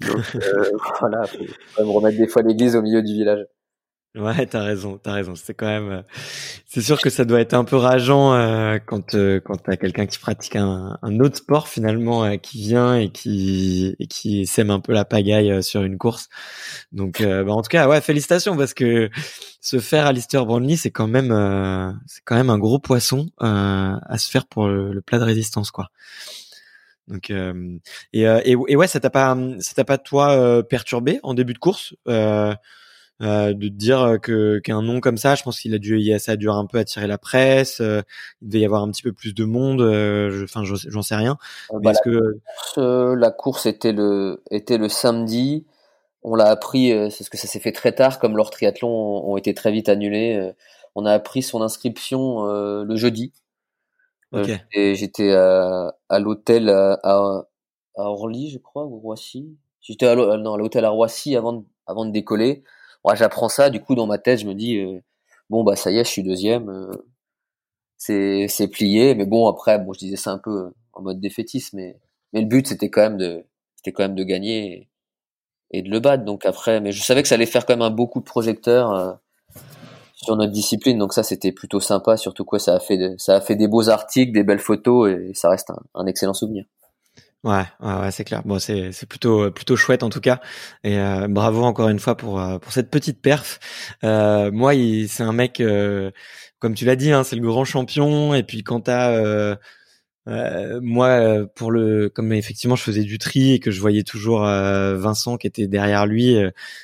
Donc 0.00 0.36
euh, 0.36 0.70
voilà, 1.00 1.24
faut 1.26 1.38
quand 1.76 1.84
même 1.84 1.94
remettre 1.94 2.18
des 2.18 2.28
fois 2.28 2.42
l'église 2.42 2.76
au 2.76 2.82
milieu 2.82 3.02
du 3.02 3.12
village. 3.12 3.46
Ouais, 4.18 4.46
t'as 4.46 4.62
raison, 4.62 4.98
t'as 5.00 5.12
raison. 5.12 5.34
C'est 5.36 5.54
quand 5.54 5.66
même, 5.66 5.90
euh, 5.90 6.02
c'est 6.66 6.80
sûr 6.80 7.00
que 7.00 7.10
ça 7.10 7.24
doit 7.24 7.40
être 7.40 7.54
un 7.54 7.64
peu 7.64 7.76
rageant 7.76 8.34
euh, 8.34 8.78
quand 8.84 9.14
euh, 9.14 9.38
quand 9.38 9.56
t'as 9.58 9.76
quelqu'un 9.76 10.06
qui 10.06 10.18
pratique 10.18 10.56
un, 10.56 10.98
un, 11.02 11.20
autre 11.20 11.36
sport 11.36 11.68
finalement 11.68 12.24
euh, 12.24 12.36
qui 12.36 12.58
vient 12.58 12.96
et 12.96 13.10
qui 13.10 13.94
et 14.00 14.06
qui 14.06 14.46
sème 14.46 14.70
un 14.70 14.80
peu 14.80 14.92
la 14.92 15.04
pagaille 15.04 15.62
sur 15.62 15.82
une 15.82 15.98
course. 15.98 16.28
Donc, 16.90 17.22
bah, 17.22 17.52
en 17.52 17.62
tout 17.62 17.68
cas, 17.68 17.86
ouais, 17.88 18.00
félicitations 18.00 18.56
parce 18.56 18.74
que 18.74 19.10
se 19.60 19.78
faire 19.78 20.06
Alistair 20.06 20.46
Brownlee, 20.46 20.78
c'est 20.78 20.90
quand 20.90 21.06
même 21.06 21.28
c'est 22.06 22.22
quand 22.24 22.36
même 22.36 22.50
un 22.50 22.58
gros 22.58 22.78
poisson 22.78 23.28
à 23.38 24.18
se 24.18 24.30
faire 24.30 24.46
pour 24.46 24.68
le, 24.68 25.00
plat 25.02 25.18
de 25.18 25.24
résistance, 25.24 25.70
quoi. 25.70 25.90
Donc 27.08 27.30
et, 27.30 28.22
et, 28.22 28.52
et, 28.52 28.76
ouais, 28.76 28.86
ça 28.86 29.00
t'a 29.00 29.10
pas 29.10 29.36
ça 29.60 29.74
t'a 29.74 29.84
pas 29.84 29.98
toi 29.98 30.62
perturbé 30.62 31.20
en 31.22 31.34
début 31.34 31.54
de 31.54 31.58
course 31.58 31.94
euh, 33.20 33.52
de 33.52 33.66
dire 33.66 34.18
que 34.22 34.60
qu'un 34.60 34.80
nom 34.80 35.00
comme 35.00 35.16
ça, 35.16 35.34
je 35.34 35.42
pense 35.42 35.58
qu'il 35.58 35.74
a 35.74 35.78
dû, 35.78 36.16
ça 36.20 36.32
a 36.32 36.36
dû 36.36 36.48
un 36.48 36.66
peu 36.66 36.78
attirer 36.78 37.08
la 37.08 37.18
presse. 37.18 37.80
Euh, 37.80 38.02
il 38.42 38.48
devait 38.48 38.60
y 38.60 38.64
avoir 38.64 38.82
un 38.82 38.90
petit 38.90 39.02
peu 39.02 39.12
plus 39.12 39.34
de 39.34 39.44
monde. 39.44 39.80
Euh, 39.80 40.44
enfin, 40.44 40.62
j'en 40.64 41.02
sais 41.02 41.16
rien. 41.16 41.36
Bah, 41.72 41.92
la, 41.92 42.00
que... 42.00 42.38
course, 42.56 42.78
la 42.78 43.30
course 43.30 43.66
était 43.66 43.92
le 43.92 44.42
était 44.50 44.78
le 44.78 44.88
samedi. 44.88 45.66
On 46.22 46.34
l'a 46.34 46.46
appris, 46.46 46.90
c'est 47.10 47.24
ce 47.24 47.30
que 47.30 47.36
ça 47.36 47.46
s'est 47.46 47.60
fait 47.60 47.72
très 47.72 47.92
tard, 47.92 48.18
comme 48.18 48.36
leurs 48.36 48.50
triathlons 48.50 48.88
ont, 48.88 49.36
été 49.36 49.54
très 49.54 49.70
vite 49.70 49.88
annulés. 49.88 50.52
on 50.94 51.06
a 51.06 51.12
appris 51.12 51.42
son 51.42 51.62
inscription 51.62 52.44
le 52.44 52.96
jeudi. 52.96 53.32
Okay. 54.30 54.58
et 54.72 54.94
j'étais 54.94 55.32
à, 55.32 55.94
à 56.08 56.18
l'hôtel 56.18 56.68
à, 56.68 56.98
à, 57.02 57.44
Orly, 57.96 58.50
je 58.50 58.58
crois, 58.58 58.84
ou 58.84 58.98
Roissy. 58.98 59.56
J'étais 59.80 60.06
à 60.06 60.14
l'hôtel 60.14 60.84
à 60.84 60.90
Roissy 60.90 61.34
avant 61.34 61.54
de, 61.54 61.64
avant 61.86 62.04
de 62.04 62.10
décoller 62.10 62.62
j'apprends 63.14 63.48
ça, 63.48 63.70
du 63.70 63.80
coup 63.80 63.94
dans 63.94 64.06
ma 64.06 64.18
tête 64.18 64.40
je 64.40 64.46
me 64.46 64.54
dis 64.54 64.78
euh, 64.78 65.00
bon 65.50 65.64
bah 65.64 65.76
ça 65.76 65.90
y 65.90 65.98
est, 65.98 66.04
je 66.04 66.10
suis 66.10 66.22
deuxième, 66.22 66.68
euh, 66.68 66.90
c'est 67.96 68.48
c'est 68.48 68.68
plié, 68.68 69.14
mais 69.14 69.26
bon 69.26 69.48
après 69.48 69.78
bon 69.78 69.92
je 69.92 70.00
disais 70.00 70.16
ça 70.16 70.32
un 70.32 70.38
peu 70.38 70.50
euh, 70.50 70.70
en 70.92 71.02
mode 71.02 71.20
défaitiste, 71.20 71.72
mais 71.74 71.98
mais 72.32 72.40
le 72.40 72.46
but 72.46 72.66
c'était 72.66 72.90
quand 72.90 73.02
même 73.02 73.18
de 73.18 73.44
c'était 73.76 73.92
quand 73.92 74.04
même 74.04 74.14
de 74.14 74.24
gagner 74.24 74.88
et, 75.70 75.82
de 75.82 75.90
le 75.90 76.00
battre. 76.00 76.24
Donc 76.24 76.46
après, 76.46 76.80
mais 76.80 76.92
je 76.92 77.02
savais 77.02 77.22
que 77.22 77.28
ça 77.28 77.36
allait 77.36 77.46
faire 77.46 77.66
quand 77.66 77.74
même 77.74 77.82
un 77.82 77.90
beaucoup 77.90 78.20
de 78.20 78.24
projecteurs 78.24 79.18
notre 80.36 80.52
discipline, 80.52 80.98
donc 80.98 81.12
ça 81.12 81.22
c'était 81.22 81.52
plutôt 81.52 81.80
sympa, 81.80 82.16
surtout 82.16 82.44
quoi 82.44 82.58
ça 82.58 82.74
a 82.76 82.80
fait 82.80 83.14
ça 83.18 83.36
a 83.36 83.40
fait 83.40 83.56
des 83.56 83.68
beaux 83.68 83.88
articles, 83.88 84.32
des 84.32 84.44
belles 84.44 84.58
photos 84.58 85.10
et 85.10 85.32
ça 85.34 85.50
reste 85.50 85.72
un 85.94 86.06
excellent 86.06 86.34
souvenir. 86.34 86.64
Ouais, 87.44 87.62
ouais, 87.80 88.10
c'est 88.10 88.24
clair. 88.24 88.42
Bon, 88.44 88.58
c'est 88.58 88.90
c'est 88.90 89.06
plutôt 89.06 89.50
plutôt 89.52 89.76
chouette 89.76 90.02
en 90.02 90.10
tout 90.10 90.20
cas. 90.20 90.40
Et 90.82 90.98
euh, 90.98 91.28
bravo 91.28 91.62
encore 91.62 91.88
une 91.88 92.00
fois 92.00 92.16
pour 92.16 92.40
euh, 92.40 92.58
pour 92.58 92.72
cette 92.72 92.90
petite 92.90 93.22
perf. 93.22 93.60
Euh, 94.02 94.50
moi, 94.50 94.72
c'est 95.06 95.22
un 95.22 95.32
mec 95.32 95.62
comme 96.58 96.74
tu 96.74 96.84
l'as 96.84 96.96
dit, 96.96 97.12
hein, 97.12 97.22
c'est 97.22 97.36
le 97.36 97.46
grand 97.46 97.64
champion. 97.64 98.34
Et 98.34 98.42
puis 98.42 98.64
quand 98.64 98.80
t'as 98.82 99.56
moi 100.82 101.46
pour 101.54 101.70
le 101.70 102.08
comme 102.08 102.32
effectivement 102.32 102.76
je 102.76 102.82
faisais 102.82 103.02
du 103.02 103.18
tri 103.18 103.54
et 103.54 103.58
que 103.60 103.70
je 103.70 103.80
voyais 103.80 104.02
toujours 104.02 104.40
Vincent 104.40 105.36
qui 105.36 105.46
était 105.46 105.66
derrière 105.66 106.06
lui, 106.06 106.36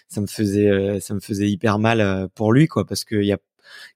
ça 0.09 0.21
me 0.21 0.27
faisait 0.27 1.01
ça 1.01 1.15
me 1.15 1.21
faisait 1.21 1.49
hyper 1.49 1.79
mal 1.79 2.29
pour 2.35 2.53
lui 2.53 2.69
quoi 2.69 2.87
parce 2.87 3.05
qu'il 3.05 3.25
y 3.25 3.33
a 3.33 3.39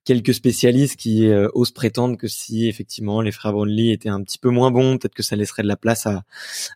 quelques 0.05 0.35
spécialistes 0.35 0.97
qui 0.97 1.29
euh, 1.29 1.49
osent 1.55 1.73
prétendre 1.73 2.17
que 2.17 2.29
si 2.29 2.69
effectivement 2.69 3.21
les 3.21 3.33
frères 3.33 3.53
Brownlee 3.53 3.91
étaient 3.91 4.09
un 4.09 4.23
petit 4.23 4.39
peu 4.39 4.51
moins 4.51 4.71
bons, 4.71 4.99
peut-être 4.99 5.15
que 5.15 5.23
ça 5.23 5.37
laisserait 5.37 5.63
de 5.63 5.69
la 5.69 5.77
place 5.77 6.07
à, 6.07 6.25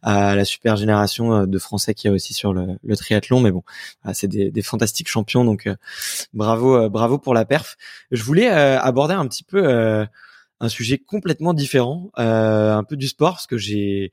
à 0.02 0.34
la 0.34 0.44
super 0.44 0.76
génération 0.76 1.34
euh, 1.34 1.46
de 1.46 1.58
Français 1.58 1.94
qui 1.94 2.08
a 2.08 2.12
aussi 2.12 2.34
sur 2.34 2.52
le, 2.52 2.78
le 2.82 2.96
triathlon. 2.96 3.40
Mais 3.40 3.50
bon, 3.50 3.62
c'est 4.12 4.28
des, 4.28 4.50
des, 4.50 4.62
fantastiques 4.62 5.08
champions, 5.08 5.44
donc 5.44 5.66
euh, 5.66 5.76
bravo, 6.32 6.88
bravo 6.88 7.18
pour 7.18 7.34
la 7.34 7.44
perf. 7.44 7.76
Je 8.10 8.22
voulais 8.22 8.48
aborder 8.48 9.14
un 9.14 9.26
petit 9.26 9.44
peu 9.44 10.06
un 10.62 10.70
sujet 10.70 10.96
complètement 10.96 11.52
différent, 11.52 12.10
un 12.16 12.84
peu 12.84 12.96
du 12.96 13.08
sport, 13.08 13.32
parce 13.32 13.46
que 13.46 13.58
j'ai 13.58 14.12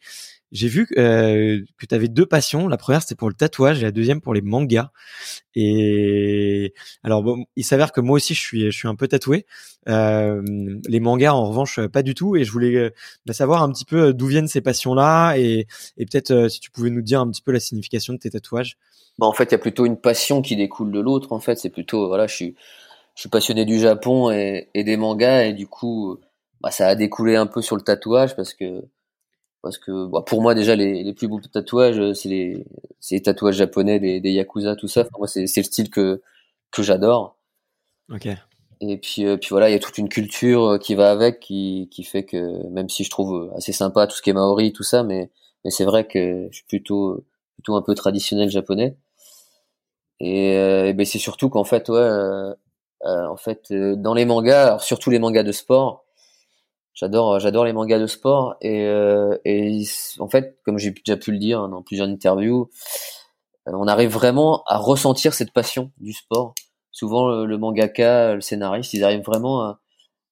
j'ai 0.51 0.67
vu 0.67 0.87
euh, 0.97 1.61
que 1.77 1.85
tu 1.85 1.93
avais 1.93 2.07
deux 2.07 2.25
passions. 2.25 2.67
La 2.67 2.77
première, 2.77 3.01
c'était 3.01 3.15
pour 3.15 3.29
le 3.29 3.35
tatouage 3.35 3.79
et 3.79 3.83
la 3.83 3.91
deuxième 3.91 4.21
pour 4.21 4.33
les 4.33 4.41
mangas. 4.41 4.89
Et 5.55 6.73
alors, 7.03 7.21
bon, 7.21 7.45
il 7.55 7.63
s'avère 7.63 7.91
que 7.91 8.01
moi 8.01 8.15
aussi, 8.15 8.33
je 8.33 8.41
suis, 8.41 8.65
je 8.71 8.77
suis 8.77 8.87
un 8.87 8.95
peu 8.95 9.07
tatoué. 9.07 9.45
Euh, 9.87 10.41
les 10.87 10.99
mangas, 10.99 11.33
en 11.33 11.45
revanche, 11.45 11.79
pas 11.87 12.01
du 12.01 12.15
tout. 12.15 12.35
Et 12.35 12.43
je 12.43 12.51
voulais 12.51 12.75
euh, 12.75 12.89
bah, 13.25 13.33
savoir 13.33 13.61
un 13.61 13.71
petit 13.71 13.85
peu 13.85 14.07
euh, 14.07 14.13
d'où 14.13 14.27
viennent 14.27 14.47
ces 14.47 14.61
passions-là 14.61 15.35
et, 15.35 15.67
et 15.97 16.05
peut-être 16.05 16.31
euh, 16.31 16.49
si 16.49 16.59
tu 16.59 16.71
pouvais 16.71 16.89
nous 16.89 17.01
dire 17.01 17.21
un 17.21 17.29
petit 17.29 17.41
peu 17.41 17.51
la 17.51 17.59
signification 17.59 18.13
de 18.13 18.19
tes 18.19 18.31
tatouages. 18.31 18.77
Bah, 19.19 19.27
en 19.27 19.33
fait, 19.33 19.45
il 19.45 19.51
y 19.51 19.55
a 19.55 19.59
plutôt 19.59 19.85
une 19.85 19.97
passion 19.97 20.41
qui 20.41 20.55
découle 20.55 20.91
de 20.91 20.99
l'autre. 20.99 21.31
En 21.31 21.39
fait, 21.39 21.59
c'est 21.59 21.69
plutôt, 21.69 22.07
voilà, 22.07 22.25
je 22.25 22.35
suis, 22.35 22.55
je 23.15 23.21
suis 23.21 23.29
passionné 23.29 23.65
du 23.65 23.79
Japon 23.79 24.31
et, 24.31 24.69
et 24.73 24.83
des 24.83 24.97
mangas 24.97 25.43
et 25.43 25.53
du 25.53 25.67
coup, 25.67 26.17
bah, 26.61 26.71
ça 26.71 26.87
a 26.87 26.95
découlé 26.95 27.35
un 27.35 27.47
peu 27.47 27.61
sur 27.61 27.75
le 27.75 27.81
tatouage 27.81 28.35
parce 28.35 28.53
que 28.53 28.83
parce 29.61 29.77
que 29.77 30.07
bah, 30.07 30.23
pour 30.25 30.41
moi 30.41 30.55
déjà 30.55 30.75
les, 30.75 31.03
les 31.03 31.13
plus 31.13 31.27
beaux 31.27 31.39
tatouages 31.39 31.99
euh, 31.99 32.13
c'est 32.13 32.29
les, 32.29 32.65
les 33.11 33.21
tatouages 33.21 33.55
japonais 33.55 33.99
des, 33.99 34.19
des 34.19 34.31
yakuza 34.31 34.75
tout 34.75 34.87
ça. 34.87 35.05
Moi 35.17 35.27
c'est 35.27 35.41
le 35.41 35.63
style 35.63 35.89
que 35.89 36.21
que 36.71 36.83
j'adore. 36.83 37.37
Ok. 38.11 38.27
Et 38.81 38.97
puis 38.97 39.25
euh, 39.25 39.37
puis 39.37 39.49
voilà 39.51 39.69
il 39.69 39.73
y 39.73 39.75
a 39.75 39.79
toute 39.79 39.97
une 39.97 40.09
culture 40.09 40.65
euh, 40.65 40.77
qui 40.77 40.95
va 40.95 41.11
avec 41.11 41.39
qui 41.39 41.89
qui 41.91 42.03
fait 42.03 42.23
que 42.23 42.67
même 42.69 42.89
si 42.89 43.03
je 43.03 43.09
trouve 43.09 43.51
assez 43.55 43.73
sympa 43.73 44.07
tout 44.07 44.15
ce 44.15 44.21
qui 44.21 44.29
est 44.29 44.33
maori 44.33 44.73
tout 44.73 44.83
ça 44.83 45.03
mais 45.03 45.29
mais 45.65 45.71
c'est 45.71 45.85
vrai 45.85 46.07
que 46.07 46.47
je 46.51 46.55
suis 46.57 46.65
plutôt 46.65 47.23
plutôt 47.55 47.75
un 47.75 47.81
peu 47.81 47.95
traditionnel 47.95 48.49
japonais. 48.49 48.95
Et, 50.21 50.51
et 50.53 50.93
ben 50.93 51.05
c'est 51.05 51.19
surtout 51.19 51.49
qu'en 51.49 51.63
fait 51.63 51.87
ouais 51.89 52.09
en 53.05 53.37
fait 53.37 53.71
dans 53.71 54.13
les 54.13 54.25
mangas 54.25 54.67
alors 54.67 54.81
surtout 54.83 55.09
les 55.09 55.19
mangas 55.19 55.43
de 55.43 55.53
sport 55.53 56.05
J'adore, 56.93 57.39
j'adore 57.39 57.65
les 57.65 57.73
mangas 57.73 57.99
de 57.99 58.07
sport 58.07 58.55
et, 58.61 58.85
euh, 58.85 59.37
et 59.45 59.83
en 60.19 60.27
fait, 60.27 60.57
comme 60.65 60.77
j'ai 60.77 60.91
déjà 60.91 61.15
pu 61.15 61.31
le 61.31 61.37
dire 61.37 61.69
dans 61.69 61.81
plusieurs 61.81 62.07
interviews, 62.07 62.69
euh, 63.67 63.71
on 63.73 63.87
arrive 63.87 64.09
vraiment 64.09 64.63
à 64.67 64.77
ressentir 64.77 65.33
cette 65.33 65.53
passion 65.53 65.91
du 65.97 66.13
sport. 66.13 66.55
Souvent, 66.91 67.45
le, 67.45 67.57
mangaka, 67.57 68.35
le 68.35 68.41
scénariste, 68.41 68.93
ils 68.93 69.03
arrivent 69.03 69.23
vraiment 69.23 69.77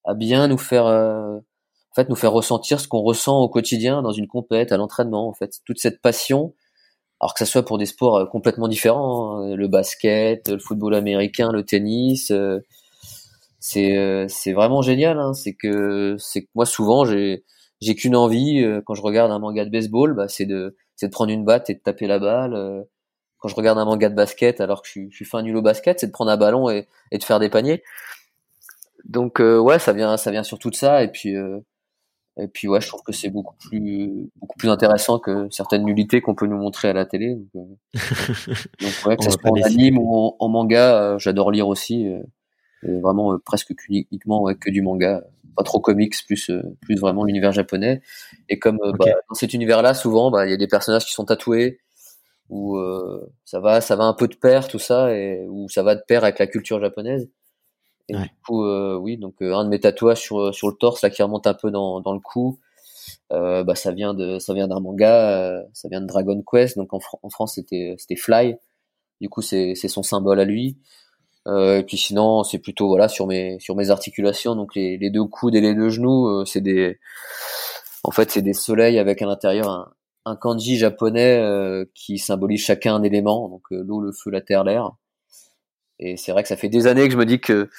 à, 0.04 0.14
bien 0.14 0.48
nous 0.48 0.58
faire, 0.58 0.86
euh, 0.86 1.36
en 1.36 1.94
fait, 1.94 2.08
nous 2.08 2.16
faire 2.16 2.32
ressentir 2.32 2.80
ce 2.80 2.88
qu'on 2.88 3.00
ressent 3.00 3.38
au 3.38 3.48
quotidien 3.48 4.02
dans 4.02 4.12
une 4.12 4.26
compète, 4.26 4.72
à 4.72 4.76
l'entraînement. 4.76 5.28
En 5.28 5.32
fait, 5.32 5.60
toute 5.64 5.78
cette 5.78 6.02
passion, 6.02 6.54
alors 7.20 7.34
que 7.34 7.38
ça 7.38 7.46
soit 7.46 7.64
pour 7.64 7.78
des 7.78 7.86
sports 7.86 8.28
complètement 8.30 8.68
différents, 8.68 9.38
hein, 9.38 9.56
le 9.56 9.68
basket, 9.68 10.48
le 10.48 10.58
football 10.58 10.94
américain, 10.94 11.50
le 11.52 11.64
tennis 11.64 12.30
euh, 12.30 12.60
c'est 13.68 14.52
vraiment 14.52 14.82
génial. 14.82 15.18
Hein. 15.18 15.34
C'est 15.34 15.54
que 15.54 16.16
c'est 16.18 16.42
que 16.42 16.48
moi 16.54 16.66
souvent 16.66 17.04
j'ai 17.04 17.44
j'ai 17.80 17.94
qu'une 17.94 18.16
envie 18.16 18.62
euh, 18.62 18.80
quand 18.84 18.94
je 18.94 19.02
regarde 19.02 19.30
un 19.30 19.38
manga 19.38 19.64
de 19.64 19.70
baseball, 19.70 20.14
bah, 20.14 20.28
c'est 20.28 20.46
de 20.46 20.76
c'est 20.96 21.08
de 21.08 21.12
prendre 21.12 21.30
une 21.32 21.44
batte 21.44 21.70
et 21.70 21.74
de 21.74 21.80
taper 21.80 22.06
la 22.06 22.18
balle. 22.18 22.54
Euh. 22.54 22.82
quand 23.38 23.48
je 23.48 23.54
regarde 23.54 23.78
un 23.78 23.84
manga 23.84 24.08
de 24.08 24.14
basket, 24.14 24.60
alors 24.60 24.82
que 24.82 24.88
je 24.88 24.92
suis, 24.92 25.10
je 25.10 25.16
suis 25.16 25.24
fin 25.24 25.42
nul 25.42 25.56
au 25.56 25.62
basket, 25.62 26.00
c'est 26.00 26.08
de 26.08 26.12
prendre 26.12 26.30
un 26.30 26.36
ballon 26.36 26.70
et, 26.70 26.88
et 27.12 27.18
de 27.18 27.24
faire 27.24 27.38
des 27.40 27.50
paniers. 27.50 27.82
Donc 29.04 29.38
ouais, 29.40 29.78
ça 29.78 29.92
vient 29.92 30.16
ça 30.16 30.30
vient 30.30 30.42
surtout 30.42 30.70
de 30.70 30.74
ça 30.76 31.02
et 31.02 31.08
puis 31.08 31.34
et 32.40 32.46
puis 32.48 32.68
ouais, 32.68 32.80
je 32.80 32.88
trouve 32.88 33.02
que 33.02 33.12
c'est 33.12 33.30
beaucoup 33.30 33.54
plus 33.68 34.30
beaucoup 34.36 34.58
plus 34.58 34.70
intéressant 34.70 35.18
que 35.18 35.48
certaines 35.50 35.84
nullités 35.84 36.20
qu'on 36.20 36.34
peut 36.34 36.46
nous 36.46 36.58
montrer 36.58 36.88
à 36.88 36.92
la 36.92 37.06
télé. 37.06 37.36
Donc, 37.54 37.78
donc 37.94 38.92
ouais, 39.06 39.16
que 39.16 39.24
ça 39.24 39.30
soit 39.30 39.50
en 39.50 39.62
anime 39.62 39.98
ou 39.98 40.36
en, 40.38 40.48
manga, 40.48 41.16
j'adore 41.18 41.50
lire 41.50 41.68
aussi 41.68 42.06
vraiment 42.82 43.34
euh, 43.34 43.38
presque 43.38 43.74
uniquement 43.88 44.52
que 44.54 44.70
du 44.70 44.82
manga, 44.82 45.24
pas 45.56 45.62
trop 45.64 45.80
comics, 45.80 46.14
plus 46.26 46.50
euh, 46.50 46.62
plus 46.80 46.96
vraiment 46.96 47.24
l'univers 47.24 47.52
japonais. 47.52 48.02
Et 48.48 48.58
comme 48.58 48.78
euh, 48.82 48.92
bah, 48.92 49.06
dans 49.28 49.34
cet 49.34 49.54
univers-là, 49.54 49.94
souvent, 49.94 50.30
bah, 50.30 50.46
il 50.46 50.50
y 50.50 50.54
a 50.54 50.56
des 50.56 50.68
personnages 50.68 51.04
qui 51.04 51.12
sont 51.12 51.24
tatoués, 51.24 51.80
où 52.48 52.78
ça 53.44 53.60
va 53.60 53.80
ça 53.80 53.96
va 53.96 54.04
un 54.04 54.14
peu 54.14 54.28
de 54.28 54.36
pair 54.36 54.68
tout 54.68 54.78
ça, 54.78 55.14
et 55.14 55.46
où 55.48 55.68
ça 55.68 55.82
va 55.82 55.94
de 55.94 56.02
pair 56.06 56.24
avec 56.24 56.38
la 56.38 56.46
culture 56.46 56.80
japonaise. 56.80 57.28
Et 58.08 58.14
du 58.14 58.30
coup, 58.46 58.66
oui, 58.66 59.18
donc 59.18 59.34
un 59.42 59.64
de 59.64 59.68
mes 59.68 59.80
tatouages 59.80 60.20
sur 60.20 60.54
sur 60.54 60.68
le 60.68 60.74
torse 60.74 61.02
là 61.02 61.10
qui 61.10 61.22
remonte 61.22 61.46
un 61.46 61.54
peu 61.54 61.70
dans 61.70 62.00
dans 62.00 62.14
le 62.14 62.20
cou. 62.20 62.58
Euh, 63.32 63.64
bah 63.64 63.74
ça 63.74 63.92
vient 63.92 64.14
de 64.14 64.38
ça 64.38 64.54
vient 64.54 64.68
d'un 64.68 64.80
manga 64.80 65.62
ça 65.72 65.88
vient 65.88 66.02
de 66.02 66.06
Dragon 66.06 66.42
Quest 66.42 66.76
donc 66.76 66.92
en, 66.92 66.98
en 67.22 67.30
France 67.30 67.54
c'était 67.54 67.94
c'était 67.96 68.16
Fly 68.16 68.56
du 69.20 69.30
coup 69.30 69.40
c'est 69.40 69.74
c'est 69.74 69.88
son 69.88 70.02
symbole 70.02 70.40
à 70.40 70.44
lui 70.44 70.76
euh, 70.76 71.07
et 71.48 71.82
puis 71.84 71.96
sinon, 71.96 72.44
c'est 72.44 72.58
plutôt 72.58 72.88
voilà 72.88 73.08
sur 73.08 73.26
mes 73.26 73.58
sur 73.60 73.74
mes 73.76 73.90
articulations, 73.90 74.54
donc 74.54 74.74
les, 74.74 74.98
les 74.98 75.10
deux 75.10 75.24
coudes 75.24 75.54
et 75.54 75.60
les 75.60 75.74
deux 75.74 75.88
genoux, 75.88 76.28
euh, 76.28 76.44
c'est 76.44 76.60
des 76.60 76.98
en 78.04 78.10
fait 78.10 78.30
c'est 78.30 78.42
des 78.42 78.52
soleils 78.52 78.98
avec 78.98 79.22
à 79.22 79.26
l'intérieur 79.26 79.68
un, 79.68 79.92
un 80.26 80.36
kanji 80.36 80.76
japonais 80.76 81.38
euh, 81.38 81.86
qui 81.94 82.18
symbolise 82.18 82.62
chacun 82.64 82.96
un 82.96 83.02
élément, 83.02 83.48
donc 83.48 83.62
l'eau, 83.70 84.00
le 84.00 84.12
feu, 84.12 84.30
la 84.30 84.40
terre, 84.40 84.64
l'air. 84.64 84.92
Et 85.98 86.16
c'est 86.16 86.32
vrai 86.32 86.42
que 86.42 86.48
ça 86.48 86.56
fait 86.56 86.68
des 86.68 86.86
années 86.86 87.06
que 87.06 87.12
je 87.12 87.18
me 87.18 87.26
dis 87.26 87.40
que 87.40 87.70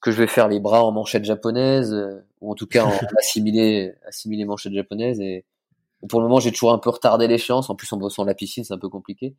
que 0.00 0.12
je 0.12 0.18
vais 0.18 0.26
faire 0.26 0.48
les 0.48 0.60
bras 0.60 0.84
en 0.84 0.92
manchette 0.92 1.24
japonaise 1.24 1.94
ou 2.40 2.52
en 2.52 2.54
tout 2.54 2.66
cas 2.66 2.84
en 2.84 2.92
assimiler 3.18 3.94
assimiler 4.06 4.44
manchette 4.44 4.74
japonaise. 4.74 5.20
Et, 5.20 5.44
pour 6.10 6.20
le 6.20 6.26
moment 6.28 6.40
j'ai 6.40 6.52
toujours 6.52 6.72
un 6.72 6.78
peu 6.78 6.90
retardé 6.90 7.26
l'échéance 7.26 7.70
en 7.70 7.74
plus 7.74 7.92
en 7.92 7.96
bossant 7.96 8.24
la 8.24 8.34
piscine 8.34 8.64
c'est 8.64 8.74
un 8.74 8.78
peu 8.78 8.90
compliqué 8.90 9.34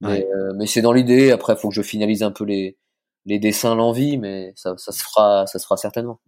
mais, 0.00 0.26
euh, 0.26 0.52
mais 0.56 0.66
c'est 0.66 0.82
dans 0.82 0.92
l'idée. 0.92 1.30
Après, 1.30 1.54
il 1.54 1.58
faut 1.58 1.68
que 1.68 1.74
je 1.74 1.82
finalise 1.82 2.22
un 2.22 2.30
peu 2.30 2.44
les, 2.44 2.76
les 3.26 3.38
dessins, 3.38 3.74
l'envie, 3.74 4.18
mais 4.18 4.52
ça, 4.56 4.74
ça 4.76 4.92
se 4.92 5.02
fera, 5.02 5.46
ça 5.46 5.58
se 5.58 5.64
fera 5.64 5.76
certainement. 5.76 6.20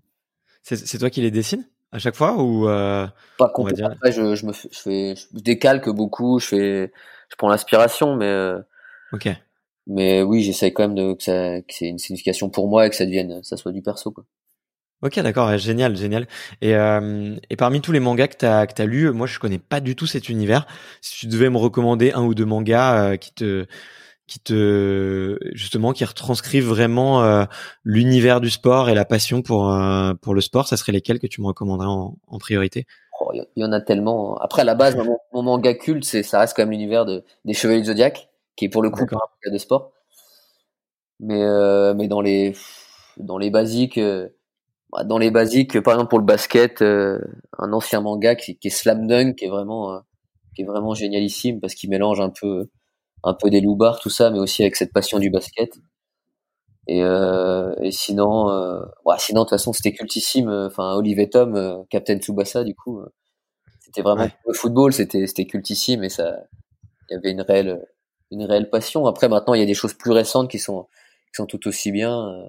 C'est 0.63 0.99
toi 0.99 1.11
qui 1.11 1.21
les 1.21 1.31
dessines 1.31 1.69
à 1.93 1.99
chaque 1.99 2.17
fois 2.17 2.43
ou 2.43 2.69
euh, 2.69 3.07
pas 3.39 3.49
complètement. 3.49 3.89
Après, 3.89 4.11
je, 4.11 4.35
je 4.35 4.47
me 4.47 4.53
fais, 4.53 4.69
je 4.73 4.79
fais, 4.81 5.15
je 5.15 5.27
décalque 5.33 5.89
beaucoup. 5.89 6.41
Je 6.41 6.47
fais, 6.47 6.93
je 7.29 7.37
prends 7.37 7.49
l'inspiration, 7.49 8.17
mais 8.17 8.27
euh, 8.27 8.59
ok. 9.13 9.29
Mais 9.87 10.23
oui, 10.23 10.43
j'essaye 10.43 10.73
quand 10.73 10.83
même 10.83 10.97
de 10.97 11.15
que 11.15 11.23
ça, 11.23 11.61
que 11.61 11.73
c'est 11.73 11.87
une 11.87 11.99
signification 11.99 12.51
pour 12.51 12.69
moi 12.69 12.87
et 12.87 12.91
que 12.91 12.97
ça 12.97 13.07
devienne, 13.07 13.43
ça 13.45 13.57
soit 13.57 13.71
du 13.71 13.83
perso 13.83 14.11
quoi. 14.11 14.25
Ok, 15.03 15.21
d'accord, 15.21 15.57
génial, 15.59 15.95
génial. 15.95 16.27
Et, 16.63 16.75
euh, 16.75 17.37
et 17.51 17.57
parmi 17.57 17.83
tous 17.83 17.93
les 17.93 18.01
mangas 18.01 18.29
que 18.29 18.37
tu 18.39 18.47
as, 18.47 18.67
que 18.67 18.81
as 18.81 18.87
lus, 18.87 19.13
moi 19.13 19.27
je 19.27 19.39
connais 19.39 19.59
pas 19.59 19.81
du 19.81 19.95
tout 19.95 20.07
cet 20.07 20.31
univers. 20.31 20.67
Si 21.03 21.19
tu 21.19 21.27
devais 21.27 21.51
me 21.51 21.59
recommander 21.59 22.13
un 22.13 22.23
ou 22.23 22.35
deux 22.35 22.47
mangas 22.47 23.13
euh, 23.13 23.17
qui 23.17 23.33
te 23.33 23.67
qui 24.27 24.41
te 24.41 25.39
justement 25.53 25.93
qui 25.93 26.05
retranscrivent 26.05 26.67
vraiment 26.67 27.23
euh, 27.23 27.45
l'univers 27.85 28.41
du 28.41 28.51
sport 28.51 28.89
et 28.89 28.95
la 28.95 29.05
passion 29.05 29.43
pour 29.43 29.71
euh, 29.71 30.15
pour 30.15 30.35
le 30.35 30.41
sport, 30.41 30.67
ça 30.67 30.77
serait 30.77 30.93
lesquels 30.93 31.21
que 31.21 31.27
tu 31.27 31.43
me 31.43 31.47
recommanderais 31.47 31.87
en, 31.87 32.17
en 32.27 32.39
priorité? 32.39 32.87
Oh, 33.21 33.33
Il 33.35 33.63
y 33.63 33.65
en 33.65 33.73
a 33.73 33.81
tellement. 33.81 34.37
Après 34.39 34.63
à 34.63 34.65
la 34.65 34.75
base, 34.75 34.97
mon, 35.33 35.43
manga 35.43 35.75
culte, 35.75 36.05
c'est 36.05 36.23
ça 36.23 36.41
reste 36.41 36.57
quand 36.57 36.63
même 36.63 36.71
l'univers 36.73 37.05
de, 37.05 37.23
des 37.45 37.53
Chevaliers 37.55 37.81
du 37.81 37.87
Zodiac, 37.87 38.31
qui 38.57 38.65
est 38.65 38.69
pour 38.71 38.83
le 38.83 38.91
coup 38.91 39.03
un 39.03 39.15
manga 39.15 39.53
de 39.53 39.59
sport. 39.59 39.93
Mais 41.21 41.43
euh, 41.43 41.95
mais 41.95 42.09
dans 42.09 42.21
les 42.21 42.55
dans 43.19 43.39
les 43.39 43.51
basiques 43.51 43.99
bah, 43.99 44.29
dans 45.05 45.19
les 45.19 45.31
basiques, 45.31 45.81
par 45.81 45.95
exemple 45.95 46.11
pour 46.11 46.19
le 46.19 46.25
basket, 46.25 46.83
euh, 46.83 47.19
un 47.59 47.73
ancien 47.73 48.01
manga 48.01 48.35
qui, 48.35 48.57
qui, 48.57 48.69
est 48.69 48.71
Slam 48.71 49.07
Dunk, 49.07 49.37
qui 49.37 49.45
est 49.47 49.49
vraiment, 49.49 49.95
euh, 49.95 49.99
qui 50.55 50.63
est 50.63 50.65
vraiment 50.65 50.95
génialissime 50.95 51.61
parce 51.61 51.75
qu'il 51.75 51.91
mélange 51.91 52.21
un 52.21 52.31
peu, 52.31 52.69
un 53.25 53.35
peu 53.35 53.51
des 53.51 53.61
loupards, 53.61 54.01
tout 54.01 54.11
ça, 54.11 54.31
mais 54.31 54.39
aussi 54.39 54.63
avec 54.63 54.77
cette 54.77 54.93
passion 54.93 55.19
du 55.19 55.31
basket. 55.31 55.73
Et, 56.89 57.03
euh, 57.03 57.75
et 57.83 57.91
sinon, 57.91 58.49
euh, 58.49 58.81
ouais, 59.05 59.17
sinon 59.19 59.41
de 59.41 59.45
toute 59.47 59.51
façon 59.51 59.73
c'était 59.73 59.93
cultissime. 59.93 60.49
Enfin, 60.49 60.95
Olivier 60.95 61.29
Tom, 61.29 61.85
Captain 61.91 62.19
Tsubasa, 62.19 62.65
du 62.65 62.75
coup, 62.75 63.01
c'était 63.81 64.03
vraiment 64.03 64.29
le 64.47 64.55
football, 64.55 64.93
c'était, 64.93 65.27
c'était 65.27 65.47
cultissime 65.47 66.05
et 66.05 66.09
ça, 66.09 66.37
il 67.11 67.15
y 67.15 67.17
avait 67.17 67.33
une 67.33 67.43
réelle, 67.43 67.85
une 68.31 68.45
réelle 68.45 68.71
passion. 68.71 69.07
Après, 69.07 69.29
maintenant, 69.29 69.55
il 69.55 69.61
y 69.61 69.65
a 69.65 69.67
des 69.67 69.75
choses 69.75 69.95
plus 69.95 70.13
récentes 70.13 70.49
qui 70.51 70.61
sont, 70.61 70.87
qui 71.33 71.35
sont 71.35 71.47
tout 71.47 71.67
aussi 71.67 71.91
bien 71.91 72.49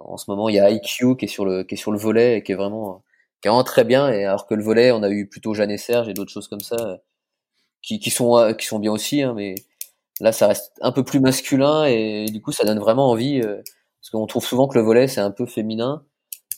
en 0.00 0.16
ce 0.16 0.30
moment, 0.30 0.48
il 0.48 0.56
y 0.56 0.60
a 0.60 0.70
IQ 0.70 1.16
qui 1.16 1.26
est 1.26 1.28
sur 1.28 1.44
le 1.44 1.64
qui 1.64 1.74
est 1.74 1.78
sur 1.78 1.92
le 1.92 1.98
volet 1.98 2.38
et 2.38 2.42
qui 2.42 2.52
est 2.52 2.56
vraiment 2.56 3.02
qui 3.42 3.48
est 3.48 3.50
vraiment 3.50 3.64
très 3.64 3.84
bien. 3.84 4.10
Et 4.10 4.24
alors 4.24 4.46
que 4.46 4.54
le 4.54 4.62
volet, 4.62 4.92
on 4.92 5.02
a 5.02 5.10
eu 5.10 5.28
plutôt 5.28 5.54
Jeanne 5.54 5.70
et 5.70 5.78
Serge 5.78 6.08
et 6.08 6.14
d'autres 6.14 6.32
choses 6.32 6.48
comme 6.48 6.60
ça 6.60 7.00
qui, 7.82 7.98
qui 8.00 8.10
sont 8.10 8.54
qui 8.58 8.66
sont 8.66 8.78
bien 8.78 8.92
aussi. 8.92 9.22
Hein, 9.22 9.34
mais 9.36 9.54
là, 10.20 10.32
ça 10.32 10.48
reste 10.48 10.72
un 10.82 10.92
peu 10.92 11.04
plus 11.04 11.20
masculin 11.20 11.84
et 11.86 12.26
du 12.26 12.40
coup, 12.42 12.52
ça 12.52 12.64
donne 12.64 12.78
vraiment 12.78 13.10
envie 13.10 13.40
euh, 13.42 13.56
parce 14.00 14.10
qu'on 14.12 14.26
trouve 14.26 14.44
souvent 14.44 14.68
que 14.68 14.78
le 14.78 14.84
volet 14.84 15.08
c'est 15.08 15.20
un 15.20 15.30
peu 15.30 15.46
féminin. 15.46 16.04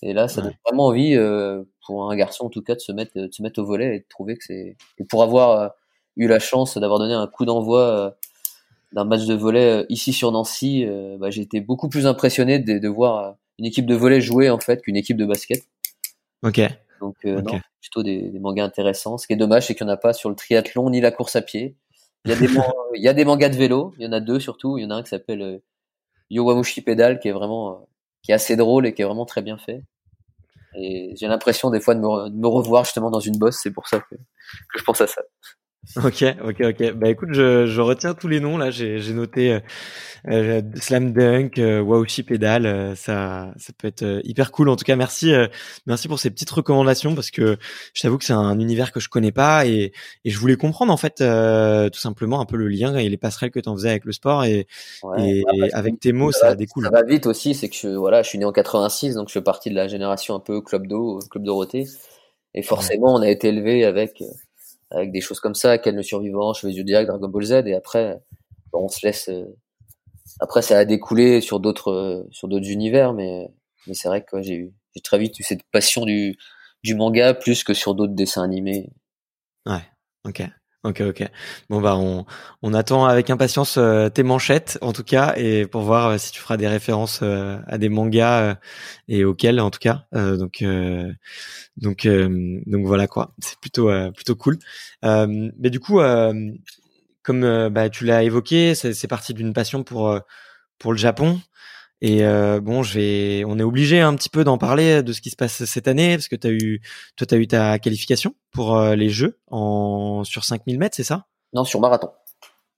Et 0.02 0.14
là, 0.14 0.28
ça 0.28 0.42
donne 0.42 0.54
vraiment 0.66 0.86
envie 0.86 1.14
euh, 1.16 1.62
pour 1.86 2.10
un 2.10 2.16
garçon 2.16 2.46
en 2.46 2.50
tout 2.50 2.62
cas 2.62 2.74
de 2.74 2.80
se 2.80 2.92
mettre 2.92 3.12
de 3.16 3.30
se 3.32 3.42
mettre 3.42 3.60
au 3.60 3.66
volet 3.66 3.96
et 3.96 4.00
de 4.00 4.06
trouver 4.08 4.36
que 4.36 4.44
c'est 4.44 4.76
et 4.98 5.04
pour 5.04 5.22
avoir 5.22 5.50
euh, 5.60 5.68
eu 6.16 6.28
la 6.28 6.40
chance 6.40 6.76
d'avoir 6.78 6.98
donné 6.98 7.14
un 7.14 7.26
coup 7.28 7.44
d'envoi 7.44 8.16
d'un 8.92 9.04
match 9.04 9.24
de 9.24 9.34
volet 9.34 9.82
euh, 9.82 9.86
ici 9.88 10.12
sur 10.12 10.32
Nancy, 10.32 10.84
euh, 10.86 11.16
bah, 11.18 11.30
j'ai 11.30 11.42
été 11.42 11.60
beaucoup 11.60 11.88
plus 11.88 12.06
impressionné 12.06 12.58
de, 12.58 12.78
de, 12.78 12.88
voir 12.88 13.18
euh, 13.18 13.32
une 13.58 13.64
équipe 13.64 13.86
de 13.86 13.94
volet 13.94 14.20
jouer 14.20 14.50
en 14.50 14.58
fait 14.58 14.82
qu'une 14.82 14.96
équipe 14.96 15.16
de 15.16 15.26
basket. 15.26 15.62
Ok. 16.42 16.60
Donc 17.00 17.16
Non, 17.24 17.60
plutôt 17.80 18.02
des, 18.02 18.30
des, 18.30 18.38
mangas 18.38 18.64
intéressants. 18.64 19.18
Ce 19.18 19.26
qui 19.26 19.32
est 19.32 19.36
dommage, 19.36 19.66
c'est 19.66 19.74
qu'il 19.74 19.86
n'y 19.86 19.90
en 19.90 19.94
a 19.94 19.98
pas 19.98 20.12
sur 20.12 20.28
le 20.30 20.36
triathlon 20.36 20.90
ni 20.90 21.00
la 21.00 21.10
course 21.10 21.34
à 21.36 21.42
pied. 21.42 21.76
Il 22.24 22.30
y 22.30 22.34
a 22.34 22.36
des, 22.36 22.46
il 22.94 23.02
y 23.02 23.08
a 23.08 23.12
des 23.12 23.24
mangas 23.24 23.48
de 23.48 23.56
vélo. 23.56 23.92
Il 23.98 24.04
y 24.04 24.06
en 24.08 24.12
a 24.12 24.20
deux 24.20 24.38
surtout. 24.38 24.78
Il 24.78 24.84
y 24.84 24.86
en 24.86 24.90
a 24.90 24.96
un 24.96 25.02
qui 25.02 25.08
s'appelle 25.08 25.42
euh, 25.42 25.58
Yowamushi 26.30 26.82
Pedal, 26.82 27.18
qui 27.18 27.28
est 27.28 27.32
vraiment, 27.32 27.88
qui 28.22 28.30
est 28.30 28.34
assez 28.34 28.56
drôle 28.56 28.86
et 28.86 28.94
qui 28.94 29.02
est 29.02 29.04
vraiment 29.04 29.26
très 29.26 29.42
bien 29.42 29.58
fait. 29.58 29.82
Et 30.74 31.12
j'ai 31.16 31.26
l'impression 31.26 31.70
des 31.70 31.80
fois 31.80 31.94
de 31.94 32.00
me, 32.00 32.30
de 32.30 32.36
me, 32.36 32.46
revoir 32.46 32.84
justement 32.84 33.10
dans 33.10 33.20
une 33.20 33.36
bosse. 33.36 33.58
C'est 33.62 33.72
pour 33.72 33.88
ça 33.88 34.00
que, 34.00 34.14
que 34.14 34.78
je 34.78 34.84
pense 34.84 35.00
à 35.00 35.06
ça. 35.06 35.22
Ok, 35.96 36.24
ok, 36.44 36.60
ok. 36.60 36.92
Bah 36.92 37.08
écoute, 37.08 37.30
je, 37.32 37.66
je 37.66 37.80
retiens 37.80 38.14
tous 38.14 38.28
les 38.28 38.38
noms 38.38 38.56
là. 38.56 38.70
J'ai, 38.70 39.00
j'ai 39.00 39.12
noté 39.12 39.52
euh, 39.52 39.60
euh 40.28 40.62
Slam 40.76 41.12
Dunk, 41.12 41.58
euh, 41.58 41.80
Wauchi 41.80 42.22
Pedal. 42.22 42.66
Euh, 42.66 42.94
ça, 42.94 43.52
ça 43.56 43.72
peut 43.76 43.88
être 43.88 44.20
hyper 44.22 44.52
cool. 44.52 44.68
En 44.68 44.76
tout 44.76 44.84
cas, 44.84 44.94
merci, 44.94 45.32
merci 45.86 46.06
pour 46.06 46.20
ces 46.20 46.30
petites 46.30 46.50
recommandations 46.50 47.16
parce 47.16 47.32
que 47.32 47.58
je 47.94 48.02
t'avoue 48.02 48.16
que 48.16 48.24
c'est 48.24 48.32
un 48.32 48.60
univers 48.60 48.92
que 48.92 49.00
je 49.00 49.08
connais 49.08 49.32
pas 49.32 49.66
et, 49.66 49.92
et 50.24 50.30
je 50.30 50.38
voulais 50.38 50.56
comprendre 50.56 50.92
en 50.92 50.96
fait 50.96 51.16
tout 51.16 52.00
simplement 52.00 52.40
un 52.40 52.46
peu 52.46 52.56
le 52.56 52.68
lien 52.68 52.96
et 52.96 53.08
les 53.08 53.16
passerelles 53.16 53.50
que 53.50 53.60
tu 53.60 53.68
en 53.68 53.74
faisais 53.74 53.90
avec 53.90 54.04
le 54.04 54.12
sport 54.12 54.44
et, 54.44 54.68
et 55.18 55.44
avec 55.72 55.98
tes 55.98 56.12
mots, 56.12 56.30
ça, 56.30 56.54
découle. 56.54 56.84
Ça 56.84 56.90
va 56.90 57.02
vite 57.02 57.26
aussi, 57.26 57.54
c'est 57.54 57.68
que 57.68 57.76
je, 57.76 57.88
voilà, 57.88 58.22
je 58.22 58.28
suis 58.28 58.38
né 58.38 58.44
en 58.44 58.52
86, 58.52 59.16
donc 59.16 59.28
je 59.28 59.32
fais 59.32 59.42
partie 59.42 59.68
de 59.68 59.74
la 59.74 59.88
génération 59.88 60.36
un 60.36 60.40
peu 60.40 60.60
club 60.60 60.86
d'eau, 60.86 61.18
club 61.28 61.42
Dorothée, 61.42 61.86
et 62.54 62.62
forcément, 62.62 63.14
on 63.14 63.22
a 63.22 63.28
été 63.28 63.48
élevé 63.48 63.84
avec 63.84 64.22
avec 64.94 65.12
des 65.12 65.20
choses 65.20 65.40
comme 65.40 65.54
ça, 65.54 65.78
Quel 65.78 65.94
le 65.94 66.02
survivant, 66.02 66.52
Cheveux 66.54 66.72
Zodiac, 66.72 67.06
Dragon 67.06 67.28
Ball 67.28 67.44
Z, 67.44 67.52
et 67.66 67.74
après, 67.74 68.20
on 68.72 68.88
se 68.88 69.04
laisse. 69.06 69.28
Euh, 69.28 69.44
après, 70.40 70.62
ça 70.62 70.78
a 70.78 70.84
découlé 70.84 71.40
sur 71.40 71.60
d'autres 71.60 71.92
euh, 71.92 72.28
sur 72.30 72.48
d'autres 72.48 72.70
univers, 72.70 73.12
mais 73.12 73.48
mais 73.86 73.94
c'est 73.94 74.08
vrai 74.08 74.24
que 74.24 74.42
j'ai 74.42 74.54
eu 74.54 74.74
j'ai 74.94 75.02
très 75.02 75.18
vite 75.18 75.38
eu 75.38 75.42
cette 75.42 75.62
passion 75.72 76.04
du 76.04 76.36
du 76.82 76.94
manga 76.94 77.34
plus 77.34 77.64
que 77.64 77.74
sur 77.74 77.94
d'autres 77.94 78.14
dessins 78.14 78.42
animés. 78.42 78.90
Ouais, 79.66 79.84
ok. 80.24 80.42
Ok, 80.84 81.00
ok. 81.00 81.22
Bon 81.70 81.80
bah 81.80 81.96
on, 81.96 82.74
attend 82.74 83.06
avec 83.06 83.30
impatience 83.30 83.76
euh, 83.78 84.08
tes 84.08 84.24
manchettes 84.24 84.78
en 84.80 84.92
tout 84.92 85.04
cas 85.04 85.32
et 85.36 85.64
pour 85.66 85.82
voir 85.82 86.18
si 86.18 86.32
tu 86.32 86.40
feras 86.40 86.56
des 86.56 86.66
références 86.66 87.22
à 87.22 87.78
des 87.78 87.88
mangas 87.88 88.56
et 89.06 89.24
auxquels 89.24 89.60
en 89.60 89.70
tout 89.70 89.78
cas. 89.78 90.06
donc 90.12 90.64
donc, 91.76 92.06
euh, 92.06 92.60
donc 92.66 92.86
voilà 92.86 93.06
quoi. 93.06 93.34
C'est 93.38 93.58
plutôt 93.58 93.90
euh, 93.90 94.10
plutôt 94.10 94.36
cool. 94.36 94.58
Euh, 95.04 95.50
mais 95.58 95.70
du 95.70 95.80
coup, 95.80 96.00
comme 97.22 97.68
bah, 97.70 97.88
tu 97.88 98.04
l'as 98.04 98.22
évoqué, 98.22 98.74
c'est 98.74 99.08
parti 99.08 99.34
d'une 99.34 99.52
passion 99.52 99.84
pour 99.84 100.18
pour 100.78 100.92
le 100.92 100.98
Japon. 100.98 101.40
Et 102.04 102.22
bon, 102.60 102.82
je 102.82 103.44
on 103.44 103.58
est 103.58 103.62
obligé 103.62 104.00
un 104.00 104.14
petit 104.16 104.28
peu 104.28 104.42
d'en 104.42 104.58
parler 104.58 105.04
de 105.04 105.12
ce 105.12 105.20
qui 105.20 105.30
se 105.30 105.36
passe 105.36 105.64
cette 105.64 105.86
année 105.86 106.16
parce 106.16 106.26
que 106.26 106.34
t'as 106.34 106.50
eu, 106.50 106.80
toi, 107.16 107.28
t'as 107.28 107.36
eu 107.36 107.46
ta 107.46 107.78
qualification 107.78 108.34
pour 108.50 108.78
les 108.80 109.08
Jeux 109.08 109.38
en 109.52 110.24
sur 110.24 110.44
5000 110.44 110.80
mètres, 110.80 110.96
c'est 110.96 111.04
ça? 111.04 111.26
Non, 111.52 111.64
sur 111.64 111.78
marathon. 111.80 112.10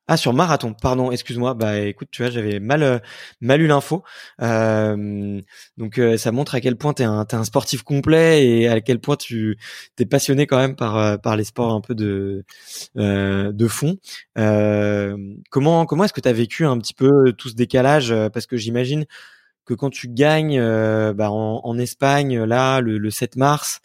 Ah 0.07 0.19
sur 0.19 0.35
marathon, 0.35 0.75
pardon, 0.75 1.11
excuse-moi. 1.11 1.55
Bah 1.55 1.79
écoute, 1.81 2.09
tu 2.11 2.23
vois, 2.23 2.31
j'avais 2.31 2.61
mal 2.61 2.83
euh, 2.83 2.99
eu 3.41 3.67
l'info. 3.67 4.05
Euh, 4.43 5.41
donc 5.79 5.99
euh, 5.99 6.19
ça 6.19 6.31
montre 6.31 6.55
à 6.55 6.61
quel 6.61 6.77
point 6.77 6.93
t'es 6.93 7.05
un 7.05 7.25
t'es 7.25 7.37
un 7.37 7.45
sportif 7.45 7.83
complet 7.83 8.47
et 8.47 8.69
à 8.69 8.83
quel 8.83 9.01
point 9.01 9.17
tu 9.17 9.57
t'es 9.97 10.05
passionné 10.05 10.47
quand 10.47 10.59
même 10.59 10.77
par 10.77 11.37
les 11.37 11.45
sports 11.45 11.73
un 11.73 11.81
peu 11.81 11.95
de 11.95 12.45
de 12.95 13.69
fond. 13.69 13.97
comment 15.51 15.87
comment 15.87 16.05
est-ce 16.05 16.13
que 16.13 16.21
t'as 16.21 16.33
vécu 16.33 16.67
un 16.67 16.77
petit 16.79 16.95
peu 16.95 17.33
tout 17.33 17.49
ce 17.49 17.55
décalage? 17.55 18.15
Parce 18.33 18.47
que 18.47 18.59
j'imagine 18.59 19.07
que 19.65 19.73
quand 19.75 19.91
tu 19.91 20.09
gagnes 20.09 20.61
bah, 21.15 21.31
en, 21.31 21.79
Espagne 21.79 22.43
là 22.45 22.81
le, 22.81 22.99
le 22.99 23.11
7 23.11 23.37
mars. 23.37 23.81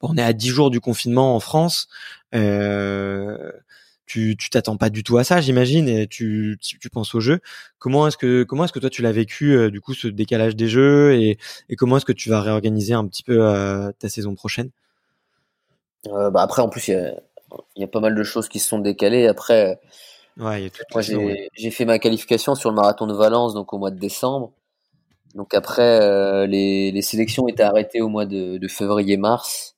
Bon, 0.00 0.08
on 0.12 0.16
est 0.16 0.22
à 0.22 0.32
10 0.32 0.48
jours 0.48 0.70
du 0.70 0.80
confinement 0.80 1.34
en 1.34 1.40
France. 1.40 1.88
Euh, 2.34 3.52
tu 4.06 4.36
tu 4.38 4.50
t'attends 4.50 4.76
pas 4.76 4.88
du 4.88 5.02
tout 5.02 5.18
à 5.18 5.24
ça, 5.24 5.40
j'imagine, 5.40 5.88
et 5.88 6.06
tu, 6.06 6.58
tu, 6.60 6.88
penses 6.90 7.14
au 7.14 7.20
jeu. 7.20 7.40
Comment 7.78 8.06
est-ce 8.06 8.16
que 8.16 8.44
comment 8.44 8.64
est-ce 8.64 8.72
que 8.72 8.78
toi 8.78 8.88
tu 8.90 9.02
l'as 9.02 9.12
vécu 9.12 9.52
euh, 9.52 9.70
du 9.70 9.80
coup 9.80 9.94
ce 9.94 10.06
décalage 10.08 10.56
des 10.56 10.68
jeux 10.68 11.14
et, 11.14 11.38
et 11.68 11.76
comment 11.76 11.96
est-ce 11.96 12.04
que 12.04 12.12
tu 12.12 12.30
vas 12.30 12.40
réorganiser 12.40 12.94
un 12.94 13.06
petit 13.06 13.24
peu 13.24 13.38
euh, 13.40 13.90
ta 13.98 14.08
saison 14.08 14.34
prochaine? 14.34 14.70
Euh, 16.06 16.30
bah 16.30 16.42
après 16.42 16.62
en 16.62 16.68
plus 16.68 16.88
il 16.88 16.92
y 16.92 16.94
a, 16.94 17.14
y 17.74 17.84
a, 17.84 17.88
pas 17.88 18.00
mal 18.00 18.14
de 18.14 18.22
choses 18.22 18.48
qui 18.48 18.60
se 18.60 18.68
sont 18.68 18.78
décalées. 18.78 19.26
Après, 19.26 19.80
ouais, 20.36 20.62
y 20.62 20.66
a 20.66 20.70
tout 20.70 20.82
moi 20.92 21.02
j'ai 21.02 21.50
j'ai 21.54 21.70
fait 21.72 21.84
ma 21.84 21.98
qualification 21.98 22.54
sur 22.54 22.70
le 22.70 22.76
marathon 22.76 23.08
de 23.08 23.14
Valence 23.14 23.54
donc 23.54 23.72
au 23.72 23.78
mois 23.78 23.90
de 23.90 23.98
décembre. 23.98 24.52
Donc 25.36 25.54
après, 25.54 26.00
euh, 26.00 26.46
les, 26.46 26.90
les, 26.90 27.02
sélections 27.02 27.46
étaient 27.46 27.62
arrêtées 27.62 28.00
au 28.00 28.08
mois 28.08 28.26
de, 28.26 28.56
de 28.56 28.68
février-mars. 28.68 29.76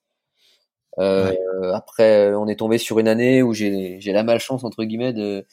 Euh, 0.98 1.32
Après, 1.74 2.34
on 2.34 2.48
est 2.48 2.56
tombé 2.56 2.78
sur 2.78 2.98
une 2.98 3.08
année 3.08 3.42
où 3.42 3.52
j'ai 3.52 4.00
la 4.06 4.22
malchance 4.22 4.64
entre 4.64 4.84
guillemets 4.84 5.12
de. 5.12 5.46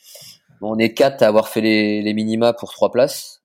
Bon, 0.62 0.76
on 0.76 0.78
est 0.78 0.93
quatre 0.93 1.22
à 1.24 1.28
avoir 1.28 1.49
fait 1.49 1.62
les, 1.62 2.01
les 2.01 2.14
minima 2.14 2.53
pour 2.53 2.72
trois 2.72 2.91
places, 2.91 3.43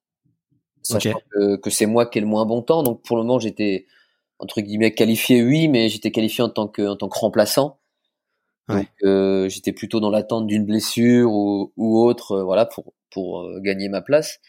sachant 0.82 1.20
que, 1.32 1.56
que 1.56 1.70
c'est 1.70 1.86
moi 1.86 2.06
qui 2.06 2.18
ai 2.18 2.20
le 2.20 2.26
moins 2.26 2.46
bon 2.46 2.62
temps. 2.62 2.82
Donc 2.82 3.02
pour 3.02 3.16
le 3.16 3.24
moment, 3.24 3.38
j'étais 3.38 3.86
entre 4.38 4.60
guillemets 4.60 4.94
qualifié, 4.94 5.42
oui, 5.42 5.68
mais 5.68 5.88
j'étais 5.88 6.10
qualifié 6.10 6.44
en 6.44 6.50
tant 6.50 6.68
que 6.68 6.82
en 6.82 6.96
tant 6.96 7.08
que 7.08 7.18
remplaçant. 7.18 7.78
Donc 8.68 8.86
euh, 9.02 9.48
j'étais 9.48 9.72
plutôt 9.72 10.00
dans 10.00 10.10
l'attente 10.10 10.46
d'une 10.46 10.64
blessure 10.64 11.32
ou, 11.32 11.72
ou 11.76 12.02
autre, 12.02 12.32
euh, 12.32 12.44
voilà, 12.44 12.66
pour 12.66 12.94
pour 13.10 13.42
euh, 13.42 13.60
gagner 13.60 13.88
ma 13.88 14.00
place. 14.00 14.40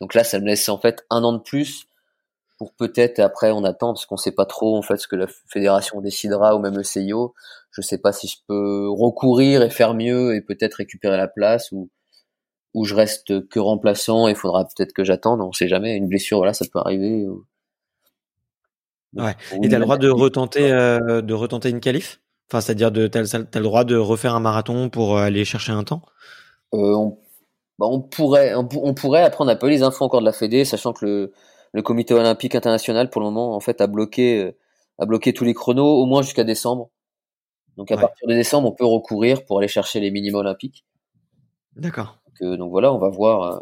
Donc 0.00 0.14
là, 0.14 0.24
ça 0.24 0.40
me 0.40 0.46
laisse 0.46 0.68
en 0.68 0.78
fait 0.78 1.04
un 1.10 1.22
an 1.24 1.32
de 1.32 1.38
plus 1.38 1.86
pour 2.58 2.72
peut-être, 2.74 3.18
après 3.18 3.50
on 3.50 3.64
attend 3.64 3.92
parce 3.92 4.06
qu'on 4.06 4.16
sait 4.16 4.32
pas 4.32 4.46
trop 4.46 4.76
en 4.76 4.82
fait 4.82 4.96
ce 4.96 5.08
que 5.08 5.16
la 5.16 5.26
fédération 5.48 6.00
décidera 6.00 6.54
ou 6.54 6.60
même 6.60 6.76
le 6.76 6.84
CIO. 6.84 7.34
Je 7.72 7.82
sais 7.82 7.98
pas 7.98 8.12
si 8.12 8.28
je 8.28 8.36
peux 8.46 8.88
recourir 8.88 9.62
et 9.62 9.70
faire 9.70 9.94
mieux 9.94 10.36
et 10.36 10.40
peut-être 10.40 10.74
récupérer 10.74 11.16
la 11.16 11.28
place 11.28 11.72
ou 11.72 11.90
ou 12.72 12.84
je 12.84 12.94
reste 12.94 13.48
que 13.48 13.60
remplaçant 13.60 14.26
et 14.26 14.32
il 14.32 14.36
faudra 14.36 14.64
peut-être 14.64 14.92
que 14.92 15.04
j'attende, 15.04 15.40
on 15.40 15.52
sait 15.52 15.68
jamais, 15.68 15.96
une 15.96 16.08
blessure 16.08 16.38
voilà, 16.38 16.54
ça 16.54 16.64
peut 16.72 16.80
arriver. 16.80 17.24
Ouais. 19.16 19.36
Et 19.62 19.68
t'as 19.68 19.78
le 19.78 19.84
droit 19.84 19.96
de 19.96 20.08
retenter 20.08 20.72
euh, 20.72 21.22
de 21.22 21.34
retenter 21.34 21.70
une 21.70 21.80
qualif? 21.80 22.20
Enfin, 22.50 22.60
c'est-à-dire 22.60 22.90
de 22.90 23.06
t'as, 23.06 23.20
as 23.20 23.58
le 23.58 23.62
droit 23.62 23.84
de 23.84 23.96
refaire 23.96 24.34
un 24.34 24.40
marathon 24.40 24.90
pour 24.90 25.16
euh, 25.16 25.22
aller 25.22 25.44
chercher 25.44 25.72
un 25.72 25.84
temps? 25.84 26.02
Euh, 26.74 26.94
on 26.94 27.18
bah, 27.78 27.86
on 27.90 28.00
pourrait, 28.00 28.54
on, 28.54 28.94
pourrait. 28.94 29.22
Après, 29.22 29.42
on 29.42 29.46
n'a 29.46 29.56
pas 29.56 29.66
eu 29.66 29.70
les 29.70 29.82
infos 29.82 30.04
encore 30.04 30.20
de 30.20 30.26
la 30.26 30.32
Fédé, 30.32 30.64
sachant 30.64 30.92
que 30.92 31.04
le, 31.04 31.32
le 31.72 31.82
Comité 31.82 32.14
olympique 32.14 32.54
international, 32.54 33.10
pour 33.10 33.20
le 33.20 33.26
moment, 33.26 33.54
en 33.56 33.60
fait, 33.60 33.80
a 33.80 33.86
bloqué, 33.86 34.44
euh, 34.44 34.56
a 34.98 35.06
bloqué 35.06 35.32
tous 35.32 35.44
les 35.44 35.54
chronos, 35.54 36.00
au 36.00 36.06
moins 36.06 36.22
jusqu'à 36.22 36.44
décembre. 36.44 36.90
Donc, 37.76 37.90
à 37.90 37.96
partir 37.96 38.28
de 38.28 38.34
décembre, 38.34 38.68
on 38.68 38.72
peut 38.72 38.84
recourir 38.84 39.44
pour 39.44 39.58
aller 39.58 39.66
chercher 39.66 39.98
les 39.98 40.12
minima 40.12 40.38
olympiques. 40.38 40.84
D'accord. 41.74 42.20
Donc, 42.26 42.42
euh, 42.42 42.56
donc, 42.56 42.70
voilà, 42.70 42.92
on 42.92 42.98
va 42.98 43.08
voir. 43.08 43.42
Euh, 43.42 43.60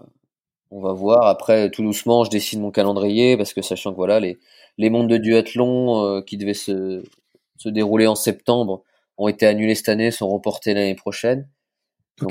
on 0.70 0.80
va 0.80 0.92
voir. 0.92 1.26
Après, 1.26 1.70
tout 1.70 1.82
doucement, 1.82 2.24
je 2.24 2.30
décide 2.30 2.60
mon 2.60 2.70
calendrier 2.70 3.36
parce 3.36 3.52
que 3.52 3.60
sachant 3.60 3.90
que 3.92 3.96
voilà, 3.96 4.20
les, 4.20 4.38
les 4.78 4.88
mondes 4.88 5.08
de 5.08 5.18
duathlon 5.18 6.22
qui 6.22 6.38
devaient 6.38 6.54
se, 6.54 7.02
se 7.58 7.68
dérouler 7.68 8.06
en 8.06 8.14
septembre 8.14 8.82
ont 9.18 9.28
été 9.28 9.46
annulés 9.46 9.74
cette 9.74 9.90
année, 9.90 10.10
sont 10.10 10.30
reportés 10.30 10.72
l'année 10.72 10.94
prochaine. 10.94 11.46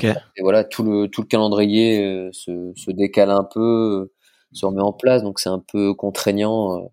Et 0.00 0.42
voilà, 0.42 0.64
tout 0.64 0.82
le 0.82 1.08
tout 1.08 1.22
le 1.22 1.26
calendrier 1.26 2.04
euh, 2.04 2.30
se, 2.32 2.72
se 2.76 2.90
décale 2.90 3.30
un 3.30 3.44
peu, 3.44 3.60
euh, 3.60 4.12
se 4.52 4.66
remet 4.66 4.82
en 4.82 4.92
place, 4.92 5.22
donc 5.22 5.40
c'est 5.40 5.48
un 5.48 5.58
peu 5.72 5.94
contraignant. 5.94 6.78
Euh. 6.78 6.88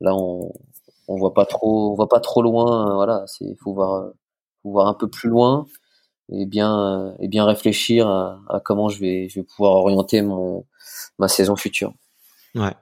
Là, 0.00 0.14
on 0.14 0.52
on 1.08 1.16
voit 1.16 1.34
pas 1.34 1.46
trop, 1.46 1.92
on 1.92 1.94
voit 1.94 2.08
pas 2.08 2.20
trop 2.20 2.42
loin. 2.42 2.94
Voilà, 2.94 3.24
c'est 3.26 3.56
faut 3.62 3.74
voir 3.74 4.10
faut 4.62 4.70
voir 4.72 4.88
un 4.88 4.94
peu 4.94 5.08
plus 5.08 5.28
loin 5.28 5.66
et 6.30 6.46
bien 6.46 7.14
et 7.20 7.28
bien 7.28 7.44
réfléchir 7.44 8.08
à, 8.08 8.40
à, 8.48 8.60
comment 8.60 8.88
je 8.88 9.00
vais 9.00 9.28
je 9.28 9.40
vais 9.40 9.44
pouvoir 9.44 9.72
orienter 9.74 10.22
mon 10.22 10.66
ma 11.18 11.28
saison 11.28 11.56
future. 11.56 11.92
Ouais. 12.56 12.72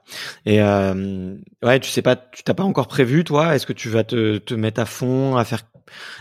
Et 0.45 0.61
euh, 0.61 1.35
ouais, 1.61 1.79
tu 1.81 1.89
sais 1.89 2.01
pas, 2.01 2.15
tu 2.15 2.43
t'as 2.43 2.53
pas 2.53 2.63
encore 2.63 2.87
prévu, 2.87 3.23
toi? 3.25 3.55
Est-ce 3.55 3.65
que 3.65 3.73
tu 3.73 3.89
vas 3.89 4.05
te, 4.05 4.37
te 4.37 4.53
mettre 4.53 4.79
à 4.79 4.85
fond, 4.85 5.35
à 5.35 5.43
faire 5.43 5.63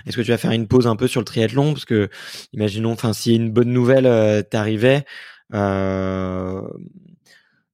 Est-ce 0.07 0.17
que 0.17 0.23
tu 0.23 0.31
vas 0.31 0.39
faire 0.39 0.51
une 0.51 0.69
pause 0.69 0.87
un 0.87 0.97
peu 0.97 1.07
sur 1.07 1.21
le 1.21 1.25
triathlon? 1.25 1.73
Parce 1.73 1.85
que, 1.85 2.09
imaginons, 2.53 2.93
enfin, 2.93 3.13
si 3.13 3.35
une 3.35 3.51
bonne 3.51 3.73
nouvelle 3.73 4.07
euh, 4.07 4.43
t'arrivait, 4.43 5.05
euh, 5.55 6.63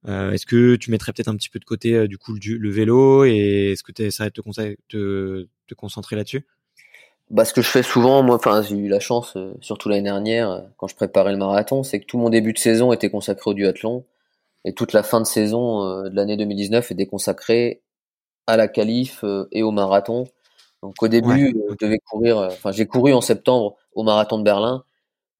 euh, 0.07 0.31
est-ce 0.31 0.45
que 0.45 0.75
tu 0.75 0.91
mettrais 0.91 1.13
peut-être 1.13 1.27
un 1.27 1.35
petit 1.35 1.49
peu 1.49 1.59
de 1.59 1.65
côté 1.65 2.07
du 2.07 2.17
coup 2.17 2.33
le, 2.33 2.69
vélo 2.69 3.23
et 3.25 3.71
est-ce 3.71 3.83
que 3.83 3.91
tu 3.91 4.03
essaierais 4.03 4.31
de 4.31 5.47
te, 5.67 5.75
concentrer 5.75 6.15
là-dessus? 6.15 6.45
Bah, 7.29 7.45
ce 7.45 7.53
que 7.53 7.61
je 7.61 7.69
fais 7.69 7.83
souvent, 7.83 8.23
moi, 8.23 8.35
enfin, 8.35 8.61
j'ai 8.61 8.75
eu 8.75 8.89
la 8.89 8.99
chance, 8.99 9.37
surtout 9.61 9.87
l'année 9.87 10.01
dernière, 10.01 10.63
quand 10.75 10.87
je 10.87 10.95
préparais 10.95 11.31
le 11.31 11.37
marathon, 11.37 11.81
c'est 11.83 12.01
que 12.01 12.05
tout 12.05 12.17
mon 12.17 12.29
début 12.29 12.51
de 12.51 12.57
saison 12.57 12.91
était 12.91 13.09
consacré 13.09 13.51
au 13.51 13.53
duathlon. 13.53 14.03
Et 14.65 14.73
toute 14.73 14.93
la 14.93 15.01
fin 15.01 15.21
de 15.21 15.25
saison 15.25 16.03
de 16.03 16.15
l'année 16.15 16.37
2019 16.37 16.91
était 16.91 17.05
consacrée 17.05 17.81
à 18.47 18.57
la 18.57 18.67
qualif 18.67 19.23
et 19.51 19.63
au 19.63 19.71
marathon. 19.71 20.25
Donc 20.83 21.01
au 21.03 21.07
début, 21.07 21.55
euh, 21.55 21.75
je 21.79 21.85
devais 21.85 21.99
courir. 21.99 22.37
Enfin, 22.37 22.71
j'ai 22.71 22.87
couru 22.87 23.13
en 23.13 23.21
septembre 23.21 23.75
au 23.93 24.03
marathon 24.03 24.37
de 24.39 24.43
Berlin, 24.43 24.83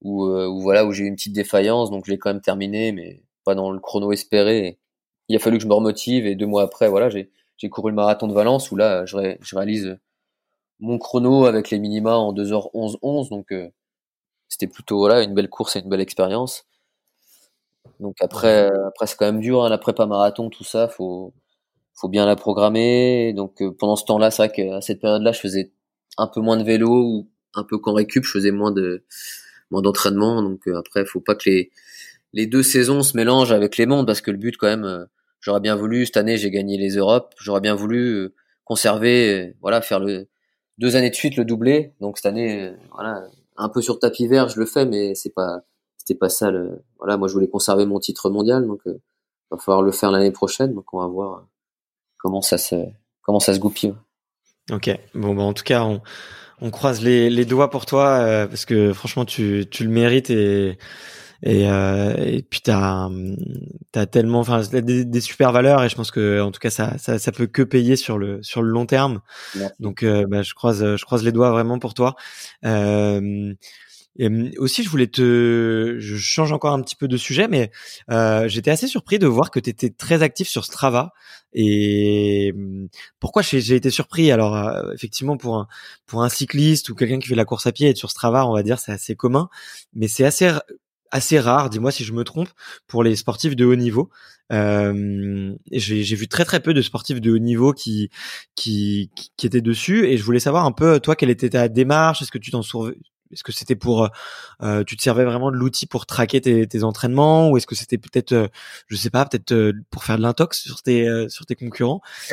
où, 0.02 0.26
où 0.26 0.62
voilà, 0.62 0.86
où 0.86 0.92
j'ai 0.94 1.06
eu 1.06 1.08
une 1.08 1.16
petite 1.16 1.34
défaillance. 1.34 1.92
Donc 1.92 2.06
je 2.06 2.12
l'ai 2.12 2.20
quand 2.20 2.32
même 2.32 2.42
terminé, 2.42 2.92
mais 2.92 3.24
pas 3.46 3.56
dans 3.56 3.72
le 3.72 3.80
chrono 3.80 4.12
espéré. 4.12 4.80
il 5.30 5.36
a 5.36 5.40
fallu 5.40 5.58
que 5.58 5.64
je 5.64 5.70
me 5.70 5.74
remotive. 5.74 6.28
Et 6.28 6.36
deux 6.36 6.48
mois 6.48 6.64
après, 6.64 6.90
voilà, 6.90 7.10
j'ai 7.10 7.32
j'ai 7.58 7.70
couru 7.70 7.92
le 7.92 7.96
marathon 7.96 8.28
de 8.28 8.34
Valence, 8.34 8.72
où 8.72 8.76
là, 8.76 9.06
je, 9.06 9.38
je 9.42 9.56
réalise 9.56 9.98
mon 10.80 10.98
chrono 11.00 11.46
avec 11.46 11.70
les 11.72 11.80
minima 11.80 12.16
en 12.18 12.34
2h11 12.34 12.98
11. 13.04 13.30
Donc 13.30 13.54
c'était 14.50 14.68
plutôt 14.68 15.00
voilà 15.00 15.24
une 15.24 15.34
belle 15.34 15.50
course 15.50 15.76
et 15.76 15.80
une 15.80 15.90
belle 15.90 16.02
expérience. 16.02 16.66
Donc 18.00 18.16
après, 18.22 18.70
après 18.88 19.08
c'est 19.08 19.16
quand 19.16 19.26
même 19.26 19.40
dur, 19.42 19.64
hein, 19.64 19.70
la 19.70 19.78
prépa 19.78 20.06
marathon, 20.06 20.50
tout 20.50 20.64
ça, 20.64 20.88
faut, 20.88 21.34
faut 22.02 22.10
bien 22.10 22.26
la 22.26 22.36
programmer. 22.36 23.34
Donc 23.34 23.64
pendant 23.78 23.96
ce 23.96 24.06
temps-là, 24.06 24.32
c'est 24.32 24.48
vrai 24.48 24.52
qu'à 24.52 24.82
cette 24.82 25.00
période-là, 25.00 25.32
je 25.32 25.40
faisais 25.40 25.72
un 26.18 26.28
peu 26.28 26.42
moins 26.42 26.58
de 26.58 26.64
vélo 26.64 26.90
ou 26.90 27.30
un 27.54 27.64
peu 27.64 27.78
qu'en 27.78 27.94
récup, 27.94 28.24
je 28.26 28.32
faisais 28.32 28.52
moins 28.52 28.72
de 28.72 29.06
moins 29.70 29.82
d'entraînement. 29.82 30.42
Donc 30.42 30.68
après, 30.68 31.06
faut 31.06 31.22
pas 31.22 31.36
que 31.36 31.50
les 31.50 31.72
les 32.34 32.48
deux 32.48 32.64
saisons 32.64 33.04
se 33.04 33.16
mélangent 33.18 33.52
avec 33.52 33.78
les 33.78 33.86
mondes 33.86 34.08
parce 34.08 34.22
que 34.22 34.32
le 34.32 34.38
but 34.38 34.58
quand 34.58 34.68
même, 34.68 35.08
j'aurais 35.42 35.60
bien 35.60 35.76
voulu 35.76 36.06
cette 36.06 36.18
année, 36.18 36.38
j'ai 36.38 36.50
gagné 36.52 36.78
les 36.78 36.96
Europes, 36.96 37.34
j'aurais 37.40 37.62
bien 37.62 37.76
voulu 37.76 38.30
conserver, 38.64 39.54
voilà, 39.62 39.82
faire 39.82 40.00
le 40.00 40.28
deux 40.78 40.96
années 40.96 41.10
de 41.10 41.16
suite 41.16 41.36
le 41.38 41.46
doublé. 41.46 41.94
Donc 42.00 42.18
cette 42.18 42.28
année, 42.28 42.72
voilà, 42.94 43.28
un 43.58 43.70
peu 43.70 43.82
sur 43.82 44.00
tapis 44.00 44.28
vert, 44.28 44.50
je 44.50 44.60
le 44.60 44.66
fais, 44.66 44.86
mais 44.86 45.14
c'est 45.16 45.34
pas 45.34 45.64
c'était 45.98 46.18
pas 46.18 46.30
ça. 46.30 46.52
Le, 46.52 46.84
voilà, 46.98 47.18
moi 47.18 47.28
je 47.28 47.34
voulais 47.34 47.50
conserver 47.50 47.86
mon 47.86 48.00
titre 48.00 48.30
mondial, 48.30 48.66
donc 48.66 48.82
euh, 48.88 49.00
va 49.52 49.58
falloir 49.58 49.84
le 49.84 49.92
faire 49.92 50.12
l'année 50.12 50.32
prochaine. 50.32 50.74
Donc 50.74 50.94
on 50.94 51.00
va 51.00 51.08
voir 51.08 51.48
comment 52.22 52.42
ça 52.42 52.58
se 52.58 52.76
comment 53.22 53.40
ça 53.40 53.54
se 53.54 53.60
goupille. 53.60 53.94
Ok. 54.72 54.90
Bon, 55.16 55.36
bah, 55.36 55.44
en 55.44 55.54
tout 55.54 55.64
cas, 55.64 55.84
on, 55.84 56.02
on 56.62 56.70
croise 56.70 57.02
les, 57.02 57.30
les 57.30 57.46
doigts 57.46 57.70
pour 57.70 57.86
toi 57.86 58.20
euh, 58.20 58.48
parce 58.48 58.66
que 58.66 58.94
franchement, 58.94 59.26
tu, 59.26 59.66
tu 59.70 59.84
le 59.84 59.90
mérites 59.90 60.30
et 60.30 60.78
et, 61.44 61.68
euh, 61.68 62.16
et 62.18 62.44
puis 62.44 62.62
t'as 62.62 63.10
as 63.96 64.06
tellement 64.06 64.42
enfin 64.42 64.62
des, 64.62 65.06
des, 65.06 65.22
super 65.22 65.52
valeurs 65.52 65.84
et 65.84 65.90
je 65.90 65.96
pense 65.96 66.12
que 66.12 66.40
en 66.40 66.52
tout 66.52 66.60
cas 66.60 66.70
ça, 66.70 67.00
ça 67.00 67.18
ça 67.18 67.32
peut 67.32 67.48
que 67.48 67.64
payer 67.64 67.96
sur 67.96 68.20
le 68.20 68.44
sur 68.44 68.62
le 68.62 68.70
long 68.70 68.86
terme 68.86 69.22
donc 69.80 70.04
euh, 70.04 70.28
bah, 70.28 70.44
je 70.44 70.54
croise 70.54 70.96
je 70.96 71.04
croise 71.04 71.24
les 71.24 71.32
doigts 71.32 71.50
vraiment 71.50 71.80
pour 71.80 71.96
toi 71.96 72.16
euh, 72.64 73.54
et 74.18 74.58
aussi, 74.58 74.84
je 74.84 74.90
voulais 74.90 75.08
te, 75.08 75.96
je 76.00 76.18
change 76.18 76.52
encore 76.52 76.74
un 76.74 76.82
petit 76.82 76.96
peu 76.96 77.08
de 77.08 77.18
sujet, 77.18 77.48
mais 77.48 77.72
euh, 78.10 78.48
j'étais 78.48 78.72
assez 78.72 78.88
surpris 78.88 79.20
de 79.20 79.28
voir 79.28 79.52
que 79.52 79.60
tu 79.60 79.70
étais 79.70 79.90
très 79.90 80.22
actif 80.22 80.50
sur 80.50 80.66
Strava. 80.66 81.14
Et 81.54 82.54
pourquoi 83.20 83.42
j'ai 83.42 83.76
été 83.76 83.90
surpris? 83.90 84.32
Alors, 84.32 84.56
euh, 84.56 84.92
effectivement, 84.94 85.38
pour 85.38 85.56
un 85.58 85.68
pour 86.08 86.24
un 86.24 86.30
cycliste 86.30 86.90
ou 86.90 86.96
quelqu'un 86.96 87.20
qui 87.20 87.28
fait 87.30 87.36
la 87.36 87.46
course 87.46 87.68
à 87.68 87.72
pied, 87.72 87.90
être 87.90 87.98
sur 87.98 88.12
Strava, 88.12 88.46
on 88.46 88.54
va 88.54 88.64
dire, 88.64 88.80
c'est 88.80 88.92
assez 88.92 89.16
commun, 89.16 89.50
mais 89.94 90.08
c'est 90.08 90.26
assez 90.26 90.52
assez 91.12 91.40
rare, 91.40 91.70
dis-moi 91.70 91.92
si 91.92 92.06
je 92.06 92.14
me 92.14 92.24
trompe, 92.24 92.50
pour 92.88 93.04
les 93.04 93.16
sportifs 93.16 93.56
de 93.56 93.66
haut 93.66 93.76
niveau. 93.76 94.10
Euh, 94.52 95.54
j'ai 95.72 96.16
vu 96.16 96.28
très 96.28 96.46
très 96.46 96.62
peu 96.62 96.74
de 96.74 96.82
sportifs 96.82 97.22
de 97.22 97.32
haut 97.32 97.40
niveau 97.40 97.74
qui, 97.74 98.10
qui, 98.56 99.12
qui 99.38 99.48
étaient 99.48 99.62
dessus 99.62 100.06
et 100.08 100.18
je 100.18 100.24
voulais 100.24 100.40
savoir 100.40 100.66
un 100.66 100.72
peu 100.74 101.00
toi 101.00 101.16
quelle 101.16 101.30
était 101.30 101.52
ta 101.52 101.70
démarche, 101.70 102.22
est-ce 102.22 102.32
que 102.32 102.38
tu 102.38 102.52
t'en 102.52 102.62
est-ce 103.32 103.44
que 103.44 103.52
c'était 103.52 103.76
pour, 103.76 104.10
euh, 104.62 104.84
tu 104.84 104.98
te 104.98 105.02
servais 105.02 105.26
vraiment 105.26 105.52
de 105.52 105.56
l'outil 105.56 105.86
pour 105.86 106.06
traquer 106.06 106.42
tes, 106.42 106.68
tes 106.68 106.84
entraînements, 106.84 107.50
ou 107.50 107.58
est-ce 107.58 107.68
que 107.68 107.76
c'était 107.76 107.98
peut-être, 107.98 108.32
euh, 108.34 108.48
je 108.88 108.96
sais 108.96 109.10
pas, 109.10 109.26
peut-être 109.26 109.52
euh, 109.52 109.74
pour 109.90 110.04
faire 110.04 110.18
de 110.18 110.22
l'intox 110.22 110.62
sur 110.62 110.82
tes 110.82 111.08
euh, 111.08 111.30
sur 111.30 111.46
tes 111.46 111.56
concurrents 111.56 112.02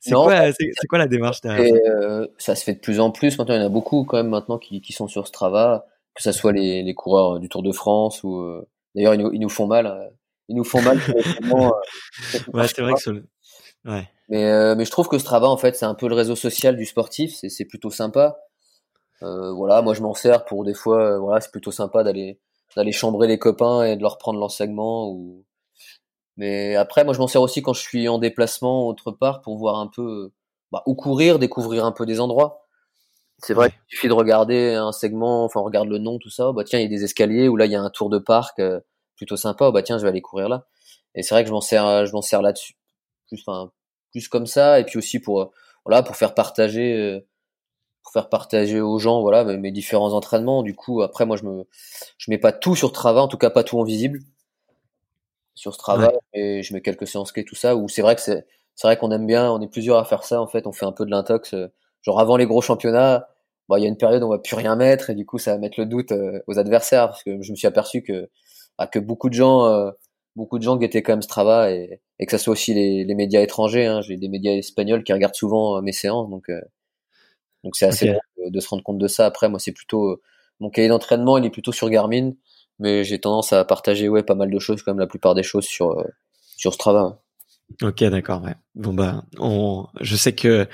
C'est 0.00 0.12
quoi, 0.12 0.52
c'est 0.52 0.86
quoi 0.88 0.98
la 0.98 1.06
démarche 1.06 1.40
derrière 1.40 2.26
ça, 2.38 2.54
se 2.54 2.64
fait 2.64 2.74
de 2.74 2.80
plus 2.80 3.00
en 3.00 3.10
plus. 3.10 3.38
Maintenant, 3.38 3.54
il 3.54 3.60
y 3.60 3.62
en 3.62 3.66
a 3.66 3.68
beaucoup 3.68 4.04
quand 4.04 4.16
même 4.16 4.28
maintenant 4.28 4.58
qui, 4.58 4.80
qui 4.80 4.92
sont 4.92 5.08
sur 5.08 5.26
Strava 5.26 5.86
que 6.14 6.22
ce 6.22 6.32
soit 6.32 6.52
les, 6.52 6.82
les 6.82 6.94
coureurs 6.94 7.40
du 7.40 7.48
Tour 7.48 7.62
de 7.62 7.72
France 7.72 8.22
ou 8.22 8.38
euh, 8.40 8.68
d'ailleurs 8.94 9.14
ils 9.14 9.20
nous, 9.20 9.32
ils 9.32 9.40
nous 9.40 9.48
font 9.48 9.66
mal 9.66 9.86
euh, 9.86 10.08
ils 10.48 10.56
nous 10.56 10.64
font 10.64 10.82
mal 10.82 10.98
euh, 11.08 11.70
ouais 12.52 12.68
c'est 12.68 12.82
vrai 12.82 12.94
que 12.94 13.00
ce... 13.00 13.10
ouais. 13.10 14.08
mais 14.28 14.74
mais 14.74 14.84
je 14.84 14.90
trouve 14.90 15.08
que 15.08 15.18
Strava 15.18 15.48
en 15.48 15.56
fait 15.56 15.76
c'est 15.76 15.86
un 15.86 15.94
peu 15.94 16.08
le 16.08 16.14
réseau 16.14 16.36
social 16.36 16.76
du 16.76 16.84
sportif 16.84 17.34
c'est 17.34 17.48
c'est 17.48 17.64
plutôt 17.64 17.90
sympa 17.90 18.36
voilà 19.22 19.82
moi 19.82 19.94
je 19.94 20.02
m'en 20.02 20.14
sers 20.14 20.44
pour 20.44 20.64
des 20.64 20.74
fois 20.74 21.18
voilà 21.18 21.40
c'est 21.40 21.50
plutôt 21.50 21.70
sympa 21.70 22.02
d'aller 22.02 22.40
d'aller 22.76 22.92
chambrer 22.92 23.28
les 23.28 23.38
copains 23.38 23.84
et 23.84 23.96
de 23.96 24.02
leur 24.02 24.18
prendre 24.18 24.38
l'enseignement 24.38 25.10
ou 25.10 25.44
mais 26.36 26.76
après 26.76 27.04
moi 27.04 27.14
je 27.14 27.18
m'en 27.18 27.28
sers 27.28 27.40
aussi 27.40 27.62
quand 27.62 27.72
je 27.72 27.80
suis 27.80 28.08
en 28.08 28.18
déplacement 28.18 28.88
autre 28.88 29.12
part 29.12 29.42
pour 29.42 29.56
voir 29.58 29.76
un 29.76 29.86
peu 29.86 30.32
bah, 30.72 30.82
ou 30.86 30.94
courir 30.94 31.38
découvrir 31.38 31.84
un 31.84 31.92
peu 31.92 32.06
des 32.06 32.20
endroits 32.20 32.62
c'est 33.42 33.54
vrai 33.54 33.70
qu'il 33.70 33.80
suffit 33.88 34.08
de 34.08 34.12
regarder 34.12 34.74
un 34.74 34.92
segment, 34.92 35.44
enfin 35.44 35.60
on 35.60 35.64
regarde 35.64 35.88
le 35.88 35.98
nom, 35.98 36.18
tout 36.18 36.30
ça. 36.30 36.52
Bah 36.52 36.62
tiens, 36.64 36.78
il 36.78 36.82
y 36.82 36.86
a 36.86 36.88
des 36.88 37.04
escaliers 37.04 37.48
ou 37.48 37.56
là 37.56 37.66
il 37.66 37.72
y 37.72 37.74
a 37.74 37.82
un 37.82 37.90
tour 37.90 38.08
de 38.08 38.18
parc 38.18 38.58
euh, 38.60 38.80
plutôt 39.16 39.36
sympa. 39.36 39.70
Bah 39.72 39.82
tiens, 39.82 39.98
je 39.98 40.04
vais 40.04 40.10
aller 40.10 40.22
courir 40.22 40.48
là. 40.48 40.66
Et 41.14 41.22
c'est 41.22 41.34
vrai 41.34 41.42
que 41.42 41.48
je 41.48 41.52
m'en 41.52 41.60
sers, 41.60 41.84
euh, 41.84 42.06
je 42.06 42.12
m'en 42.12 42.22
sers 42.22 42.40
là-dessus, 42.40 42.74
plus, 43.26 43.42
enfin 43.46 43.72
plus 44.12 44.28
comme 44.28 44.46
ça. 44.46 44.78
Et 44.78 44.84
puis 44.84 44.98
aussi 44.98 45.18
pour 45.18 45.42
euh, 45.42 45.50
voilà 45.84 46.02
pour 46.04 46.16
faire 46.16 46.34
partager, 46.34 47.20
pour 48.02 48.12
faire 48.12 48.28
partager 48.28 48.80
aux 48.80 48.98
gens 48.98 49.20
voilà 49.20 49.44
mes, 49.44 49.70
différents 49.70 50.12
entraînements. 50.12 50.62
Du 50.62 50.74
coup 50.74 51.02
après 51.02 51.26
moi 51.26 51.36
je 51.36 51.44
me 51.44 51.66
je 52.18 52.30
mets 52.30 52.38
pas 52.38 52.52
tout 52.52 52.76
sur 52.76 52.90
Strava, 52.90 53.22
en 53.22 53.28
tout 53.28 53.38
cas 53.38 53.50
pas 53.50 53.64
tout 53.64 53.78
en 53.78 53.84
visible 53.84 54.20
sur 55.54 55.74
Strava, 55.74 56.12
et 56.32 56.62
je 56.62 56.72
mets 56.74 56.80
quelques 56.80 57.06
séances 57.06 57.32
clés 57.32 57.44
tout 57.44 57.54
ça. 57.54 57.76
Ou 57.76 57.88
c'est 57.88 58.02
vrai 58.02 58.14
que 58.16 58.22
c'est 58.22 58.46
c'est 58.74 58.86
vrai 58.86 58.96
qu'on 58.96 59.10
aime 59.10 59.26
bien, 59.26 59.50
on 59.52 59.60
est 59.60 59.68
plusieurs 59.68 59.98
à 59.98 60.04
faire 60.04 60.24
ça 60.24 60.40
en 60.40 60.46
fait. 60.46 60.66
On 60.66 60.72
fait 60.72 60.86
un 60.86 60.92
peu 60.92 61.04
de 61.04 61.10
l'intox 61.10 61.54
genre 62.02 62.20
avant 62.20 62.36
les 62.36 62.46
gros 62.46 62.60
championnats, 62.60 63.28
bah, 63.68 63.78
il 63.78 63.82
y 63.82 63.86
a 63.86 63.88
une 63.88 63.96
période 63.96 64.22
où 64.22 64.26
on 64.26 64.30
va 64.30 64.38
plus 64.38 64.56
rien 64.56 64.76
mettre 64.76 65.10
et 65.10 65.14
du 65.14 65.24
coup 65.24 65.38
ça 65.38 65.52
va 65.52 65.58
mettre 65.58 65.80
le 65.80 65.86
doute 65.86 66.12
euh, 66.12 66.40
aux 66.46 66.58
adversaires 66.58 67.08
parce 67.08 67.22
que 67.22 67.40
je 67.42 67.52
me 67.52 67.56
suis 67.56 67.66
aperçu 67.66 68.02
que 68.02 68.28
bah, 68.78 68.86
que 68.86 68.98
beaucoup 68.98 69.28
de 69.28 69.34
gens 69.34 69.64
euh, 69.66 69.90
beaucoup 70.36 70.58
de 70.58 70.64
gens 70.64 70.76
guettaient 70.76 71.02
quand 71.02 71.12
même 71.12 71.22
Strava 71.22 71.72
et, 71.72 72.00
et 72.18 72.26
que 72.26 72.32
ça 72.32 72.38
soit 72.38 72.52
aussi 72.52 72.74
les, 72.74 73.04
les 73.04 73.14
médias 73.14 73.40
étrangers 73.40 73.86
hein. 73.86 74.00
j'ai 74.02 74.16
des 74.16 74.28
médias 74.28 74.52
espagnols 74.52 75.04
qui 75.04 75.12
regardent 75.12 75.34
souvent 75.34 75.78
euh, 75.78 75.80
mes 75.80 75.92
séances 75.92 76.28
donc 76.28 76.50
donc 77.64 77.76
c'est 77.76 77.86
assez 77.86 78.12
bon 78.12 78.50
de, 78.50 78.60
se 78.60 78.68
rendre 78.68 78.82
compte 78.82 78.98
de 78.98 79.08
ça 79.08 79.26
après 79.26 79.48
moi 79.48 79.58
c'est 79.58 79.72
plutôt 79.72 80.20
mon 80.60 80.70
cahier 80.70 80.88
d'entraînement 80.88 81.38
il 81.38 81.44
est 81.44 81.50
plutôt 81.50 81.72
sur 81.72 81.88
Garmin 81.90 82.32
mais 82.78 83.04
j'ai 83.04 83.20
tendance 83.20 83.52
à 83.52 83.64
partager 83.64 84.08
ouais 84.08 84.22
pas 84.22 84.34
mal 84.34 84.50
de 84.50 84.58
choses 84.58 84.82
comme 84.82 84.98
la 84.98 85.06
plupart 85.06 85.34
des 85.34 85.42
choses 85.42 85.64
sur 85.64 86.04
sur 86.56 86.74
Strava 86.74 87.22
Ok, 87.80 88.04
d'accord. 88.04 88.42
Ouais. 88.42 88.54
Bon 88.74 88.92
bah, 88.92 89.24
on, 89.38 89.86
je 90.00 90.16
sais 90.16 90.34
que 90.34 90.68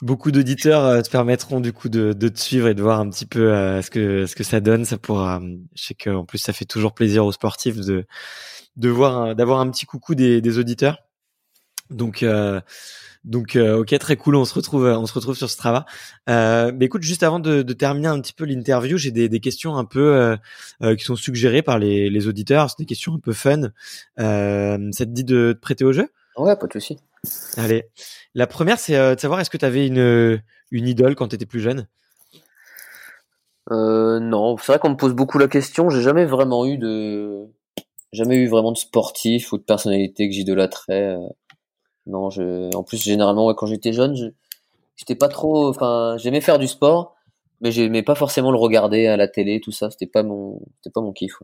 beaucoup 0.00 0.30
d'auditeurs 0.30 0.84
euh, 0.84 1.00
te 1.02 1.10
permettront 1.10 1.60
du 1.60 1.72
coup 1.72 1.88
de, 1.88 2.12
de, 2.12 2.28
te 2.28 2.38
suivre 2.38 2.68
et 2.68 2.74
de 2.74 2.82
voir 2.82 3.00
un 3.00 3.10
petit 3.10 3.26
peu 3.26 3.52
euh, 3.52 3.82
ce 3.82 3.90
que 3.90 4.26
ce 4.26 4.34
que 4.34 4.44
ça 4.44 4.60
donne. 4.60 4.84
Ça 4.84 4.98
pourra. 4.98 5.40
Je 5.74 5.82
sais 5.82 5.94
qu'en 5.94 6.24
plus 6.24 6.38
ça 6.38 6.52
fait 6.52 6.64
toujours 6.64 6.94
plaisir 6.94 7.26
aux 7.26 7.32
sportifs 7.32 7.76
de 7.76 8.06
de 8.76 8.88
voir 8.88 9.34
d'avoir 9.34 9.60
un 9.60 9.70
petit 9.70 9.86
coucou 9.86 10.14
des, 10.14 10.40
des 10.40 10.58
auditeurs. 10.58 10.98
Donc 11.90 12.22
euh, 12.22 12.60
donc, 13.24 13.54
euh, 13.54 13.78
ok, 13.78 13.96
très 13.98 14.16
cool. 14.16 14.34
On 14.36 14.44
se 14.44 14.54
retrouve, 14.54 14.84
on 14.84 15.06
se 15.06 15.12
retrouve 15.12 15.36
sur 15.36 15.48
Strava. 15.48 15.86
Euh, 16.28 16.72
mais 16.74 16.86
écoute, 16.86 17.02
juste 17.02 17.22
avant 17.22 17.38
de, 17.38 17.62
de 17.62 17.72
terminer 17.72 18.08
un 18.08 18.20
petit 18.20 18.32
peu 18.32 18.44
l'interview, 18.44 18.96
j'ai 18.96 19.12
des, 19.12 19.28
des, 19.28 19.40
questions 19.40 19.76
un 19.76 19.84
peu 19.84 20.14
euh, 20.14 20.36
euh, 20.82 20.96
qui 20.96 21.04
sont 21.04 21.14
suggérées 21.14 21.62
par 21.62 21.78
les, 21.78 22.10
les 22.10 22.26
auditeurs. 22.26 22.70
C'est 22.70 22.78
des 22.78 22.86
questions 22.86 23.14
un 23.14 23.20
peu 23.20 23.32
fun. 23.32 23.70
Euh, 24.18 24.90
ça 24.90 25.06
te 25.06 25.10
dit 25.10 25.24
de 25.24 25.52
te 25.52 25.60
prêter 25.60 25.84
au 25.84 25.92
jeu? 25.92 26.08
Ouais, 26.36 26.56
pas 26.56 26.66
de 26.66 26.72
souci. 26.72 26.98
Allez, 27.56 27.84
la 28.34 28.48
première, 28.48 28.80
c'est 28.80 29.14
de 29.14 29.20
savoir 29.20 29.38
est-ce 29.38 29.50
que 29.50 29.58
tu 29.58 29.64
avais 29.64 29.86
une 29.86 30.42
une 30.72 30.88
idole 30.88 31.14
quand 31.14 31.28
tu 31.28 31.36
étais 31.36 31.46
plus 31.46 31.60
jeune? 31.60 31.86
Euh, 33.70 34.18
non, 34.18 34.56
c'est 34.56 34.72
vrai 34.72 34.78
qu'on 34.80 34.90
me 34.90 34.96
pose 34.96 35.14
beaucoup 35.14 35.38
la 35.38 35.46
question. 35.46 35.88
J'ai 35.90 36.02
jamais 36.02 36.24
vraiment 36.24 36.66
eu 36.66 36.78
de, 36.78 37.46
jamais 38.12 38.36
eu 38.36 38.48
vraiment 38.48 38.72
de 38.72 38.78
sportif 38.78 39.52
ou 39.52 39.58
de 39.58 39.62
personnalité 39.62 40.28
que 40.28 40.34
j'idolâtrais. 40.34 41.16
Non, 42.06 42.30
je, 42.30 42.74
en 42.74 42.82
plus 42.82 43.02
généralement 43.02 43.52
quand 43.54 43.66
j'étais 43.66 43.92
jeune, 43.92 44.16
je, 44.16 44.26
j'étais 44.96 45.14
pas 45.14 45.28
trop, 45.28 45.68
enfin, 45.68 46.16
j'aimais 46.18 46.40
faire 46.40 46.58
du 46.58 46.68
sport, 46.68 47.14
mais 47.60 47.70
j'aimais 47.70 48.02
pas 48.02 48.14
forcément 48.14 48.50
le 48.50 48.58
regarder 48.58 49.06
à 49.06 49.16
la 49.16 49.28
télé, 49.28 49.60
tout 49.60 49.72
ça. 49.72 49.90
C'était 49.90 50.06
pas 50.06 50.22
mon, 50.22 50.60
c'était 50.76 50.92
pas 50.92 51.00
mon 51.00 51.12
kiff. 51.12 51.38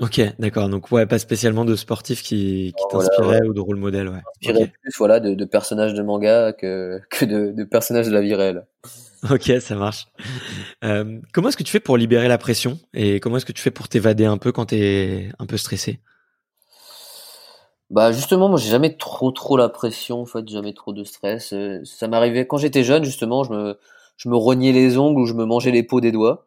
Ok, 0.00 0.20
d'accord. 0.38 0.68
Donc 0.68 0.92
ouais, 0.92 1.06
pas 1.06 1.18
spécialement 1.18 1.64
de 1.64 1.74
sportifs 1.74 2.22
qui, 2.22 2.72
qui 2.76 2.84
t'inspiraient 2.88 3.44
ou 3.46 3.52
de 3.52 3.60
rôle 3.60 3.76
modèle, 3.76 4.08
ouais. 4.08 4.20
Okay. 4.44 4.68
plus, 4.68 4.92
voilà, 4.96 5.18
de, 5.18 5.34
de, 5.34 5.44
personnages 5.44 5.94
de 5.94 6.02
manga 6.02 6.52
que, 6.52 7.00
que 7.10 7.24
de, 7.24 7.50
de, 7.50 7.64
personnages 7.64 8.06
de 8.06 8.12
la 8.12 8.20
vie 8.20 8.34
réelle. 8.34 8.66
Ok, 9.28 9.50
ça 9.60 9.74
marche. 9.74 10.06
Euh, 10.84 11.18
comment 11.32 11.48
est-ce 11.48 11.56
que 11.56 11.64
tu 11.64 11.72
fais 11.72 11.80
pour 11.80 11.96
libérer 11.96 12.28
la 12.28 12.38
pression 12.38 12.78
et 12.94 13.18
comment 13.18 13.38
est-ce 13.38 13.46
que 13.46 13.52
tu 13.52 13.60
fais 13.60 13.72
pour 13.72 13.88
t'évader 13.88 14.24
un 14.24 14.38
peu 14.38 14.52
quand 14.52 14.66
t'es 14.66 15.30
un 15.40 15.46
peu 15.46 15.56
stressé? 15.56 15.98
Bah 17.90 18.12
justement, 18.12 18.48
moi 18.48 18.58
j'ai 18.58 18.70
jamais 18.70 18.96
trop 18.96 19.30
trop 19.32 19.56
la 19.56 19.68
pression, 19.70 20.20
en 20.20 20.26
fait, 20.26 20.46
jamais 20.48 20.74
trop 20.74 20.92
de 20.92 21.04
stress. 21.04 21.52
Euh, 21.54 21.80
ça 21.84 22.06
m'arrivait 22.08 22.46
quand 22.46 22.58
j'étais 22.58 22.84
jeune, 22.84 23.04
justement, 23.04 23.44
je 23.44 23.52
me 23.52 23.78
je 24.18 24.28
me 24.28 24.36
rognais 24.36 24.72
les 24.72 24.98
ongles 24.98 25.20
ou 25.20 25.26
je 25.26 25.34
me 25.34 25.44
mangeais 25.46 25.70
les 25.70 25.82
peaux 25.82 26.00
des 26.00 26.12
doigts. 26.12 26.46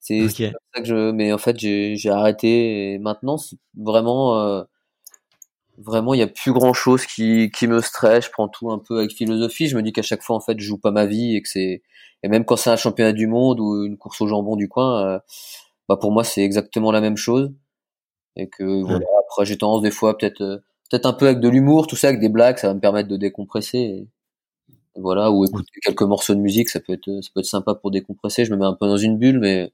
C'est 0.00 0.28
ça 0.28 0.80
que 0.80 0.84
je 0.84 1.10
mais 1.12 1.32
en 1.32 1.38
fait, 1.38 1.58
j'ai 1.58 1.96
j'ai 1.96 2.10
arrêté. 2.10 2.94
Et 2.94 2.98
maintenant 2.98 3.36
c'est 3.38 3.56
vraiment 3.76 4.40
euh, 4.40 4.64
vraiment 5.78 6.14
il 6.14 6.20
y 6.20 6.22
a 6.22 6.26
plus 6.26 6.52
grand-chose 6.52 7.06
qui 7.06 7.50
qui 7.50 7.66
me 7.68 7.80
stresse, 7.80 8.26
je 8.26 8.30
prends 8.30 8.48
tout 8.48 8.70
un 8.70 8.78
peu 8.78 8.98
avec 8.98 9.12
philosophie, 9.12 9.68
je 9.68 9.76
me 9.76 9.82
dis 9.82 9.92
qu'à 9.92 10.02
chaque 10.02 10.22
fois 10.22 10.36
en 10.36 10.40
fait, 10.40 10.58
je 10.58 10.64
joue 10.66 10.78
pas 10.78 10.90
ma 10.90 11.06
vie 11.06 11.36
et 11.36 11.42
que 11.42 11.48
c'est 11.48 11.82
et 12.22 12.28
même 12.28 12.44
quand 12.44 12.56
c'est 12.56 12.70
un 12.70 12.76
championnat 12.76 13.12
du 13.12 13.26
monde 13.28 13.60
ou 13.60 13.84
une 13.84 13.96
course 13.98 14.20
au 14.20 14.26
jambon 14.26 14.56
du 14.56 14.68
coin, 14.68 15.06
euh, 15.06 15.18
bah 15.88 15.96
pour 15.96 16.12
moi 16.12 16.24
c'est 16.24 16.42
exactement 16.42 16.92
la 16.92 17.00
même 17.00 17.16
chose. 17.16 17.52
Et 18.36 18.48
que 18.48 18.82
voilà, 18.82 19.06
après 19.20 19.44
j'ai 19.46 19.58
tendance 19.58 19.82
des 19.82 19.90
fois 19.90 20.16
peut-être 20.18 20.62
peut-être 20.88 21.06
un 21.06 21.12
peu 21.12 21.26
avec 21.26 21.40
de 21.40 21.48
l'humour, 21.48 21.86
tout 21.86 21.96
ça, 21.96 22.08
avec 22.08 22.20
des 22.20 22.28
blagues, 22.28 22.58
ça 22.58 22.68
va 22.68 22.74
me 22.74 22.80
permettre 22.80 23.08
de 23.08 23.16
décompresser. 23.16 23.78
Et, 23.78 24.08
voilà, 24.96 25.30
ou 25.30 25.44
écouter 25.44 25.80
quelques 25.82 26.02
morceaux 26.02 26.34
de 26.34 26.40
musique, 26.40 26.68
ça 26.68 26.80
peut 26.80 26.92
être, 26.92 27.08
ça 27.22 27.30
peut 27.32 27.40
être 27.40 27.46
sympa 27.46 27.74
pour 27.74 27.90
décompresser. 27.90 28.44
Je 28.44 28.52
me 28.52 28.56
mets 28.56 28.64
un 28.64 28.74
peu 28.74 28.86
dans 28.86 28.96
une 28.96 29.16
bulle, 29.16 29.38
mais, 29.38 29.72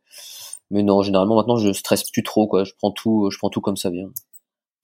mais 0.71 0.83
non, 0.83 1.03
généralement 1.03 1.37
maintenant 1.37 1.57
je 1.57 1.73
stresse 1.73 2.11
plus 2.11 2.23
trop, 2.23 2.47
quoi. 2.47 2.65
Je 2.65 2.73
prends 2.77 2.91
tout, 2.91 3.31
je 3.31 3.39
prends 3.39 3.49
tout 3.49 3.63
comme 3.63 3.77
ça 3.77 3.91
vient. 3.91 4.11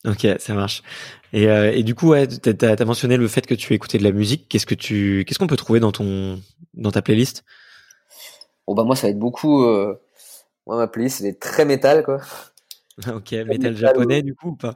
Ok, 0.06 0.26
ça 0.38 0.54
marche. 0.54 0.82
Et, 1.34 1.46
euh, 1.48 1.72
et 1.72 1.82
du 1.82 1.94
coup, 1.94 2.08
ouais, 2.08 2.26
t'as 2.26 2.74
as 2.78 2.84
mentionné 2.86 3.18
le 3.18 3.28
fait 3.28 3.46
que 3.46 3.54
tu 3.54 3.74
écoutais 3.74 3.98
de 3.98 4.04
la 4.04 4.12
musique. 4.12 4.48
Qu'est-ce 4.48 4.64
que 4.64 4.74
tu, 4.74 5.24
qu'est-ce 5.26 5.38
qu'on 5.38 5.46
peut 5.46 5.56
trouver 5.56 5.78
dans 5.78 5.92
ton, 5.92 6.40
dans 6.72 6.90
ta 6.90 7.02
playlist? 7.02 7.44
Bon 8.66 8.74
bah 8.74 8.84
moi, 8.84 8.96
ça 8.96 9.08
va 9.08 9.10
être 9.10 9.18
beaucoup. 9.18 9.62
Euh... 9.64 10.00
Moi, 10.66 10.76
ma 10.76 10.86
playlist, 10.86 11.20
elle 11.20 11.26
est 11.26 11.40
très 11.40 11.64
métal, 11.64 12.04
quoi. 12.04 12.20
ok, 13.14 13.32
métal, 13.46 13.76
japonais 13.76 14.22
du 14.22 14.34
coup 14.34 14.48
ou 14.48 14.56
pas? 14.56 14.74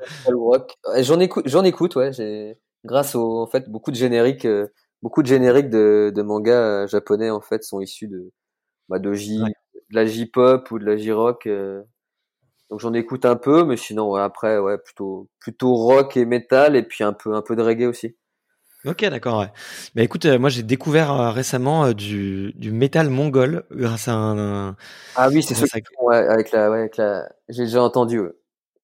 J'en 1.01 1.21
écoute, 1.21 1.45
j'en 1.47 1.65
écoute, 1.65 1.97
ouais. 1.97 2.13
J'ai 2.13 2.59
grâce 2.85 3.15
au, 3.15 3.39
en 3.39 3.47
fait, 3.47 3.69
beaucoup 3.69 3.91
de 3.91 3.97
génériques, 3.97 4.45
euh, 4.45 4.69
beaucoup 5.03 5.23
de 5.23 5.27
génériques 5.27 5.71
de, 5.71 6.13
de 6.15 6.23
mangas 6.23 6.85
euh, 6.85 6.87
japonais 6.87 7.31
en 7.31 7.41
fait 7.41 7.65
sont 7.65 7.81
issus 7.81 8.09
de, 8.09 8.33
bah, 8.89 8.99
de 8.99 9.13
J, 9.13 9.39
de 9.39 9.95
la 9.95 10.07
J-pop 10.07 10.71
ou 10.71 10.79
de 10.79 10.85
la 10.85 10.97
J-rock. 10.97 11.47
Euh, 11.47 11.83
donc 12.71 12.81
j'en 12.81 12.95
écoute 12.95 13.25
un 13.25 13.37
peu, 13.37 13.65
mais 13.65 13.77
sinon 13.77 14.15
après 14.15 14.59
ouais 14.59 14.79
plutôt 14.79 15.29
plutôt 15.39 15.75
rock 15.75 16.17
et 16.17 16.25
metal 16.25 16.77
et 16.77 16.83
puis 16.83 17.05
un 17.05 17.13
peu 17.13 17.35
un 17.35 17.43
peu 17.43 17.57
de 17.57 17.63
reggae 17.63 17.87
aussi. 17.87 18.17
Ok 18.87 19.05
d'accord 19.07 19.41
ouais. 19.41 19.51
Mais 19.95 20.05
écoute 20.05 20.27
moi 20.27 20.51
j'ai 20.51 20.63
découvert 20.63 21.33
récemment 21.33 21.93
du 21.93 22.53
du 22.55 22.71
métal 22.71 23.09
mongol 23.09 23.65
grâce 23.71 24.09
à 24.09 24.13
un, 24.15 24.77
ah 25.17 25.29
oui 25.31 25.43
c'est 25.43 25.55
ça 25.55 25.65
ouais, 26.03 26.17
avec 26.17 26.53
la 26.53 26.71
ouais, 26.71 26.79
avec 26.81 26.97
la 26.99 27.29
j'ai 27.49 27.65
déjà 27.65 27.83
entendu 27.83 28.21
ouais. 28.21 28.33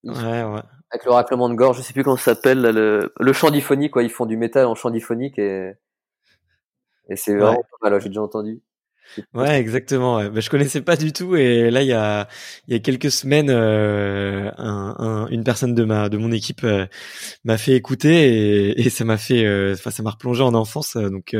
ouais 0.04 0.44
ouais. 0.44 0.62
avec 0.90 1.04
le 1.04 1.10
raclement 1.10 1.48
de 1.48 1.54
gorge 1.54 1.76
je 1.76 1.82
sais 1.82 1.92
plus 1.92 2.02
comment 2.02 2.16
ça 2.16 2.34
s'appelle 2.34 2.62
le 2.62 3.12
le 3.18 3.32
chant 3.32 3.50
diphonique 3.50 3.92
quoi. 3.92 4.02
Ils 4.02 4.10
font 4.10 4.26
du 4.26 4.36
métal 4.36 4.66
en 4.66 4.74
chant 4.74 4.90
diphonique 4.90 5.38
et 5.38 5.72
et 7.10 7.16
c'est 7.16 7.36
vraiment 7.36 7.62
pas 7.80 7.90
mal 7.90 8.00
j'ai 8.00 8.08
déjà 8.08 8.22
entendu 8.22 8.62
Ouais, 9.34 9.58
exactement. 9.58 10.16
Ouais. 10.16 10.30
Bah, 10.30 10.40
je 10.40 10.50
connaissais 10.50 10.80
pas 10.80 10.96
du 10.96 11.12
tout 11.12 11.36
et 11.36 11.70
là 11.70 11.82
il 11.82 11.88
y 11.88 11.92
a 11.92 12.28
il 12.68 12.74
y 12.74 12.76
a 12.76 12.80
quelques 12.80 13.10
semaines, 13.10 13.50
euh, 13.50 14.50
un, 14.58 14.94
un, 14.98 15.26
une 15.28 15.44
personne 15.44 15.74
de 15.74 15.84
ma 15.84 16.08
de 16.08 16.16
mon 16.16 16.32
équipe 16.32 16.62
euh, 16.64 16.86
m'a 17.44 17.58
fait 17.58 17.74
écouter 17.74 18.70
et, 18.70 18.80
et 18.80 18.90
ça 18.90 19.04
m'a 19.04 19.18
fait, 19.18 19.44
euh, 19.44 19.74
enfin 19.74 19.90
ça 19.90 20.02
m'a 20.02 20.10
replongé 20.10 20.42
en 20.42 20.54
enfance. 20.54 20.96
donc 20.96 21.36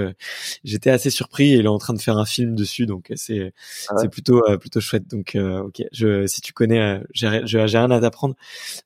j'étais 0.65 0.91
assez 0.91 1.11
surpris 1.11 1.55
et 1.55 1.59
il 1.59 1.65
est 1.65 1.69
en 1.69 1.79
train 1.79 1.95
de 1.95 2.01
faire 2.01 2.19
un 2.19 2.27
film 2.27 2.55
dessus, 2.55 2.87
donc 2.87 3.13
c'est 3.15 3.53
ah 3.89 3.95
c'est 3.99 4.09
plutôt 4.11 4.43
plutôt 4.59 4.81
chouette. 4.81 5.07
Donc 5.09 5.37
ok, 5.37 5.83
je 5.93 6.27
si 6.27 6.41
tu 6.41 6.53
connais, 6.53 7.01
j'ai 7.13 7.43
j'ai 7.45 7.61
rien 7.61 7.91
à 7.91 8.01
t'apprendre, 8.01 8.35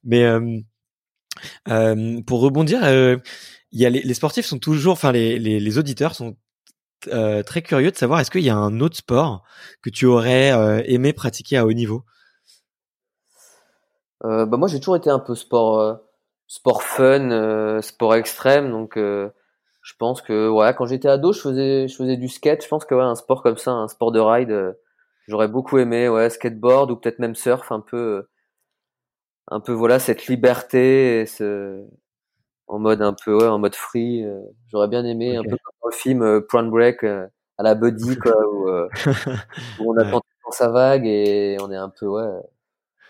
mais 0.05 0.25
pour 2.27 2.41
rebondir. 2.41 2.81
il 3.73 3.81
y 3.81 3.87
a 3.87 3.91
les, 3.91 4.03
les, 4.03 4.15
sportifs 4.15 4.47
sont 4.47 4.59
toujours, 4.59 4.93
enfin 4.93 5.13
les, 5.13 5.39
les, 5.39 5.59
les 5.61 5.79
auditeurs 5.79 6.15
sont 6.15 6.37
euh, 7.09 7.43
très 7.43 7.63
curieux 7.63 7.91
de 7.91 7.97
savoir 7.97 8.21
est-ce 8.21 8.31
qu'il 8.31 8.43
y 8.43 8.51
a 8.51 8.57
un 8.57 8.81
autre 8.81 8.97
sport 8.97 9.43
que 9.83 9.91
tu 9.91 10.07
aurais 10.07 10.53
euh, 10.53 10.83
aimé 10.87 11.13
pratiquer 11.13 11.57
à 11.57 11.67
haut 11.67 11.73
niveau? 11.73 12.05
Euh, 14.25 14.47
bah 14.47 14.57
moi 14.57 14.69
j'ai 14.69 14.79
toujours 14.79 14.97
été 14.97 15.11
un 15.11 15.19
peu 15.19 15.35
sport 15.35 15.99
sport 16.47 16.83
fun, 16.83 17.81
sport 17.83 18.15
extrême 18.15 18.71
donc 18.71 18.97
je 18.97 19.93
pense 19.99 20.23
que 20.23 20.49
ouais 20.49 20.75
quand 20.75 20.87
j'étais 20.87 21.09
ado 21.09 21.33
je 21.33 21.41
faisais 21.41 21.89
je 21.89 21.97
faisais 21.97 22.17
du 22.17 22.29
skate, 22.29 22.63
je 22.63 22.69
pense 22.69 22.85
que 22.85 22.95
ouais 22.95 23.03
un 23.03 23.17
sport 23.17 23.43
comme 23.43 23.59
ça, 23.59 23.73
un 23.73 23.89
sport 23.89 24.13
de 24.13 24.21
ride 24.21 24.77
j'aurais 25.29 25.49
beaucoup 25.49 25.79
aimé 25.79 26.09
ouais 26.09 26.31
skateboard 26.31 26.91
ou 26.91 26.97
peut-être 26.97 27.19
même 27.19 27.35
surf 27.35 27.71
un 27.73 27.81
peu 27.81 28.27
un 29.49 29.61
peu 29.61 29.73
voilà 29.73 29.99
cette 29.99 30.27
liberté 30.27 31.21
et 31.21 31.27
ce 31.27 31.85
en 32.67 32.79
mode 32.79 33.03
un 33.03 33.15
peu 33.15 33.37
ouais, 33.37 33.47
en 33.47 33.59
mode 33.59 33.75
free. 33.75 34.25
Euh, 34.25 34.41
j'aurais 34.71 34.89
bien 34.89 35.05
aimé 35.05 35.37
un 35.37 35.43
peu 35.43 35.51
comme 35.51 35.75
dans 35.83 35.89
le 35.89 35.95
film 35.95 36.23
euh, 36.23 36.41
Point 36.41 36.65
Break 36.65 37.05
euh, 37.05 37.27
à 37.59 37.63
la 37.63 37.75
Buddy 37.75 38.17
quoi, 38.19 38.35
où, 38.49 38.69
où 39.81 39.93
on 39.93 39.97
attend 39.97 40.23
dans 40.45 40.51
sa 40.51 40.69
vague 40.69 41.07
et 41.07 41.57
on 41.61 41.71
est 41.71 41.77
un 41.77 41.91
peu 41.91 42.07
ouais, 42.07 42.29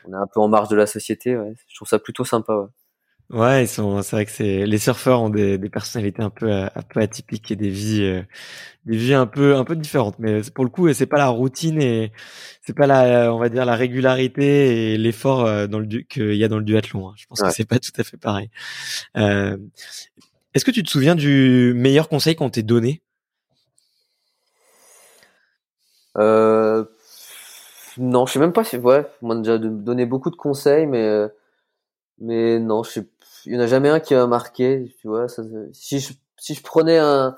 on 0.06 0.12
est 0.12 0.16
un 0.16 0.26
peu 0.26 0.40
en 0.40 0.48
marge 0.48 0.68
de 0.68 0.76
la 0.76 0.86
société. 0.86 1.36
Ouais. 1.36 1.54
Je 1.68 1.74
trouve 1.76 1.88
ça 1.88 1.98
plutôt 1.98 2.24
sympa. 2.24 2.56
Ouais. 2.56 2.66
Ouais, 3.30 3.64
ils 3.64 3.68
sont. 3.68 4.02
C'est 4.02 4.16
vrai 4.16 4.26
que 4.26 4.30
c'est 4.30 4.66
les 4.66 4.78
surfeurs 4.78 5.22
ont 5.22 5.30
des, 5.30 5.56
des 5.58 5.70
personnalités 5.70 6.22
un 6.22 6.30
peu 6.30 6.52
un 6.52 6.82
peu 6.88 7.00
atypiques 7.00 7.50
et 7.50 7.56
des 7.56 7.70
vies 7.70 8.02
euh, 8.04 8.22
des 8.86 8.96
vies 8.96 9.14
un 9.14 9.26
peu 9.26 9.56
un 9.56 9.64
peu 9.64 9.76
différentes. 9.76 10.18
Mais 10.18 10.42
pour 10.54 10.64
le 10.64 10.70
coup, 10.70 10.92
c'est 10.92 11.06
pas 11.06 11.18
la 11.18 11.28
routine 11.28 11.80
et 11.80 12.12
c'est 12.62 12.74
pas 12.76 12.86
la 12.86 13.34
on 13.34 13.38
va 13.38 13.48
dire 13.48 13.64
la 13.64 13.76
régularité 13.76 14.94
et 14.94 14.98
l'effort 14.98 15.46
euh, 15.46 15.66
dans 15.66 15.78
le 15.80 15.86
qu'il 15.86 16.34
y 16.36 16.44
a 16.44 16.48
dans 16.48 16.58
le 16.58 16.64
duathlon. 16.64 17.08
Hein. 17.10 17.14
Je 17.16 17.26
pense 17.26 17.42
que 17.42 17.50
c'est 17.50 17.66
pas 17.68 17.78
tout 17.78 17.92
à 17.98 18.04
fait 18.04 18.18
pareil. 18.18 18.50
Euh, 19.16 19.56
Est-ce 20.54 20.64
que 20.64 20.70
tu 20.70 20.82
te 20.82 20.90
souviens 20.90 21.14
du 21.14 21.72
meilleur 21.76 22.08
conseil 22.08 22.36
qu'on 22.36 22.50
t'ait 22.50 22.62
donné? 22.62 23.02
Euh, 26.16 26.84
Non, 27.96 28.26
je 28.26 28.32
sais 28.32 28.38
même 28.38 28.52
pas 28.52 28.64
si 28.64 28.76
ouais. 28.76 29.06
On 29.22 29.28
m'a 29.28 29.34
déjà 29.36 29.58
donné 29.58 30.06
beaucoup 30.06 30.30
de 30.30 30.36
conseils, 30.36 30.86
mais 30.86 31.26
mais 32.18 32.58
non, 32.58 32.82
je 32.82 32.90
sais 32.90 33.06
il 33.46 33.54
y 33.54 33.56
en 33.56 33.60
a 33.60 33.66
jamais 33.66 33.88
un 33.88 34.00
qui 34.00 34.14
m'a 34.14 34.26
marqué, 34.26 34.94
tu 35.00 35.08
vois. 35.08 35.28
Ça, 35.28 35.42
si 35.72 36.00
je 36.00 36.12
si 36.36 36.54
je 36.54 36.62
prenais 36.62 36.98
un 36.98 37.34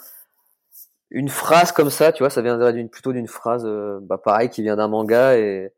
une 1.11 1.29
phrase 1.29 1.73
comme 1.73 1.91
ça, 1.91 2.13
tu 2.13 2.23
vois, 2.23 2.31
ça 2.31 2.43
viendrait 2.43 2.73
d'une 2.73 2.89
plutôt 2.89 3.13
d'une 3.13 3.29
phrase, 3.29 3.65
euh, 3.65 3.99
bah 4.03 4.19
pareil, 4.19 4.51
qui 4.51 4.63
vient 4.63 4.77
d'un 4.77 4.89
manga 4.89 5.37
et 5.39 5.73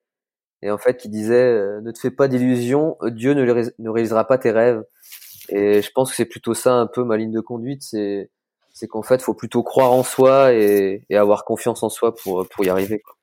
et 0.62 0.70
en 0.70 0.78
fait 0.78 0.96
qui 0.96 1.08
disait 1.08 1.34
euh, 1.34 1.80
ne 1.82 1.92
te 1.92 1.98
fais 1.98 2.10
pas 2.10 2.28
d'illusions, 2.28 2.96
Dieu 3.04 3.34
ne, 3.34 3.44
ne 3.78 3.90
réalisera 3.90 4.26
pas 4.26 4.38
tes 4.38 4.50
rêves. 4.50 4.84
Et 5.50 5.82
je 5.82 5.90
pense 5.92 6.10
que 6.10 6.16
c'est 6.16 6.26
plutôt 6.26 6.54
ça 6.54 6.74
un 6.74 6.86
peu 6.86 7.04
ma 7.04 7.16
ligne 7.16 7.32
de 7.32 7.40
conduite, 7.40 7.82
c'est 7.82 8.30
c'est 8.74 8.88
qu'en 8.88 9.02
fait 9.02 9.22
faut 9.22 9.34
plutôt 9.34 9.62
croire 9.62 9.92
en 9.92 10.02
soi 10.02 10.52
et, 10.52 11.04
et 11.10 11.16
avoir 11.16 11.44
confiance 11.44 11.82
en 11.82 11.88
soi 11.88 12.14
pour 12.14 12.46
pour 12.48 12.64
y 12.64 12.68
arriver. 12.70 13.00
Quoi. 13.00 13.16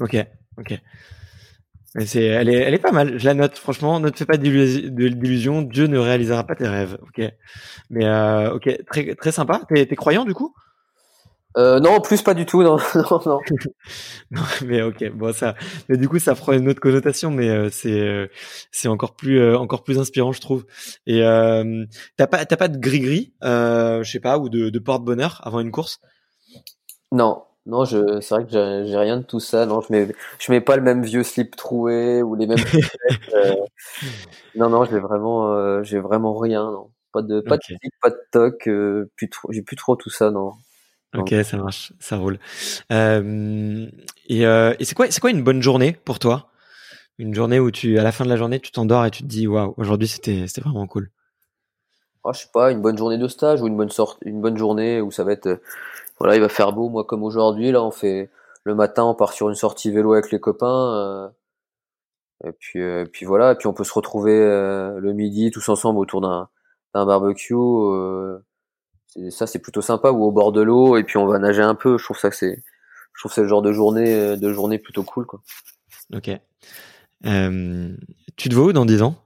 Ok, 0.00 0.16
ok. 0.58 0.80
Mais 1.94 2.06
c'est, 2.06 2.24
elle 2.24 2.48
est, 2.48 2.54
elle 2.56 2.74
est 2.74 2.78
pas 2.78 2.90
mal. 2.92 3.18
Je 3.18 3.24
la 3.24 3.34
note. 3.34 3.56
Franchement, 3.56 4.00
ne 4.00 4.08
te 4.08 4.16
fais 4.16 4.26
pas 4.26 4.36
d'illusions. 4.36 5.62
Dieu 5.62 5.86
ne 5.86 5.98
réalisera 5.98 6.44
pas 6.44 6.56
tes 6.56 6.66
rêves. 6.66 6.98
Ok. 7.02 7.24
Mais 7.90 8.04
euh, 8.04 8.54
ok, 8.54 8.68
très, 8.86 9.14
très 9.14 9.32
sympa. 9.32 9.60
T'es, 9.68 9.86
t'es 9.86 9.94
croyant 9.96 10.24
du 10.24 10.34
coup? 10.34 10.54
Euh, 11.56 11.78
Non, 11.78 11.90
en 11.90 12.00
plus 12.00 12.20
pas 12.20 12.34
du 12.34 12.46
tout. 12.46 12.64
Non, 12.64 12.78
non, 12.96 13.20
non. 13.26 13.38
non. 14.32 14.42
mais 14.66 14.82
ok. 14.82 15.12
Bon, 15.12 15.32
ça. 15.32 15.54
Mais 15.88 15.96
du 15.96 16.08
coup, 16.08 16.18
ça 16.18 16.34
prend 16.34 16.52
une 16.52 16.68
autre 16.68 16.80
connotation, 16.80 17.30
mais 17.30 17.48
euh, 17.48 17.68
c'est, 17.70 17.92
euh, 18.00 18.26
c'est 18.72 18.88
encore 18.88 19.14
plus, 19.14 19.38
euh, 19.38 19.56
encore 19.56 19.84
plus 19.84 20.00
inspirant, 20.00 20.32
je 20.32 20.40
trouve. 20.40 20.66
Et 21.06 21.22
euh, 21.22 21.84
t'as 22.16 22.26
pas, 22.26 22.44
t'as 22.44 22.56
pas 22.56 22.66
de 22.66 22.78
gris 22.78 23.00
gris, 23.00 23.32
je 23.42 24.02
sais 24.04 24.18
pas, 24.20 24.38
ou 24.38 24.48
de, 24.48 24.68
de 24.70 24.78
porte 24.80 25.04
bonheur 25.04 25.40
avant 25.44 25.60
une 25.60 25.70
course? 25.70 26.00
Non, 27.12 27.44
non, 27.66 27.86
je, 27.86 28.20
c'est 28.20 28.34
vrai 28.34 28.44
que 28.44 28.50
j'ai 28.50 28.96
rien 28.96 29.16
de 29.16 29.22
tout 29.22 29.40
ça. 29.40 29.64
Non, 29.64 29.80
je 29.80 29.92
mets, 29.92 30.08
je 30.38 30.52
mets 30.52 30.60
pas 30.60 30.76
le 30.76 30.82
même 30.82 31.02
vieux 31.02 31.22
slip 31.22 31.56
troué 31.56 32.22
ou 32.22 32.34
les 32.34 32.46
mêmes. 32.46 32.58
euh... 33.34 33.54
Non, 34.54 34.68
non, 34.68 34.84
j'ai 34.84 34.98
vraiment, 34.98 35.54
euh, 35.54 35.82
j'ai 35.82 35.98
vraiment 35.98 36.36
rien. 36.36 36.70
Non, 36.70 36.90
pas 37.12 37.22
de, 37.22 37.40
pas 37.40 37.56
de 37.56 37.62
slip, 37.62 37.80
pas 38.02 38.10
de 38.10 38.20
toc. 38.30 38.68
Euh, 38.68 39.10
plus 39.16 39.30
trop, 39.30 39.50
j'ai 39.50 39.62
plus 39.62 39.76
trop 39.76 39.96
tout 39.96 40.10
ça. 40.10 40.30
Non. 40.30 40.52
Ok, 41.16 41.32
ça 41.44 41.56
marche, 41.56 41.92
ça 42.00 42.16
roule. 42.16 42.38
Et, 42.90 44.46
euh, 44.46 44.74
et 44.78 44.84
c'est 44.84 44.94
quoi, 44.94 45.10
c'est 45.10 45.20
quoi 45.20 45.30
une 45.30 45.42
bonne 45.42 45.62
journée 45.62 45.96
pour 46.04 46.18
toi? 46.18 46.50
Une 47.18 47.34
journée 47.34 47.60
où 47.60 47.70
tu, 47.70 47.98
à 47.98 48.02
la 48.02 48.12
fin 48.12 48.24
de 48.24 48.30
la 48.30 48.36
journée, 48.36 48.58
tu 48.58 48.72
t'endors 48.72 49.06
et 49.06 49.10
tu 49.10 49.22
te 49.22 49.28
dis, 49.28 49.46
waouh, 49.46 49.74
aujourd'hui 49.76 50.08
c'était, 50.08 50.48
c'était 50.48 50.62
vraiment 50.62 50.86
cool. 50.86 51.10
Ah, 52.24 52.32
je 52.32 52.40
sais 52.40 52.48
pas, 52.52 52.72
une 52.72 52.80
bonne 52.80 52.98
journée 52.98 53.18
de 53.18 53.28
stage 53.28 53.62
ou 53.62 53.68
une 53.68 53.76
bonne 53.76 53.90
sorte, 53.90 54.18
une 54.22 54.40
bonne 54.40 54.56
journée 54.56 55.00
où 55.00 55.12
ça 55.12 55.24
va 55.24 55.32
être 55.32 55.60
voilà, 56.18 56.36
il 56.36 56.40
va 56.40 56.48
faire 56.48 56.72
beau, 56.72 56.88
moi 56.88 57.04
comme 57.04 57.22
aujourd'hui, 57.22 57.72
là 57.72 57.82
on 57.82 57.90
fait 57.90 58.30
le 58.64 58.74
matin, 58.74 59.04
on 59.04 59.14
part 59.14 59.32
sur 59.32 59.48
une 59.48 59.54
sortie 59.54 59.90
vélo 59.90 60.14
avec 60.14 60.30
les 60.30 60.40
copains, 60.40 60.94
euh, 60.94 61.28
et 62.44 62.52
puis 62.52 62.80
euh, 62.80 63.04
puis 63.10 63.26
voilà, 63.26 63.52
et 63.52 63.54
puis 63.56 63.66
on 63.66 63.74
peut 63.74 63.84
se 63.84 63.92
retrouver 63.92 64.32
euh, 64.32 64.98
le 65.00 65.12
midi 65.12 65.50
tous 65.50 65.68
ensemble 65.68 65.98
autour 65.98 66.20
d'un 66.20 66.48
d'un 66.94 67.06
barbecue. 67.06 67.54
ça 69.30 69.46
c'est 69.46 69.58
plutôt 69.58 69.82
sympa 69.82 70.10
ou 70.10 70.24
au 70.24 70.32
bord 70.32 70.52
de 70.52 70.62
l'eau, 70.62 70.96
et 70.96 71.04
puis 71.04 71.18
on 71.18 71.26
va 71.26 71.38
nager 71.38 71.62
un 71.62 71.74
peu. 71.74 71.98
Je 71.98 72.04
trouve 72.04 72.18
ça 72.18 72.30
que 72.30 72.36
c'est, 72.36 72.62
je 73.14 73.20
trouve 73.20 73.32
c'est 73.32 73.42
le 73.42 73.48
genre 73.48 73.62
de 73.62 73.72
journée 73.72 74.36
de 74.36 74.52
journée 74.52 74.78
plutôt 74.78 75.02
cool 75.02 75.26
quoi. 75.26 75.40
Ok. 76.14 76.30
tu 78.36 78.48
te 78.48 78.54
vois 78.54 78.66
où 78.66 78.72
dans 78.72 78.86
10 78.86 79.02
ans? 79.02 79.16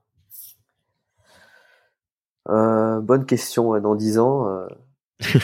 Bonne 2.47 3.27
question. 3.27 3.79
Dans 3.81 3.95
10 3.95 4.19
ans 4.19 4.67
tu 5.21 5.41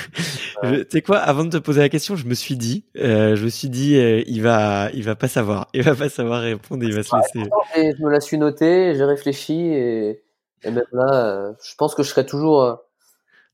sais 0.88 1.02
quoi 1.02 1.18
Avant 1.18 1.44
de 1.44 1.50
te 1.50 1.56
poser 1.56 1.80
la 1.80 1.88
question, 1.88 2.14
je 2.14 2.26
me 2.26 2.34
suis 2.34 2.56
dit, 2.56 2.84
euh, 2.96 3.34
je 3.34 3.44
me 3.44 3.48
suis 3.48 3.68
dit, 3.68 3.96
euh, 3.96 4.22
il 4.26 4.40
va, 4.40 4.88
il 4.94 5.02
va 5.02 5.16
pas 5.16 5.26
savoir, 5.26 5.68
il 5.74 5.82
va 5.82 5.94
pas 5.94 6.08
savoir 6.08 6.42
répondre, 6.42 6.84
il 6.84 6.94
va 6.94 7.02
se 7.02 7.14
laisser. 7.16 7.50
je 7.74 8.02
me 8.04 8.10
la 8.10 8.20
suis 8.20 8.38
noté, 8.38 8.94
j'ai 8.94 9.04
réfléchi 9.04 9.54
et, 9.54 10.22
et 10.62 10.70
même 10.70 10.84
là, 10.92 11.26
euh, 11.26 11.52
je 11.62 11.74
pense 11.74 11.94
que 11.94 12.04
je 12.04 12.08
serai 12.08 12.24
toujours, 12.24 12.62
euh, 12.62 12.74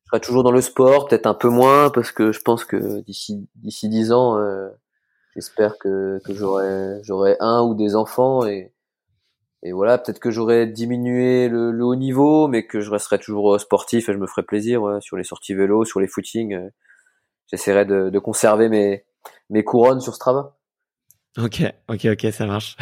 je 0.05 0.09
serai 0.09 0.21
toujours 0.21 0.43
dans 0.43 0.53
le 0.53 0.61
sport, 0.61 1.09
peut-être 1.09 1.27
un 1.27 1.35
peu 1.35 1.49
moins 1.49 1.89
parce 1.89 2.13
que 2.13 2.33
je 2.33 2.41
pense 2.41 2.65
que 2.65 3.01
d'ici 3.01 3.49
d'ici 3.55 3.89
dix 3.89 4.13
ans, 4.13 4.39
j'espère 5.35 5.79
que 5.79 6.21
que 6.25 6.35
j'aurai 6.35 7.01
j'aurai 7.03 7.37
un 7.41 7.63
ou 7.63 7.75
des 7.75 7.97
enfants 7.97 8.45
et 8.47 8.73
et 9.63 9.73
voilà, 9.73 9.99
peut-être 9.99 10.21
que 10.21 10.31
j'aurais 10.31 10.67
diminué 10.67 11.49
le, 11.49 11.71
le, 11.71 11.85
haut 11.85 11.97
niveau, 11.97 12.49
mais 12.49 12.67
que 12.67 12.81
je 12.81 12.91
resterai 12.91 13.19
toujours 13.19 13.55
euh, 13.55 13.59
sportif 13.59 14.09
et 14.09 14.13
je 14.13 14.19
me 14.19 14.27
ferai 14.27 14.43
plaisir 14.43 14.83
ouais, 14.83 15.01
sur 15.01 15.17
les 15.17 15.25
sorties 15.25 15.55
vélo, 15.55 15.85
sur 15.85 16.01
les 16.01 16.07
footings. 16.07 16.55
Euh, 16.55 16.71
J'essaierai 17.51 17.85
de, 17.85 18.11
de, 18.11 18.19
conserver 18.21 18.69
mes, 18.69 19.05
mes 19.51 19.65
couronnes 19.65 20.01
sur 20.01 20.15
Strava. 20.15 20.57
Ok, 21.37 21.63
ok, 21.89 22.07
ok, 22.13 22.33
ça 22.33 22.47
marche. 22.47 22.77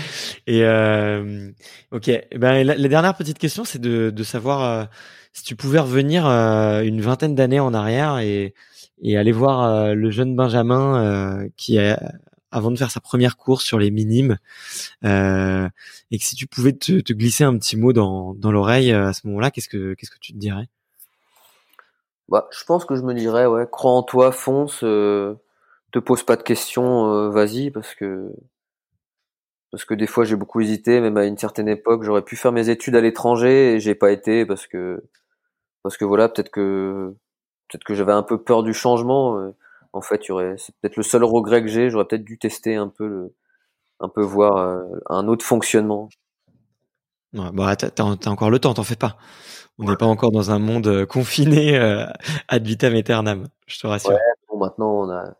Et 0.46 0.64
euh, 0.64 1.50
ok, 1.90 2.10
ben 2.36 2.66
la, 2.66 2.88
dernière 2.88 3.14
petite 3.14 3.38
question, 3.38 3.64
c'est 3.64 3.80
de, 3.80 4.10
de 4.10 4.22
savoir 4.24 4.62
euh, 4.62 4.84
si 5.32 5.44
tu 5.44 5.56
pouvais 5.56 5.78
revenir 5.78 6.26
euh, 6.26 6.82
une 6.82 7.00
vingtaine 7.00 7.34
d'années 7.34 7.60
en 7.60 7.74
arrière 7.74 8.18
et, 8.18 8.54
et 9.02 9.16
aller 9.16 9.32
voir 9.32 9.94
le 9.94 10.10
jeune 10.10 10.36
Benjamin 10.36 11.48
qui 11.56 11.76
est 11.76 11.96
avant 12.54 12.70
de 12.70 12.76
faire 12.76 12.90
sa 12.90 13.00
première 13.00 13.36
course 13.36 13.64
sur 13.64 13.78
les 13.78 13.90
minimes, 13.90 14.38
et 15.02 15.08
que 16.18 16.24
si 16.24 16.36
tu 16.36 16.46
pouvais 16.46 16.72
te, 16.72 17.12
glisser 17.12 17.44
un 17.44 17.56
petit 17.58 17.76
mot 17.76 17.92
dans, 17.92 18.34
dans 18.34 18.52
l'oreille 18.52 18.92
à 18.92 19.12
ce 19.12 19.26
moment-là, 19.26 19.50
qu'est-ce 19.50 19.68
que 19.68 19.94
qu'est-ce 19.94 20.10
que 20.10 20.18
tu 20.20 20.32
te 20.32 20.38
dirais? 20.38 20.68
Bah, 22.28 22.48
je 22.56 22.64
pense 22.64 22.84
que 22.84 22.96
je 22.96 23.02
me 23.02 23.12
dirais, 23.12 23.46
ouais, 23.46 23.66
crois 23.70 23.92
en 23.92 24.02
toi, 24.02 24.32
fonce, 24.32 24.80
te 24.80 25.98
pose 25.98 26.22
pas 26.22 26.36
de 26.36 26.42
questions, 26.42 27.30
vas-y, 27.30 27.70
parce 27.70 27.94
que 27.94 28.30
parce 29.70 29.84
que 29.84 29.94
des 29.94 30.06
fois 30.06 30.24
j'ai 30.24 30.36
beaucoup 30.36 30.60
hésité, 30.60 31.00
même 31.00 31.16
à 31.16 31.24
une 31.24 31.36
certaine 31.36 31.66
époque, 31.66 32.04
j'aurais 32.04 32.22
pu 32.22 32.36
faire 32.36 32.52
mes 32.52 32.68
études 32.68 32.94
à 32.94 33.00
l'étranger 33.00 33.74
et 33.74 33.80
j'ai 33.80 33.96
pas 33.96 34.12
été 34.12 34.46
parce 34.46 34.68
que 34.68 35.02
parce 35.82 35.96
que 35.96 36.04
voilà, 36.04 36.28
peut-être 36.28 36.50
que 36.50 37.12
peut-être 37.68 37.82
que 37.82 37.94
j'avais 37.94 38.12
un 38.12 38.22
peu 38.22 38.40
peur 38.40 38.62
du 38.62 38.72
changement. 38.72 39.52
Euh, 39.94 39.98
en 39.98 40.00
fait, 40.00 40.22
c'est 40.58 40.74
peut-être 40.80 40.96
le 40.96 41.02
seul 41.02 41.24
regret 41.24 41.62
que 41.62 41.68
j'ai. 41.68 41.90
J'aurais 41.90 42.06
peut-être 42.06 42.24
dû 42.24 42.38
tester 42.38 42.76
un 42.76 42.88
peu 42.88 43.06
le, 43.06 43.34
un 44.00 44.08
peu 44.08 44.22
voir 44.22 44.56
euh, 44.56 44.82
un 45.08 45.28
autre 45.28 45.44
fonctionnement. 45.44 46.08
Ouais, 47.32 47.50
bah 47.52 47.74
t'as, 47.76 48.04
encore 48.04 48.50
le 48.50 48.58
temps, 48.58 48.74
t'en 48.74 48.84
fais 48.84 48.96
pas. 48.96 49.16
On 49.78 49.90
n'est 49.90 49.96
pas 49.96 50.06
encore 50.06 50.30
dans 50.30 50.52
un 50.52 50.60
monde 50.60 50.86
euh, 50.86 51.04
confiné 51.06 51.76
ad 52.48 52.64
vitam 52.64 52.94
aeternam. 52.94 53.48
Je 53.66 53.80
te 53.80 53.86
rassure. 53.86 54.16
bon, 54.48 54.58
maintenant 54.58 55.00
on 55.00 55.10
a 55.10 55.34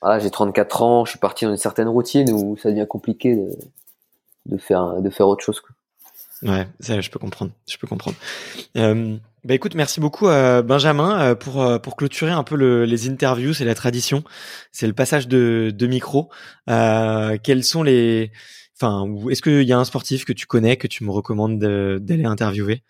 voilà, 0.00 0.18
j'ai 0.18 0.30
34 0.30 0.82
ans, 0.82 1.04
je 1.06 1.10
suis 1.10 1.18
parti 1.18 1.46
dans 1.46 1.50
une 1.50 1.56
certaine 1.56 1.88
routine 1.88 2.30
où 2.30 2.58
ça 2.58 2.70
devient 2.70 2.86
compliqué 2.86 3.36
de, 3.36 3.48
de 4.46 4.58
faire 4.58 5.00
de 5.00 5.10
faire 5.10 5.28
autre 5.28 5.42
chose. 5.42 5.60
Quoi. 5.60 5.74
Ouais, 6.44 6.66
ça, 6.78 7.00
je 7.00 7.08
peux 7.10 7.18
comprendre. 7.18 7.52
Je 7.66 7.78
peux 7.78 7.86
comprendre. 7.86 8.16
Euh, 8.76 9.16
bah 9.44 9.54
écoute, 9.54 9.74
merci 9.74 9.98
beaucoup 9.98 10.28
euh, 10.28 10.60
Benjamin 10.62 11.18
euh, 11.20 11.34
pour 11.34 11.62
euh, 11.62 11.78
pour 11.78 11.96
clôturer 11.96 12.32
un 12.32 12.42
peu 12.44 12.54
le, 12.54 12.84
les 12.84 13.08
interviews. 13.08 13.54
C'est 13.54 13.64
la 13.64 13.74
tradition, 13.74 14.24
c'est 14.70 14.86
le 14.86 14.92
passage 14.92 15.26
de, 15.26 15.72
de 15.74 15.86
micro. 15.86 16.28
Euh, 16.68 17.38
quels 17.42 17.64
sont 17.64 17.82
les, 17.82 18.30
enfin, 18.76 19.06
est-ce 19.30 19.40
qu'il 19.40 19.62
y 19.62 19.72
a 19.72 19.78
un 19.78 19.86
sportif 19.86 20.26
que 20.26 20.34
tu 20.34 20.46
connais 20.46 20.76
que 20.76 20.86
tu 20.86 21.02
me 21.04 21.10
recommandes 21.10 21.58
d'aller 21.58 22.24
interviewer? 22.26 22.82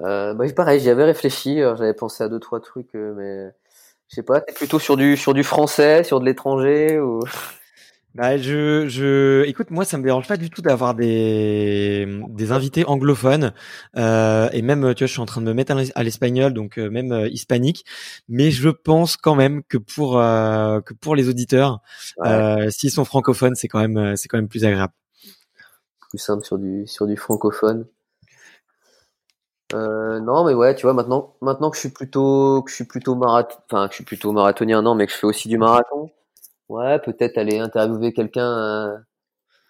Euh, 0.00 0.32
bah, 0.32 0.50
pareil, 0.56 0.80
j'y 0.80 0.88
avais 0.88 1.04
réfléchi. 1.04 1.58
J'avais 1.58 1.92
pensé 1.94 2.24
à 2.24 2.28
deux 2.30 2.40
trois 2.40 2.60
trucs, 2.60 2.94
mais 2.94 3.50
je 4.08 4.14
sais 4.14 4.22
pas, 4.22 4.40
t'es 4.40 4.54
plutôt 4.54 4.78
sur 4.78 4.96
du 4.96 5.18
sur 5.18 5.34
du 5.34 5.44
français, 5.44 6.04
sur 6.04 6.20
de 6.20 6.24
l'étranger 6.24 6.98
ou? 6.98 7.20
Bah, 8.14 8.36
je, 8.36 8.88
je, 8.88 9.44
écoute, 9.46 9.70
moi, 9.70 9.84
ça 9.84 9.96
me 9.98 10.02
dérange 10.04 10.28
pas 10.28 10.36
du 10.36 10.50
tout 10.50 10.62
d'avoir 10.62 10.94
des, 10.94 12.06
des 12.28 12.52
invités 12.52 12.84
anglophones, 12.84 13.52
euh, 13.96 14.48
et 14.52 14.62
même, 14.62 14.94
tu 14.94 15.04
vois, 15.04 15.06
je 15.06 15.12
suis 15.12 15.20
en 15.20 15.26
train 15.26 15.40
de 15.40 15.46
me 15.46 15.54
mettre 15.54 15.74
à 15.94 16.02
l'espagnol, 16.02 16.52
donc 16.52 16.78
euh, 16.78 16.90
même 16.90 17.12
euh, 17.12 17.28
hispanique. 17.28 17.84
Mais 18.28 18.50
je 18.50 18.68
pense 18.68 19.16
quand 19.16 19.34
même 19.34 19.62
que 19.64 19.78
pour 19.78 20.18
euh, 20.18 20.80
que 20.80 20.94
pour 20.94 21.16
les 21.16 21.28
auditeurs, 21.28 21.80
euh, 22.24 22.68
s'ils 22.70 22.90
sont 22.90 23.04
francophones, 23.04 23.54
c'est 23.54 23.68
quand 23.68 23.80
même 23.80 24.16
c'est 24.16 24.28
quand 24.28 24.38
même 24.38 24.48
plus 24.48 24.64
agréable. 24.64 24.92
Plus 26.10 26.18
simple 26.18 26.44
sur 26.44 26.58
du 26.58 26.86
sur 26.86 27.06
du 27.06 27.16
francophone. 27.16 27.86
Euh, 29.74 30.20
non, 30.20 30.44
mais 30.44 30.54
ouais, 30.54 30.74
tu 30.74 30.82
vois, 30.82 30.92
maintenant, 30.92 31.34
maintenant 31.40 31.70
que 31.70 31.76
je 31.76 31.80
suis 31.80 31.88
plutôt, 31.88 32.62
que 32.62 32.70
je 32.70 32.74
suis 32.74 32.84
plutôt 32.84 33.14
marathon, 33.14 33.56
enfin, 33.70 33.86
que 33.86 33.92
je 33.92 33.96
suis 33.96 34.04
plutôt 34.04 34.32
marathonien, 34.32 34.82
non, 34.82 34.94
mais 34.94 35.06
que 35.06 35.12
je 35.12 35.16
fais 35.18 35.26
aussi 35.26 35.48
du 35.48 35.56
marathon. 35.58 36.10
Ouais, 36.68 36.98
peut-être 37.00 37.38
aller 37.38 37.58
interviewer 37.58 38.12
quelqu'un, 38.12 38.48
euh, 38.48 38.98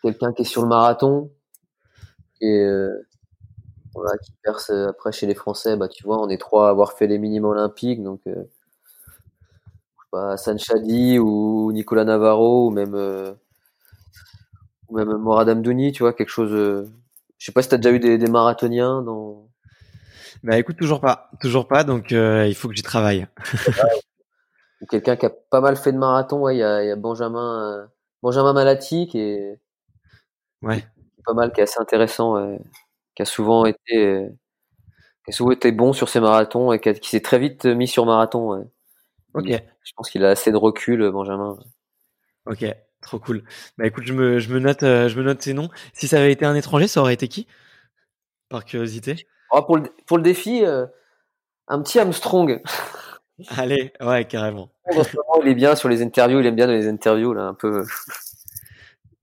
quelqu'un 0.02 0.32
qui 0.32 0.42
est 0.42 0.46
sur 0.46 0.62
le 0.62 0.68
marathon 0.68 1.30
et 2.40 2.60
euh, 2.60 2.90
voilà, 3.94 4.16
qui 4.18 4.32
perce 4.42 4.70
après 4.70 5.12
chez 5.12 5.26
les 5.26 5.34
Français. 5.34 5.76
Bah, 5.76 5.88
tu 5.88 6.04
vois, 6.04 6.20
on 6.20 6.28
est 6.28 6.38
trois 6.38 6.68
à 6.68 6.70
avoir 6.70 6.92
fait 6.92 7.06
les 7.06 7.18
minimums 7.18 7.50
olympiques, 7.52 8.02
donc 8.02 8.20
euh, 8.26 8.44
pas 10.10 10.36
Sanchadi 10.36 11.18
ou 11.18 11.72
Nicolas 11.72 12.04
Navarro 12.04 12.68
ou 12.68 12.70
même 12.70 12.94
ou 14.88 14.96
même 14.96 15.16
Morad 15.16 15.48
Amdouni, 15.48 15.92
tu 15.92 16.02
vois, 16.02 16.12
quelque 16.12 16.28
chose. 16.28 16.50
je 17.38 17.46
sais 17.46 17.52
pas 17.52 17.62
si 17.62 17.68
t'as 17.68 17.78
déjà 17.78 17.92
eu 17.92 17.98
des, 17.98 18.18
des 18.18 18.30
marathoniens 18.30 19.02
dans 19.02 19.48
bah 20.42 20.58
écoute, 20.58 20.76
toujours 20.76 21.00
pas, 21.00 21.30
toujours 21.40 21.68
pas, 21.68 21.84
donc 21.84 22.10
euh, 22.10 22.46
il 22.48 22.54
faut 22.54 22.68
que 22.68 22.74
j'y 22.74 22.82
travaille. 22.82 23.26
Ou 24.82 24.86
quelqu'un 24.86 25.16
qui 25.16 25.26
a 25.26 25.30
pas 25.30 25.60
mal 25.60 25.76
fait 25.76 25.92
de 25.92 25.98
marathon, 25.98 26.40
ouais, 26.40 26.56
il 26.56 26.58
y 26.58 26.62
a, 26.62 26.84
y 26.84 26.90
a, 26.90 26.96
Benjamin, 26.96 27.62
euh, 27.62 27.86
Benjamin 28.22 28.52
Malati 28.52 29.06
qui 29.06 29.20
est, 29.20 29.60
ouais, 30.62 30.84
pas 31.24 31.34
mal, 31.34 31.52
qui 31.52 31.60
est 31.60 31.64
assez 31.64 31.80
intéressant, 31.80 32.58
qui 33.14 33.22
a 33.22 33.24
souvent 33.24 33.64
été, 33.64 34.28
qui 35.24 35.30
a 35.30 35.32
souvent 35.32 35.52
été 35.52 35.70
bon 35.72 35.92
sur 35.92 36.08
ses 36.08 36.20
marathons 36.20 36.72
et 36.72 36.80
qui, 36.80 37.08
s'est 37.08 37.20
très 37.20 37.38
vite 37.38 37.64
mis 37.64 37.86
sur 37.88 38.06
marathon. 38.06 38.54
Ouais. 38.54 38.64
Ok. 39.34 39.62
je 39.84 39.92
pense 39.96 40.10
qu'il 40.10 40.24
a 40.24 40.30
assez 40.30 40.52
de 40.52 40.56
recul, 40.56 41.10
Benjamin. 41.10 41.56
Ok, 42.46 42.64
trop 43.00 43.18
cool. 43.20 43.44
Bah 43.78 43.86
écoute, 43.86 44.04
je 44.04 44.12
me, 44.12 44.38
je 44.40 44.52
me 44.52 44.58
note, 44.58 44.82
euh, 44.82 45.08
je 45.08 45.16
me 45.16 45.22
note 45.22 45.40
ces 45.42 45.54
noms. 45.54 45.70
Si 45.92 46.08
ça 46.08 46.18
avait 46.18 46.32
été 46.32 46.44
un 46.44 46.56
étranger, 46.56 46.88
ça 46.88 47.00
aurait 47.00 47.14
été 47.14 47.28
qui? 47.28 47.46
Par 48.48 48.64
curiosité? 48.64 49.26
Oh, 49.52 49.62
pour, 49.62 49.76
le, 49.76 49.84
pour 50.06 50.16
le 50.16 50.22
défi, 50.22 50.64
euh, 50.64 50.86
un 51.68 51.80
petit 51.82 51.98
Armstrong. 51.98 52.60
Allez, 53.56 53.92
ouais, 54.00 54.24
carrément. 54.24 54.70
il 55.42 55.48
est 55.48 55.54
bien 55.54 55.74
sur 55.76 55.88
les 55.88 56.02
interviews, 56.02 56.40
il 56.40 56.46
aime 56.46 56.56
bien 56.56 56.66
dans 56.66 56.72
les 56.72 56.88
interviews, 56.88 57.32
là, 57.32 57.42
un 57.42 57.54
peu. 57.54 57.84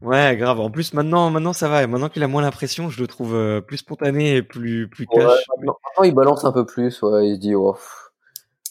Ouais, 0.01 0.37
grave. 0.37 0.59
En 0.61 0.71
plus, 0.71 0.93
maintenant, 0.93 1.29
maintenant 1.29 1.51
ça 1.51 1.67
va. 1.67 1.85
Maintenant 1.85 2.07
qu'il 2.07 2.23
a 2.23 2.27
moins 2.27 2.41
l'impression, 2.41 2.89
je 2.89 3.01
le 3.01 3.07
trouve 3.07 3.35
euh, 3.35 3.59
plus 3.59 3.77
spontané 3.77 4.37
et 4.37 4.43
plus, 4.43 4.87
plus 4.87 5.05
cash. 5.07 5.45
maintenant, 5.57 6.03
il 6.03 6.13
balance 6.13 6.45
un 6.45 6.53
peu 6.53 6.65
plus. 6.65 7.01
Ouais, 7.01 7.29
il 7.29 7.35
se 7.35 7.39
dit, 7.39 7.55
oh, 7.55 7.75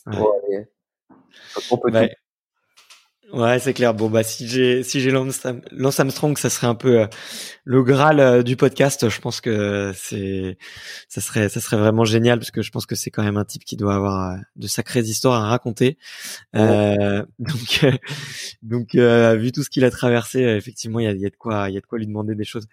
ouais. 0.07 0.19
ouais 0.19 0.69
On 1.71 1.77
peut 1.77 1.91
Ouais, 3.33 3.59
c'est 3.59 3.75
clair. 3.75 3.93
Bon 3.93 4.09
bah 4.09 4.23
si 4.23 4.49
j'ai 4.49 4.83
si 4.83 5.01
j'ai 5.01 5.11
Lance, 5.11 5.45
Armstrong, 5.99 6.39
ça 6.39 6.49
serait 6.49 6.67
un 6.67 6.75
peu 6.75 7.01
euh, 7.01 7.07
le 7.65 7.83
graal 7.83 8.21
euh, 8.21 8.43
du 8.43 8.57
podcast. 8.57 9.11
Je 9.11 9.21
pense 9.21 9.43
que 9.43 9.93
c'est 9.95 10.57
ça 11.09 11.21
serait 11.21 11.51
ça 11.51 11.61
serait 11.61 11.77
vraiment 11.77 12.07
génial 12.07 12.39
parce 12.39 12.51
que 12.51 12.63
je 12.63 12.71
pense 12.71 12.87
que 12.87 12.95
c'est 12.95 13.11
quand 13.11 13.23
même 13.23 13.37
un 13.37 13.45
type 13.45 13.65
qui 13.67 13.77
doit 13.77 13.95
avoir 13.95 14.31
euh, 14.31 14.37
de 14.57 14.67
sacrées 14.67 15.01
histoires 15.01 15.45
à 15.45 15.49
raconter. 15.49 15.99
donc 16.55 17.87
donc 18.63 18.95
vu 18.95 19.53
tout 19.53 19.63
ce 19.63 19.69
qu'il 19.69 19.85
a 19.85 19.91
traversé, 19.91 20.41
effectivement, 20.41 20.99
il 20.99 21.05
y 21.05 21.09
a, 21.09 21.13
y 21.13 21.27
a, 21.27 21.31
de 21.31 21.37
quoi 21.37 21.69
il 21.69 21.75
y 21.75 21.79
a 21.79 21.81
de 21.81 21.87
quoi 21.87 21.99
lui 21.99 22.07
demander 22.07 22.35
des 22.35 22.45
choses. 22.45 22.67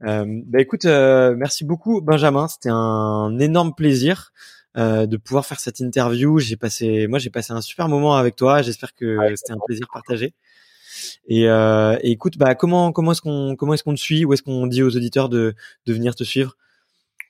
bah 0.00 0.60
écoute, 0.60 0.86
merci 0.86 1.64
beaucoup 1.64 2.00
Benjamin. 2.00 2.48
C'était 2.48 2.70
un 2.72 3.38
énorme 3.38 3.74
plaisir. 3.74 4.32
Euh, 4.78 5.06
de 5.06 5.16
pouvoir 5.16 5.44
faire 5.44 5.58
cette 5.58 5.80
interview. 5.80 6.38
J'ai 6.38 6.56
passé, 6.56 7.08
moi, 7.08 7.18
j'ai 7.18 7.30
passé 7.30 7.52
un 7.52 7.60
super 7.60 7.88
moment 7.88 8.16
avec 8.16 8.36
toi. 8.36 8.62
J'espère 8.62 8.94
que 8.94 9.34
c'était 9.34 9.52
un 9.52 9.58
plaisir 9.66 9.88
partagé. 9.92 10.34
Et, 11.26 11.48
euh, 11.48 11.96
et, 12.02 12.12
écoute, 12.12 12.38
bah, 12.38 12.54
comment 12.54 12.92
comment 12.92 13.12
est-ce 13.12 13.22
qu'on 13.22 13.56
comment 13.56 13.74
est-ce 13.74 13.82
qu'on 13.82 13.94
te 13.94 14.00
suit? 14.00 14.24
Où 14.24 14.32
est-ce 14.32 14.42
qu'on 14.42 14.66
dit 14.66 14.82
aux 14.82 14.94
auditeurs 14.96 15.28
de, 15.28 15.54
de 15.86 15.92
venir 15.92 16.14
te 16.14 16.24
suivre? 16.24 16.56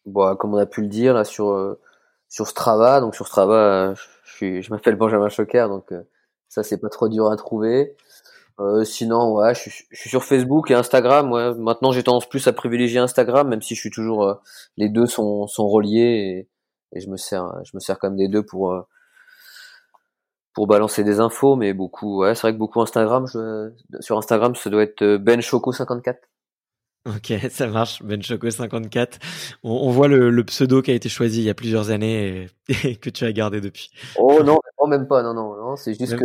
Bon, 0.07 0.37
comme 0.37 0.55
on 0.55 0.59
a 0.59 0.67
pu 0.67 0.83
le 0.83 0.89
dire 0.89 1.15
là 1.15 1.25
sur 1.25 1.51
euh, 1.51 1.81
sur 2.29 2.47
Strava, 2.49 3.01
donc 3.01 3.15
sur 3.15 3.27
Strava, 3.27 3.95
je 3.95 4.33
suis, 4.33 4.63
je 4.63 4.71
m'appelle 4.71 4.95
Benjamin 4.97 5.29
Choquer, 5.29 5.67
donc 5.69 5.91
euh, 5.93 6.03
ça 6.49 6.63
c'est 6.63 6.79
pas 6.79 6.89
trop 6.89 7.09
dur 7.09 7.31
à 7.31 7.37
trouver. 7.37 7.97
Euh, 8.61 8.85
sinon, 8.85 9.35
ouais, 9.35 9.55
je 9.55 9.61
suis, 9.61 9.87
je 9.91 10.01
suis, 10.01 10.11
sur 10.11 10.25
Facebook 10.25 10.71
et 10.71 10.75
Instagram. 10.75 11.31
Ouais. 11.31 11.55
Maintenant, 11.55 11.93
j'ai 11.93 12.03
tendance 12.03 12.29
plus 12.29 12.47
à 12.49 12.53
privilégier 12.53 12.99
Instagram, 12.99 13.49
même 13.49 13.63
si 13.63 13.77
je 13.77 13.81
suis 13.81 13.91
toujours, 13.91 14.41
les 14.77 14.89
deux 14.89 15.07
sont, 15.07 15.47
sont 15.47 15.69
reliés. 15.69 16.49
Et, 16.93 17.01
je 17.01 17.09
me 17.09 17.17
sers 17.17 17.47
je 17.65 17.71
me 17.75 17.81
sers 17.81 17.99
quand 17.99 18.09
même 18.09 18.19
des 18.19 18.29
deux 18.29 18.45
pour 18.45 18.73
euh, 18.73 18.83
pour 20.55 20.67
balancer 20.67 21.05
des 21.05 21.21
infos 21.21 21.57
mais 21.57 21.73
beaucoup 21.73 22.21
ouais 22.21 22.35
c'est 22.35 22.43
vrai 22.43 22.53
que 22.53 22.59
beaucoup 22.59 22.81
Instagram 22.81 23.27
je, 23.27 23.71
sur 24.01 24.19
Instagram 24.19 24.55
ça 24.55 24.71
doit 24.71 24.83
être 24.83 25.03
euh, 25.03 25.19
Ben 25.19 25.41
Choco 25.41 25.73
54 25.73 26.19
Ok, 27.07 27.33
ça 27.51 27.67
marche, 27.69 28.03
Ben 28.03 28.23
Choco 28.23 28.51
54. 28.51 29.19
On, 29.63 29.71
on 29.71 29.91
voit 29.91 30.09
le, 30.09 30.31
le, 30.31 30.45
pseudo 30.45 30.83
qui 30.83 30.91
a 30.91 30.95
été 30.95 31.09
choisi 31.09 31.41
il 31.41 31.45
y 31.45 31.51
a 31.51 31.55
plusieurs 31.55 31.91
années 31.91 32.49
et, 32.69 32.97
que 33.01 33.09
tu 33.09 33.25
as 33.25 33.33
gardé 33.33 33.61
depuis. 33.61 33.91
Oh 34.17 34.43
non, 34.43 34.59
même 34.89 35.07
pas, 35.07 35.23
non, 35.23 35.35
non, 35.35 35.57
non 35.57 35.77
c'est 35.77 35.95
juste 35.95 36.17
que. 36.17 36.25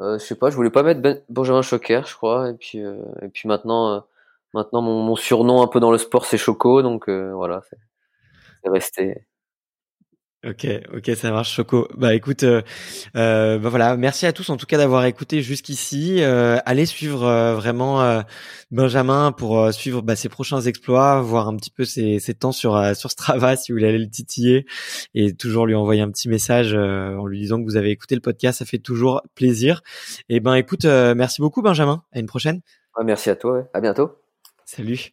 Euh, 0.00 0.18
je 0.18 0.24
sais 0.24 0.34
pas, 0.34 0.50
je 0.50 0.56
voulais 0.56 0.70
pas 0.70 0.82
mettre 0.82 1.00
ben, 1.00 1.20
Benjamin 1.28 1.62
Choquer, 1.62 2.02
je 2.06 2.14
crois, 2.14 2.48
et 2.50 2.54
puis 2.54 2.80
euh, 2.80 3.04
et 3.20 3.28
puis 3.28 3.46
maintenant, 3.46 3.94
euh, 3.94 4.00
maintenant 4.54 4.80
mon, 4.80 5.02
mon, 5.02 5.16
surnom 5.16 5.62
un 5.62 5.66
peu 5.66 5.80
dans 5.80 5.90
le 5.90 5.98
sport 5.98 6.24
c'est 6.24 6.38
Choco, 6.38 6.82
donc 6.82 7.08
voilà, 7.08 7.62
c'est 7.68 8.70
resté 8.70 9.26
Ok, 10.44 10.66
ok, 10.92 11.10
ça 11.14 11.30
marche, 11.30 11.54
Choco. 11.54 11.86
Bah 11.96 12.16
écoute, 12.16 12.42
euh, 12.42 12.62
euh, 13.14 13.60
bah 13.60 13.68
voilà, 13.68 13.96
merci 13.96 14.26
à 14.26 14.32
tous 14.32 14.50
en 14.50 14.56
tout 14.56 14.66
cas 14.66 14.76
d'avoir 14.76 15.04
écouté 15.04 15.40
jusqu'ici. 15.40 16.16
Euh, 16.20 16.58
allez 16.66 16.84
suivre 16.84 17.22
euh, 17.22 17.54
vraiment 17.54 18.02
euh, 18.02 18.22
Benjamin 18.72 19.30
pour 19.30 19.72
suivre 19.72 20.02
bah, 20.02 20.16
ses 20.16 20.28
prochains 20.28 20.60
exploits, 20.62 21.20
voir 21.20 21.46
un 21.46 21.54
petit 21.54 21.70
peu 21.70 21.84
ses, 21.84 22.18
ses 22.18 22.34
temps 22.34 22.50
sur 22.50 22.76
sur 22.96 23.12
Strava 23.12 23.54
si 23.56 23.70
vous 23.70 23.78
voulez 23.78 23.88
aller 23.88 23.98
le 23.98 24.10
titiller 24.10 24.66
et 25.14 25.32
toujours 25.32 25.64
lui 25.64 25.76
envoyer 25.76 26.02
un 26.02 26.10
petit 26.10 26.28
message 26.28 26.74
en 26.74 27.26
lui 27.26 27.38
disant 27.38 27.60
que 27.60 27.64
vous 27.64 27.76
avez 27.76 27.90
écouté 27.90 28.16
le 28.16 28.20
podcast, 28.20 28.58
ça 28.58 28.64
fait 28.64 28.78
toujours 28.78 29.22
plaisir. 29.36 29.82
Et 30.28 30.40
ben 30.40 30.54
écoute, 30.54 30.86
merci 30.86 31.40
beaucoup 31.40 31.62
Benjamin. 31.62 32.02
À 32.10 32.18
une 32.18 32.26
prochaine. 32.26 32.62
merci 33.04 33.30
à 33.30 33.36
toi. 33.36 33.68
À 33.72 33.80
bientôt. 33.80 34.10
Salut. 34.64 35.12